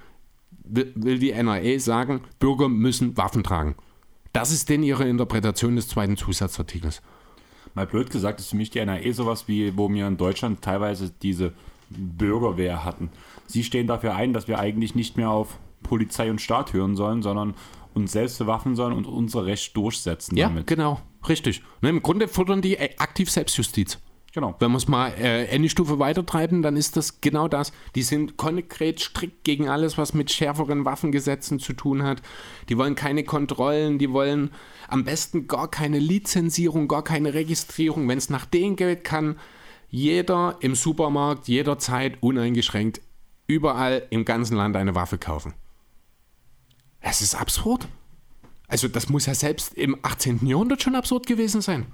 will, 0.64 0.92
will 0.96 1.18
die 1.18 1.30
NRE 1.30 1.80
sagen, 1.80 2.20
Bürger 2.38 2.68
müssen 2.68 3.16
Waffen 3.16 3.42
tragen. 3.42 3.74
Das 4.32 4.52
ist 4.52 4.68
denn 4.68 4.82
ihre 4.82 5.08
Interpretation 5.08 5.76
des 5.76 5.88
zweiten 5.88 6.16
Zusatzartikels. 6.16 7.00
Mal 7.74 7.86
blöd 7.86 8.10
gesagt, 8.10 8.40
ist 8.40 8.50
für 8.50 8.56
mich 8.56 8.70
die 8.70 8.80
NRE 8.80 9.12
sowas 9.12 9.48
wie, 9.48 9.76
wo 9.76 9.90
wir 9.90 10.06
in 10.06 10.16
Deutschland 10.16 10.62
teilweise 10.62 11.10
diese 11.22 11.52
Bürgerwehr 11.90 12.84
hatten. 12.84 13.10
Sie 13.46 13.64
stehen 13.64 13.86
dafür 13.86 14.14
ein, 14.14 14.34
dass 14.34 14.46
wir 14.46 14.58
eigentlich 14.58 14.94
nicht 14.94 15.16
mehr 15.16 15.30
auf 15.30 15.58
Polizei 15.82 16.30
und 16.30 16.40
Staat 16.40 16.72
hören 16.74 16.96
sollen, 16.96 17.22
sondern 17.22 17.54
uns 17.94 18.12
selbst 18.12 18.38
bewaffnen 18.38 18.76
sollen 18.76 18.92
und 18.92 19.06
unser 19.06 19.46
Recht 19.46 19.76
durchsetzen. 19.76 20.36
Ja, 20.36 20.48
damit. 20.48 20.66
genau, 20.66 21.00
richtig. 21.28 21.62
Ne, 21.80 21.88
Im 21.88 22.02
Grunde 22.02 22.28
fordern 22.28 22.60
die 22.60 22.78
aktiv 22.98 23.30
Selbstjustiz. 23.30 23.98
Genau. 24.34 24.54
Wenn 24.58 24.70
wir 24.72 24.76
es 24.76 24.88
mal 24.88 25.12
äh, 25.18 25.48
eine 25.48 25.68
Stufe 25.68 25.98
weitertreiben, 25.98 26.60
dann 26.60 26.76
ist 26.76 26.96
das 26.96 27.20
genau 27.20 27.48
das. 27.48 27.72
Die 27.94 28.02
sind 28.02 28.36
konkret 28.36 29.00
strikt 29.00 29.44
gegen 29.44 29.68
alles, 29.68 29.96
was 29.96 30.12
mit 30.12 30.30
schärferen 30.30 30.84
Waffengesetzen 30.84 31.58
zu 31.58 31.72
tun 31.72 32.02
hat. 32.02 32.20
Die 32.68 32.76
wollen 32.76 32.94
keine 32.94 33.24
Kontrollen, 33.24 33.98
die 33.98 34.12
wollen 34.12 34.50
am 34.86 35.04
besten 35.04 35.48
gar 35.48 35.70
keine 35.70 35.98
Lizenzierung, 35.98 36.88
gar 36.88 37.04
keine 37.04 37.32
Registrierung. 37.32 38.06
Wenn 38.06 38.18
es 38.18 38.28
nach 38.28 38.44
denen 38.44 38.76
geht, 38.76 39.02
kann 39.02 39.38
jeder 39.88 40.56
im 40.60 40.74
Supermarkt 40.74 41.48
jederzeit 41.48 42.22
uneingeschränkt 42.22 43.00
überall 43.46 44.06
im 44.10 44.26
ganzen 44.26 44.56
Land 44.56 44.76
eine 44.76 44.94
Waffe 44.94 45.16
kaufen. 45.16 45.54
Es 47.00 47.22
ist 47.22 47.34
absurd. 47.34 47.88
Also 48.66 48.88
das 48.88 49.08
muss 49.08 49.24
ja 49.24 49.34
selbst 49.34 49.72
im 49.72 49.96
18. 50.02 50.46
Jahrhundert 50.46 50.82
schon 50.82 50.94
absurd 50.94 51.26
gewesen 51.26 51.62
sein. 51.62 51.86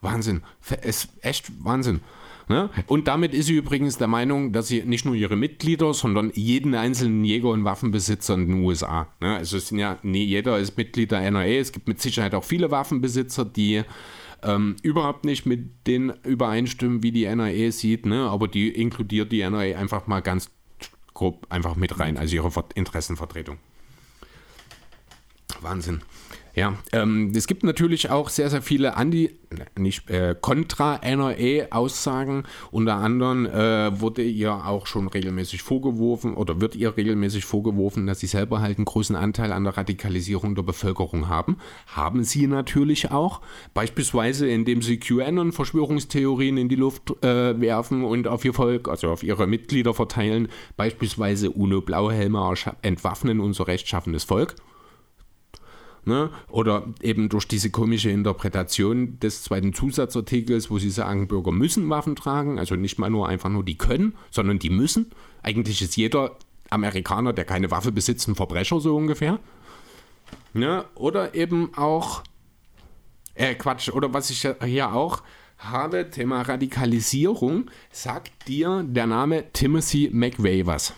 Wahnsinn. 0.00 0.42
Es 0.82 1.08
echt 1.22 1.52
Wahnsinn. 1.64 2.00
Ne? 2.48 2.70
Und 2.86 3.08
damit 3.08 3.34
ist 3.34 3.46
sie 3.46 3.56
übrigens 3.56 3.98
der 3.98 4.06
Meinung, 4.06 4.52
dass 4.52 4.68
sie 4.68 4.82
nicht 4.82 5.04
nur 5.04 5.14
ihre 5.14 5.36
Mitglieder, 5.36 5.92
sondern 5.92 6.30
jeden 6.34 6.74
einzelnen 6.74 7.22
Jäger 7.24 7.50
und 7.50 7.64
Waffenbesitzer 7.64 8.34
in 8.34 8.48
den 8.48 8.64
USA. 8.64 9.08
Ne? 9.20 9.36
Also 9.36 9.58
es 9.58 9.68
sind 9.68 9.78
ja, 9.78 9.98
nee, 10.02 10.24
jeder 10.24 10.58
ist 10.58 10.76
Mitglied 10.76 11.10
der 11.10 11.30
NRA. 11.30 11.44
Es 11.44 11.72
gibt 11.72 11.88
mit 11.88 12.00
Sicherheit 12.00 12.34
auch 12.34 12.44
viele 12.44 12.70
Waffenbesitzer, 12.70 13.44
die 13.44 13.82
ähm, 14.42 14.76
überhaupt 14.82 15.24
nicht 15.24 15.44
mit 15.44 15.86
denen 15.86 16.14
übereinstimmen, 16.24 17.02
wie 17.02 17.12
die 17.12 17.24
NRA 17.24 17.70
sieht, 17.70 18.06
ne? 18.06 18.22
aber 18.22 18.48
die 18.48 18.68
inkludiert 18.68 19.30
die 19.30 19.40
NRA 19.40 19.78
einfach 19.78 20.06
mal 20.06 20.20
ganz 20.20 20.50
grob 21.12 21.46
einfach 21.50 21.76
mit 21.76 21.98
rein, 21.98 22.16
also 22.16 22.36
ihre 22.36 22.50
Interessenvertretung. 22.74 23.58
Wahnsinn. 25.60 26.02
Ja, 26.58 26.74
ähm, 26.92 27.32
es 27.36 27.46
gibt 27.46 27.62
natürlich 27.62 28.10
auch 28.10 28.30
sehr, 28.30 28.50
sehr 28.50 28.62
viele 28.62 28.96
Anti, 28.96 29.30
nicht 29.78 30.10
äh, 30.10 30.34
Contra-NRA-Aussagen. 30.40 32.42
Unter 32.72 32.96
anderem 32.96 33.46
äh, 33.46 34.00
wurde 34.00 34.24
ihr 34.24 34.66
auch 34.66 34.88
schon 34.88 35.06
regelmäßig 35.06 35.62
vorgeworfen 35.62 36.34
oder 36.34 36.60
wird 36.60 36.74
ihr 36.74 36.96
regelmäßig 36.96 37.44
vorgeworfen, 37.44 38.08
dass 38.08 38.18
sie 38.18 38.26
selber 38.26 38.60
halt 38.60 38.78
einen 38.78 38.86
großen 38.86 39.14
Anteil 39.14 39.52
an 39.52 39.62
der 39.62 39.76
Radikalisierung 39.76 40.56
der 40.56 40.64
Bevölkerung 40.64 41.28
haben. 41.28 41.58
Haben 41.86 42.24
sie 42.24 42.48
natürlich 42.48 43.12
auch. 43.12 43.40
Beispielsweise, 43.72 44.48
indem 44.48 44.82
sie 44.82 44.98
QAnon-Verschwörungstheorien 44.98 46.56
in 46.56 46.68
die 46.68 46.74
Luft 46.74 47.22
äh, 47.22 47.60
werfen 47.60 48.02
und 48.02 48.26
auf 48.26 48.44
ihr 48.44 48.52
Volk, 48.52 48.88
also 48.88 49.10
auf 49.10 49.22
ihre 49.22 49.46
Mitglieder 49.46 49.94
verteilen. 49.94 50.48
Beispielsweise 50.76 51.52
UNO-Blauhelme 51.52 52.52
entwaffnen 52.82 53.38
unser 53.38 53.68
rechtschaffendes 53.68 54.24
Volk. 54.24 54.56
Ne? 56.08 56.30
Oder 56.48 56.86
eben 57.02 57.28
durch 57.28 57.46
diese 57.46 57.68
komische 57.68 58.08
Interpretation 58.08 59.20
des 59.20 59.42
zweiten 59.42 59.74
Zusatzartikels, 59.74 60.70
wo 60.70 60.78
sie 60.78 60.88
sagen, 60.88 61.28
Bürger 61.28 61.52
müssen 61.52 61.90
Waffen 61.90 62.16
tragen, 62.16 62.58
also 62.58 62.76
nicht 62.76 62.98
mal 62.98 63.10
nur 63.10 63.28
einfach 63.28 63.50
nur 63.50 63.62
die 63.62 63.76
können, 63.76 64.14
sondern 64.30 64.58
die 64.58 64.70
müssen. 64.70 65.10
Eigentlich 65.42 65.82
ist 65.82 65.98
jeder 65.98 66.36
Amerikaner, 66.70 67.34
der 67.34 67.44
keine 67.44 67.70
Waffe 67.70 67.92
besitzt, 67.92 68.26
ein 68.26 68.36
Verbrecher 68.36 68.80
so 68.80 68.96
ungefähr. 68.96 69.38
Ne? 70.54 70.86
Oder 70.94 71.34
eben 71.34 71.74
auch, 71.76 72.22
äh 73.34 73.54
Quatsch, 73.54 73.90
oder 73.90 74.14
was 74.14 74.30
ich 74.30 74.48
hier 74.64 74.94
auch 74.94 75.22
habe, 75.58 76.08
Thema 76.08 76.40
Radikalisierung, 76.40 77.70
sagt 77.92 78.48
dir 78.48 78.82
der 78.82 79.06
Name 79.06 79.52
Timothy 79.52 80.08
McVeigh 80.10 80.64
was? 80.64 80.94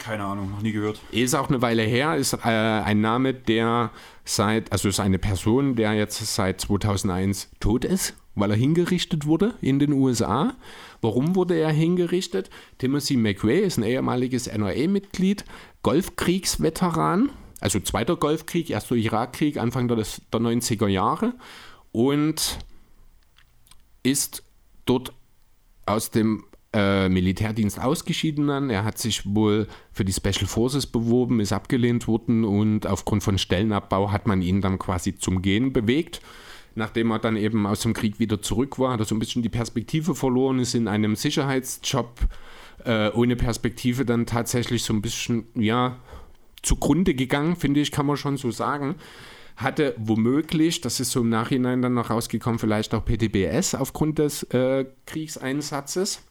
Keine 0.00 0.24
Ahnung, 0.24 0.50
noch 0.50 0.62
nie 0.62 0.72
gehört. 0.72 0.98
Ist 1.12 1.34
auch 1.34 1.50
eine 1.50 1.60
Weile 1.60 1.82
her, 1.82 2.16
ist 2.16 2.32
äh, 2.32 2.48
ein 2.48 3.02
Name, 3.02 3.34
der 3.34 3.90
seit, 4.24 4.72
also 4.72 4.88
ist 4.88 4.98
eine 4.98 5.18
Person, 5.18 5.76
der 5.76 5.92
jetzt 5.92 6.34
seit 6.34 6.62
2001 6.62 7.50
tot 7.60 7.84
ist, 7.84 8.14
weil 8.34 8.50
er 8.50 8.56
hingerichtet 8.56 9.26
wurde 9.26 9.54
in 9.60 9.78
den 9.78 9.92
USA. 9.92 10.54
Warum 11.02 11.36
wurde 11.36 11.54
er 11.54 11.70
hingerichtet? 11.70 12.48
Timothy 12.78 13.18
McVeigh 13.18 13.60
ist 13.60 13.76
ein 13.76 13.82
ehemaliges 13.82 14.46
NRA-Mitglied, 14.46 15.44
Golfkriegsveteran, 15.82 17.28
also 17.60 17.78
zweiter 17.78 18.16
Golfkrieg, 18.16 18.70
erster 18.70 18.96
Irakkrieg, 18.96 19.58
Anfang 19.58 19.86
der, 19.86 19.98
der 19.98 20.40
90er 20.40 20.88
Jahre 20.88 21.34
und 21.92 22.58
ist 24.02 24.44
dort 24.86 25.12
aus 25.84 26.10
dem 26.10 26.44
äh, 26.72 27.08
Militärdienst 27.08 27.80
ausgeschieden 27.80 28.70
Er 28.70 28.84
hat 28.84 28.98
sich 28.98 29.22
wohl 29.34 29.66
für 29.92 30.04
die 30.04 30.12
Special 30.12 30.46
Forces 30.46 30.86
beworben, 30.86 31.40
ist 31.40 31.52
abgelehnt 31.52 32.06
worden 32.06 32.44
und 32.44 32.86
aufgrund 32.86 33.22
von 33.22 33.38
Stellenabbau 33.38 34.12
hat 34.12 34.26
man 34.26 34.42
ihn 34.42 34.60
dann 34.60 34.78
quasi 34.78 35.16
zum 35.16 35.42
Gehen 35.42 35.72
bewegt. 35.72 36.20
Nachdem 36.76 37.10
er 37.10 37.18
dann 37.18 37.36
eben 37.36 37.66
aus 37.66 37.80
dem 37.80 37.92
Krieg 37.92 38.20
wieder 38.20 38.40
zurück 38.40 38.78
war, 38.78 38.92
hat 38.92 39.00
er 39.00 39.06
so 39.06 39.16
ein 39.16 39.18
bisschen 39.18 39.42
die 39.42 39.48
Perspektive 39.48 40.14
verloren, 40.14 40.60
ist 40.60 40.74
in 40.74 40.86
einem 40.86 41.16
Sicherheitsjob 41.16 42.20
äh, 42.84 43.10
ohne 43.10 43.34
Perspektive 43.34 44.04
dann 44.04 44.26
tatsächlich 44.26 44.84
so 44.84 44.94
ein 44.94 45.02
bisschen, 45.02 45.46
ja, 45.54 45.96
zugrunde 46.62 47.14
gegangen, 47.14 47.56
finde 47.56 47.80
ich, 47.80 47.90
kann 47.90 48.06
man 48.06 48.16
schon 48.16 48.36
so 48.36 48.50
sagen 48.50 48.94
hatte 49.56 49.94
womöglich, 49.98 50.80
das 50.80 51.00
ist 51.00 51.10
so 51.10 51.20
im 51.20 51.28
Nachhinein 51.28 51.82
dann 51.82 51.94
noch 51.94 52.08
rausgekommen, 52.10 52.58
vielleicht 52.58 52.94
auch 52.94 53.04
PTBS 53.04 53.74
aufgrund 53.74 54.18
des 54.18 54.42
äh, 54.44 54.86
Kriegseinsatzes. 55.06 56.22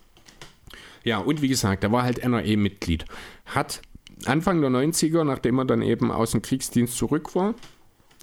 Ja, 1.03 1.19
und 1.19 1.41
wie 1.41 1.47
gesagt, 1.47 1.83
er 1.83 1.91
war 1.91 2.03
halt 2.03 2.23
NRE-Mitglied. 2.23 3.05
Hat 3.45 3.81
Anfang 4.25 4.61
der 4.61 4.69
90er, 4.69 5.23
nachdem 5.23 5.59
er 5.59 5.65
dann 5.65 5.81
eben 5.81 6.11
aus 6.11 6.31
dem 6.31 6.41
Kriegsdienst 6.41 6.97
zurück 6.97 7.35
war, 7.35 7.55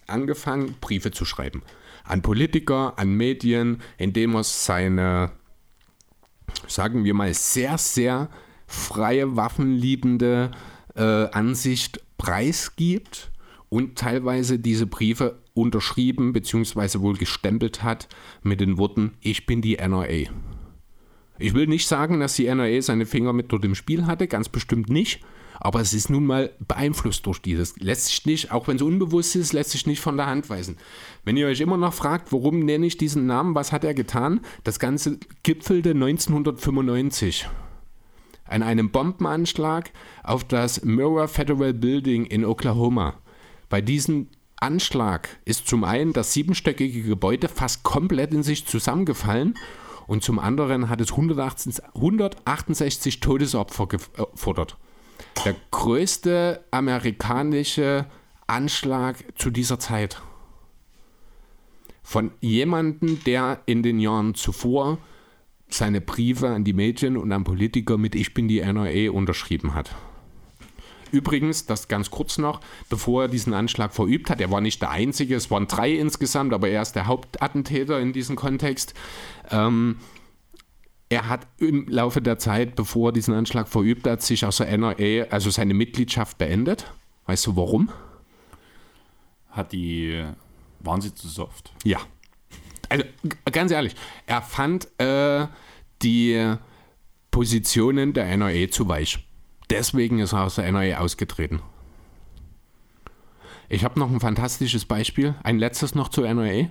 angefangen, 0.07 0.75
Briefe 0.81 1.11
zu 1.11 1.25
schreiben. 1.25 1.63
An 2.05 2.23
Politiker, 2.23 2.95
an 2.99 3.15
Medien, 3.15 3.83
indem 3.99 4.35
er 4.35 4.45
seine, 4.45 5.33
sagen 6.69 7.05
wir 7.05 7.15
mal, 7.15 7.33
sehr, 7.35 7.79
sehr 7.79 8.29
freie, 8.67 9.37
waffenliebende 9.37 10.51
äh, 10.95 11.03
Ansicht 11.03 12.01
preisgibt 12.19 13.31
und 13.69 13.97
teilweise 13.99 14.59
diese 14.59 14.87
Briefe 14.87 15.39
unterschrieben 15.55 16.33
bzw. 16.33 17.01
wohl 17.01 17.17
gestempelt 17.17 17.83
hat 17.83 18.09
mit 18.43 18.61
den 18.61 18.79
Worten, 18.79 19.15
ich 19.21 19.47
bin 19.47 19.63
die 19.63 19.77
NRA. 19.77 20.31
Ich 21.39 21.55
will 21.55 21.67
nicht 21.67 21.87
sagen, 21.87 22.21
dass 22.21 22.37
die 22.37 22.47
NRA 22.47 22.81
seine 22.81 23.07
Finger 23.07 23.33
mit 23.33 23.53
dort 23.53 23.65
im 23.65 23.75
Spiel 23.75 24.07
hatte, 24.07 24.27
ganz 24.27 24.49
bestimmt 24.49 24.89
nicht. 24.89 25.21
Aber 25.59 25.81
es 25.81 25.95
ist 25.95 26.11
nun 26.11 26.27
mal 26.27 26.53
beeinflusst 26.67 27.25
durch 27.25 27.41
dieses. 27.41 27.77
Lässt 27.79 28.07
sich 28.07 28.27
nicht, 28.27 28.53
auch 28.53 28.69
wenn 28.69 28.77
es 28.77 28.83
unbewusst 28.83 29.37
ist, 29.37 29.55
lässt 29.55 29.71
sich 29.71 29.87
nicht 29.87 30.01
von 30.01 30.17
der 30.17 30.27
Hand 30.27 30.51
weisen. 30.51 30.77
Wenn 31.25 31.37
ihr 31.37 31.47
euch 31.47 31.61
immer 31.61 31.79
noch 31.79 31.95
fragt, 31.95 32.31
warum 32.33 32.61
nenne 32.61 32.87
ich 32.87 32.99
diesen 32.99 33.27
Namen, 33.27 33.55
was 33.55 33.73
hat 33.73 33.85
er 33.85 33.95
getan? 33.95 34.41
Das 34.65 34.79
Ganze 34.79 35.19
gipfelte 35.43 35.91
1995 35.91 37.49
an 38.49 38.63
einem 38.63 38.91
Bombenanschlag 38.91 39.91
auf 40.23 40.45
das 40.45 40.85
Murrah 40.85 41.27
Federal 41.27 41.75
Building 41.75 42.27
in 42.27 42.45
Oklahoma. 42.45 43.15
Bei 43.69 43.81
diesem 43.81 44.29
Anschlag 44.57 45.29
ist 45.45 45.67
zum 45.67 45.85
einen 45.85 46.13
das 46.13 46.33
siebenstöckige 46.33 47.03
Gebäude 47.03 47.49
fast 47.49 47.83
komplett 47.83 48.33
in 48.33 48.43
sich 48.43 48.67
zusammengefallen 48.67 49.55
und 50.07 50.23
zum 50.23 50.39
anderen 50.39 50.89
hat 50.89 51.01
es 51.01 51.11
168, 51.11 51.85
168 51.95 53.21
Todesopfer 53.21 53.87
gefordert. 53.87 54.77
Der 55.45 55.57
größte 55.71 56.65
amerikanische 56.71 58.07
Anschlag 58.47 59.25
zu 59.37 59.51
dieser 59.51 59.79
Zeit. 59.79 60.23
Von 62.03 62.31
jemandem, 62.41 63.23
der 63.25 63.61
in 63.67 63.83
den 63.83 63.99
Jahren 63.99 64.35
zuvor 64.35 64.99
seine 65.69 66.01
Briefe 66.01 66.49
an 66.49 66.63
die 66.63 66.73
Medien 66.73 67.17
und 67.17 67.33
an 67.33 67.43
Politiker 67.43 67.99
mit 67.99 68.15
Ich 68.15 68.35
bin 68.35 68.47
die 68.47 68.61
NRA 68.61 69.11
unterschrieben 69.11 69.75
hat. 69.75 69.95
Übrigens, 71.13 71.67
das 71.67 71.89
ganz 71.89 72.11
kurz 72.11 72.39
noch, 72.39 72.61
bevor 72.89 73.23
er 73.23 73.29
diesen 73.29 73.55
Anschlag 73.55 73.95
verübt 73.95 74.31
hat, 74.31 74.41
er 74.41 74.51
war 74.51 74.61
nicht 74.61 74.83
der 74.83 74.91
Einzige, 74.91 75.37
es 75.37 75.51
waren 75.51 75.67
drei 75.67 75.93
insgesamt, 75.93 76.53
aber 76.53 76.69
er 76.69 76.83
ist 76.83 76.93
der 76.93 77.07
Hauptattentäter 77.07 78.01
in 78.01 78.13
diesem 78.13 78.37
Kontext. 78.37 78.95
Ähm, 79.51 79.97
er 81.09 81.29
hat 81.29 81.47
im 81.59 81.87
Laufe 81.89 82.21
der 82.21 82.39
Zeit, 82.39 82.75
bevor 82.75 83.11
er 83.11 83.13
diesen 83.13 83.35
Anschlag 83.35 83.69
verübt 83.69 84.07
hat, 84.07 84.23
sich 84.23 84.45
aus 84.45 84.57
der 84.57 84.77
NRA, 84.77 85.29
also 85.31 85.51
seine 85.51 85.75
Mitgliedschaft 85.75 86.39
beendet. 86.39 86.93
Weißt 87.27 87.47
du 87.47 87.57
warum? 87.57 87.91
Hat 89.51 89.73
die, 89.73 90.25
waren 90.81 91.01
sie 91.01 91.15
zu 91.15 91.29
soft? 91.29 91.73
Ja. 91.85 91.99
Also 92.89 93.05
ganz 93.51 93.71
ehrlich, 93.71 93.95
er 94.27 94.43
fand 94.43 94.89
äh, 95.01 95.47
die 96.03 96.57
Positionen 97.31 98.13
der 98.13 98.37
NRA 98.37 98.71
zu 98.71 98.89
weich. 98.89 99.26
Deswegen 99.71 100.21
ist 100.21 100.33
er 100.33 100.45
aus 100.45 100.57
der 100.57 100.71
NRA 100.71 100.99
ausgetreten. 100.99 101.61
Ich 103.69 103.85
habe 103.85 103.99
noch 103.99 104.09
ein 104.11 104.21
fantastisches 104.21 104.85
Beispiel, 104.85 105.35
ein 105.43 105.59
letztes 105.59 105.97
noch 105.97 106.09
zur 106.09 106.33
NRA. 106.33 106.69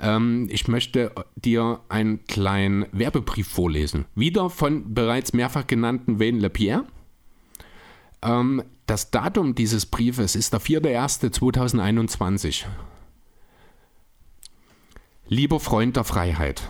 Ähm, 0.00 0.46
ich 0.50 0.68
möchte 0.68 1.12
dir 1.34 1.80
einen 1.88 2.24
kleinen 2.26 2.86
Werbebrief 2.92 3.48
vorlesen. 3.48 4.04
Wieder 4.14 4.48
von 4.50 4.94
bereits 4.94 5.32
mehrfach 5.32 5.66
genannten 5.66 6.20
Wayne 6.20 6.38
LePierre. 6.38 6.84
Ähm, 8.22 8.62
das 8.86 9.10
Datum 9.10 9.56
dieses 9.56 9.86
Briefes 9.86 10.36
ist 10.36 10.52
der 10.52 10.60
4.1.2021. 10.60 12.66
Lieber 15.26 15.58
Freund 15.60 15.96
der 15.96 16.04
Freiheit, 16.04 16.62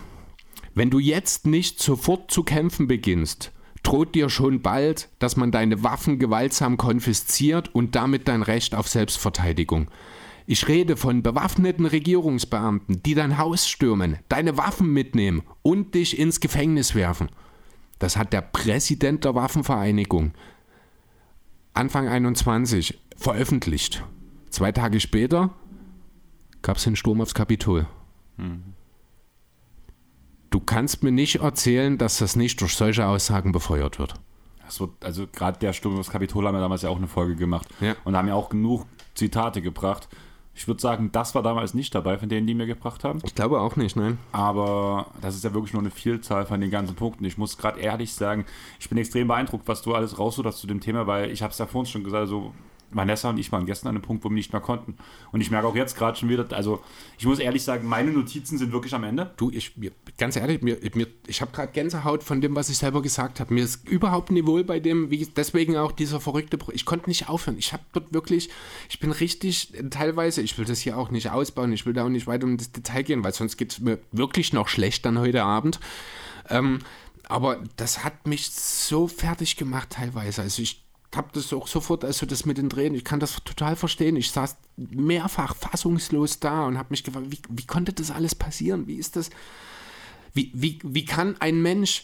wenn 0.73 0.89
du 0.89 0.99
jetzt 0.99 1.47
nicht 1.47 1.81
sofort 1.81 2.29
zu 2.29 2.43
kämpfen 2.43 2.87
beginnst, 2.87 3.53
droht 3.89 4.13
dir 4.13 4.29
schon 4.29 4.61
bald, 4.61 5.09
dass 5.17 5.35
man 5.35 5.51
deine 5.51 5.83
Waffen 5.83 6.19
gewaltsam 6.19 6.77
konfisziert 6.77 7.73
und 7.73 7.95
damit 7.95 8.27
dein 8.27 8.43
Recht 8.43 8.75
auf 8.75 8.87
Selbstverteidigung. 8.87 9.89
Ich 10.45 10.67
rede 10.67 10.95
von 10.95 11.23
bewaffneten 11.23 11.87
Regierungsbeamten, 11.87 13.01
die 13.01 13.15
dein 13.15 13.39
Haus 13.39 13.67
stürmen, 13.67 14.19
deine 14.29 14.57
Waffen 14.57 14.93
mitnehmen 14.93 15.41
und 15.63 15.95
dich 15.95 16.19
ins 16.19 16.39
Gefängnis 16.39 16.93
werfen. 16.93 17.29
Das 17.97 18.15
hat 18.15 18.31
der 18.31 18.41
Präsident 18.41 19.25
der 19.25 19.33
Waffenvereinigung 19.33 20.33
Anfang 21.73 22.07
21 22.07 22.99
veröffentlicht. 23.17 24.03
Zwei 24.51 24.71
Tage 24.71 24.99
später 24.99 25.55
gab 26.61 26.77
es 26.77 26.83
den 26.83 26.95
Sturm 26.95 27.21
aufs 27.21 27.33
Kapitol. 27.33 27.87
Mhm. 28.37 28.75
Du 30.49 30.59
kannst 30.59 31.03
mir 31.03 31.11
nicht 31.11 31.41
erzählen, 31.41 31.97
dass 31.97 32.17
das 32.17 32.35
nicht 32.35 32.59
durch 32.61 32.75
solche 32.75 33.05
Aussagen 33.05 33.51
befeuert 33.51 33.99
wird. 33.99 34.13
Wird, 34.77 34.91
also 35.03 35.25
gerade 35.27 35.57
der 35.59 35.73
Sturm 35.73 35.97
aufs 35.99 36.11
Kapitol 36.11 36.45
haben 36.45 36.55
wir 36.55 36.61
damals 36.61 36.83
ja 36.83 36.89
auch 36.89 36.97
eine 36.97 37.07
Folge 37.07 37.35
gemacht 37.35 37.67
ja. 37.81 37.95
und 38.03 38.15
haben 38.15 38.27
ja 38.27 38.35
auch 38.35 38.49
genug 38.49 38.85
Zitate 39.15 39.61
gebracht. 39.61 40.07
Ich 40.53 40.67
würde 40.67 40.81
sagen, 40.81 41.11
das 41.11 41.33
war 41.35 41.41
damals 41.41 41.73
nicht 41.73 41.95
dabei 41.95 42.17
von 42.17 42.29
denen, 42.29 42.45
die 42.45 42.53
mir 42.53 42.67
gebracht 42.67 43.03
haben. 43.03 43.19
Ich 43.23 43.33
glaube 43.33 43.61
auch 43.61 43.77
nicht, 43.77 43.95
nein. 43.95 44.17
Aber 44.31 45.07
das 45.21 45.35
ist 45.35 45.43
ja 45.43 45.53
wirklich 45.53 45.73
nur 45.73 45.81
eine 45.81 45.89
Vielzahl 45.89 46.45
von 46.45 46.59
den 46.59 46.69
ganzen 46.69 46.95
Punkten. 46.95 47.23
Ich 47.25 47.37
muss 47.37 47.57
gerade 47.57 47.79
ehrlich 47.79 48.13
sagen, 48.13 48.45
ich 48.79 48.89
bin 48.89 48.97
extrem 48.97 49.27
beeindruckt, 49.27 49.67
was 49.67 49.81
du 49.81 49.95
alles 49.95 50.19
raussuchst 50.19 50.59
zu 50.59 50.67
dem 50.67 50.81
Thema, 50.81 51.07
weil 51.07 51.31
ich 51.31 51.41
habe 51.41 51.51
es 51.51 51.57
ja 51.57 51.65
vorhin 51.65 51.89
schon 51.89 52.03
gesagt, 52.03 52.27
so 52.27 52.53
Vanessa 52.91 53.29
und 53.29 53.37
ich 53.37 53.51
waren 53.51 53.65
gestern 53.65 53.89
an 53.89 53.95
einem 53.95 54.01
Punkt, 54.01 54.23
wo 54.23 54.29
wir 54.29 54.35
nicht 54.35 54.51
mehr 54.51 54.61
konnten. 54.61 54.97
Und 55.31 55.41
ich 55.41 55.51
merke 55.51 55.67
auch 55.67 55.75
jetzt 55.75 55.97
gerade 55.97 56.17
schon 56.17 56.29
wieder, 56.29 56.45
also 56.51 56.81
ich 57.17 57.25
muss 57.25 57.39
ehrlich 57.39 57.63
sagen, 57.63 57.87
meine 57.87 58.11
Notizen 58.11 58.57
sind 58.57 58.71
wirklich 58.71 58.93
am 58.93 59.03
Ende. 59.03 59.31
Du, 59.37 59.51
ich, 59.51 59.77
mir, 59.77 59.91
ganz 60.17 60.35
ehrlich, 60.35 60.61
mir, 60.61 60.77
mir, 60.93 61.07
ich 61.27 61.41
habe 61.41 61.51
gerade 61.51 61.71
Gänsehaut 61.71 62.23
von 62.23 62.41
dem, 62.41 62.55
was 62.55 62.69
ich 62.69 62.77
selber 62.77 63.01
gesagt 63.01 63.39
habe. 63.39 63.53
Mir 63.53 63.63
ist 63.63 63.87
überhaupt 63.87 64.31
nicht 64.31 64.47
wohl 64.47 64.63
bei 64.63 64.79
dem, 64.79 65.09
wie 65.11 65.25
deswegen 65.25 65.77
auch 65.77 65.91
dieser 65.91 66.19
verrückte, 66.19 66.57
ich 66.71 66.85
konnte 66.85 67.09
nicht 67.09 67.29
aufhören. 67.29 67.57
Ich 67.57 67.73
habe 67.73 67.83
dort 67.93 68.13
wirklich, 68.13 68.49
ich 68.89 68.99
bin 68.99 69.11
richtig, 69.11 69.73
teilweise, 69.89 70.41
ich 70.41 70.57
will 70.57 70.65
das 70.65 70.79
hier 70.79 70.97
auch 70.97 71.11
nicht 71.11 71.29
ausbauen, 71.31 71.71
ich 71.73 71.85
will 71.85 71.93
da 71.93 72.05
auch 72.05 72.09
nicht 72.09 72.27
weiter 72.27 72.45
um 72.45 72.57
das 72.57 72.71
Detail 72.71 73.03
gehen, 73.03 73.23
weil 73.23 73.33
sonst 73.33 73.57
geht 73.57 73.73
es 73.73 73.79
mir 73.79 73.99
wirklich 74.11 74.53
noch 74.53 74.67
schlecht 74.67 75.05
dann 75.05 75.19
heute 75.19 75.43
Abend. 75.43 75.79
Ähm, 76.49 76.79
aber 77.27 77.63
das 77.77 78.03
hat 78.03 78.25
mich 78.25 78.49
so 78.51 79.07
fertig 79.07 79.55
gemacht 79.55 79.91
teilweise. 79.91 80.41
Also 80.41 80.63
ich 80.63 80.88
habe 81.15 81.29
das 81.33 81.51
auch 81.53 81.67
sofort, 81.67 82.05
also 82.05 82.25
das 82.25 82.45
mit 82.45 82.57
den 82.57 82.69
Tränen, 82.69 82.95
ich 82.95 83.03
kann 83.03 83.19
das 83.19 83.43
total 83.43 83.75
verstehen. 83.75 84.15
Ich 84.15 84.31
saß 84.31 84.57
mehrfach 84.77 85.55
fassungslos 85.55 86.39
da 86.39 86.65
und 86.65 86.77
habe 86.77 86.89
mich 86.91 87.03
gefragt, 87.03 87.27
wie, 87.29 87.39
wie 87.49 87.65
konnte 87.65 87.93
das 87.93 88.11
alles 88.11 88.35
passieren? 88.35 88.87
Wie 88.87 88.95
ist 88.95 89.15
das? 89.15 89.29
Wie, 90.33 90.51
wie, 90.53 90.79
wie 90.83 91.05
kann 91.05 91.35
ein 91.39 91.61
Mensch 91.61 92.03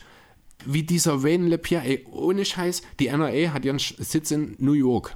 wie 0.63 0.83
dieser 0.83 1.23
Wayne 1.23 1.47
LePierre, 1.47 1.85
ey, 1.85 2.05
ohne 2.09 2.45
Scheiß, 2.45 2.81
die 2.99 3.07
NRA 3.07 3.53
hat 3.53 3.65
ihren 3.65 3.79
Sitz 3.79 4.31
in 4.31 4.55
New 4.57 4.73
York. 4.73 5.15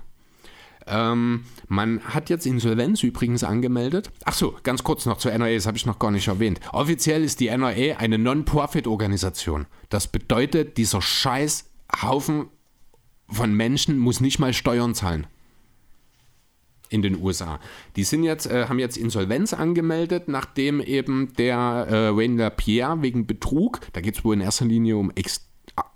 Ähm, 0.85 1.45
man 1.67 2.01
hat 2.01 2.29
jetzt 2.29 2.45
Insolvenz 2.45 3.03
übrigens 3.03 3.43
angemeldet. 3.43 4.11
Ach 4.25 4.33
so, 4.33 4.55
ganz 4.63 4.83
kurz 4.83 5.05
noch 5.05 5.17
zur 5.17 5.31
NRA, 5.31 5.53
das 5.53 5.67
habe 5.67 5.77
ich 5.77 5.85
noch 5.85 5.99
gar 5.99 6.11
nicht 6.11 6.27
erwähnt. 6.27 6.59
Offiziell 6.71 7.23
ist 7.23 7.39
die 7.39 7.47
NRA 7.47 7.97
eine 7.97 8.17
Non-Profit-Organisation. 8.17 9.67
Das 9.89 10.07
bedeutet, 10.07 10.77
dieser 10.77 11.01
scheiß 11.01 11.65
Haufen 12.01 12.47
von 13.29 13.53
Menschen 13.53 13.97
muss 13.97 14.19
nicht 14.19 14.39
mal 14.39 14.53
Steuern 14.53 14.95
zahlen. 14.95 15.27
In 16.91 17.03
den 17.03 17.21
USA. 17.21 17.59
Die 17.95 18.03
sind 18.03 18.23
jetzt, 18.23 18.47
äh, 18.47 18.65
haben 18.67 18.79
jetzt 18.79 18.97
Insolvenz 18.97 19.53
angemeldet, 19.53 20.27
nachdem 20.27 20.81
eben 20.81 21.33
der 21.37 21.87
äh, 21.87 22.17
Wayne 22.17 22.41
LaPierre 22.41 23.03
wegen 23.03 23.27
Betrug, 23.27 23.81
da 23.93 24.01
geht 24.01 24.17
es 24.17 24.25
wohl 24.25 24.33
in 24.33 24.41
erster 24.41 24.65
Linie 24.65 24.97
um 24.97 25.11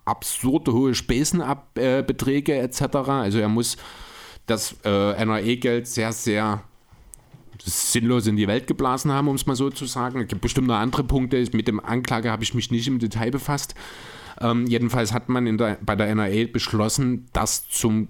absurde 0.05 0.71
hohe 0.73 0.93
Spesenbeträge 0.93 2.53
äh, 2.53 2.59
etc. 2.59 2.81
Also 3.07 3.39
er 3.39 3.49
muss 3.49 3.77
das 4.45 4.75
äh, 4.83 5.25
NRE-Geld 5.25 5.87
sehr, 5.87 6.11
sehr 6.11 6.63
sinnlos 7.63 8.27
in 8.27 8.35
die 8.35 8.47
Welt 8.47 8.67
geblasen 8.67 9.11
haben, 9.11 9.27
um 9.27 9.35
es 9.35 9.45
mal 9.45 9.55
so 9.55 9.69
zu 9.69 9.85
sagen. 9.85 10.21
Es 10.21 10.27
gibt 10.27 10.41
bestimmt 10.41 10.67
noch 10.67 10.75
andere 10.75 11.03
Punkte. 11.03 11.43
Mit 11.53 11.67
dem 11.67 11.79
Anklage 11.79 12.29
habe 12.29 12.43
ich 12.43 12.53
mich 12.53 12.71
nicht 12.71 12.87
im 12.87 12.99
Detail 12.99 13.31
befasst. 13.31 13.75
Ähm, 14.43 14.67
jedenfalls 14.67 15.13
hat 15.13 15.29
man 15.29 15.57
der, 15.57 15.77
bei 15.81 15.95
der 15.95 16.13
NRA 16.13 16.47
beschlossen, 16.51 17.27
das 17.31 17.67
zum, 17.69 18.09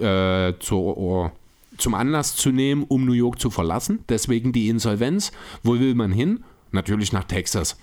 äh, 0.00 0.54
zur, 0.58 1.32
zum 1.76 1.94
Anlass 1.94 2.36
zu 2.36 2.50
nehmen, 2.50 2.84
um 2.84 3.04
New 3.04 3.12
York 3.12 3.38
zu 3.38 3.50
verlassen. 3.50 4.02
Deswegen 4.08 4.52
die 4.52 4.68
Insolvenz. 4.68 5.30
Wo 5.62 5.78
will 5.78 5.94
man 5.94 6.10
hin? 6.10 6.42
Natürlich 6.72 7.12
nach 7.12 7.24
Texas. 7.24 7.76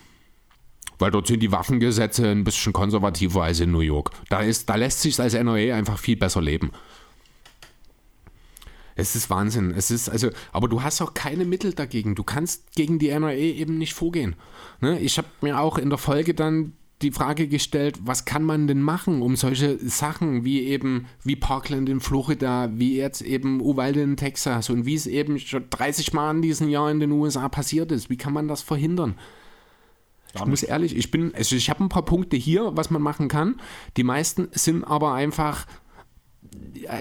Weil 0.97 1.11
dort 1.11 1.27
sind 1.27 1.41
die 1.41 1.51
Waffengesetze 1.51 2.27
ein 2.27 2.43
bisschen 2.43 2.73
konservativer 2.73 3.43
als 3.43 3.59
in 3.59 3.71
New 3.71 3.79
York. 3.79 4.11
Da, 4.29 4.41
ist, 4.41 4.67
da 4.69 4.75
lässt 4.75 5.01
sich 5.01 5.19
als 5.19 5.33
NRA 5.33 5.75
einfach 5.75 5.99
viel 5.99 6.17
besser 6.17 6.41
leben. 6.41 6.71
Es 8.95 9.15
ist 9.15 9.29
Wahnsinn. 9.29 9.71
Es 9.71 9.89
ist 9.89 10.09
also, 10.09 10.29
aber 10.51 10.67
du 10.67 10.83
hast 10.83 11.01
auch 11.01 11.13
keine 11.13 11.45
Mittel 11.45 11.73
dagegen. 11.73 12.15
Du 12.15 12.23
kannst 12.23 12.73
gegen 12.73 12.99
die 12.99 13.09
NRA 13.09 13.33
eben 13.33 13.77
nicht 13.77 13.93
vorgehen. 13.93 14.35
Ne? 14.79 14.99
Ich 14.99 15.17
habe 15.17 15.27
mir 15.41 15.59
auch 15.59 15.77
in 15.77 15.89
der 15.89 15.97
Folge 15.97 16.33
dann 16.33 16.73
die 17.01 17.11
Frage 17.11 17.47
gestellt, 17.47 17.99
was 18.03 18.25
kann 18.25 18.43
man 18.43 18.67
denn 18.67 18.81
machen, 18.81 19.21
um 19.21 19.35
solche 19.35 19.77
Sachen 19.79 20.43
wie 20.45 20.63
eben 20.63 21.07
wie 21.23 21.35
Parkland 21.35 21.89
in 21.89 21.99
Florida, 21.99 22.69
wie 22.73 22.95
jetzt 22.95 23.21
eben 23.21 23.61
Uvalde 23.61 24.01
in 24.01 24.17
Texas 24.17 24.69
und 24.69 24.85
wie 24.85 24.95
es 24.95 25.07
eben 25.07 25.39
schon 25.39 25.69
30 25.69 26.13
Mal 26.13 26.35
in 26.35 26.41
diesem 26.41 26.69
Jahr 26.69 26.89
in 26.91 26.99
den 26.99 27.11
USA 27.11 27.49
passiert 27.49 27.91
ist, 27.91 28.09
wie 28.09 28.17
kann 28.17 28.33
man 28.33 28.47
das 28.47 28.61
verhindern? 28.61 29.15
Ich 30.33 30.45
muss 30.45 30.63
ehrlich, 30.63 30.95
ich 30.95 31.11
bin, 31.11 31.35
also 31.35 31.55
ich 31.55 31.69
habe 31.69 31.83
ein 31.83 31.89
paar 31.89 32.05
Punkte 32.05 32.37
hier, 32.37 32.71
was 32.75 32.89
man 32.89 33.01
machen 33.01 33.27
kann. 33.27 33.59
Die 33.97 34.03
meisten 34.03 34.47
sind 34.51 34.83
aber 34.85 35.13
einfach 35.13 35.65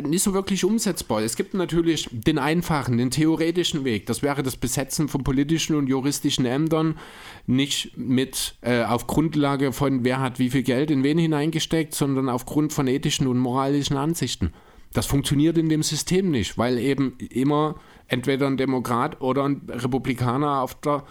nicht 0.06 0.22
so 0.22 0.34
wirklich 0.34 0.64
umsetzbar. 0.64 1.22
Es 1.22 1.36
gibt 1.36 1.54
natürlich 1.54 2.08
den 2.12 2.38
einfachen, 2.38 2.98
den 2.98 3.10
theoretischen 3.10 3.84
Weg. 3.84 4.06
Das 4.06 4.22
wäre 4.22 4.42
das 4.42 4.56
Besetzen 4.56 5.08
von 5.08 5.24
politischen 5.24 5.76
und 5.76 5.86
juristischen 5.86 6.44
Ämtern 6.44 6.98
nicht 7.46 7.96
mit 7.96 8.56
äh, 8.60 8.82
auf 8.84 9.06
Grundlage 9.06 9.72
von 9.72 10.04
wer 10.04 10.20
hat 10.20 10.38
wie 10.38 10.50
viel 10.50 10.62
Geld 10.62 10.90
in 10.90 11.02
wen 11.02 11.18
hineingesteckt, 11.18 11.94
sondern 11.94 12.28
aufgrund 12.28 12.72
von 12.72 12.86
ethischen 12.86 13.26
und 13.26 13.38
moralischen 13.38 13.96
Ansichten. 13.96 14.52
Das 14.92 15.06
funktioniert 15.06 15.56
in 15.56 15.68
dem 15.68 15.82
System 15.82 16.30
nicht, 16.30 16.58
weil 16.58 16.76
eben 16.78 17.16
immer 17.30 17.76
entweder 18.08 18.48
ein 18.48 18.56
Demokrat 18.56 19.20
oder 19.20 19.44
ein 19.44 19.62
Republikaner 19.68 20.60
auf 20.62 20.74
der 20.80 21.04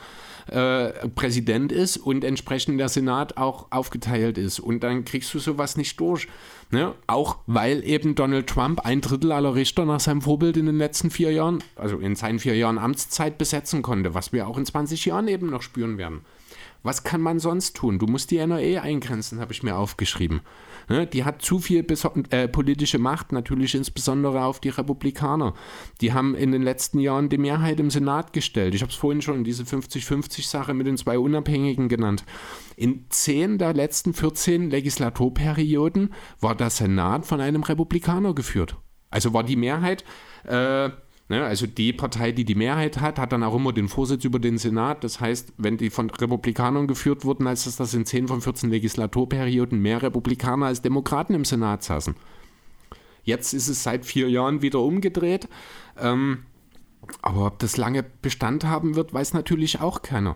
äh, 0.48 1.08
Präsident 1.10 1.72
ist 1.72 1.96
und 1.98 2.24
entsprechend 2.24 2.80
der 2.80 2.90
Senat 2.90 3.38
auch 3.38 3.68
aufgeteilt 3.72 4.38
ist. 4.38 4.60
Und 4.60 4.84
dann 4.84 5.06
kriegst 5.06 5.34
du 5.34 5.40
sowas 5.40 5.78
nicht 5.78 6.00
durch. 6.00 6.28
Ne? 6.72 6.94
Auch 7.08 7.38
weil 7.48 7.84
eben 7.84 8.14
Donald 8.14 8.48
Trump 8.48 8.86
ein 8.86 9.02
Drittel 9.02 9.32
aller 9.32 9.56
Richter 9.56 9.86
nach 9.86 10.00
seinem 10.00 10.22
Vorbild 10.22 10.56
in 10.56 10.68
den 10.68 10.78
letzten 10.78 11.10
vier 11.10 11.32
Jahren, 11.32 11.64
also 11.76 11.98
in 11.98 12.16
seinen 12.16 12.38
vier 12.38 12.56
Jahren 12.56 12.78
Amtszeit 12.78 13.40
besetzen 13.40 13.82
konnte, 13.82 14.14
was 14.14 14.34
wir 14.34 14.48
auch 14.48 14.58
in 14.58 14.66
20 14.66 15.06
Jahren 15.06 15.28
eben 15.28 15.50
noch 15.50 15.64
spüren 15.64 15.98
werden. 15.98 16.22
Was 16.84 17.04
kann 17.04 17.22
man 17.22 17.40
sonst 17.40 17.76
tun? 17.76 17.98
Du 17.98 18.06
musst 18.06 18.30
die 18.32 18.38
NRA 18.38 18.82
eingrenzen, 18.82 19.40
habe 19.40 19.52
ich 19.52 19.64
mir 19.64 19.76
aufgeschrieben. 19.76 20.42
Ne? 20.90 21.08
Die 21.08 21.24
hat 21.24 21.42
zu 21.42 21.60
viel 21.60 21.86
äh, 22.32 22.48
politische 22.48 23.00
Macht, 23.00 23.32
natürlich 23.32 23.76
insbesondere 23.76 24.44
auf 24.44 24.60
die 24.60 24.70
Republikaner. 24.70 25.54
Die 26.02 26.14
haben 26.14 26.36
in 26.36 26.52
den 26.52 26.64
letzten 26.64 27.00
Jahren 27.00 27.30
die 27.30 27.38
Mehrheit 27.38 27.80
im 27.80 27.90
Senat 27.90 28.34
gestellt. 28.34 28.76
Ich 28.76 28.82
habe 28.82 28.92
es 28.92 28.98
vorhin 28.98 29.22
schon 29.22 29.44
diese 29.44 29.64
50-50-Sache 29.64 30.74
mit 30.74 30.88
den 30.88 30.98
zwei 30.98 31.18
Unabhängigen 31.20 31.88
genannt. 31.88 32.26
In 32.76 33.06
zehn 33.10 33.58
der 33.58 33.74
letzten 33.74 34.14
14 34.14 34.70
Legislaturperioden 34.70 36.14
war 36.40 36.56
der 36.56 36.70
Senat 36.70 37.26
von 37.26 37.40
einem 37.40 37.64
Republikaner 37.64 38.34
geführt. 38.34 38.76
Also 39.12 39.34
war 39.34 39.44
die 39.44 39.56
Mehrheit. 39.56 40.04
Äh, 40.46 40.90
also 41.38 41.68
die 41.68 41.94
Partei, 41.94 42.32
die 42.32 42.44
die 42.44 42.56
Mehrheit 42.56 43.00
hat, 43.00 43.20
hat 43.20 43.32
dann 43.32 43.44
auch 43.44 43.56
immer 43.56 43.72
den 43.72 43.88
Vorsitz 43.88 44.26
über 44.26 44.40
den 44.40 44.58
Senat. 44.58 45.04
Das 45.04 45.20
heißt, 45.20 45.54
wenn 45.58 45.78
die 45.78 45.92
von 45.92 46.10
Republikanern 46.10 46.88
geführt 46.88 47.24
wurden, 47.24 47.46
als 47.46 47.66
dass 47.66 47.76
das 47.76 47.94
in 47.94 48.06
10 48.06 48.28
von 48.28 48.42
14 48.42 48.72
Legislaturperioden 48.72 49.80
mehr 49.80 50.02
Republikaner 50.02 50.66
als 50.66 50.82
Demokraten 50.82 51.36
im 51.36 51.46
Senat 51.46 51.84
saßen. 51.84 52.16
Jetzt 53.24 53.54
ist 53.54 53.68
es 53.68 53.84
seit 53.84 54.06
vier 54.06 54.28
Jahren 54.30 54.64
wieder 54.64 54.80
umgedreht. 54.80 55.48
Ähm, 56.00 56.46
aber 57.22 57.46
ob 57.46 57.60
das 57.60 57.78
lange 57.78 58.04
Bestand 58.04 58.64
haben 58.64 58.96
wird, 58.96 59.14
weiß 59.14 59.34
natürlich 59.34 59.82
auch 59.82 60.02
keiner. 60.02 60.36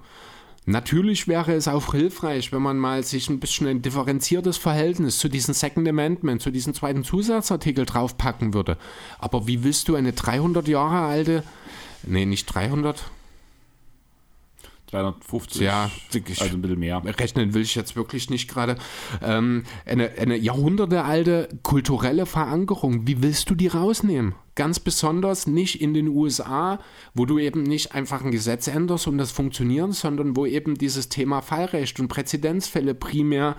Natürlich 0.66 1.28
wäre 1.28 1.54
es 1.54 1.68
auch 1.68 1.92
hilfreich, 1.92 2.54
wenn 2.54 2.62
man 2.62 2.78
mal 2.78 3.04
sich 3.04 3.30
ein 3.30 3.40
bisschen 3.40 3.68
ein 3.68 3.82
differenziertes 3.82 4.58
Verhältnis 4.58 5.18
zu 5.18 5.28
diesem 5.28 5.54
Second 5.54 5.88
Amendment, 5.88 6.42
zu 6.42 6.52
diesem 6.52 6.74
zweiten 6.74 7.04
Zusatzartikel 7.04 7.86
draufpacken 7.86 8.54
würde. 8.54 8.78
Aber 9.20 9.46
wie 9.46 9.64
willst 9.64 9.90
du 9.90 9.96
eine 9.96 10.14
300 10.14 10.68
Jahre 10.70 11.06
alte, 11.06 11.44
nee, 12.04 12.26
nicht 12.26 12.46
300, 12.46 13.04
350, 14.94 15.62
ja, 15.62 15.90
also 16.14 16.56
ein 16.56 16.62
bisschen 16.62 16.80
mehr. 16.80 17.02
Rechnen 17.20 17.54
will 17.54 17.64
ich 17.64 17.76
jetzt 17.76 17.96
wirklich 17.96 18.30
nicht 18.30 18.48
gerade. 18.50 18.78
Ähm, 19.22 19.64
eine, 19.86 20.12
eine 20.20 20.38
jahrhundertealte 20.38 21.50
kulturelle 21.64 22.26
Verankerung, 22.26 23.08
wie 23.08 23.22
willst 23.22 23.50
du 23.50 23.56
die 23.56 23.68
rausnehmen? 23.68 24.36
Ganz 24.56 24.80
besonders 24.80 25.48
nicht 25.48 25.82
in 25.82 25.96
den 25.96 26.08
USA, 26.10 26.80
wo 27.16 27.26
du 27.26 27.40
eben 27.40 27.64
nicht 27.64 27.96
einfach 27.96 28.24
ein 28.24 28.32
Gesetz 28.32 28.68
änderst 28.68 29.08
und 29.08 29.18
das 29.18 29.32
funktioniert, 29.32 29.94
sondern 29.94 30.36
wo 30.36 30.46
eben 30.46 30.76
dieses 30.76 31.10
Thema 31.10 31.42
Fallrecht 31.42 32.00
und 32.00 32.08
Präzedenzfälle 32.08 32.94
primär 32.94 33.56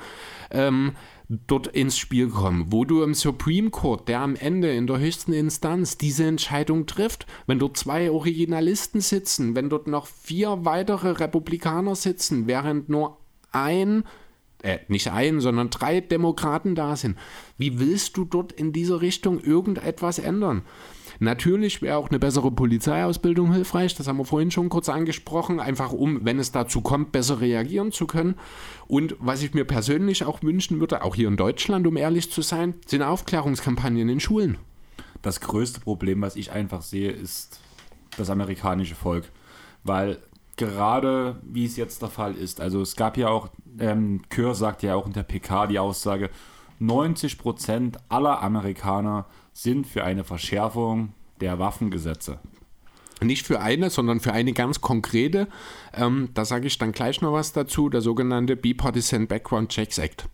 ähm, 0.52 0.92
dort 1.28 1.68
ins 1.68 1.96
Spiel 1.96 2.28
kommen, 2.28 2.66
wo 2.68 2.84
du 2.84 3.02
im 3.02 3.14
Supreme 3.14 3.70
Court, 3.70 4.08
der 4.08 4.20
am 4.20 4.36
Ende 4.36 4.74
in 4.74 4.86
der 4.86 4.98
höchsten 4.98 5.32
Instanz 5.32 5.96
diese 5.96 6.24
Entscheidung 6.24 6.86
trifft, 6.86 7.26
wenn 7.46 7.58
dort 7.58 7.76
zwei 7.76 8.10
Originalisten 8.10 9.00
sitzen, 9.00 9.54
wenn 9.54 9.70
dort 9.70 9.86
noch 9.86 10.06
vier 10.06 10.64
weitere 10.64 11.10
Republikaner 11.10 11.94
sitzen, 11.94 12.46
während 12.46 12.88
nur 12.88 13.18
ein 13.52 14.04
äh, 14.62 14.78
nicht 14.88 15.08
ein, 15.08 15.40
sondern 15.40 15.70
drei 15.70 16.00
Demokraten 16.00 16.74
da 16.74 16.96
sind. 16.96 17.18
Wie 17.58 17.78
willst 17.78 18.16
du 18.16 18.24
dort 18.24 18.52
in 18.52 18.72
dieser 18.72 19.02
Richtung 19.02 19.38
irgendetwas 19.40 20.18
ändern? 20.18 20.62
Natürlich 21.20 21.82
wäre 21.82 21.96
auch 21.96 22.10
eine 22.10 22.18
bessere 22.18 22.50
Polizeiausbildung 22.50 23.52
hilfreich, 23.52 23.94
das 23.94 24.08
haben 24.08 24.18
wir 24.18 24.24
vorhin 24.24 24.50
schon 24.50 24.68
kurz 24.68 24.88
angesprochen, 24.88 25.60
einfach 25.60 25.92
um, 25.92 26.24
wenn 26.24 26.38
es 26.38 26.52
dazu 26.52 26.80
kommt, 26.80 27.12
besser 27.12 27.40
reagieren 27.40 27.92
zu 27.92 28.06
können. 28.06 28.34
Und 28.86 29.16
was 29.18 29.42
ich 29.42 29.54
mir 29.54 29.64
persönlich 29.64 30.24
auch 30.24 30.42
wünschen 30.42 30.80
würde, 30.80 31.02
auch 31.02 31.14
hier 31.14 31.28
in 31.28 31.36
Deutschland, 31.36 31.86
um 31.86 31.96
ehrlich 31.96 32.30
zu 32.30 32.42
sein, 32.42 32.74
sind 32.86 33.02
Aufklärungskampagnen 33.02 34.08
in 34.08 34.20
Schulen. 34.20 34.58
Das 35.22 35.40
größte 35.40 35.80
Problem, 35.80 36.20
was 36.20 36.36
ich 36.36 36.52
einfach 36.52 36.82
sehe, 36.82 37.10
ist 37.10 37.60
das 38.16 38.30
amerikanische 38.30 38.94
Volk. 38.94 39.30
Weil 39.82 40.18
gerade 40.56 41.40
wie 41.42 41.64
es 41.64 41.76
jetzt 41.76 42.02
der 42.02 42.10
Fall 42.10 42.34
ist, 42.34 42.60
also 42.60 42.80
es 42.82 42.96
gab 42.96 43.16
ja 43.16 43.28
auch, 43.28 43.48
ähm, 43.78 44.22
Kör 44.28 44.54
sagt 44.54 44.82
ja 44.82 44.94
auch 44.94 45.06
in 45.06 45.12
der 45.12 45.22
PK 45.22 45.66
die 45.66 45.78
Aussage, 45.78 46.30
90 46.78 47.38
Prozent 47.38 47.98
aller 48.08 48.42
Amerikaner 48.42 49.26
sind 49.54 49.86
für 49.86 50.04
eine 50.04 50.24
Verschärfung 50.24 51.14
der 51.40 51.58
Waffengesetze. 51.58 52.38
Nicht 53.22 53.46
für 53.46 53.60
eine, 53.60 53.88
sondern 53.88 54.20
für 54.20 54.32
eine 54.32 54.52
ganz 54.52 54.80
konkrete. 54.82 55.48
Ähm, 55.94 56.28
da 56.34 56.44
sage 56.44 56.66
ich 56.66 56.76
dann 56.76 56.92
gleich 56.92 57.22
noch 57.22 57.32
was 57.32 57.52
dazu, 57.52 57.88
der 57.88 58.02
sogenannte 58.02 58.56
Bipartisan 58.56 59.26
Background 59.26 59.70
Checks 59.70 59.96
Act. 59.96 60.28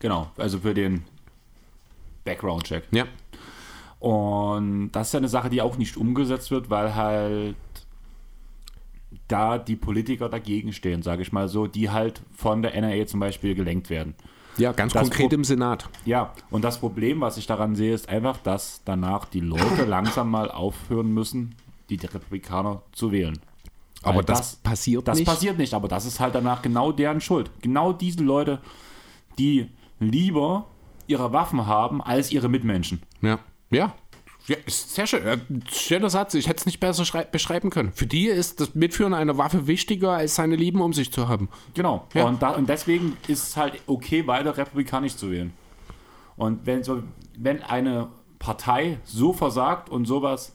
Genau, 0.00 0.30
also 0.36 0.58
für 0.58 0.74
den 0.74 1.04
Background 2.24 2.64
Check. 2.64 2.84
Ja. 2.90 3.06
Und 4.00 4.90
das 4.92 5.08
ist 5.08 5.12
ja 5.12 5.18
eine 5.18 5.28
Sache, 5.28 5.50
die 5.50 5.62
auch 5.62 5.78
nicht 5.78 5.96
umgesetzt 5.96 6.50
wird, 6.50 6.68
weil 6.68 6.94
halt 6.94 7.56
da 9.28 9.58
die 9.58 9.76
Politiker 9.76 10.28
dagegen 10.28 10.72
stehen, 10.72 11.02
sage 11.02 11.22
ich 11.22 11.32
mal 11.32 11.48
so, 11.48 11.66
die 11.66 11.90
halt 11.90 12.20
von 12.34 12.62
der 12.62 12.74
NRA 12.74 13.06
zum 13.06 13.20
Beispiel 13.20 13.54
gelenkt 13.54 13.88
werden. 13.88 14.14
Ja, 14.56 14.72
ganz 14.72 14.92
das 14.92 15.02
konkret 15.02 15.28
Pro 15.28 15.34
im 15.34 15.44
Senat. 15.44 15.88
Ja, 16.04 16.32
und 16.50 16.64
das 16.64 16.78
Problem, 16.78 17.20
was 17.20 17.36
ich 17.36 17.46
daran 17.46 17.74
sehe, 17.74 17.94
ist 17.94 18.08
einfach, 18.08 18.38
dass 18.38 18.82
danach 18.84 19.24
die 19.26 19.40
Leute 19.40 19.84
langsam 19.86 20.30
mal 20.30 20.50
aufhören 20.50 21.12
müssen, 21.12 21.54
die 21.90 21.96
Republikaner 21.96 22.82
zu 22.92 23.12
wählen. 23.12 23.38
Aber 24.02 24.22
das, 24.22 24.38
das, 24.38 24.56
passiert 24.56 25.08
das 25.08 25.18
nicht. 25.18 25.26
Das 25.26 25.34
passiert 25.34 25.58
nicht, 25.58 25.74
aber 25.74 25.88
das 25.88 26.04
ist 26.04 26.20
halt 26.20 26.34
danach 26.34 26.62
genau 26.62 26.92
deren 26.92 27.20
Schuld. 27.20 27.50
Genau 27.62 27.92
diese 27.92 28.22
Leute, 28.22 28.60
die 29.38 29.70
lieber 29.98 30.66
ihre 31.06 31.32
Waffen 31.32 31.66
haben 31.66 32.02
als 32.02 32.30
ihre 32.30 32.48
Mitmenschen. 32.48 33.02
Ja, 33.22 33.38
ja, 33.70 33.94
ja, 34.46 34.56
sehr 34.66 35.06
schön. 35.06 35.24
Äh, 35.24 35.38
schöner 35.72 36.10
Satz. 36.10 36.34
Ich 36.34 36.48
hätte 36.48 36.58
es 36.58 36.66
nicht 36.66 36.78
besser 36.78 37.24
beschreiben 37.24 37.70
können. 37.70 37.92
Für 37.92 38.06
die 38.06 38.26
ist 38.26 38.60
das 38.60 38.74
Mitführen 38.74 39.14
einer 39.14 39.38
Waffe 39.38 39.66
wichtiger, 39.66 40.12
als 40.12 40.34
seine 40.34 40.56
Lieben 40.56 40.82
um 40.82 40.92
sich 40.92 41.10
zu 41.12 41.28
haben. 41.28 41.48
Genau. 41.72 42.06
Ja. 42.12 42.24
Und, 42.24 42.42
da, 42.42 42.50
und, 42.50 42.68
deswegen 42.68 43.16
ist 43.26 43.48
es 43.48 43.56
halt 43.56 43.80
okay, 43.86 44.26
weiter 44.26 44.56
republikanisch 44.56 45.16
zu 45.16 45.30
wählen. 45.30 45.54
Und 46.36 46.66
wenn, 46.66 46.82
so, 46.82 47.02
wenn 47.38 47.62
eine 47.62 48.08
Partei 48.38 48.98
so 49.04 49.32
versagt 49.32 49.88
und 49.88 50.04
sowas 50.04 50.54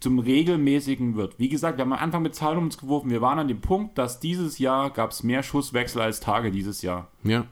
zum 0.00 0.18
regelmäßigen 0.18 1.16
wird. 1.16 1.38
Wie 1.38 1.48
gesagt, 1.48 1.78
wir 1.78 1.84
haben 1.84 1.92
am 1.92 1.98
Anfang 1.98 2.22
mit 2.22 2.34
Zahlen 2.34 2.58
um 2.58 2.64
uns 2.64 2.78
geworfen. 2.78 3.10
Wir 3.10 3.22
waren 3.22 3.38
an 3.38 3.48
dem 3.48 3.60
Punkt, 3.60 3.96
dass 3.96 4.20
dieses 4.20 4.58
Jahr 4.58 4.90
gab 4.90 5.10
es 5.10 5.22
mehr 5.22 5.42
Schusswechsel 5.42 6.02
als 6.02 6.20
Tage 6.20 6.50
dieses 6.50 6.82
Jahr. 6.82 7.08
Ja 7.24 7.46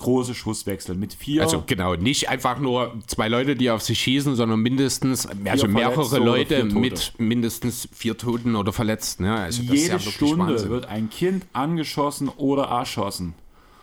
große 0.00 0.34
Schusswechsel 0.34 0.96
mit 0.96 1.14
vier. 1.14 1.42
Also 1.42 1.62
genau, 1.64 1.94
nicht 1.94 2.28
einfach 2.28 2.58
nur 2.58 2.94
zwei 3.06 3.28
Leute, 3.28 3.54
die 3.54 3.70
auf 3.70 3.82
sich 3.82 4.00
schießen, 4.00 4.34
sondern 4.34 4.60
mindestens, 4.60 5.28
also 5.44 5.68
mehrere 5.68 6.18
Leute 6.18 6.64
mit 6.64 7.12
mindestens 7.18 7.88
vier 7.92 8.18
Toten 8.18 8.56
oder 8.56 8.72
Verletzten. 8.72 9.26
Ja, 9.26 9.36
also 9.36 9.62
Jede 9.62 9.92
ja 9.92 9.98
Stunde 10.00 10.46
Wahnsinn. 10.46 10.70
wird 10.70 10.86
ein 10.86 11.10
Kind 11.10 11.46
angeschossen 11.52 12.28
oder 12.28 12.64
erschossen. 12.64 13.34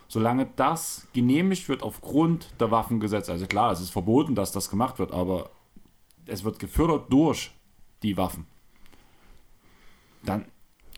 Solange 0.10 0.48
das 0.56 1.08
genehmigt 1.14 1.70
wird 1.70 1.84
aufgrund 1.84 2.50
der 2.60 2.72
Waffengesetze, 2.72 3.32
also 3.32 3.46
klar, 3.46 3.72
es 3.72 3.82
ist 3.82 3.92
verboten, 3.92 4.36
dass 4.36 4.52
das 4.52 4.70
gemacht 4.70 5.00
wird, 5.00 5.12
aber 5.12 5.50
es 6.26 6.44
wird 6.44 6.60
gefördert 6.60 7.06
durch 7.10 7.52
die 8.04 8.18
Waffen. 8.18 8.46
Dann, 10.24 10.46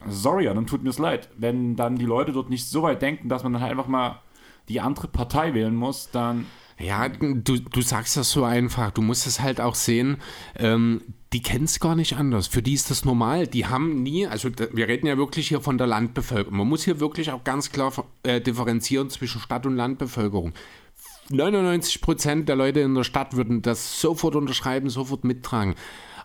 sorry, 0.07 0.45
dann 0.45 0.65
tut 0.67 0.83
mir 0.83 0.89
es 0.91 0.99
leid, 0.99 1.29
wenn 1.37 1.75
dann 1.75 1.97
die 1.97 2.05
Leute 2.05 2.31
dort 2.31 2.49
nicht 2.49 2.67
so 2.67 2.83
weit 2.83 3.01
denken, 3.01 3.29
dass 3.29 3.43
man 3.43 3.53
dann 3.53 3.61
halt 3.61 3.71
einfach 3.71 3.87
mal 3.87 4.21
die 4.69 4.79
andere 4.79 5.07
Partei 5.07 5.53
wählen 5.53 5.75
muss, 5.75 6.09
dann. 6.11 6.45
Ja, 6.79 7.09
du, 7.09 7.59
du 7.59 7.81
sagst 7.81 8.15
das 8.15 8.31
so 8.31 8.45
einfach. 8.45 8.91
Du 8.91 9.01
musst 9.01 9.27
es 9.27 9.41
halt 9.41 9.59
auch 9.59 9.75
sehen. 9.75 10.17
Ähm, 10.55 11.01
die 11.33 11.41
kennen 11.41 11.65
es 11.65 11.79
gar 11.79 11.95
nicht 11.95 12.15
anders. 12.15 12.47
Für 12.47 12.61
die 12.61 12.73
ist 12.73 12.89
das 12.89 13.03
normal. 13.03 13.47
Die 13.47 13.65
haben 13.65 14.01
nie, 14.01 14.25
also 14.25 14.49
wir 14.71 14.87
reden 14.87 15.05
ja 15.05 15.17
wirklich 15.17 15.49
hier 15.49 15.61
von 15.61 15.77
der 15.77 15.87
Landbevölkerung. 15.87 16.57
Man 16.57 16.67
muss 16.67 16.85
hier 16.85 16.99
wirklich 16.99 17.31
auch 17.31 17.43
ganz 17.43 17.71
klar 17.71 17.91
äh, 18.23 18.39
differenzieren 18.39 19.09
zwischen 19.09 19.41
Stadt- 19.41 19.65
und 19.65 19.75
Landbevölkerung. 19.75 20.53
99 21.29 22.01
Prozent 22.01 22.49
der 22.49 22.55
Leute 22.55 22.79
in 22.79 22.95
der 22.95 23.03
Stadt 23.03 23.35
würden 23.35 23.61
das 23.61 24.01
sofort 24.01 24.35
unterschreiben, 24.35 24.89
sofort 24.89 25.23
mittragen. 25.23 25.75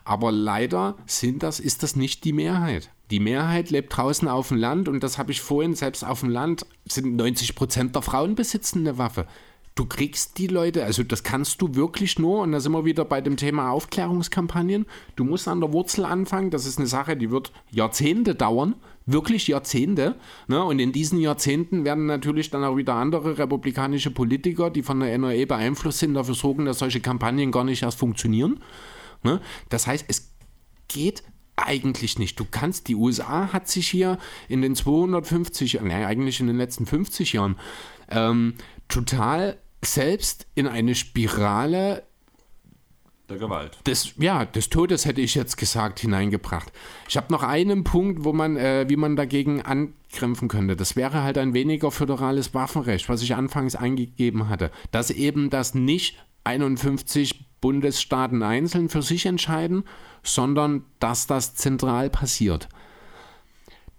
Aber 0.03 0.31
leider 0.31 0.95
sind 1.05 1.43
das, 1.43 1.59
ist 1.59 1.83
das 1.83 1.95
nicht 1.95 2.23
die 2.23 2.33
Mehrheit. 2.33 2.89
Die 3.11 3.19
Mehrheit 3.19 3.69
lebt 3.69 3.95
draußen 3.95 4.27
auf 4.27 4.47
dem 4.47 4.57
Land 4.57 4.89
und 4.89 5.03
das 5.03 5.17
habe 5.17 5.31
ich 5.31 5.41
vorhin, 5.41 5.75
selbst 5.75 6.03
auf 6.03 6.21
dem 6.21 6.29
Land 6.29 6.65
sind 6.87 7.15
90 7.15 7.55
Prozent 7.55 7.95
der 7.95 8.01
Frauen 8.01 8.35
besitzen 8.35 8.79
eine 8.79 8.97
Waffe. 8.97 9.27
Du 9.75 9.85
kriegst 9.85 10.37
die 10.37 10.47
Leute, 10.47 10.85
also 10.85 11.03
das 11.03 11.23
kannst 11.23 11.61
du 11.61 11.75
wirklich 11.75 12.17
nur, 12.17 12.41
und 12.41 12.53
da 12.53 12.61
sind 12.61 12.71
wir 12.71 12.85
wieder 12.85 13.03
bei 13.03 13.19
dem 13.19 13.35
Thema 13.35 13.71
Aufklärungskampagnen, 13.71 14.85
du 15.17 15.25
musst 15.25 15.49
an 15.49 15.59
der 15.59 15.73
Wurzel 15.73 16.05
anfangen, 16.05 16.49
das 16.49 16.65
ist 16.65 16.79
eine 16.79 16.87
Sache, 16.87 17.17
die 17.17 17.29
wird 17.29 17.51
Jahrzehnte 17.71 18.35
dauern, 18.35 18.75
wirklich 19.05 19.47
Jahrzehnte. 19.47 20.15
Ne? 20.47 20.63
Und 20.63 20.79
in 20.79 20.93
diesen 20.93 21.19
Jahrzehnten 21.19 21.83
werden 21.83 22.05
natürlich 22.05 22.49
dann 22.49 22.63
auch 22.63 22.77
wieder 22.77 22.95
andere 22.95 23.37
republikanische 23.37 24.11
Politiker, 24.11 24.69
die 24.69 24.81
von 24.81 25.01
der 25.01 25.17
NRA 25.17 25.45
beeinflusst 25.45 25.99
sind, 25.99 26.13
dafür 26.13 26.35
sorgen, 26.35 26.65
dass 26.65 26.79
solche 26.79 27.01
Kampagnen 27.01 27.51
gar 27.51 27.65
nicht 27.65 27.83
erst 27.83 27.99
funktionieren. 27.99 28.61
Ne? 29.23 29.41
Das 29.69 29.87
heißt, 29.87 30.05
es 30.07 30.31
geht 30.87 31.23
eigentlich 31.55 32.19
nicht. 32.19 32.39
Du 32.39 32.45
kannst, 32.49 32.87
die 32.87 32.95
USA 32.95 33.53
hat 33.53 33.67
sich 33.67 33.87
hier 33.87 34.17
in 34.47 34.61
den 34.61 34.75
250, 34.75 35.79
nein, 35.81 36.05
eigentlich 36.05 36.39
in 36.39 36.47
den 36.47 36.57
letzten 36.57 36.85
50 36.85 37.33
Jahren 37.33 37.57
ähm, 38.09 38.55
total 38.87 39.57
selbst 39.83 40.47
in 40.55 40.67
eine 40.67 40.95
Spirale 40.95 42.03
der 43.29 43.37
Gewalt. 43.37 43.79
Des, 43.87 44.13
ja, 44.17 44.45
des 44.45 44.69
Todes 44.69 45.05
hätte 45.05 45.21
ich 45.21 45.33
jetzt 45.33 45.57
gesagt, 45.57 45.99
hineingebracht. 45.99 46.71
Ich 47.09 47.17
habe 47.17 47.33
noch 47.33 47.41
einen 47.41 47.83
Punkt, 47.83 48.23
wo 48.23 48.33
man, 48.33 48.55
äh, 48.55 48.85
wie 48.87 48.97
man 48.97 49.15
dagegen 49.15 49.63
an, 49.63 49.93
kämpfen 50.11 50.47
könnte, 50.47 50.75
das 50.75 50.95
wäre 50.95 51.23
halt 51.23 51.37
ein 51.37 51.53
weniger 51.53 51.91
föderales 51.91 52.53
Waffenrecht, 52.53 53.09
was 53.09 53.23
ich 53.23 53.35
anfangs 53.35 53.75
eingegeben 53.75 54.47
hatte. 54.47 54.71
Dass 54.91 55.09
eben 55.09 55.49
das 55.49 55.73
nicht 55.73 56.23
51 56.43 57.45
Bundesstaaten 57.65 58.43
einzeln 58.43 58.89
für 58.89 59.01
sich 59.01 59.25
entscheiden, 59.25 59.85
sondern 60.21 60.83
dass 60.99 61.25
das 61.25 61.55
zentral 61.55 62.11
passiert. 62.11 62.69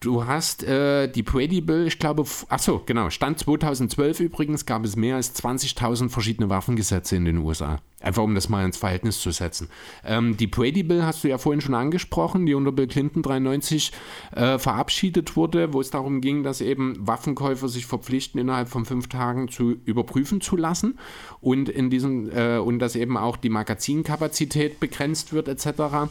Du 0.07 0.25
hast 0.25 0.63
äh, 0.63 1.09
die 1.09 1.25
Brady 1.25 1.61
Bill, 1.61 1.89
ich 1.89 1.99
glaube, 1.99 2.25
achso, 2.49 2.81
genau, 2.87 3.11
Stand 3.11 3.41
2012 3.41 4.21
übrigens 4.21 4.65
gab 4.65 4.85
es 4.85 4.95
mehr 4.95 5.17
als 5.17 5.35
20.000 5.35 6.11
verschiedene 6.11 6.49
Waffengesetze 6.49 7.17
in 7.17 7.25
den 7.25 7.39
USA. 7.39 7.81
Einfach 8.01 8.23
um 8.23 8.37
das 8.37 8.49
mal 8.49 8.65
ins 8.65 8.77
Verhältnis 8.77 9.21
zu 9.21 9.33
setzen. 9.33 9.69
Ähm, 10.05 10.37
die 10.37 10.47
Brady 10.47 10.85
Bill 10.85 11.03
hast 11.03 11.25
du 11.25 11.29
ja 11.29 11.39
vorhin 11.39 11.61
schon 11.61 11.75
angesprochen, 11.75 12.47
die 12.47 12.55
unter 12.55 12.71
Bill 12.71 12.87
Clinton 12.87 13.21
93 13.21 13.91
äh, 14.31 14.61
verabschiedet 14.61 15.35
wurde, 15.35 15.73
wo 15.73 15.81
es 15.81 15.91
darum 15.91 16.21
ging, 16.21 16.45
dass 16.45 16.61
eben 16.61 16.95
Waffenkäufer 17.01 17.69
sich 17.69 17.87
verpflichten, 17.87 18.41
innerhalb 18.41 18.69
von 18.69 18.85
fünf 18.85 19.09
Tagen 19.09 19.49
zu 19.49 19.75
überprüfen 19.87 20.41
zu 20.41 20.57
lassen 20.57 21.01
und 21.41 21.69
in 21.69 21.91
diesem 21.91 22.31
äh, 22.31 22.59
und 22.59 22.79
dass 22.79 22.95
eben 22.95 23.17
auch 23.17 23.37
die 23.37 23.49
Magazinkapazität 23.49 24.79
begrenzt 24.79 25.33
wird 25.33 25.49
etc. 25.49 26.07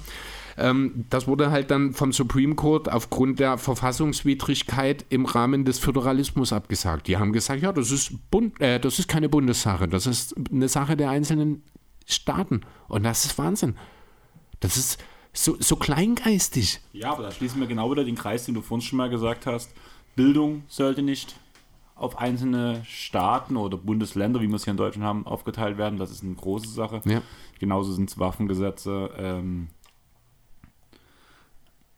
Ähm, 0.58 1.06
das 1.10 1.28
wurde 1.28 1.52
halt 1.52 1.72
dann 1.72 1.94
vom 1.94 2.14
Supreme 2.14 2.56
Court 2.56 2.92
aufgrund 2.92 3.40
der 3.40 3.58
Verfassungswidrigkeit 3.58 5.06
im 5.10 5.26
Rahmen 5.26 5.66
des 5.66 5.80
Föderalismus 5.80 6.54
abgesagt. 6.54 7.08
Die 7.08 7.18
haben 7.18 7.34
gesagt, 7.34 7.62
ja, 7.62 7.74
das 7.74 7.92
ist, 7.92 8.32
Bund, 8.32 8.60
äh, 8.62 8.80
das 8.80 9.00
ist 9.00 9.08
keine 9.08 9.28
Bundessache, 9.30 9.88
das 9.88 10.08
ist 10.08 10.36
eine 10.52 10.70
Sache 10.70 10.96
der 10.96 11.10
einzelnen 11.10 11.64
Staaten. 12.06 12.62
Und 12.88 13.04
das 13.04 13.26
ist 13.26 13.38
Wahnsinn. 13.38 13.76
Das 14.60 14.78
ist 14.78 15.04
so, 15.34 15.58
so 15.60 15.76
kleingeistig. 15.76 16.80
Ja, 16.94 17.12
aber 17.12 17.24
da 17.24 17.32
schließen 17.32 17.60
wir 17.60 17.68
genau 17.68 17.92
wieder 17.92 18.06
den 18.06 18.16
Kreis, 18.16 18.46
den 18.46 18.56
du 18.56 18.62
vorhin 18.62 18.82
schon 18.82 18.98
mal 18.98 19.10
gesagt 19.10 19.46
hast. 19.46 19.74
Bildung 20.16 20.64
sollte 20.68 21.02
nicht 21.02 21.36
auf 21.96 22.18
einzelne 22.18 22.84
Staaten 22.86 23.58
oder 23.58 23.78
Bundesländer, 23.78 24.42
wie 24.42 24.48
wir 24.48 24.56
es 24.56 24.66
hier 24.66 24.72
in 24.72 24.78
Deutschland 24.78 25.06
haben, 25.06 25.26
aufgeteilt 25.26 25.78
werden. 25.78 25.98
Das 25.98 26.12
ist 26.12 26.24
eine 26.24 26.36
große 26.36 26.70
Sache. 26.70 27.02
Ja. 27.06 27.22
Genauso 27.60 27.94
sind 27.94 28.10
es 28.10 28.20
Waffengesetze, 28.20 29.12
ähm, 29.18 29.68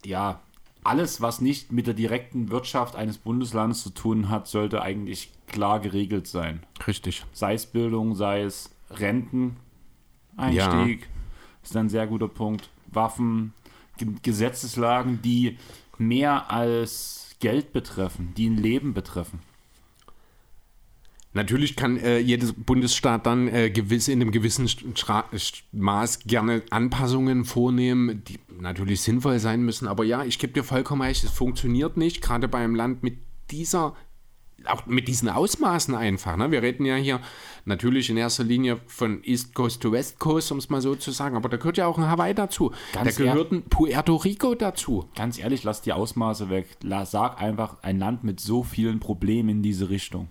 ja, 0.07 0.39
alles, 0.83 1.21
was 1.21 1.41
nicht 1.41 1.71
mit 1.71 1.85
der 1.85 1.93
direkten 1.93 2.49
Wirtschaft 2.49 2.95
eines 2.95 3.17
Bundeslandes 3.17 3.83
zu 3.83 3.89
tun 3.89 4.29
hat, 4.29 4.47
sollte 4.47 4.81
eigentlich 4.81 5.31
klar 5.47 5.79
geregelt 5.81 6.27
sein. 6.27 6.63
Richtig. 6.87 7.25
Sei 7.33 7.53
es 7.53 7.65
Bildung, 7.65 8.15
sei 8.15 8.43
es 8.43 8.71
Renteneinstieg, 8.89 9.57
ja. 11.01 11.07
ist 11.61 11.75
ein 11.75 11.89
sehr 11.89 12.07
guter 12.07 12.29
Punkt. 12.29 12.69
Waffen, 12.87 13.53
Gesetzeslagen, 14.23 15.21
die 15.21 15.57
mehr 15.97 16.49
als 16.51 17.35
Geld 17.41 17.73
betreffen, 17.73 18.33
die 18.37 18.49
ein 18.49 18.57
Leben 18.57 18.93
betreffen. 18.93 19.39
Natürlich 21.37 21.75
kann 21.75 21.97
äh, 21.97 22.17
jedes 22.17 22.51
Bundesstaat 22.51 23.27
dann 23.27 23.47
äh, 23.47 23.69
gewiss, 23.69 24.07
in 24.07 24.21
einem 24.21 24.31
gewissen 24.31 24.67
Stra 24.67 25.25
Maß 25.71 26.21
gerne 26.21 26.63
Anpassungen 26.71 27.45
vornehmen, 27.45 28.23
die 28.27 28.39
natürlich 28.59 29.01
sinnvoll 29.01 29.37
sein 29.37 29.61
müssen. 29.61 29.87
Aber 29.87 30.03
ja, 30.03 30.23
ich 30.23 30.39
gebe 30.39 30.53
dir 30.53 30.63
vollkommen 30.63 31.03
recht, 31.03 31.23
es 31.23 31.29
funktioniert 31.29 31.95
nicht, 31.95 32.23
gerade 32.23 32.47
bei 32.47 32.57
einem 32.57 32.73
Land 32.73 33.03
mit 33.03 33.19
dieser, 33.51 33.95
auch 34.65 34.87
mit 34.87 35.07
diesen 35.07 35.29
Ausmaßen 35.29 35.93
einfach. 35.93 36.37
Ne? 36.37 36.49
Wir 36.49 36.63
reden 36.63 36.87
ja 36.87 36.95
hier 36.95 37.21
natürlich 37.65 38.09
in 38.09 38.17
erster 38.17 38.43
Linie 38.43 38.79
von 38.87 39.23
East 39.23 39.53
Coast 39.53 39.83
to 39.83 39.91
West 39.91 40.17
Coast, 40.17 40.51
um 40.51 40.57
es 40.57 40.71
mal 40.71 40.81
so 40.81 40.95
zu 40.95 41.11
sagen, 41.11 41.35
aber 41.35 41.49
da 41.49 41.57
gehört 41.57 41.77
ja 41.77 41.85
auch 41.85 41.99
ein 41.99 42.09
Hawaii 42.09 42.33
dazu. 42.33 42.71
Ganz 42.93 43.15
da 43.15 43.23
gehört 43.25 43.51
ein 43.51 43.61
Puerto 43.61 44.15
Rico 44.15 44.55
dazu. 44.55 45.07
Ganz 45.15 45.37
ehrlich, 45.37 45.63
lass 45.63 45.83
die 45.83 45.93
Ausmaße 45.93 46.49
weg. 46.49 46.77
Sag 47.05 47.39
einfach 47.39 47.77
ein 47.83 47.99
Land 47.99 48.23
mit 48.23 48.39
so 48.39 48.63
vielen 48.63 48.99
Problemen 48.99 49.49
in 49.49 49.61
diese 49.61 49.91
Richtung. 49.91 50.29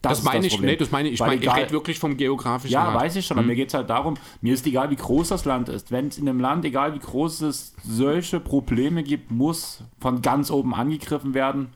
Das, 0.00 0.18
das 0.18 0.22
meine 0.22 0.46
ich, 0.46 0.60
nee, 0.60 0.76
das 0.76 0.92
meine 0.92 1.08
ich, 1.08 1.14
ich, 1.14 1.20
meine, 1.20 1.42
ich 1.42 1.52
rede 1.52 1.72
wirklich 1.72 1.98
vom 1.98 2.16
geografischen 2.16 2.72
Ja, 2.72 2.84
Rad. 2.84 3.02
weiß 3.02 3.16
ich 3.16 3.26
schon, 3.26 3.36
aber 3.36 3.42
hm. 3.42 3.48
mir 3.48 3.56
geht 3.56 3.68
es 3.68 3.74
halt 3.74 3.90
darum, 3.90 4.14
mir 4.40 4.54
ist 4.54 4.64
egal, 4.66 4.90
wie 4.90 4.96
groß 4.96 5.28
das 5.28 5.44
Land 5.44 5.68
ist. 5.68 5.90
Wenn 5.90 6.06
es 6.06 6.18
in 6.18 6.28
einem 6.28 6.38
Land, 6.38 6.64
egal 6.64 6.94
wie 6.94 7.00
groß 7.00 7.42
es 7.42 7.74
solche 7.84 8.38
Probleme 8.38 9.02
gibt, 9.02 9.32
muss 9.32 9.82
von 9.98 10.22
ganz 10.22 10.50
oben 10.52 10.72
angegriffen 10.72 11.34
werden. 11.34 11.70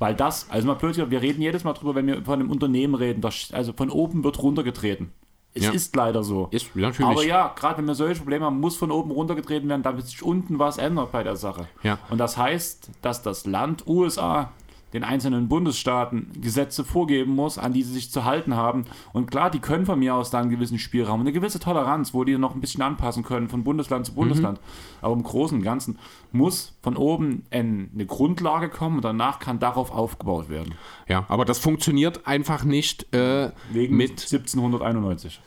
Weil 0.00 0.16
das, 0.16 0.50
also 0.50 0.66
mal 0.66 0.74
plötzlich, 0.74 1.08
wir 1.10 1.22
reden 1.22 1.40
jedes 1.40 1.62
Mal 1.62 1.74
drüber, 1.74 1.94
wenn 1.94 2.08
wir 2.08 2.24
von 2.24 2.40
einem 2.40 2.50
Unternehmen 2.50 2.96
reden, 2.96 3.20
das, 3.20 3.50
also 3.52 3.72
von 3.72 3.90
oben 3.90 4.24
wird 4.24 4.42
runtergetreten. 4.42 5.12
Es 5.54 5.64
ja. 5.64 5.70
ist 5.70 5.94
leider 5.94 6.24
so. 6.24 6.48
Ist, 6.50 6.74
natürlich. 6.74 7.10
Aber 7.10 7.24
ja, 7.24 7.52
gerade 7.54 7.78
wenn 7.78 7.84
wir 7.84 7.94
solche 7.94 8.18
Probleme 8.18 8.46
haben, 8.46 8.58
muss 8.58 8.76
von 8.76 8.90
oben 8.90 9.10
runtergetreten 9.10 9.68
werden, 9.68 9.82
damit 9.82 10.06
sich 10.06 10.22
unten 10.22 10.58
was 10.58 10.78
ändert 10.78 11.12
bei 11.12 11.22
der 11.22 11.36
Sache. 11.36 11.68
Ja. 11.82 11.98
Und 12.10 12.18
das 12.18 12.36
heißt, 12.36 12.90
dass 13.02 13.22
das 13.22 13.46
Land 13.46 13.86
USA 13.86 14.50
den 14.92 15.04
einzelnen 15.04 15.48
Bundesstaaten 15.48 16.30
Gesetze 16.40 16.84
vorgeben 16.84 17.34
muss, 17.34 17.58
an 17.58 17.72
die 17.72 17.82
sie 17.82 17.92
sich 17.92 18.10
zu 18.10 18.24
halten 18.24 18.56
haben. 18.56 18.84
Und 19.12 19.30
klar, 19.30 19.50
die 19.50 19.58
können 19.58 19.86
von 19.86 19.98
mir 19.98 20.14
aus 20.14 20.30
da 20.30 20.40
einen 20.40 20.50
gewissen 20.50 20.78
Spielraum, 20.78 21.20
eine 21.20 21.32
gewisse 21.32 21.60
Toleranz, 21.60 22.14
wo 22.14 22.24
die 22.24 22.36
noch 22.38 22.54
ein 22.54 22.60
bisschen 22.60 22.82
anpassen 22.82 23.22
können 23.22 23.48
von 23.48 23.64
Bundesland 23.64 24.06
zu 24.06 24.14
Bundesland. 24.14 24.58
Mhm. 24.58 24.64
Aber 25.00 25.14
im 25.14 25.22
Großen 25.22 25.58
und 25.58 25.64
Ganzen 25.64 25.98
muss 26.30 26.74
von 26.82 26.96
oben 26.96 27.44
eine 27.50 28.06
Grundlage 28.06 28.68
kommen 28.68 28.96
und 28.96 29.04
danach 29.04 29.38
kann 29.38 29.58
darauf 29.58 29.92
aufgebaut 29.92 30.48
werden. 30.48 30.74
Ja, 31.08 31.24
aber 31.28 31.44
das 31.44 31.58
funktioniert 31.58 32.26
einfach 32.26 32.64
nicht 32.64 33.12
äh, 33.14 33.50
wegen 33.70 33.96
mit 33.96 34.10
1791. 34.10 35.40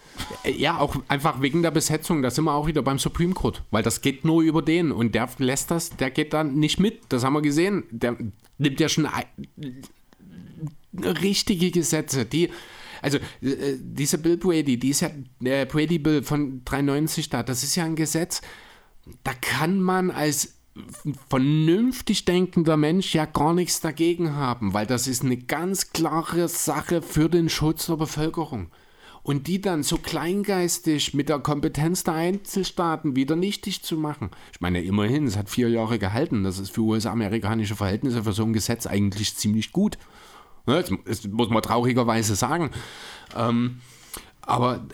Äh, 0.44 0.52
ja, 0.52 0.78
auch 0.80 0.96
einfach 1.08 1.42
wegen 1.42 1.62
der 1.62 1.72
Besetzung. 1.72 2.22
Da 2.22 2.30
sind 2.30 2.46
wir 2.46 2.54
auch 2.54 2.68
wieder 2.68 2.82
beim 2.82 3.00
Supreme 3.00 3.34
Court, 3.34 3.64
weil 3.72 3.84
das 3.84 4.02
geht 4.02 4.26
nur 4.26 4.42
über 4.42 4.62
den 4.62 4.92
und 4.92 5.16
der 5.16 5.30
lässt 5.38 5.72
das, 5.72 5.90
der 5.90 6.12
geht 6.12 6.34
dann 6.34 6.56
nicht 6.56 6.80
mit. 6.80 7.02
Das 7.10 7.24
haben 7.24 7.34
wir 7.34 7.42
gesehen. 7.42 7.84
Der, 7.92 8.16
nimmt 8.58 8.80
ja 8.80 8.90
schon 8.90 9.08
richtige 10.94 11.72
Gesetze, 11.72 12.26
die 12.26 12.50
also 13.02 13.20
äh, 13.42 13.78
diese 13.80 14.18
Bill 14.18 14.38
Brady, 14.38 14.78
die 14.78 14.90
ist 14.90 15.02
ja 15.02 15.12
äh, 15.44 15.66
Brady 15.66 16.00
Bill 16.00 16.24
von 16.24 16.64
93 16.66 17.30
da, 17.30 17.44
das 17.44 17.64
ist 17.64 17.76
ja 17.76 17.86
ein 17.86 17.96
Gesetz, 17.96 18.42
da 19.24 19.34
kann 19.34 19.80
man 19.80 20.10
als 20.10 20.56
vernünftig 21.30 22.26
denkender 22.26 22.78
Mensch 22.78 23.14
ja 23.14 23.26
gar 23.26 23.54
nichts 23.54 23.80
dagegen 23.80 24.34
haben, 24.34 24.74
weil 24.74 24.88
das 24.88 25.08
ist 25.08 25.24
eine 25.24 25.38
ganz 25.38 25.92
klare 25.92 26.48
Sache 26.48 27.02
für 27.02 27.30
den 27.30 27.48
Schutz 27.50 27.86
der 27.86 27.96
Bevölkerung 27.96 28.72
und 29.26 29.48
die 29.48 29.60
dann 29.60 29.82
so 29.82 29.98
kleingeistig 29.98 31.16
mit 31.16 31.30
der 31.30 31.40
Kompetenz 31.40 32.04
der 32.04 32.14
Einzelstaaten 32.14 33.16
wieder 33.16 33.36
nichtig 33.36 33.82
zu 33.82 33.98
machen. 33.98 34.30
Ich 34.54 34.62
meine, 34.62 34.84
immerhin, 34.84 35.26
es 35.26 35.36
hat 35.36 35.50
vier 35.50 35.68
Jahre 35.68 35.98
gehalten. 35.98 36.44
Das 36.44 36.60
ist 36.60 36.70
für 36.70 36.82
US-amerikanische 36.82 37.76
Verhältnisse 37.76 38.24
für 38.24 38.34
so 38.34 38.44
ein 38.44 38.54
Gesetz 38.54 38.86
eigentlich 38.86 39.36
ziemlich 39.36 39.72
gut. 39.72 39.98
Ne, 40.68 40.84
das 41.06 41.28
muss 41.28 41.50
man 41.50 41.64
traurigerweise 41.64 42.36
sagen. 42.36 42.70
Ähm, 43.36 43.82
aber 44.42 44.86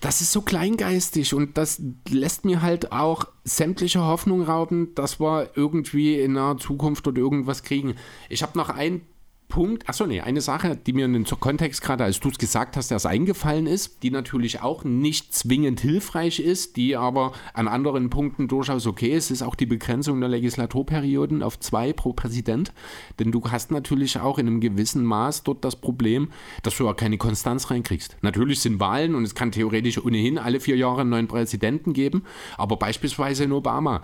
das 0.00 0.20
ist 0.20 0.30
so 0.30 0.42
kleingeistig 0.42 1.34
und 1.34 1.58
das 1.58 1.82
lässt 2.08 2.44
mir 2.44 2.62
halt 2.62 2.92
auch 2.92 3.24
sämtliche 3.42 4.04
Hoffnung 4.04 4.42
rauben, 4.42 4.94
dass 4.94 5.18
wir 5.18 5.50
irgendwie 5.56 6.20
in 6.20 6.34
naher 6.34 6.58
Zukunft 6.58 7.08
oder 7.08 7.18
irgendwas 7.18 7.64
kriegen. 7.64 7.96
Ich 8.28 8.44
habe 8.44 8.56
noch 8.56 8.68
ein 8.68 9.02
Punkt, 9.48 9.88
achso, 9.88 10.06
nee, 10.06 10.20
eine 10.20 10.42
Sache, 10.42 10.76
die 10.76 10.92
mir 10.92 11.06
in 11.06 11.14
den 11.14 11.24
Kontext 11.24 11.80
gerade, 11.80 12.04
als 12.04 12.20
du 12.20 12.28
es 12.28 12.36
gesagt 12.36 12.76
hast, 12.76 12.90
erst 12.90 13.06
eingefallen 13.06 13.66
ist, 13.66 14.02
die 14.02 14.10
natürlich 14.10 14.60
auch 14.60 14.84
nicht 14.84 15.34
zwingend 15.34 15.80
hilfreich 15.80 16.38
ist, 16.38 16.76
die 16.76 16.96
aber 16.96 17.32
an 17.54 17.66
anderen 17.66 18.10
Punkten 18.10 18.46
durchaus 18.46 18.86
okay 18.86 19.08
ist, 19.08 19.30
ist 19.30 19.42
auch 19.42 19.54
die 19.54 19.64
Begrenzung 19.64 20.20
der 20.20 20.28
Legislaturperioden 20.28 21.42
auf 21.42 21.58
zwei 21.58 21.94
pro 21.94 22.12
Präsident. 22.12 22.74
Denn 23.18 23.32
du 23.32 23.42
hast 23.50 23.70
natürlich 23.70 24.20
auch 24.20 24.38
in 24.38 24.48
einem 24.48 24.60
gewissen 24.60 25.02
Maß 25.04 25.44
dort 25.44 25.64
das 25.64 25.76
Problem, 25.76 26.28
dass 26.62 26.76
du 26.76 26.84
ja 26.84 26.92
keine 26.92 27.16
Konstanz 27.16 27.70
reinkriegst. 27.70 28.18
Natürlich 28.20 28.60
sind 28.60 28.80
Wahlen 28.80 29.14
und 29.14 29.24
es 29.24 29.34
kann 29.34 29.50
theoretisch 29.50 30.04
ohnehin 30.04 30.36
alle 30.36 30.60
vier 30.60 30.76
Jahre 30.76 31.00
einen 31.00 31.10
neuen 31.10 31.26
Präsidenten 31.26 31.94
geben, 31.94 32.24
aber 32.58 32.76
beispielsweise 32.76 33.44
in 33.44 33.52
Obama. 33.52 34.02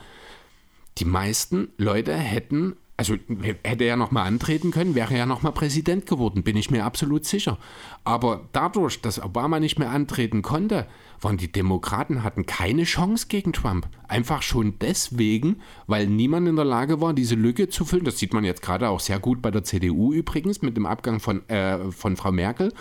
Die 0.98 1.04
meisten 1.04 1.68
Leute 1.76 2.14
hätten 2.14 2.76
also 2.96 3.16
hätte 3.64 3.84
er 3.84 3.96
nochmal 3.96 4.26
antreten 4.26 4.70
können, 4.70 4.94
wäre 4.94 5.14
er 5.14 5.26
nochmal 5.26 5.52
Präsident 5.52 6.06
geworden, 6.06 6.44
bin 6.44 6.56
ich 6.56 6.70
mir 6.70 6.84
absolut 6.84 7.24
sicher. 7.24 7.58
Aber 8.04 8.48
dadurch, 8.52 9.00
dass 9.00 9.20
Obama 9.20 9.58
nicht 9.58 9.78
mehr 9.78 9.90
antreten 9.90 10.42
konnte, 10.42 10.86
waren 11.20 11.36
die 11.36 11.50
Demokraten 11.50 12.22
hatten 12.22 12.46
keine 12.46 12.84
Chance 12.84 13.26
gegen 13.28 13.52
Trump. 13.52 13.88
Einfach 14.06 14.42
schon 14.42 14.78
deswegen, 14.78 15.60
weil 15.86 16.06
niemand 16.06 16.46
in 16.46 16.56
der 16.56 16.64
Lage 16.64 17.00
war, 17.00 17.14
diese 17.14 17.34
Lücke 17.34 17.68
zu 17.68 17.84
füllen. 17.84 18.04
Das 18.04 18.18
sieht 18.18 18.32
man 18.32 18.44
jetzt 18.44 18.62
gerade 18.62 18.88
auch 18.88 19.00
sehr 19.00 19.18
gut 19.18 19.42
bei 19.42 19.50
der 19.50 19.64
CDU 19.64 20.12
übrigens 20.12 20.62
mit 20.62 20.76
dem 20.76 20.86
Abgang 20.86 21.18
von, 21.18 21.48
äh, 21.48 21.90
von 21.90 22.16
Frau 22.16 22.30
Merkel. 22.30 22.72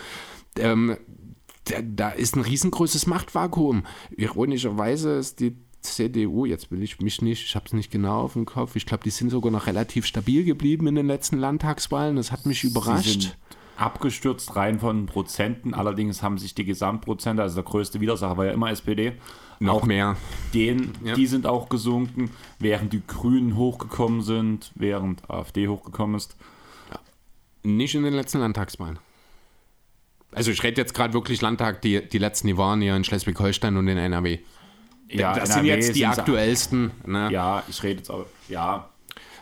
Ähm, 0.60 0.96
da, 1.64 2.10
ist 2.10 2.36
ein 2.36 2.42
riesengroßes 2.42 3.08
Machtvakuum. 3.08 3.84
Ironischerweise 4.16 5.14
ist 5.14 5.40
die 5.40 5.56
CDU, 5.84 6.46
jetzt 6.46 6.72
will 6.72 6.82
ich 6.82 7.00
mich 7.00 7.22
nicht, 7.22 7.46
ich 7.46 7.56
habe 7.56 7.66
es 7.66 7.74
nicht 7.74 7.92
genau 7.92 8.22
auf 8.22 8.34
dem 8.34 8.46
Kopf, 8.46 8.76
ich 8.76 8.86
glaube, 8.86 9.04
die 9.04 9.10
sind 9.10 9.30
sogar 9.30 9.52
noch 9.52 9.68
relativ 9.68 10.06
stabil 10.06 10.44
geblieben 10.44 10.88
in 10.88 10.96
den 10.96 11.08
letzten 11.08 11.38
Landtagswahlen. 11.38 12.16
Das 12.16 12.32
hat 12.32 12.46
mich 12.46 12.64
überrascht. 12.64 13.36
abgestürzt 13.78 14.56
rein 14.56 14.80
von 14.80 15.06
Prozenten, 15.06 15.74
allerdings 15.74 16.24
haben 16.24 16.38
sich 16.38 16.56
die 16.56 16.66
Gesamtprozente, 16.66 17.42
also 17.42 17.56
der 17.56 17.64
größte 17.64 18.00
Widersacher 18.02 18.38
war 18.38 18.46
ja 18.46 18.52
immer 18.52 18.72
SPD. 18.72 19.14
Noch 19.60 19.76
auch 19.76 19.86
mehr. 19.86 20.18
Den, 20.54 20.94
ja. 21.04 21.14
Die 21.14 21.28
sind 21.28 21.46
auch 21.46 21.70
gesunken, 21.70 22.32
während 22.60 22.94
die 22.94 23.02
Grünen 23.06 23.56
hochgekommen 23.56 24.22
sind, 24.22 24.72
während 24.76 25.30
AfD 25.30 25.68
hochgekommen 25.68 26.16
ist. 26.16 26.36
Nicht 27.64 27.96
in 27.96 28.04
den 28.04 28.14
letzten 28.14 28.40
Landtagswahlen. 28.40 29.00
Also 30.34 30.52
ich 30.52 30.62
rede 30.64 30.82
jetzt 30.82 30.94
gerade 30.94 31.14
wirklich 31.14 31.42
Landtag, 31.42 31.82
die, 31.82 32.08
die 32.08 32.18
letzten, 32.18 32.48
die 32.48 32.58
waren 32.58 32.82
ja 32.82 32.96
in 32.96 33.04
Schleswig-Holstein 33.04 33.78
und 33.78 33.88
in 33.88 33.98
NRW. 33.98 34.40
Ja, 35.20 35.34
das 35.34 35.50
NRW 35.50 35.56
sind 35.56 35.66
jetzt 35.66 35.96
die 35.96 36.00
sind- 36.00 36.20
aktuellsten. 36.20 36.92
Ne? 37.06 37.30
Ja, 37.32 37.64
ich 37.68 37.82
rede 37.84 37.98
jetzt 38.00 38.10
aber. 38.10 38.26
Ja, 38.50 38.90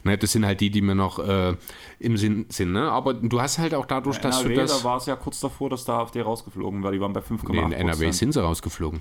Ne, 0.03 0.17
das 0.17 0.31
sind 0.31 0.45
halt 0.47 0.59
die, 0.61 0.71
die 0.71 0.81
mir 0.81 0.95
noch 0.95 1.19
äh, 1.19 1.53
im 1.99 2.17
Sinn 2.17 2.47
sind. 2.49 2.71
Ne? 2.71 2.91
Aber 2.91 3.13
du 3.13 3.39
hast 3.39 3.59
halt 3.59 3.75
auch 3.75 3.85
dadurch, 3.85 4.17
dass 4.17 4.39
NRW, 4.41 4.55
du 4.55 4.61
das... 4.61 4.79
da 4.79 4.83
war 4.83 4.97
es 4.97 5.05
ja 5.05 5.15
kurz 5.15 5.39
davor, 5.39 5.69
dass 5.69 5.85
da 5.85 5.99
AfD 5.99 6.21
rausgeflogen 6.21 6.81
war. 6.81 6.91
Die 6.91 6.99
waren 6.99 7.13
bei 7.13 7.19
5,8 7.19 7.51
Nee, 7.51 7.61
in 7.61 7.71
NRW 7.71 8.11
sind 8.11 8.31
sie 8.31 8.41
rausgeflogen. 8.41 8.99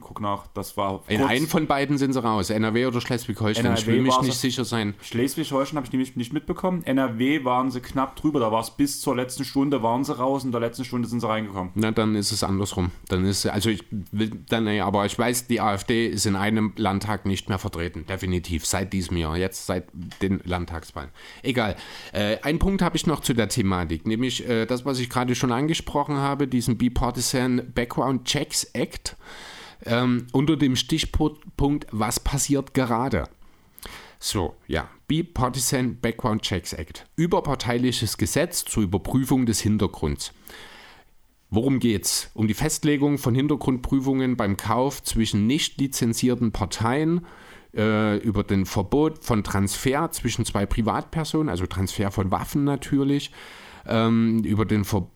Guck 0.00 0.20
nach, 0.20 0.48
das 0.48 0.76
war 0.76 1.04
In 1.06 1.22
einem 1.22 1.46
von 1.46 1.68
beiden 1.68 1.96
sind 1.96 2.12
sie 2.12 2.20
raus. 2.20 2.50
NRW 2.50 2.86
oder 2.86 3.00
Schleswig-Holstein. 3.00 3.74
Ich 3.74 3.86
will 3.86 4.02
mich 4.02 4.20
nicht 4.20 4.36
sicher 4.36 4.64
sein. 4.64 4.94
Schleswig-Holstein 5.00 5.76
habe 5.76 5.86
ich 5.86 5.92
nämlich 5.92 6.16
nicht 6.16 6.32
mitbekommen. 6.32 6.82
NRW 6.82 7.44
waren 7.44 7.70
sie 7.70 7.80
knapp 7.80 8.16
drüber. 8.16 8.40
Da 8.40 8.50
war 8.50 8.62
es 8.62 8.70
bis 8.70 9.00
zur 9.00 9.14
letzten 9.14 9.44
Stunde, 9.44 9.80
waren 9.80 10.02
sie 10.02 10.18
raus 10.18 10.42
und 10.42 10.48
in 10.48 10.52
der 10.52 10.60
letzten 10.60 10.84
Stunde 10.84 11.06
sind 11.06 11.20
sie 11.20 11.28
reingekommen. 11.28 11.70
Na, 11.76 11.92
dann 11.92 12.16
ist 12.16 12.32
es 12.32 12.42
andersrum. 12.42 12.90
Dann 13.08 13.24
ist 13.24 13.46
also 13.46 13.70
ich 13.70 13.84
will 14.10 14.32
dann 14.48 14.66
aber 14.66 15.06
ich 15.06 15.16
weiß, 15.16 15.46
die 15.46 15.60
AfD 15.60 16.08
ist 16.08 16.26
in 16.26 16.34
einem 16.34 16.72
Landtag 16.76 17.24
nicht 17.24 17.48
mehr 17.48 17.58
vertreten, 17.58 18.06
definitiv 18.06 18.66
seit 18.66 18.92
diesem 18.92 19.16
Jahr, 19.16 19.36
jetzt 19.36 19.66
seit 19.66 19.86
den 20.20 20.40
Landtagswahlen. 20.44 21.10
Egal. 21.44 21.76
Äh, 22.12 22.38
ein 22.42 22.58
Punkt 22.58 22.82
habe 22.82 22.96
ich 22.96 23.06
noch 23.06 23.20
zu 23.20 23.34
der 23.34 23.48
Thematik, 23.48 24.04
nämlich 24.04 24.48
äh, 24.48 24.66
das, 24.66 24.84
was 24.84 24.98
ich 24.98 25.08
gerade 25.08 25.36
schon 25.36 25.52
angesprochen 25.52 26.16
habe, 26.16 26.48
diesen 26.48 26.76
Bipartisan 26.76 27.62
Background 27.72 28.24
Checks 28.24 28.64
Act 28.72 29.16
ähm, 29.84 30.26
unter 30.32 30.56
dem 30.56 30.76
Stichpunkt, 30.76 31.86
was 31.90 32.20
passiert 32.20 32.74
gerade? 32.74 33.28
So, 34.18 34.54
ja. 34.66 34.88
Bipartisan 35.06 36.00
Background 36.00 36.42
Checks 36.42 36.72
Act. 36.72 37.06
Überparteiliches 37.16 38.16
Gesetz 38.16 38.64
zur 38.64 38.82
Überprüfung 38.82 39.44
des 39.44 39.60
Hintergrunds. 39.60 40.32
Worum 41.50 41.78
geht's? 41.78 42.30
Um 42.34 42.48
die 42.48 42.54
Festlegung 42.54 43.18
von 43.18 43.34
Hintergrundprüfungen 43.34 44.36
beim 44.36 44.56
Kauf 44.56 45.02
zwischen 45.02 45.46
nicht 45.46 45.78
lizenzierten 45.78 46.52
Parteien, 46.52 47.26
äh, 47.76 48.16
über 48.18 48.44
den 48.44 48.66
Verbot 48.66 49.24
von 49.24 49.44
Transfer 49.44 50.10
zwischen 50.10 50.44
zwei 50.44 50.66
Privatpersonen, 50.66 51.48
also 51.48 51.66
Transfer 51.66 52.10
von 52.10 52.30
Waffen 52.30 52.64
natürlich, 52.64 53.30
ähm, 53.86 54.42
über 54.44 54.64
den 54.64 54.84
Ver 54.84 55.08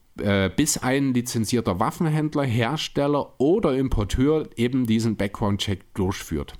bis 0.57 0.78
ein 0.78 1.15
lizenzierter 1.15 1.78
Waffenhändler, 1.81 2.45
Hersteller 2.45 3.35
oder 3.39 3.77
Importeur 3.77 4.49
eben 4.57 4.86
diesen 4.86 5.16
Background-Check 5.16 5.95
durchführt. 5.95 6.55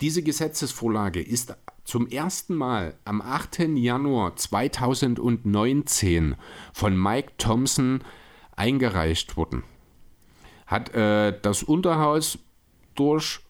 Diese 0.00 0.22
Gesetzesvorlage 0.22 1.22
ist 1.22 1.56
zum 1.84 2.08
ersten 2.08 2.54
Mal 2.54 2.94
am 3.04 3.22
8. 3.22 3.60
Januar 3.76 4.36
2019 4.36 6.34
von 6.72 7.00
Mike 7.00 7.32
Thompson 7.38 8.02
eingereicht 8.56 9.36
worden. 9.36 9.62
Hat 10.66 10.92
äh, 10.94 11.38
das 11.40 11.62
Unterhaus 11.62 12.40
durch, 12.96 13.40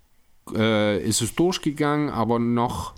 äh, 0.55 1.03
ist 1.03 1.23
es 1.23 1.35
durchgegangen, 1.35 2.11
aber 2.11 2.39
noch 2.39 2.95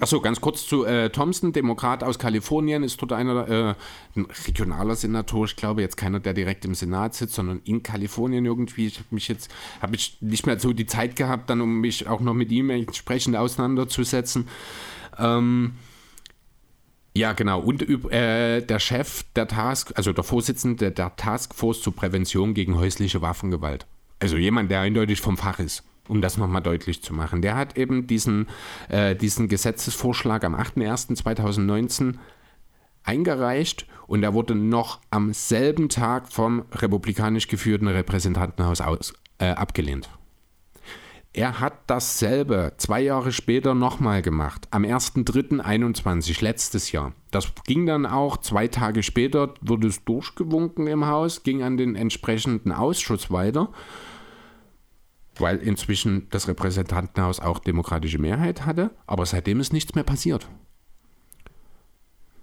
Achso, 0.00 0.20
ganz 0.22 0.40
kurz 0.40 0.66
zu 0.66 0.86
äh, 0.86 1.10
Thompson, 1.10 1.52
Demokrat 1.52 2.02
aus 2.02 2.18
Kalifornien, 2.18 2.82
ist 2.82 3.00
dort 3.02 3.12
einer, 3.12 3.48
äh, 3.48 3.74
ein 4.16 4.26
regionaler 4.46 4.96
Senator, 4.96 5.44
ich 5.44 5.56
glaube 5.56 5.82
jetzt 5.82 5.98
keiner, 5.98 6.20
der 6.20 6.32
direkt 6.32 6.64
im 6.64 6.74
Senat 6.74 7.14
sitzt, 7.14 7.34
sondern 7.34 7.60
in 7.64 7.82
Kalifornien 7.82 8.46
irgendwie. 8.46 8.86
Ich 8.86 8.96
habe 8.96 9.08
mich 9.10 9.28
jetzt, 9.28 9.50
habe 9.82 9.94
ich 9.96 10.16
nicht 10.20 10.46
mehr 10.46 10.58
so 10.58 10.72
die 10.72 10.86
Zeit 10.86 11.16
gehabt, 11.16 11.50
dann 11.50 11.60
um 11.60 11.80
mich 11.80 12.08
auch 12.08 12.20
noch 12.20 12.32
mit 12.32 12.50
ihm 12.50 12.70
entsprechend 12.70 13.36
auseinanderzusetzen. 13.36 14.48
Ähm, 15.18 15.72
ja, 17.14 17.34
genau. 17.34 17.60
Und 17.60 17.82
äh, 18.10 18.62
der 18.62 18.78
Chef 18.78 19.24
der 19.36 19.48
Task, 19.48 19.92
also 19.96 20.14
der 20.14 20.24
Vorsitzende 20.24 20.92
der 20.92 21.14
Taskforce 21.16 21.82
zur 21.82 21.94
Prävention 21.94 22.54
gegen 22.54 22.76
häusliche 22.76 23.20
Waffengewalt. 23.20 23.86
Also 24.18 24.38
jemand, 24.38 24.70
der 24.70 24.80
eindeutig 24.80 25.20
vom 25.20 25.36
Fach 25.36 25.58
ist, 25.58 25.82
um 26.08 26.20
das 26.20 26.36
nochmal 26.36 26.62
deutlich 26.62 27.02
zu 27.02 27.14
machen. 27.14 27.42
Der 27.42 27.56
hat 27.56 27.76
eben 27.76 28.06
diesen, 28.06 28.46
äh, 28.88 29.14
diesen 29.14 29.48
Gesetzesvorschlag 29.48 30.44
am 30.44 30.54
8.1.2019 30.54 32.14
eingereicht 33.02 33.86
und 34.06 34.22
er 34.22 34.34
wurde 34.34 34.54
noch 34.54 35.00
am 35.10 35.32
selben 35.32 35.88
Tag 35.88 36.32
vom 36.32 36.64
republikanisch 36.72 37.48
geführten 37.48 37.88
Repräsentantenhaus 37.88 38.80
aus, 38.80 39.14
äh, 39.38 39.50
abgelehnt. 39.50 40.08
Er 41.32 41.60
hat 41.60 41.74
dasselbe 41.86 42.72
zwei 42.76 43.02
Jahre 43.02 43.30
später 43.30 43.72
nochmal 43.72 44.20
gemacht, 44.20 44.66
am 44.72 44.82
1.3.21, 44.82 46.42
letztes 46.42 46.90
Jahr. 46.90 47.12
Das 47.30 47.52
ging 47.66 47.86
dann 47.86 48.04
auch 48.04 48.38
zwei 48.38 48.66
Tage 48.66 49.04
später, 49.04 49.54
wurde 49.60 49.86
es 49.86 50.04
durchgewunken 50.04 50.88
im 50.88 51.06
Haus, 51.06 51.44
ging 51.44 51.62
an 51.62 51.76
den 51.76 51.94
entsprechenden 51.94 52.72
Ausschuss 52.72 53.30
weiter, 53.30 53.70
weil 55.40 55.58
inzwischen 55.58 56.28
das 56.30 56.48
Repräsentantenhaus 56.48 57.40
auch 57.40 57.58
demokratische 57.58 58.18
Mehrheit 58.18 58.66
hatte, 58.66 58.90
aber 59.06 59.26
seitdem 59.26 59.60
ist 59.60 59.72
nichts 59.72 59.94
mehr 59.94 60.04
passiert. 60.04 60.48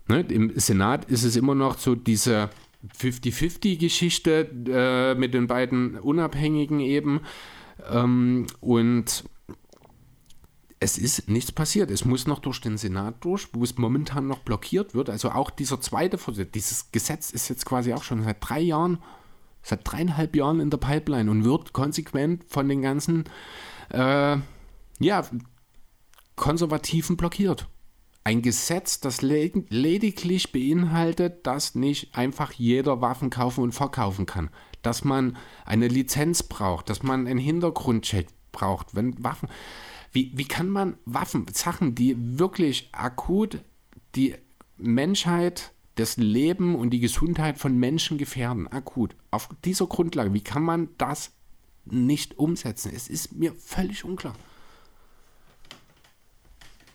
Ne, 0.07 0.21
Im 0.21 0.57
Senat 0.57 1.05
ist 1.05 1.23
es 1.23 1.35
immer 1.35 1.55
noch 1.55 1.77
so 1.77 1.95
diese 1.95 2.49
50-50-Geschichte 2.97 4.49
äh, 4.67 5.15
mit 5.15 5.33
den 5.33 5.47
beiden 5.47 5.97
Unabhängigen 5.97 6.79
eben. 6.79 7.21
Ähm, 7.91 8.47
und 8.61 9.25
es 10.79 10.97
ist 10.97 11.29
nichts 11.29 11.51
passiert. 11.51 11.89
Es 11.91 12.05
muss 12.05 12.27
noch 12.27 12.39
durch 12.39 12.61
den 12.61 12.77
Senat 12.77 13.23
durch, 13.23 13.49
wo 13.53 13.63
es 13.63 13.77
momentan 13.77 14.27
noch 14.27 14.39
blockiert 14.39 14.93
wird. 14.93 15.09
Also 15.09 15.31
auch 15.31 15.49
dieser 15.49 15.81
zweite 15.81 16.17
Vorsitz, 16.17 16.51
dieses 16.51 16.91
Gesetz 16.91 17.31
ist 17.31 17.49
jetzt 17.49 17.65
quasi 17.65 17.93
auch 17.93 18.03
schon 18.03 18.23
seit 18.23 18.37
drei 18.39 18.59
Jahren, 18.59 18.99
seit 19.61 19.81
dreieinhalb 19.83 20.35
Jahren 20.35 20.59
in 20.59 20.69
der 20.69 20.77
Pipeline 20.77 21.29
und 21.29 21.43
wird 21.43 21.73
konsequent 21.73 22.43
von 22.47 22.69
den 22.69 22.81
ganzen 22.81 23.25
äh, 23.89 24.37
ja, 24.99 25.23
Konservativen 26.35 27.17
blockiert. 27.17 27.67
Ein 28.23 28.41
Gesetz, 28.41 28.99
das 28.99 29.21
le 29.21 29.51
lediglich 29.69 30.51
beinhaltet, 30.51 31.47
dass 31.47 31.75
nicht 31.75 32.15
einfach 32.15 32.51
jeder 32.51 33.01
Waffen 33.01 33.29
kaufen 33.29 33.63
und 33.63 33.71
verkaufen 33.71 34.25
kann. 34.25 34.49
Dass 34.81 35.03
man 35.03 35.37
eine 35.65 35.87
Lizenz 35.87 36.43
braucht, 36.43 36.89
dass 36.89 37.03
man 37.03 37.25
einen 37.25 37.39
Hintergrundcheck 37.39 38.27
braucht, 38.51 38.95
wenn 38.95 39.23
Waffen. 39.23 39.49
Wie, 40.11 40.31
wie 40.35 40.45
kann 40.45 40.69
man 40.69 40.97
Waffen, 41.05 41.45
Sachen, 41.53 41.95
die 41.95 42.15
wirklich 42.39 42.89
akut 42.91 43.59
die 44.15 44.35
Menschheit, 44.77 45.71
das 45.99 46.17
Leben 46.17 46.75
und 46.75 46.91
die 46.91 46.99
Gesundheit 46.99 47.57
von 47.57 47.77
Menschen 47.77 48.17
gefährden, 48.17 48.67
akut, 48.67 49.15
auf 49.31 49.49
dieser 49.65 49.87
Grundlage, 49.87 50.33
wie 50.33 50.41
kann 50.41 50.63
man 50.63 50.89
das 50.97 51.31
nicht 51.85 52.37
umsetzen? 52.37 52.91
Es 52.95 53.09
ist 53.09 53.33
mir 53.33 53.53
völlig 53.53 54.05
unklar. 54.05 54.35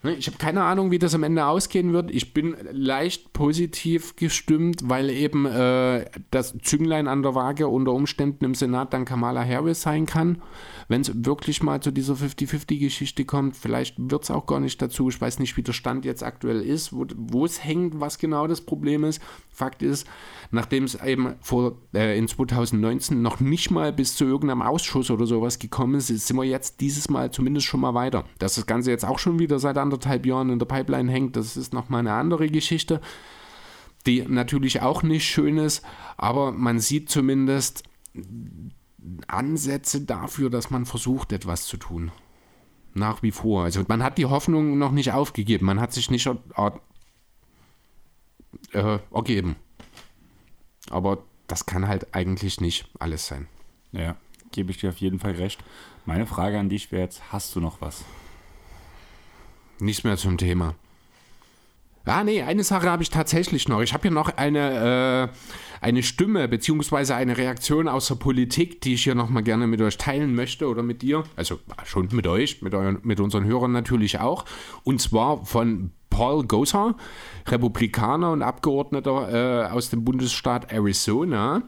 Ne, 0.05 0.15
Ich 0.16 0.27
habe 0.27 0.37
keine 0.37 0.65
Ahnung, 0.65 0.91
wie 0.91 0.99
das 0.99 1.15
am 1.15 1.23
Ende 1.23 1.47
ausgehen 1.47 1.93
wird. 1.93 2.11
Ich 2.11 2.35
bin 2.35 2.57
leicht 2.73 3.33
positiv 3.33 4.16
gestimmt, 4.16 4.81
weil 4.85 5.11
eben 5.11 5.47
äh, 5.47 6.07
das 6.33 6.59
Zünglein 6.61 7.07
an 7.07 7.23
der 7.23 7.37
Waage 7.37 7.69
unter 7.69 7.93
Umständen 7.93 8.45
im 8.45 8.57
Senat 8.57 8.93
dann 8.93 9.05
Kamala 9.05 9.45
Harris 9.45 9.83
sein 9.83 10.07
kann. 10.07 10.43
Wenn 10.89 11.03
es 11.03 11.24
wirklich 11.24 11.62
mal 11.62 11.81
zu 11.81 11.93
dieser 11.93 12.15
50-50-Geschichte 12.15 13.24
kommt, 13.24 13.57
vielleicht 13.57 13.95
wird 13.99 14.24
es 14.24 14.33
auch 14.33 14.47
gar 14.47 14.59
nicht 14.59 14.83
dazu. 14.83 15.09
Ich 15.09 15.20
weiß 15.20 15.39
nicht, 15.39 15.57
wie 15.57 15.62
der 15.62 15.73
Stand 15.73 16.05
jetzt 16.05 16.24
aktuell 16.24 16.62
ist, 16.62 16.93
wo, 16.93 17.45
es 17.45 17.62
hängt, 17.62 18.01
was 18.01 18.19
genau 18.19 18.49
das 18.49 18.61
Problem 18.61 19.05
ist. 19.05 19.23
Fakt 19.51 19.83
ist, 19.83 20.09
nachdem 20.51 20.85
es 20.85 20.97
eben 20.97 21.35
vor, 21.41 21.77
äh, 21.95 22.19
in 22.19 22.27
2019 22.27 23.23
noch 23.23 23.39
nicht 23.39 23.70
mal 23.70 23.93
bis 23.93 24.16
zu 24.16 24.24
irgendeinem 24.24 24.62
Ausschuss 24.62 25.11
oder 25.12 25.27
sowas 25.27 25.61
gekommen 25.61 25.95
ist, 25.95 26.09
sind 26.09 26.37
wir 26.37 26.45
jetzt 26.45 26.81
dieses 26.81 27.09
Mal 27.09 27.31
zumindest 27.31 27.66
schon 27.66 27.81
mal 27.81 27.95
weiter. 27.95 28.24
Dass 28.41 28.57
das 28.57 28.66
Ganze 28.66 28.91
jetzt 28.91 29.05
auch 29.05 29.20
schon 29.20 29.39
wieder 29.39 29.61
seit 29.61 29.79
anderthalb 29.79 29.91
Jahren 30.27 30.51
in 30.51 30.59
der 30.59 30.66
Pipeline 30.66 31.10
hängt, 31.10 31.36
das 31.36 31.56
ist 31.56 31.73
nochmal 31.73 32.01
eine 32.01 32.12
andere 32.12 32.48
Geschichte, 32.48 33.01
die 34.06 34.23
natürlich 34.23 34.82
auch 34.82 35.02
nicht 35.02 35.24
schön 35.24 35.59
ist, 35.59 35.85
aber 36.16 36.52
man 36.52 36.81
sieht 36.81 37.10
zumindest 37.10 37.85
Ansätze 39.27 40.02
dafür, 40.02 40.51
dass 40.51 40.70
man 40.70 40.86
versucht, 40.86 41.32
etwas 41.32 41.66
zu 41.66 41.77
tun. 41.77 42.10
Nach 42.94 43.23
wie 43.23 43.31
vor. 43.31 43.64
Also 43.64 43.85
man 43.89 44.02
hat 44.02 44.19
die 44.19 44.27
Hoffnung 44.27 44.78
noch 44.78 44.93
nicht 44.93 45.12
aufgegeben, 45.12 45.66
man 45.66 45.81
hat 45.81 45.93
sich 45.93 46.10
nicht 46.10 46.28
äh, 48.73 48.98
ergeben. 49.12 49.56
Aber 50.90 51.24
das 51.47 51.66
kann 51.66 51.89
halt 51.89 52.14
eigentlich 52.14 52.60
nicht 52.60 52.89
alles 52.98 53.27
sein. 53.27 53.48
Ja, 53.93 54.16
gebe 54.51 54.70
ich 54.70 54.78
dir 54.78 54.90
auf 54.90 54.98
jeden 54.98 55.19
Fall 55.19 55.32
recht. 55.32 55.62
Meine 56.05 56.27
Frage 56.27 56.59
an 56.59 56.69
dich 56.69 56.93
wäre 56.93 57.02
jetzt, 57.02 57.32
hast 57.32 57.55
du 57.55 57.60
noch 57.60 57.81
was? 57.81 58.05
Nichts 59.83 60.05
mehr 60.05 60.17
zum 60.17 60.39
Thema. 60.39 60.77
Ah, 62.05 62.25
nee, 62.25 62.43
eine 62.43 62.65
Sache 62.65 62.91
habe 62.91 63.03
ich 63.03 63.11
tatsächlich 63.11 63.69
noch. 63.69 63.81
Ich 63.81 63.93
habe 63.93 64.03
hier 64.03 64.11
noch 64.11 64.37
eine, 64.37 65.31
äh, 65.33 65.85
eine 65.85 66.03
Stimme 66.03 66.49
beziehungsweise 66.49 67.15
eine 67.15 67.37
Reaktion 67.37 67.89
aus 67.89 68.09
der 68.09 68.17
Politik, 68.17 68.81
die 68.81 68.95
ich 68.95 69.05
hier 69.05 69.15
nochmal 69.15 69.43
gerne 69.43 69.67
mit 69.67 69.81
euch 69.81 69.99
teilen 69.99 70.35
möchte 70.35 70.69
oder 70.69 70.83
mit 70.83 71.03
dir. 71.03 71.25
Also 71.37 71.59
schon 71.85 72.09
mit 72.13 72.27
euch, 72.27 72.63
mit, 72.63 72.75
euren, 72.75 72.99
mit 73.03 73.21
unseren 73.21 73.45
Hörern 73.45 73.73
natürlich 73.73 74.21
auch. 74.21 74.45
Und 74.85 75.01
zwar 75.01 75.45
von 75.45 75.91
Paul 76.11 76.45
Gosar, 76.47 76.97
Republikaner 77.49 78.33
und 78.33 78.43
Abgeordneter 78.43 79.67
äh, 79.67 79.71
aus 79.71 79.91
dem 79.91 80.05
Bundesstaat 80.05 80.73
Arizona, 80.73 81.63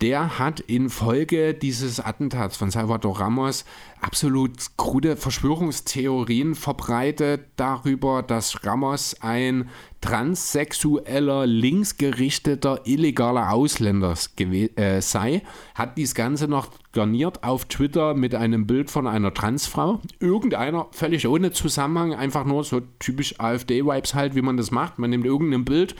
der 0.00 0.38
hat 0.38 0.60
infolge 0.60 1.52
dieses 1.52 2.00
Attentats 2.00 2.56
von 2.56 2.70
Salvador 2.70 3.20
Ramos 3.20 3.66
absolut 4.00 4.52
krude 4.78 5.16
Verschwörungstheorien 5.16 6.54
verbreitet 6.54 7.42
darüber, 7.56 8.22
dass 8.22 8.64
Ramos 8.64 9.16
ein 9.20 9.68
transsexueller, 10.00 11.46
linksgerichteter, 11.46 12.80
illegaler 12.86 13.52
Ausländer 13.52 14.14
äh, 14.38 15.02
sei, 15.02 15.42
hat 15.74 15.98
dies 15.98 16.14
Ganze 16.14 16.48
noch 16.48 16.68
garniert 16.92 17.44
auf 17.44 17.66
Twitter 17.66 18.14
mit 18.14 18.34
einem 18.34 18.66
Bild 18.66 18.90
von 18.90 19.06
einer 19.06 19.34
Transfrau. 19.34 20.00
Irgendeiner, 20.18 20.86
völlig 20.92 21.28
ohne 21.28 21.52
Zusammenhang, 21.52 22.14
einfach 22.14 22.46
nur 22.46 22.64
so 22.64 22.80
typisch 22.98 23.38
AfD-Vibes 23.38 24.14
halt, 24.14 24.34
wie 24.34 24.42
man 24.42 24.56
das 24.56 24.70
macht. 24.70 24.98
Man 24.98 25.10
nimmt 25.10 25.26
irgendein 25.26 25.66
Bild, 25.66 25.94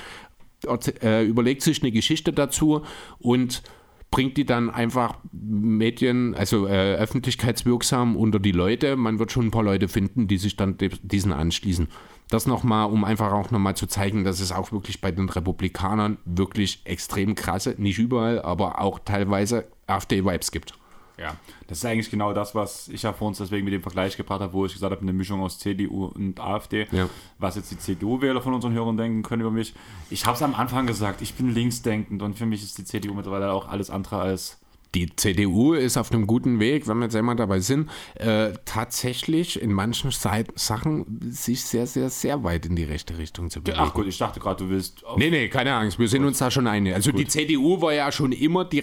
äh, 1.02 1.24
überlegt 1.24 1.60
sich 1.60 1.82
eine 1.82 1.92
Geschichte 1.92 2.32
dazu 2.32 2.82
und 3.18 3.62
bringt 4.10 4.36
die 4.36 4.44
dann 4.44 4.70
einfach 4.70 5.18
Medien, 5.32 6.34
also 6.34 6.66
äh, 6.66 6.96
öffentlichkeitswirksam 6.96 8.16
unter 8.16 8.40
die 8.40 8.52
Leute. 8.52 8.96
Man 8.96 9.18
wird 9.18 9.30
schon 9.30 9.46
ein 9.46 9.50
paar 9.50 9.62
Leute 9.62 9.88
finden, 9.88 10.26
die 10.26 10.38
sich 10.38 10.56
dann 10.56 10.76
diesen 11.02 11.32
anschließen. 11.32 11.88
Das 12.28 12.46
nochmal, 12.46 12.90
um 12.90 13.04
einfach 13.04 13.32
auch 13.32 13.50
nochmal 13.50 13.76
zu 13.76 13.86
zeigen, 13.86 14.24
dass 14.24 14.40
es 14.40 14.52
auch 14.52 14.72
wirklich 14.72 15.00
bei 15.00 15.10
den 15.10 15.28
Republikanern 15.28 16.18
wirklich 16.24 16.82
extrem 16.84 17.34
krasse, 17.34 17.74
nicht 17.78 17.98
überall, 17.98 18.40
aber 18.42 18.80
auch 18.80 19.00
teilweise 19.00 19.66
AfD-Vibes 19.86 20.52
gibt. 20.52 20.74
Ja, 21.20 21.36
das 21.66 21.78
ist 21.78 21.84
eigentlich 21.84 22.10
genau 22.10 22.32
das, 22.32 22.54
was 22.54 22.88
ich 22.88 23.02
ja 23.02 23.12
vor 23.12 23.28
uns 23.28 23.36
deswegen 23.38 23.64
mit 23.64 23.74
dem 23.74 23.82
Vergleich 23.82 24.16
gebracht 24.16 24.40
habe, 24.40 24.54
wo 24.54 24.64
ich 24.64 24.72
gesagt 24.72 24.90
habe, 24.90 25.02
eine 25.02 25.12
Mischung 25.12 25.42
aus 25.42 25.58
CDU 25.58 26.06
und 26.06 26.40
AfD. 26.40 26.86
Ja. 26.92 27.10
Was 27.38 27.56
jetzt 27.56 27.70
die 27.70 27.78
CDU-Wähler 27.78 28.40
von 28.40 28.54
unseren 28.54 28.72
Hörern 28.72 28.96
denken 28.96 29.22
können 29.22 29.42
über 29.42 29.50
mich. 29.50 29.74
Ich 30.08 30.24
habe 30.24 30.36
es 30.36 30.42
am 30.42 30.54
Anfang 30.54 30.86
gesagt, 30.86 31.20
ich 31.20 31.34
bin 31.34 31.52
linksdenkend 31.52 32.22
und 32.22 32.38
für 32.38 32.46
mich 32.46 32.62
ist 32.62 32.78
die 32.78 32.84
CDU 32.84 33.12
mittlerweile 33.12 33.52
auch 33.52 33.68
alles 33.68 33.90
andere 33.90 34.18
als 34.18 34.60
die 34.94 35.14
CDU 35.14 35.74
ist 35.74 35.96
auf 35.96 36.10
einem 36.10 36.26
guten 36.26 36.58
Weg, 36.58 36.88
wenn 36.88 36.98
wir 36.98 37.04
jetzt 37.04 37.14
einmal 37.14 37.36
dabei 37.36 37.60
sind, 37.60 37.88
äh, 38.14 38.54
tatsächlich 38.64 39.60
in 39.60 39.72
manchen 39.72 40.10
Sachen 40.10 41.20
sich 41.30 41.64
sehr, 41.64 41.86
sehr, 41.86 42.10
sehr 42.10 42.42
weit 42.42 42.66
in 42.66 42.74
die 42.74 42.84
rechte 42.84 43.16
Richtung 43.16 43.50
zu 43.50 43.62
bewegen. 43.62 43.78
Ach 43.80 43.94
gut, 43.94 44.08
ich 44.08 44.18
dachte 44.18 44.40
gerade, 44.40 44.64
du 44.64 44.70
willst. 44.70 45.04
Nee, 45.16 45.30
nee, 45.30 45.48
keine 45.48 45.74
Angst, 45.74 45.98
wir 46.00 46.08
sind 46.08 46.24
uns 46.24 46.38
da 46.38 46.50
schon 46.50 46.66
einig. 46.66 46.94
Also 46.94 47.12
gut. 47.12 47.20
die 47.20 47.28
CDU 47.28 47.80
war 47.80 47.92
ja 47.92 48.10
schon 48.10 48.32
immer 48.32 48.64
die 48.64 48.80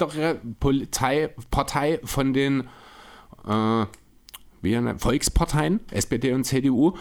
rechtere 0.00 0.40
Polizei, 0.60 1.30
Partei 1.50 2.00
von 2.04 2.32
den 2.32 2.68
äh, 3.46 3.86
Volksparteien, 4.98 5.80
SPD 5.90 6.32
und 6.32 6.44
CDU. 6.44 6.94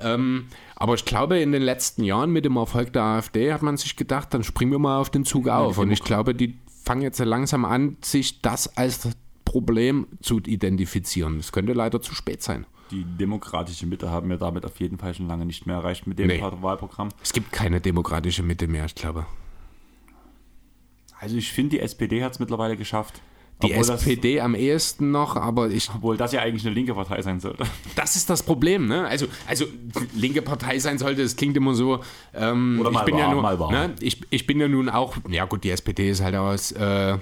Ähm, 0.00 0.46
aber 0.74 0.94
ich 0.94 1.04
glaube, 1.04 1.38
in 1.38 1.52
den 1.52 1.62
letzten 1.62 2.02
Jahren 2.02 2.30
mit 2.30 2.44
dem 2.44 2.56
Erfolg 2.56 2.92
der 2.92 3.02
AfD 3.02 3.52
hat 3.52 3.62
man 3.62 3.76
sich 3.76 3.96
gedacht, 3.96 4.34
dann 4.34 4.42
springen 4.42 4.72
wir 4.72 4.80
mal 4.80 4.98
auf 4.98 5.10
den 5.10 5.24
Zug 5.24 5.48
auf. 5.48 5.78
Und 5.78 5.92
ich 5.92 6.02
glaube, 6.02 6.34
die 6.34 6.58
fangen 6.82 7.02
jetzt 7.02 7.20
langsam 7.20 7.64
an, 7.64 7.96
sich 8.02 8.42
das 8.42 8.76
als 8.76 9.08
Problem 9.44 10.08
zu 10.20 10.40
identifizieren. 10.40 11.38
Es 11.38 11.52
könnte 11.52 11.72
leider 11.72 12.00
zu 12.02 12.14
spät 12.14 12.42
sein. 12.42 12.66
Die 12.90 13.04
demokratische 13.04 13.86
Mitte 13.86 14.10
haben 14.10 14.28
wir 14.28 14.36
damit 14.36 14.66
auf 14.66 14.78
jeden 14.80 14.98
Fall 14.98 15.14
schon 15.14 15.28
lange 15.28 15.46
nicht 15.46 15.66
mehr 15.66 15.76
erreicht 15.76 16.06
mit 16.06 16.18
dem 16.18 16.26
nee. 16.26 16.42
Wahlprogramm. 16.42 17.10
Es 17.22 17.32
gibt 17.32 17.52
keine 17.52 17.80
demokratische 17.80 18.42
Mitte 18.42 18.66
mehr, 18.66 18.84
ich 18.84 18.94
glaube. 18.94 19.26
Also 21.24 21.38
ich 21.38 21.50
finde, 21.50 21.76
die 21.76 21.80
SPD 21.80 22.22
hat 22.22 22.32
es 22.32 22.38
mittlerweile 22.38 22.76
geschafft. 22.76 23.22
Die 23.62 23.72
SPD 23.72 24.40
am 24.42 24.54
ehesten 24.54 25.10
noch, 25.10 25.36
aber 25.36 25.70
ich. 25.70 25.88
Obwohl 25.94 26.18
das 26.18 26.32
ja 26.32 26.42
eigentlich 26.42 26.66
eine 26.66 26.74
linke 26.74 26.92
Partei 26.92 27.22
sein 27.22 27.40
sollte. 27.40 27.64
Das 27.94 28.14
ist 28.14 28.28
das 28.28 28.42
Problem, 28.42 28.86
ne? 28.86 29.06
Also, 29.06 29.26
also 29.46 29.64
linke 30.14 30.42
Partei 30.42 30.78
sein 30.78 30.98
sollte, 30.98 31.22
das 31.22 31.36
klingt 31.36 31.56
immer 31.56 31.72
so. 31.72 32.00
Ähm, 32.34 32.78
Oder 32.78 32.90
mal 32.90 33.00
ich 33.00 33.06
bin 33.06 33.14
war, 33.14 33.20
ja 33.22 33.30
nur, 33.30 33.40
mal 33.40 33.56
ne? 33.70 33.94
ich, 34.00 34.20
ich 34.28 34.46
bin 34.46 34.60
ja 34.60 34.68
nun 34.68 34.90
auch, 34.90 35.16
ja 35.30 35.46
gut, 35.46 35.64
die 35.64 35.70
SPD 35.70 36.10
ist 36.10 36.22
halt 36.22 36.34
aus, 36.34 36.72
äh, 36.72 37.16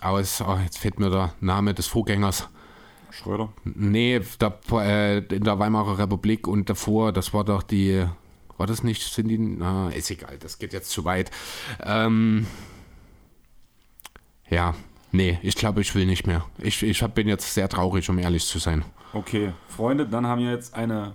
aus, 0.00 0.42
oh, 0.44 0.58
jetzt 0.64 0.78
fehlt 0.78 0.98
mir 0.98 1.10
der 1.10 1.34
Name 1.40 1.72
des 1.72 1.86
Vorgängers. 1.86 2.48
Schröder? 3.10 3.52
Nee, 3.62 4.22
da, 4.40 4.58
äh, 4.72 5.18
in 5.18 5.44
der 5.44 5.60
Weimarer 5.60 5.98
Republik 5.98 6.48
und 6.48 6.68
davor, 6.68 7.12
das 7.12 7.32
war 7.32 7.44
doch 7.44 7.62
die, 7.62 8.04
war 8.56 8.66
das 8.66 8.82
nicht, 8.82 9.02
sind 9.02 9.28
die, 9.28 9.38
na, 9.38 9.90
ist 9.90 10.10
egal, 10.10 10.36
das 10.40 10.58
geht 10.58 10.72
jetzt 10.72 10.90
zu 10.90 11.04
weit. 11.04 11.30
Ähm, 11.84 12.46
ja, 14.50 14.74
Nee, 15.16 15.38
ich 15.42 15.54
glaube, 15.54 15.80
ich 15.80 15.94
will 15.94 16.04
nicht 16.04 16.26
mehr. 16.26 16.44
Ich, 16.58 16.82
ich 16.82 17.00
bin 17.06 17.26
jetzt 17.26 17.54
sehr 17.54 17.70
traurig, 17.70 18.10
um 18.10 18.18
ehrlich 18.18 18.44
zu 18.44 18.58
sein. 18.58 18.84
Okay, 19.14 19.52
Freunde, 19.66 20.06
dann 20.06 20.26
haben 20.26 20.42
wir 20.42 20.50
jetzt 20.50 20.74
eine 20.74 21.14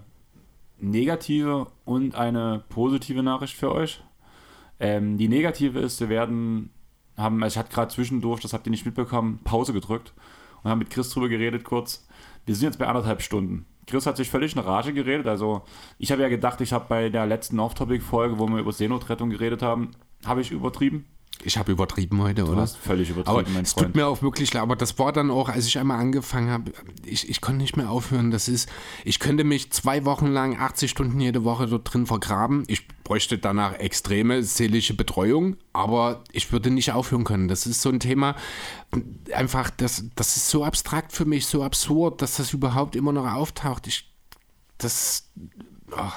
negative 0.80 1.68
und 1.86 2.16
eine 2.16 2.64
positive 2.70 3.22
Nachricht 3.22 3.56
für 3.56 3.72
euch. 3.72 4.02
Ähm, 4.80 5.20
die 5.20 5.28
negative 5.28 5.80
ist, 5.80 6.00
wir 6.00 6.10
werden, 6.10 6.72
haben, 7.16 7.44
also 7.44 7.54
ich 7.54 7.60
hatte 7.60 7.72
gerade 7.72 7.94
zwischendurch, 7.94 8.42
das 8.42 8.54
habt 8.54 8.66
ihr 8.66 8.72
nicht 8.72 8.86
mitbekommen, 8.86 9.40
Pause 9.44 9.74
gedrückt 9.74 10.14
und 10.64 10.72
haben 10.72 10.80
mit 10.80 10.90
Chris 10.90 11.12
drüber 11.12 11.30
geredet 11.30 11.64
kurz. 11.64 12.08
Wir 12.48 12.56
sind 12.56 12.70
jetzt 12.70 12.80
bei 12.80 12.88
anderthalb 12.88 13.22
Stunden. 13.22 13.68
Chris 13.86 14.08
hat 14.08 14.18
sich 14.18 14.32
völlig 14.32 14.56
in 14.56 14.62
Rage 14.62 14.94
geredet. 14.94 15.28
Also, 15.28 15.62
ich 16.00 16.12
habe 16.12 16.24
ja 16.24 16.30
gedacht, 16.30 16.62
ich 16.62 16.74
habe 16.74 16.86
bei 16.88 17.10
der 17.10 17.28
letzten 17.28 17.60
Off-Topic-Folge, 17.60 18.40
wo 18.40 18.48
wir 18.48 18.58
über 18.58 18.72
Seenotrettung 18.72 19.30
geredet 19.30 19.62
haben, 19.62 19.92
habe 20.26 20.42
ich 20.42 20.50
übertrieben. 20.50 21.06
Ich 21.44 21.58
habe 21.58 21.72
übertrieben 21.72 22.22
heute, 22.22 22.44
du 22.44 22.52
oder? 22.52 22.62
Hast 22.62 22.78
völlig 22.78 23.10
übertrieben, 23.10 23.40
aber 23.40 23.50
mein 23.50 23.64
Es 23.64 23.76
tut 23.76 23.96
mir 23.96 24.08
auch 24.08 24.22
wirklich 24.22 24.54
leid, 24.54 24.64
aber 24.64 24.76
das 24.76 25.00
war 25.00 25.12
dann 25.12 25.32
auch, 25.32 25.50
als 25.50 25.66
ich 25.68 25.78
einmal 25.80 26.00
angefangen 26.00 26.50
habe, 26.50 26.72
ich, 27.06 27.30
ich 27.30 27.42
konnte 27.42 27.62
nicht 27.62 27.78
mehr 27.78 27.90
aufhören. 27.90 28.32
Das 28.32 28.48
ist, 28.48 28.70
ich 29.04 29.20
könnte 29.20 29.44
mich 29.44 29.72
zwei 29.72 30.06
Wochen 30.06 30.28
lang 30.28 30.58
80 30.60 30.90
Stunden 30.90 31.20
jede 31.20 31.44
Woche 31.44 31.68
dort 31.68 31.92
drin 31.92 32.06
vergraben. 32.06 32.64
Ich 32.68 32.88
bräuchte 33.04 33.38
danach 33.38 33.74
extreme 33.74 34.44
seelische 34.44 34.94
Betreuung, 34.94 35.58
aber 35.74 36.24
ich 36.32 36.52
würde 36.52 36.70
nicht 36.70 36.92
aufhören 36.92 37.24
können. 37.24 37.48
Das 37.48 37.66
ist 37.66 37.82
so 37.82 37.90
ein 37.90 38.00
Thema, 38.00 38.36
einfach, 39.34 39.70
das, 39.70 40.06
das 40.16 40.38
ist 40.38 40.50
so 40.50 40.64
abstrakt 40.64 41.12
für 41.12 41.26
mich, 41.26 41.46
so 41.46 41.64
absurd, 41.64 42.22
dass 42.22 42.38
das 42.38 42.54
überhaupt 42.54 42.96
immer 42.96 43.12
noch 43.12 43.32
auftaucht. 43.32 43.88
Ich, 43.88 44.12
das, 44.78 45.30
oh, 45.92 46.12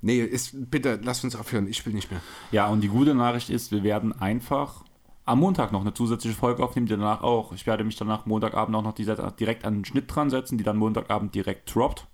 Nee, 0.00 0.20
ist, 0.20 0.70
bitte 0.70 1.00
lass 1.02 1.24
uns 1.24 1.34
aufhören, 1.34 1.66
ich 1.66 1.84
will 1.84 1.92
nicht 1.92 2.10
mehr. 2.10 2.20
Ja, 2.52 2.68
und 2.68 2.82
die 2.82 2.88
gute 2.88 3.14
Nachricht 3.14 3.50
ist, 3.50 3.72
wir 3.72 3.82
werden 3.82 4.12
einfach 4.12 4.84
am 5.24 5.40
Montag 5.40 5.72
noch 5.72 5.82
eine 5.82 5.92
zusätzliche 5.92 6.36
Folge 6.36 6.62
aufnehmen, 6.62 6.86
die 6.86 6.92
danach 6.92 7.22
auch, 7.22 7.52
ich 7.52 7.66
werde 7.66 7.84
mich 7.84 7.96
danach 7.96 8.24
Montagabend 8.24 8.74
auch 8.76 8.82
noch 8.82 8.94
direkt 8.94 9.64
an 9.64 9.74
den 9.74 9.84
Schnitt 9.84 10.14
dran 10.14 10.30
setzen, 10.30 10.56
die 10.56 10.64
dann 10.64 10.76
Montagabend 10.76 11.34
direkt 11.34 11.74
droppt. 11.74 12.06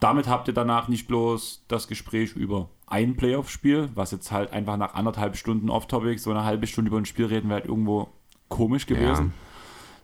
Damit 0.00 0.28
habt 0.28 0.46
ihr 0.46 0.54
danach 0.54 0.88
nicht 0.88 1.08
bloß 1.08 1.64
das 1.68 1.88
Gespräch 1.88 2.36
über 2.36 2.68
ein 2.86 3.16
Playoff-Spiel, 3.16 3.90
was 3.94 4.10
jetzt 4.10 4.30
halt 4.30 4.52
einfach 4.52 4.76
nach 4.76 4.94
anderthalb 4.94 5.36
Stunden 5.36 5.70
off-topic, 5.70 6.18
so 6.18 6.30
eine 6.30 6.44
halbe 6.44 6.66
Stunde 6.66 6.90
über 6.90 6.98
ein 6.98 7.06
Spiel 7.06 7.26
reden, 7.26 7.48
wäre 7.48 7.60
halt 7.60 7.68
irgendwo 7.68 8.08
komisch 8.48 8.86
gewesen. 8.86 9.26
Ja. 9.26 9.32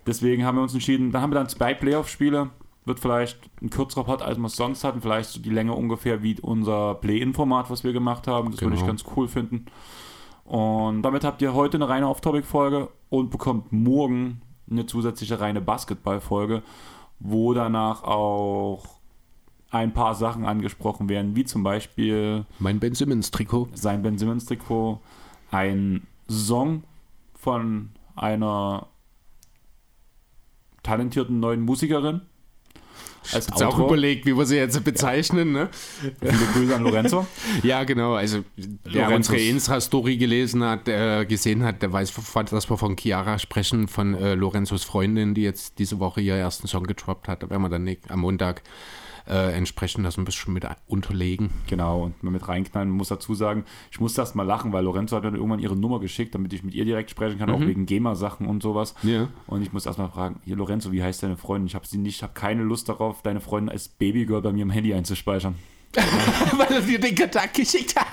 Deswegen 0.07 0.45
haben 0.45 0.57
wir 0.57 0.63
uns 0.63 0.75
entschieden, 0.75 1.13
dann 1.13 1.23
haben 1.23 1.31
wir 1.31 1.37
dann 1.37 1.49
zwei 1.49 1.75
Playoff-Spiele, 1.75 2.51
wird 2.85 3.01
vielleicht 3.01 3.39
ein 3.63 3.71
kürzerer 3.71 4.05
Pod, 4.05 4.23
als 4.23 4.39
wir 4.39 4.47
es 4.47 4.57
sonst 4.57 4.85
hatten. 4.85 5.01
Vielleicht 5.01 5.31
so 5.31 5.41
die 5.41 5.51
Länge 5.51 5.75
ungefähr 5.75 6.23
wie 6.23 6.39
unser 6.41 6.95
Play-In-Format, 6.97 7.71
was 7.71 7.85
wir 7.85 7.93
gemacht 7.93 8.27
haben. 8.27 8.51
Das 8.51 8.61
genau. 8.61 8.71
würde 8.71 8.77
ich 8.77 8.83
genau. 8.83 8.93
ganz 8.93 9.05
cool 9.17 9.29
finden. 9.29 9.67
Und 10.45 11.03
damit 11.03 11.25
habt 11.25 11.41
ihr 11.41 11.55
heute 11.55 11.79
eine 11.79 11.89
reine 11.89 12.09
Off-Topic-Folge 12.09 12.89
und 13.09 13.31
bekommt 13.31 13.73
morgen 13.73 14.43
eine 14.71 14.87
zusätzliche 14.87 15.41
reine 15.41 15.61
Basketball-Folge, 15.61 16.63
wo 17.19 17.55
danach 17.55 18.03
auch 18.03 18.85
ein 19.71 19.93
paar 19.93 20.15
Sachen 20.15 20.45
angesprochen 20.45 21.09
werden, 21.09 21.35
wie 21.35 21.45
zum 21.45 21.63
Beispiel 21.63 22.45
mein 22.59 22.79
Ben 22.79 22.95
Simmons-Trikot. 22.95 23.71
Sein 23.75 24.03
Ben 24.03 24.19
Simmons-Trikot, 24.19 25.01
ein 25.51 26.07
Song 26.29 26.85
von 27.35 27.91
einer 28.15 28.87
talentierten 30.83 31.41
neuen 31.41 31.63
Musikerin 31.63 32.21
als 33.33 33.51
Autor. 33.53 33.69
auch 33.69 33.79
überlegt, 33.79 34.27
wie 34.27 34.37
wir 34.37 34.47
sie 34.47 34.57
jetzt 34.57 34.83
bezeichnen. 34.85 35.55
Ja. 35.55 35.65
Ne? 35.65 35.71
Viele 36.21 36.47
Grüße 36.53 36.77
an 36.77 36.83
Lorenzo. 36.83 37.27
ja, 37.63 37.85
genau. 37.85 38.15
Also, 38.15 38.45
wer 38.85 39.15
unsere 39.15 39.39
Insta-Story 39.39 40.17
gelesen 40.17 40.63
hat, 40.63 40.89
äh, 40.89 41.25
gesehen 41.25 41.63
hat, 41.63 41.83
der 41.83 41.93
weiß, 41.93 42.13
dass 42.51 42.71
wir 42.71 42.77
von 42.77 42.97
Chiara 42.97 43.39
sprechen, 43.39 43.89
von 43.89 44.15
äh, 44.15 44.35
Lorenzos 44.35 44.85
Freundin, 44.85 45.35
die 45.35 45.43
jetzt 45.43 45.79
diese 45.79 45.99
Woche 45.99 46.21
ihr 46.21 46.35
ersten 46.35 46.67
Song 46.67 46.85
getroppt 46.85 47.29
hat. 47.29 47.43
Da 47.43 47.51
werden 47.51 47.63
wir 47.63 47.69
dann 47.69 47.97
am 48.09 48.21
Montag 48.21 48.63
äh, 49.27 49.53
entsprechend 49.53 50.05
das 50.05 50.19
ein 50.19 50.25
bisschen 50.25 50.53
mit 50.53 50.67
unterlegen. 50.87 51.51
Genau, 51.67 52.05
und 52.05 52.23
mit 52.23 52.47
reinknallen. 52.47 52.89
Man 52.89 52.99
muss 52.99 53.09
dazu 53.09 53.35
sagen, 53.35 53.65
ich 53.91 54.01
muss 54.01 54.15
das 54.15 54.35
mal 54.35 54.43
lachen, 54.43 54.73
weil 54.73 54.85
Lorenzo 54.85 55.17
hat 55.17 55.25
dann 55.25 55.35
irgendwann 55.35 55.61
ihre 55.61 55.77
Nummer 55.77 56.01
geschickt, 56.01 56.35
damit 56.35 56.53
ich 56.53 56.63
mit 56.63 56.75
ihr 56.75 56.85
direkt 56.85 57.11
sprechen 57.11 57.39
kann, 57.39 57.49
mhm. 57.49 57.55
auch 57.55 57.61
wegen 57.61 57.87
GEMA-Sachen 57.87 58.47
und 58.47 58.63
sowas. 58.63 58.95
Ja. 59.03 59.29
Und 59.47 59.63
ich 59.63 59.73
muss 59.73 59.87
erstmal 59.87 60.11
fragen, 60.11 60.41
hier 60.45 60.57
Lorenzo, 60.57 60.93
wie 60.93 61.03
heißt 61.03 61.23
deine 61.23 61.37
Freundin? 61.37 61.67
Ich 61.67 61.75
habe 61.75 61.87
sie 61.87 61.99
nicht, 61.99 62.23
habe 62.23 62.35
keine 62.35 62.63
Lust 62.63 62.89
darauf, 62.89 63.23
deine 63.23 63.41
Freundin 63.41 63.71
als 63.71 63.89
Babygirl 63.89 64.43
bei 64.43 64.53
mir 64.53 64.63
im 64.63 64.71
Handy 64.71 64.93
einzuspeichern. 64.93 65.55
weil 66.57 66.73
er 66.73 66.81
dir 66.81 66.99
den 66.99 67.15
Kontakt 67.15 67.55
geschickt 67.55 67.95
hat. 67.97 68.07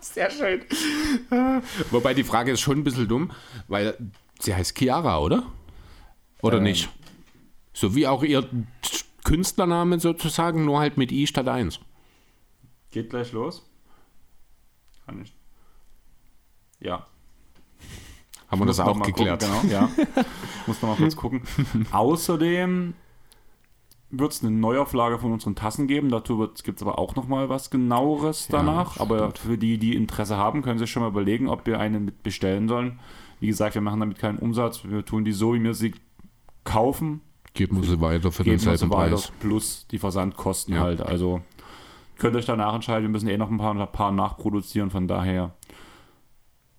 Sehr 0.00 0.30
schön. 0.30 0.62
Wobei 1.90 2.14
die 2.14 2.24
Frage 2.24 2.52
ist 2.52 2.60
schon 2.60 2.78
ein 2.78 2.84
bisschen 2.84 3.08
dumm, 3.08 3.30
weil 3.68 3.96
sie 4.40 4.54
heißt 4.54 4.76
Chiara, 4.76 5.18
oder? 5.18 5.44
Oder 6.42 6.58
ähm, 6.58 6.64
nicht? 6.64 6.88
So 7.72 7.94
wie 7.96 8.06
auch 8.06 8.22
ihr 8.22 8.48
Künstlername 9.24 9.98
sozusagen, 9.98 10.64
nur 10.64 10.78
halt 10.78 10.96
mit 10.96 11.10
I 11.10 11.26
statt 11.26 11.48
1. 11.48 11.80
Geht 12.90 13.10
gleich 13.10 13.32
los. 13.32 13.68
Kann 15.06 15.20
ich. 15.22 15.34
Ja. 16.80 17.06
Haben 18.48 18.60
wir 18.60 18.66
das 18.66 18.78
auch 18.78 19.00
geklärt? 19.02 19.42
Gucken, 19.42 19.68
genau, 19.68 19.74
ja. 19.74 19.90
muss 20.66 20.80
noch 20.80 20.90
mal 20.90 20.96
kurz 20.96 21.16
gucken. 21.16 21.42
Außerdem 21.90 22.94
wird 24.10 24.32
es 24.32 24.42
eine 24.42 24.52
Neuauflage 24.52 25.18
von 25.18 25.32
unseren 25.32 25.56
Tassen 25.56 25.88
geben. 25.88 26.10
Dazu 26.10 26.48
gibt 26.62 26.78
es 26.78 26.82
aber 26.82 26.98
auch 26.98 27.16
noch 27.16 27.26
mal 27.26 27.48
was 27.48 27.70
genaueres 27.70 28.48
danach. 28.48 28.96
Ja, 28.96 29.02
aber 29.02 29.32
für 29.32 29.58
die, 29.58 29.78
die 29.78 29.96
Interesse 29.96 30.36
haben, 30.36 30.62
können 30.62 30.78
sich 30.78 30.90
schon 30.90 31.02
mal 31.02 31.08
überlegen, 31.08 31.48
ob 31.48 31.66
wir 31.66 31.80
eine 31.80 31.98
mit 31.98 32.22
bestellen 32.22 32.68
sollen. 32.68 33.00
Wie 33.40 33.46
gesagt, 33.46 33.74
wir 33.74 33.82
machen 33.82 34.00
damit 34.00 34.18
keinen 34.18 34.38
Umsatz. 34.38 34.84
Wir 34.84 35.04
tun 35.04 35.24
die 35.24 35.32
so, 35.32 35.54
wie 35.54 35.62
wir 35.62 35.74
sie 35.74 35.94
kaufen. 36.64 37.20
Geben 37.54 37.82
sie 37.84 38.00
weiter 38.00 38.32
für 38.32 38.42
den 38.42 38.58
selben 38.58 38.90
Preis. 38.90 39.32
Plus 39.40 39.86
die 39.90 39.98
Versandkosten 39.98 40.74
ja. 40.74 40.80
halt. 40.80 41.00
Also 41.00 41.40
könnt 42.18 42.34
ihr 42.34 42.40
euch 42.40 42.46
danach 42.46 42.74
entscheiden. 42.74 43.02
Wir 43.02 43.10
müssen 43.10 43.28
eh 43.28 43.38
noch 43.38 43.50
ein 43.50 43.58
paar, 43.58 43.74
ein 43.74 43.92
paar 43.92 44.10
nachproduzieren. 44.10 44.90
Von 44.90 45.06
daher 45.06 45.54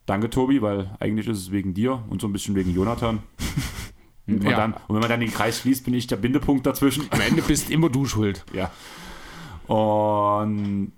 danke, 0.05 0.29
Tobi, 0.29 0.61
weil 0.61 0.95
eigentlich 0.99 1.27
ist 1.27 1.39
es 1.39 1.51
wegen 1.51 1.73
dir 1.73 2.03
und 2.09 2.21
so 2.21 2.27
ein 2.27 2.33
bisschen 2.33 2.55
wegen 2.55 2.73
Jonathan. 2.73 3.23
Und, 4.27 4.43
ja. 4.43 4.57
dann, 4.57 4.73
und 4.73 4.95
wenn 4.95 5.01
man 5.01 5.09
dann 5.09 5.19
den 5.19 5.31
Kreis 5.31 5.59
schließt, 5.59 5.85
bin 5.85 5.93
ich 5.93 6.07
der 6.07 6.15
Bindepunkt 6.15 6.65
dazwischen. 6.65 7.05
Am 7.11 7.21
Ende 7.21 7.43
bist 7.43 7.69
immer 7.69 7.89
du 7.89 8.05
schuld. 8.05 8.43
Ja. 8.53 8.71
Und 9.67 10.93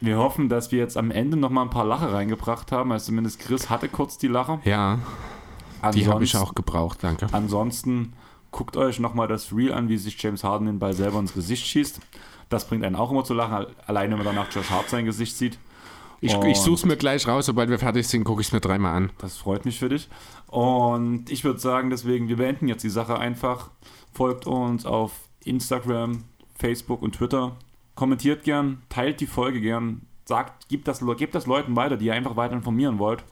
wir 0.00 0.18
hoffen, 0.18 0.48
dass 0.48 0.70
wir 0.70 0.78
jetzt 0.78 0.96
am 0.96 1.10
Ende 1.10 1.36
noch 1.36 1.50
mal 1.50 1.62
ein 1.62 1.70
paar 1.70 1.84
Lache 1.84 2.12
reingebracht 2.12 2.70
haben. 2.70 2.92
Also 2.92 3.06
zumindest 3.06 3.40
Chris 3.40 3.70
hatte 3.70 3.88
kurz 3.88 4.18
die 4.18 4.28
Lache. 4.28 4.60
Ja. 4.64 5.00
die 5.92 6.06
habe 6.06 6.22
ich 6.22 6.36
auch 6.36 6.54
gebraucht, 6.54 6.98
danke. 7.02 7.26
Ansonsten 7.32 8.12
guckt 8.50 8.76
euch 8.76 8.98
noch 8.98 9.14
mal 9.14 9.26
das 9.26 9.54
Reel 9.54 9.72
an, 9.72 9.88
wie 9.88 9.96
sich 9.96 10.20
James 10.20 10.44
Harden 10.44 10.66
den 10.66 10.78
Ball 10.78 10.92
selber 10.92 11.18
ins 11.18 11.34
Gesicht 11.34 11.66
schießt. 11.66 12.00
Das 12.48 12.66
bringt 12.66 12.84
einen 12.84 12.96
auch 12.96 13.10
immer 13.10 13.24
zu 13.24 13.34
lachen, 13.34 13.66
alleine 13.86 14.10
wenn 14.18 14.24
man 14.24 14.34
danach 14.34 14.52
Josh 14.52 14.70
Hart 14.70 14.88
sein 14.88 15.04
Gesicht 15.04 15.36
sieht. 15.36 15.58
Ich, 16.22 16.34
ich 16.34 16.58
suche 16.58 16.74
es 16.74 16.84
mir 16.84 16.96
gleich 16.96 17.26
raus, 17.26 17.46
sobald 17.46 17.70
wir 17.70 17.78
fertig 17.78 18.06
sind, 18.06 18.24
gucke 18.24 18.42
ich 18.42 18.48
es 18.48 18.52
mir 18.52 18.60
dreimal 18.60 18.94
an. 18.94 19.12
Das 19.18 19.38
freut 19.38 19.64
mich 19.64 19.78
für 19.78 19.88
dich. 19.88 20.08
Und 20.48 21.30
ich 21.30 21.44
würde 21.44 21.58
sagen, 21.58 21.88
deswegen, 21.88 22.28
wir 22.28 22.36
beenden 22.36 22.68
jetzt 22.68 22.82
die 22.82 22.90
Sache 22.90 23.18
einfach. 23.18 23.70
Folgt 24.12 24.46
uns 24.46 24.84
auf 24.84 25.12
Instagram, 25.44 26.24
Facebook 26.58 27.00
und 27.00 27.14
Twitter. 27.14 27.56
Kommentiert 27.94 28.44
gern, 28.44 28.82
teilt 28.90 29.20
die 29.20 29.26
Folge 29.26 29.60
gern, 29.60 30.02
sagt, 30.26 30.68
gebt 30.68 30.88
das, 30.88 31.02
gebt 31.16 31.34
das 31.34 31.46
Leuten 31.46 31.74
weiter, 31.74 31.96
die 31.96 32.06
ihr 32.06 32.14
einfach 32.14 32.36
weiter 32.36 32.54
informieren 32.54 32.98
wollt. 32.98 33.24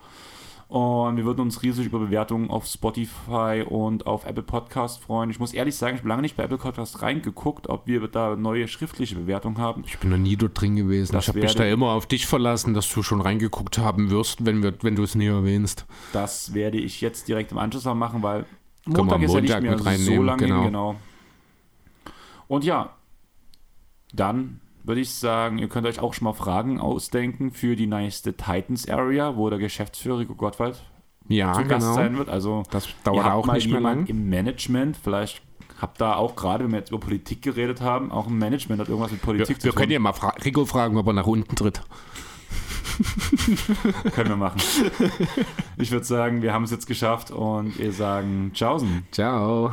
Und 0.69 1.17
wir 1.17 1.25
würden 1.25 1.41
uns 1.41 1.63
riesig 1.63 1.87
über 1.87 1.99
Bewertungen 1.99 2.51
auf 2.51 2.67
Spotify 2.67 3.65
und 3.67 4.07
auf 4.07 4.27
Apple 4.27 4.43
Podcast 4.43 5.03
freuen. 5.03 5.31
Ich 5.31 5.41
muss 5.41 5.55
ehrlich 5.55 5.75
sagen, 5.75 5.95
ich 5.95 6.03
habe 6.03 6.11
lange 6.11 6.21
nicht 6.21 6.37
bei 6.37 6.43
Apple 6.45 6.59
Podcast 6.59 7.01
reingeguckt, 7.01 7.71
ob 7.71 7.87
wir 7.87 8.07
da 8.07 8.37
neue 8.37 8.69
schriftliche 8.69 9.15
Bewertungen 9.15 9.57
haben. 9.57 9.83
Ich 9.87 9.99
bin 9.99 10.11
noch 10.11 10.19
nie 10.19 10.37
dort 10.37 10.61
drin 10.61 10.77
gewesen. 10.77 11.13
Das 11.13 11.25
ich 11.25 11.29
habe 11.29 11.41
mich 11.41 11.55
da 11.55 11.65
immer 11.65 11.93
auf 11.93 12.05
dich 12.05 12.27
verlassen, 12.27 12.75
dass 12.75 12.93
du 12.93 13.03
schon 13.03 13.23
reingeguckt 13.23 13.79
haben 13.79 14.11
wirst, 14.11 14.45
wenn, 14.45 14.63
wir, 14.63 14.75
wenn 14.83 14.95
du 14.95 15.05
es 15.05 15.15
nie 15.15 15.29
erwähnst. 15.29 15.87
Das 16.13 16.53
werde 16.53 16.77
ich 16.77 17.01
jetzt 17.01 17.29
direkt 17.29 17.51
im 17.51 17.57
Anschluss 17.57 17.87
machen, 17.87 18.23
weil 18.23 18.45
Montag, 18.85 19.23
ist 19.23 19.33
ja 19.33 19.41
nicht 19.41 19.63
mehr 19.63 19.99
so 19.99 20.23
lange 20.23 20.45
genau. 20.45 20.57
Hin, 20.57 20.65
genau. 20.65 20.97
Und 22.47 22.65
ja, 22.65 22.91
dann 24.13 24.61
würde 24.89 25.01
ich 25.01 25.11
sagen, 25.13 25.59
ihr 25.59 25.69
könnt 25.69 25.87
euch 25.87 26.01
auch 26.01 26.15
schon 26.15 26.25
mal 26.25 26.33
Fragen 26.33 26.81
ausdenken 26.81 27.53
für 27.53 27.77
die 27.77 27.87
nächste 27.87 28.35
Titans 28.35 28.89
Area, 28.89 29.37
wo 29.37 29.51
der 29.51 29.59
Geschäftsführer 29.59 30.21
Rico 30.21 30.35
Gottwald 30.35 30.83
ja, 31.29 31.53
zu 31.53 31.65
Gast 31.65 31.87
genau. 31.87 31.95
sein 31.95 32.19
wird. 32.19 32.29
Also 32.29 32.65
das 32.71 32.89
dauert 33.05 33.27
auch 33.27 33.47
mal 33.47 33.55
nicht 33.55 33.71
mehr 33.71 33.81
lang. 33.81 34.07
Im 34.07 34.29
Management, 34.29 34.97
vielleicht 34.97 35.43
habt 35.81 36.01
da 36.01 36.17
auch 36.17 36.35
gerade, 36.35 36.65
wenn 36.65 36.73
wir 36.73 36.79
jetzt 36.79 36.91
über 36.91 36.99
Politik 36.99 37.43
geredet 37.43 37.81
haben, 37.81 38.11
auch 38.11 38.27
im 38.27 38.39
Management 38.39 38.81
hat 38.81 38.89
irgendwas 38.89 39.13
mit 39.13 39.23
Politik 39.23 39.49
wir, 39.49 39.59
zu 39.59 39.69
tun. 39.69 39.77
Wir 39.77 39.81
können 39.81 39.93
ja 39.93 39.99
mal 39.99 40.13
fra 40.13 40.31
Rico 40.45 40.65
fragen, 40.65 40.97
ob 40.97 41.07
er 41.07 41.13
nach 41.13 41.27
unten 41.27 41.55
tritt. 41.55 41.83
können 44.15 44.31
wir 44.31 44.37
machen. 44.37 44.61
Ich 45.77 45.91
würde 45.93 46.05
sagen, 46.05 46.43
wir 46.43 46.53
haben 46.53 46.65
es 46.65 46.71
jetzt 46.71 46.87
geschafft 46.87 47.31
und 47.31 47.79
ihr 47.79 47.93
sagen 47.93 48.51
Tschaußen. 48.55 49.07
Ciao. 49.13 49.73